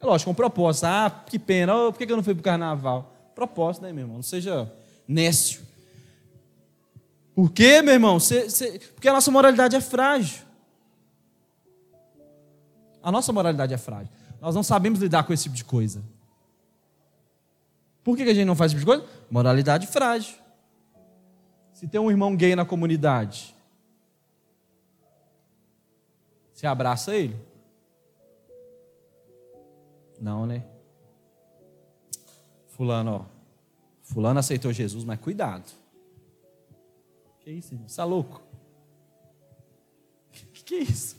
É 0.00 0.04
lógico, 0.04 0.32
um 0.32 0.34
propósito. 0.34 0.86
Ah, 0.86 1.22
que 1.24 1.38
pena, 1.38 1.72
oh, 1.72 1.92
por 1.92 2.04
que 2.04 2.12
eu 2.12 2.16
não 2.16 2.22
fui 2.24 2.34
para 2.34 2.40
o 2.40 2.44
carnaval? 2.44 3.14
Propósito, 3.32 3.84
né, 3.84 3.92
meu 3.92 4.02
irmão? 4.02 4.16
Não 4.16 4.24
seja 4.24 4.70
nécio. 5.06 5.62
Por 7.32 7.52
quê, 7.52 7.80
meu 7.80 7.94
irmão? 7.94 8.18
Cê, 8.18 8.50
cê, 8.50 8.80
porque 8.92 9.08
a 9.08 9.12
nossa 9.12 9.30
moralidade 9.30 9.76
é 9.76 9.80
frágil. 9.80 10.42
A 13.00 13.12
nossa 13.12 13.32
moralidade 13.32 13.72
é 13.72 13.78
frágil. 13.78 14.12
Nós 14.40 14.56
não 14.56 14.64
sabemos 14.64 14.98
lidar 14.98 15.22
com 15.22 15.32
esse 15.32 15.44
tipo 15.44 15.54
de 15.54 15.64
coisa. 15.64 16.02
Por 18.02 18.16
que 18.16 18.24
a 18.24 18.34
gente 18.34 18.46
não 18.46 18.56
faz 18.56 18.72
esse 18.72 18.80
tipo 18.80 18.90
de 18.90 18.98
coisa? 18.98 19.12
Moralidade 19.30 19.86
frágil. 19.86 20.34
Se 21.72 21.86
tem 21.86 22.00
um 22.00 22.10
irmão 22.10 22.34
gay 22.34 22.56
na 22.56 22.64
comunidade, 22.64 23.53
você 26.54 26.68
abraça 26.68 27.14
ele? 27.16 27.36
Não, 30.20 30.46
né? 30.46 30.64
Fulano, 32.68 33.10
ó. 33.28 33.34
Fulano 34.02 34.38
aceitou 34.38 34.72
Jesus, 34.72 35.04
mas 35.04 35.18
cuidado. 35.18 35.70
Que 37.40 37.50
isso, 37.50 37.74
irmão? 37.74 37.88
Você 37.88 38.00
é 38.00 38.04
louco? 38.04 38.40
Que, 40.30 40.62
que 40.62 40.74
é 40.76 40.78
isso? 40.78 41.16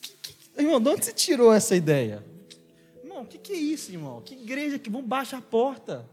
Que, 0.00 0.12
que, 0.16 0.60
irmão, 0.60 0.80
de 0.80 0.88
onde 0.88 1.04
você 1.04 1.12
tirou 1.12 1.52
essa 1.52 1.76
ideia? 1.76 2.24
Irmão, 3.02 3.22
o 3.22 3.26
que, 3.26 3.38
que 3.38 3.52
é 3.52 3.56
isso, 3.56 3.92
irmão? 3.92 4.20
Que 4.20 4.34
igreja 4.34 4.78
que 4.78 4.90
vão 4.90 5.02
baixar 5.02 5.38
a 5.38 5.42
porta? 5.42 6.08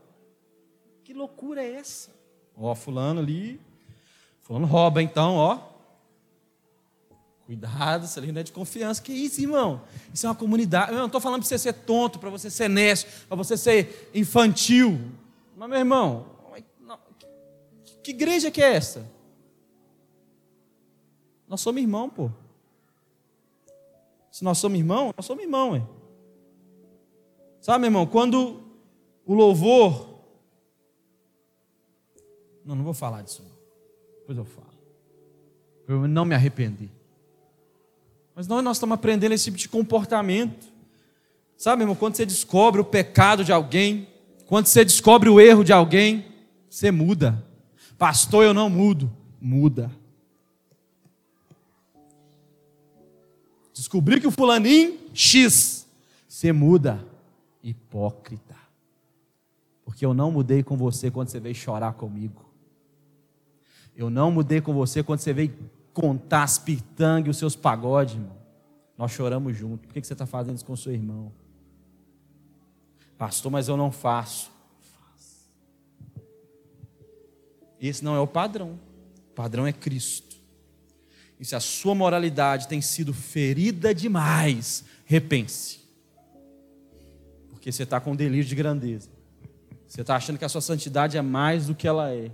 Que 1.04 1.14
loucura 1.14 1.64
é 1.64 1.74
essa? 1.74 2.12
Ó, 2.56 2.74
fulano 2.76 3.20
ali. 3.20 3.60
Fulano 4.42 4.68
rouba, 4.68 5.02
então, 5.02 5.36
ó. 5.36 5.77
Cuidado, 7.48 8.06
ali 8.18 8.30
não 8.34 8.42
é 8.42 8.44
de 8.44 8.52
confiança. 8.52 9.02
Que 9.02 9.14
isso, 9.14 9.40
irmão? 9.40 9.82
Isso 10.14 10.26
é 10.26 10.30
uma 10.30 10.36
comunidade. 10.36 10.92
Eu 10.92 10.98
não 10.98 11.06
estou 11.06 11.22
falando 11.22 11.40
para 11.40 11.48
você 11.48 11.58
ser 11.58 11.72
tonto, 11.72 12.20
para 12.20 12.30
você 12.30 12.50
ser 12.50 12.70
necio, 12.70 13.08
para 13.26 13.38
você 13.38 13.56
ser 13.56 14.12
infantil. 14.14 15.00
Mas, 15.56 15.70
meu 15.70 15.80
irmão, 15.80 16.26
que 18.04 18.12
igreja 18.12 18.52
que 18.52 18.62
é 18.62 18.74
essa? 18.74 19.10
Nós 21.48 21.62
somos 21.62 21.82
irmão, 21.82 22.10
pô. 22.10 22.30
Se 24.30 24.44
nós 24.44 24.58
somos 24.58 24.78
irmão, 24.78 25.14
nós 25.16 25.26
somos 25.26 25.42
irmão, 25.42 25.74
hein? 25.74 25.88
Sabe, 27.62 27.80
meu 27.80 27.88
irmão, 27.88 28.06
quando 28.06 28.62
o 29.26 29.34
louvor. 29.34 30.20
Não, 32.66 32.76
não 32.76 32.84
vou 32.84 32.94
falar 32.94 33.22
disso, 33.22 33.42
não. 33.42 33.58
Depois 34.20 34.38
eu 34.38 34.44
falo. 34.44 34.68
Eu 35.88 36.10
não 36.10 36.26
me 36.26 36.36
arrependi. 36.36 36.97
Mas 38.38 38.48
nós, 38.48 38.64
nós 38.64 38.78
estamos 38.78 38.94
aprendendo 38.94 39.32
esse 39.32 39.46
tipo 39.46 39.58
de 39.58 39.68
comportamento. 39.68 40.68
Sabe, 41.58 41.82
irmão, 41.82 41.96
quando 41.96 42.16
você 42.16 42.24
descobre 42.24 42.80
o 42.80 42.86
pecado 42.86 43.44
de 43.44 43.52
alguém, 43.52 44.08
quando 44.46 44.68
você 44.68 44.86
descobre 44.86 45.28
o 45.28 45.42
erro 45.42 45.64
de 45.64 45.74
alguém, 45.74 46.24
você 46.70 46.92
muda. 46.92 47.44
Pastor, 47.98 48.44
eu 48.44 48.54
não 48.54 48.70
mudo. 48.70 49.12
Muda. 49.42 49.90
Descobri 53.74 54.22
que 54.22 54.28
o 54.28 54.32
fulaninho 54.32 55.00
X, 55.16 55.88
você 56.30 56.52
muda. 56.52 57.04
Hipócrita. 57.64 58.56
Porque 59.84 60.06
eu 60.06 60.14
não 60.14 60.32
mudei 60.32 60.62
com 60.62 60.78
você 60.78 61.10
quando 61.10 61.30
você 61.30 61.40
veio 61.40 61.56
chorar 61.56 61.94
comigo. 61.94 62.46
Eu 63.96 64.12
não 64.12 64.30
mudei 64.30 64.62
com 64.62 64.76
você 64.76 65.02
quando 65.02 65.22
você 65.22 65.34
veio 65.34 65.56
contar 65.98 66.44
as 66.44 66.60
pitangas 66.60 67.26
e 67.26 67.30
os 67.32 67.38
seus 67.38 67.56
pagodes, 67.56 68.14
irmão. 68.14 68.38
Nós 68.96 69.12
choramos 69.12 69.58
junto. 69.58 69.88
Por 69.88 69.94
que 69.96 70.06
você 70.06 70.14
está 70.14 70.28
fazendo 70.28 70.56
isso 70.56 70.64
com 70.64 70.76
seu 70.76 70.94
irmão? 70.94 71.32
Pastor, 73.18 73.52
mas 73.52 73.68
eu 73.68 73.76
não 73.76 73.92
faço. 73.92 74.52
Esse 77.82 78.06
não 78.06 78.16
é 78.16 78.20
o 78.20 78.28
padrão. 78.28 78.80
O 79.32 79.34
padrão 79.34 79.66
é 79.66 79.74
Cristo. 79.74 80.38
E 81.40 81.46
se 81.46 81.56
a 81.56 81.60
sua 81.60 81.96
moralidade 81.96 82.68
tem 82.68 82.80
sido 82.80 83.12
ferida 83.12 83.92
demais, 83.92 84.86
repense. 85.04 85.80
Porque 87.50 87.72
você 87.72 87.82
está 87.82 88.00
com 88.00 88.16
delírio 88.16 88.46
de 88.46 88.54
grandeza. 88.54 89.10
Você 89.88 90.02
está 90.02 90.16
achando 90.16 90.38
que 90.38 90.46
a 90.46 90.50
sua 90.50 90.62
santidade 90.62 91.18
é 91.18 91.24
mais 91.24 91.66
do 91.66 91.74
que 91.74 91.88
ela 91.88 92.14
é. 92.14 92.30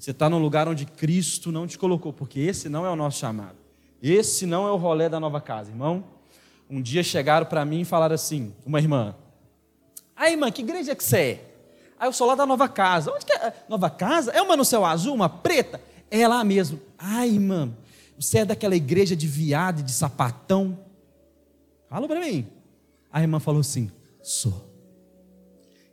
Você 0.00 0.12
está 0.12 0.30
num 0.30 0.38
lugar 0.38 0.66
onde 0.66 0.86
Cristo 0.86 1.52
não 1.52 1.66
te 1.66 1.76
colocou, 1.76 2.10
porque 2.10 2.40
esse 2.40 2.70
não 2.70 2.86
é 2.86 2.90
o 2.90 2.96
nosso 2.96 3.18
chamado. 3.18 3.58
Esse 4.02 4.46
não 4.46 4.66
é 4.66 4.72
o 4.72 4.76
rolê 4.76 5.10
da 5.10 5.20
nova 5.20 5.42
casa, 5.42 5.70
irmão. 5.70 6.02
Um 6.70 6.80
dia 6.80 7.02
chegaram 7.02 7.44
para 7.44 7.66
mim 7.66 7.82
e 7.82 7.84
falaram 7.84 8.14
assim, 8.14 8.54
uma 8.64 8.78
irmã. 8.78 9.14
Aí, 10.16 10.32
irmã, 10.32 10.50
que 10.50 10.62
igreja 10.62 10.96
que 10.96 11.04
você 11.04 11.18
é? 11.18 11.54
Aí 11.98 12.08
eu 12.08 12.14
sou 12.14 12.26
lá 12.26 12.34
da 12.34 12.46
nova 12.46 12.66
casa. 12.66 13.12
Onde 13.12 13.26
que 13.26 13.32
é? 13.34 13.52
Nova 13.68 13.90
casa? 13.90 14.30
É 14.30 14.40
uma 14.40 14.56
no 14.56 14.64
céu 14.64 14.86
azul, 14.86 15.14
uma 15.14 15.28
preta? 15.28 15.78
É 16.10 16.26
lá 16.26 16.42
mesmo. 16.42 16.80
Ai, 16.96 17.28
irmã, 17.28 17.70
você 18.18 18.38
é 18.38 18.44
daquela 18.46 18.74
igreja 18.74 19.14
de 19.14 19.26
viado 19.26 19.80
e 19.80 19.82
de 19.82 19.92
sapatão? 19.92 20.78
Fala 21.90 22.08
para 22.08 22.20
mim. 22.20 22.46
A 23.12 23.20
irmã 23.20 23.38
falou 23.38 23.60
assim: 23.60 23.90
sou. 24.22 24.66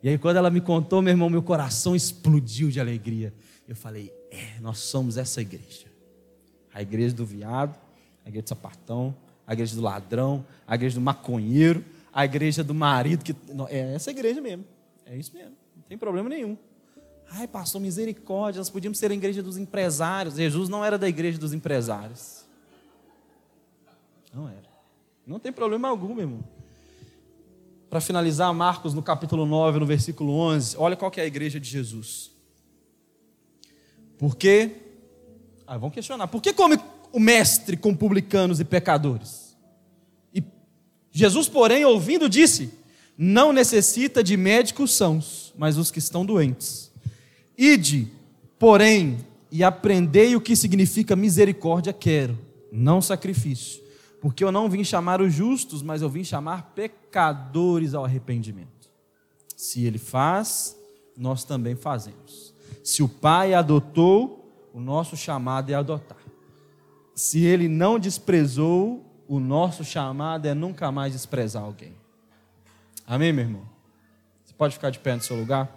E 0.02 0.08
aí, 0.08 0.18
quando 0.18 0.38
ela 0.38 0.50
me 0.50 0.62
contou, 0.62 1.02
meu 1.02 1.12
irmão, 1.12 1.30
meu 1.30 1.44
coração 1.44 1.94
explodiu 1.94 2.70
de 2.70 2.80
alegria. 2.80 3.34
Eu 3.68 3.76
falei: 3.76 4.14
é, 4.32 4.60
nós 4.60 4.80
somos 4.80 5.18
essa 5.18 5.42
igreja. 5.42 5.88
A 6.74 6.82
igreja 6.82 7.14
do 7.14 7.26
viado, 7.26 7.78
a 8.24 8.30
igreja 8.30 8.44
do 8.44 8.50
sapatão, 8.50 9.16
a 9.46 9.54
igreja 9.54 9.76
do 9.76 9.82
ladrão, 9.82 10.46
a 10.66 10.76
igreja 10.76 10.96
do 10.96 11.02
maconheiro, 11.02 11.84
a 12.14 12.24
igreja 12.24 12.64
do 12.64 12.74
marido. 12.74 13.24
que 13.24 13.36
É 13.70 13.94
essa 13.96 14.12
igreja 14.12 14.40
mesmo. 14.42 14.66
É 15.06 15.16
isso 15.18 15.34
mesmo. 15.34 15.56
Não 15.76 15.84
tem 15.84 15.98
problema 15.98 16.30
nenhum. 16.30 16.58
Ai, 17.30 17.48
pastor, 17.48 17.82
misericórdia, 17.82 18.60
nós 18.60 18.70
podíamos 18.70 18.98
ser 18.98 19.12
a 19.12 19.14
igreja 19.14 19.44
dos 19.44 19.58
empresários. 19.58 20.36
Jesus 20.36 20.70
não 20.70 20.84
era 20.84 20.98
da 20.98 21.10
igreja 21.10 21.38
dos 21.38 21.54
empresários. 21.54 22.46
Não 24.34 24.48
era. 24.48 24.68
Não 25.26 25.40
tem 25.40 25.52
problema 25.52 25.90
algum, 25.90 26.14
meu 26.14 26.24
irmão. 26.24 26.44
Para 27.90 28.00
finalizar, 28.00 28.54
Marcos, 28.54 28.94
no 28.94 29.02
capítulo 29.02 29.46
9, 29.46 29.80
no 29.80 29.86
versículo 29.86 30.34
11, 30.34 30.78
olha 30.78 30.96
qual 30.96 31.12
que 31.12 31.20
é 31.20 31.24
a 31.24 31.28
igreja 31.28 31.60
de 31.60 31.70
Jesus. 31.70 32.32
Por 34.18 34.36
quê? 34.36 34.72
Ah, 35.66 35.78
vão 35.78 35.90
questionar. 35.90 36.28
Por 36.28 36.42
que 36.42 36.54
come 36.54 36.80
o 37.12 37.20
mestre 37.20 37.78
com 37.78 37.96
publicanos 37.96 38.60
e 38.60 38.66
pecadores? 38.66 39.56
E 40.34 40.44
Jesus, 41.12 41.48
porém, 41.48 41.86
ouvindo, 41.86 42.30
disse: 42.30 42.72
Não 43.18 43.54
necessita 43.54 44.24
de 44.24 44.36
médicos 44.36 44.94
sãos, 44.94 45.54
mas 45.58 45.78
os 45.78 45.92
que 45.92 46.00
estão 46.00 46.26
doentes. 46.26 46.92
Ide, 47.58 48.08
porém, 48.58 49.18
e 49.52 49.64
aprendei 49.64 50.36
o 50.36 50.42
que 50.42 50.56
significa 50.56 51.16
misericórdia 51.16 51.94
quero, 51.94 52.38
não 52.72 53.02
sacrifício. 53.02 53.82
Porque 54.22 54.44
eu 54.44 54.52
não 54.52 54.70
vim 54.70 54.84
chamar 54.84 55.22
os 55.22 55.34
justos, 55.34 55.82
mas 55.82 56.02
eu 56.02 56.10
vim 56.10 56.24
chamar 56.24 56.74
pecadores 56.74 57.94
ao 57.94 58.04
arrependimento. 58.04 58.90
Se 59.56 59.86
ele 59.86 59.98
faz, 59.98 60.76
nós 61.16 61.44
também 61.44 61.76
fazemos. 61.76 62.47
Se 62.88 63.04
o 63.04 63.10
Pai 63.10 63.54
adotou, 63.54 64.50
o 64.74 64.80
nosso 64.80 65.18
chamado 65.18 65.70
é 65.70 65.74
adotar. 65.74 66.24
Se 67.14 67.44
ele 67.44 67.68
não 67.68 68.00
desprezou, 68.00 69.06
o 69.28 69.42
nosso 69.42 69.84
chamado 69.84 70.46
é 70.46 70.54
nunca 70.54 70.90
mais 70.90 71.12
desprezar 71.12 71.64
alguém. 71.64 71.94
Amém, 73.06 73.34
meu 73.34 73.44
irmão? 73.44 73.70
Você 74.46 74.54
pode 74.54 74.76
ficar 74.76 74.90
de 74.90 75.00
pé 75.00 75.16
no 75.16 75.22
seu 75.22 75.36
lugar? 75.36 75.70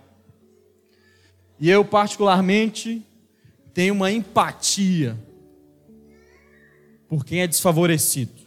E 1.59 1.69
eu, 1.69 1.85
particularmente, 1.85 3.05
tenho 3.74 3.93
uma 3.93 4.12
empatia 4.12 5.19
por 7.09 7.24
quem 7.24 7.41
é 7.41 7.49
desfavorecido. 7.49 8.41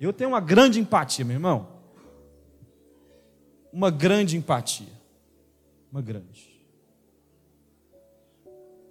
Eu 0.00 0.10
tenho 0.10 0.30
uma 0.30 0.40
grande 0.40 0.80
empatia, 0.80 1.22
meu 1.22 1.34
irmão. 1.34 1.68
Uma 3.70 3.90
grande 3.90 4.38
empatia 4.38 4.99
uma 5.90 6.00
grande. 6.00 6.50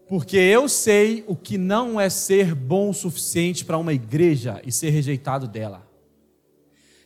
Porque 0.07 0.38
eu 0.38 0.67
sei 0.67 1.23
o 1.27 1.35
que 1.35 1.57
não 1.57 1.99
é 1.99 2.09
ser 2.09 2.55
bom 2.55 2.89
o 2.89 2.93
suficiente 2.93 3.63
para 3.63 3.77
uma 3.77 3.93
igreja 3.93 4.59
e 4.65 4.71
ser 4.71 4.89
rejeitado 4.89 5.47
dela. 5.47 5.88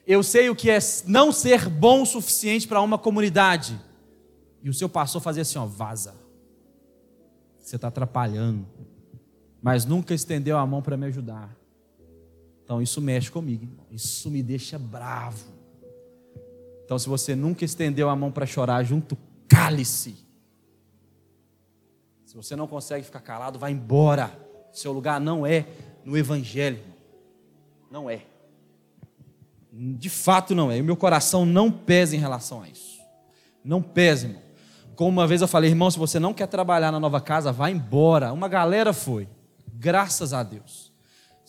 Eu 0.07 0.23
sei 0.23 0.49
o 0.49 0.55
que 0.55 0.69
é 0.69 0.79
não 1.05 1.31
ser 1.31 1.67
bom 1.67 2.03
o 2.03 2.05
suficiente 2.05 2.67
para 2.67 2.81
uma 2.81 2.97
comunidade. 2.97 3.79
E 4.61 4.69
o 4.69 4.73
seu 4.73 4.87
pastor 4.87 5.21
fazia 5.21 5.41
assim, 5.41 5.57
ó, 5.57 5.65
vaza. 5.65 6.15
Você 7.59 7.75
está 7.75 7.89
atrapalhando. 7.89 8.65
Mas 9.61 9.85
nunca 9.85 10.13
estendeu 10.13 10.57
a 10.57 10.65
mão 10.65 10.81
para 10.81 10.95
me 10.95 11.05
ajudar. 11.07 11.53
Então 12.63 12.81
isso 12.81 13.01
mexe 13.01 13.29
comigo, 13.29 13.67
isso 13.91 14.31
me 14.31 14.41
deixa 14.41 14.79
bravo. 14.79 15.51
Então 16.85 16.97
se 16.97 17.09
você 17.09 17.35
nunca 17.35 17.65
estendeu 17.65 18.09
a 18.09 18.15
mão 18.15 18.31
para 18.31 18.45
chorar 18.45 18.83
junto 18.83 19.17
cale-se. 19.53 20.15
Se 22.25 22.35
você 22.35 22.55
não 22.55 22.67
consegue 22.67 23.05
ficar 23.05 23.19
calado, 23.19 23.59
vá 23.59 23.69
embora. 23.69 24.35
Seu 24.71 24.91
lugar 24.91 25.19
não 25.21 25.45
é 25.45 25.67
no 26.03 26.17
Evangelho. 26.17 26.79
Não 27.91 28.09
é. 28.09 28.23
De 29.71 30.09
fato 30.09 30.55
não 30.55 30.71
é. 30.71 30.77
E 30.77 30.81
o 30.81 30.83
meu 30.83 30.97
coração 30.97 31.45
não 31.45 31.71
pesa 31.71 32.15
em 32.15 32.19
relação 32.19 32.63
a 32.63 32.67
isso. 32.67 32.99
Não 33.63 33.81
pesa, 33.81 34.25
irmão. 34.25 34.41
Como 34.95 35.09
uma 35.09 35.27
vez 35.27 35.41
eu 35.41 35.47
falei, 35.47 35.69
irmão, 35.69 35.89
se 35.89 35.97
você 35.97 36.19
não 36.19 36.33
quer 36.33 36.47
trabalhar 36.47 36.91
na 36.91 36.99
nova 36.99 37.21
casa, 37.21 37.51
vá 37.51 37.69
embora. 37.69 38.33
Uma 38.33 38.47
galera 38.47 38.93
foi. 38.93 39.27
Graças 39.71 40.33
a 40.33 40.41
Deus. 40.41 40.82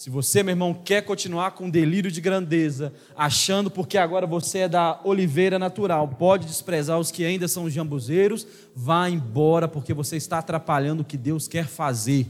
Se 0.05 0.11
você, 0.11 0.43
meu 0.43 0.53
irmão, 0.53 0.75
quer 0.75 1.01
continuar 1.01 1.53
com 1.53 1.71
delírio 1.71 2.11
de 2.11 2.21
grandeza, 2.21 2.93
achando 3.17 3.71
porque 3.71 3.97
agora 3.97 4.27
você 4.27 4.59
é 4.59 4.69
da 4.69 5.01
oliveira 5.03 5.59
natural, 5.59 6.07
pode 6.07 6.47
desprezar 6.47 7.01
os 7.01 7.11
que 7.11 7.25
ainda 7.25 7.49
são 7.49 7.71
jambuzeiros, 7.71 8.47
vá 8.77 9.09
embora, 9.09 9.67
porque 9.67 9.95
você 9.95 10.19
está 10.19 10.41
atrapalhando 10.41 11.01
o 11.01 11.05
que 11.07 11.17
Deus 11.17 11.49
quer 11.49 11.67
fazer. 11.67 12.27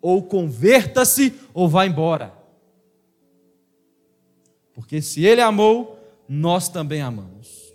Ou 0.00 0.24
converta-se, 0.24 1.32
ou 1.54 1.68
vá 1.68 1.86
embora. 1.86 2.34
Porque 4.74 5.00
se 5.00 5.24
ele 5.24 5.40
amou, 5.40 5.96
nós 6.28 6.68
também 6.68 7.00
amamos. 7.00 7.72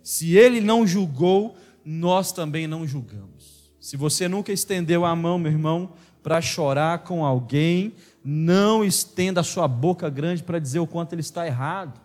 Se 0.00 0.36
ele 0.36 0.60
não 0.60 0.86
julgou, 0.86 1.56
nós 1.84 2.30
também 2.30 2.68
não 2.68 2.86
julgamos. 2.86 3.72
Se 3.80 3.96
você 3.96 4.28
nunca 4.28 4.52
estendeu 4.52 5.04
a 5.04 5.16
mão, 5.16 5.40
meu 5.40 5.50
irmão, 5.50 5.92
para 6.22 6.40
chorar 6.40 7.00
com 7.00 7.24
alguém, 7.24 7.92
não 8.24 8.82
estenda 8.82 9.42
a 9.42 9.44
sua 9.44 9.68
boca 9.68 10.08
grande 10.08 10.42
para 10.42 10.58
dizer 10.58 10.78
o 10.78 10.86
quanto 10.86 11.12
ele 11.12 11.20
está 11.20 11.46
errado. 11.46 12.00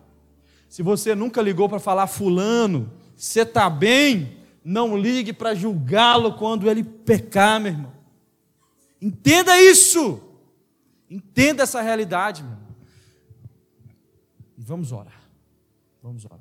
Se 0.68 0.82
você 0.82 1.14
nunca 1.14 1.40
ligou 1.40 1.68
para 1.68 1.80
falar, 1.80 2.06
Fulano, 2.06 2.92
você 3.16 3.40
está 3.40 3.70
bem, 3.70 4.36
não 4.62 4.96
ligue 4.96 5.32
para 5.32 5.54
julgá-lo 5.54 6.34
quando 6.34 6.68
ele 6.70 6.84
pecar, 6.84 7.58
meu 7.58 7.72
irmão. 7.72 7.92
Entenda 9.00 9.58
isso. 9.60 10.22
Entenda 11.08 11.62
essa 11.62 11.80
realidade, 11.80 12.42
meu 12.42 12.52
irmão. 12.52 12.68
E 14.58 14.62
vamos 14.62 14.92
orar. 14.92 15.20
Vamos 16.02 16.24
orar. 16.24 16.39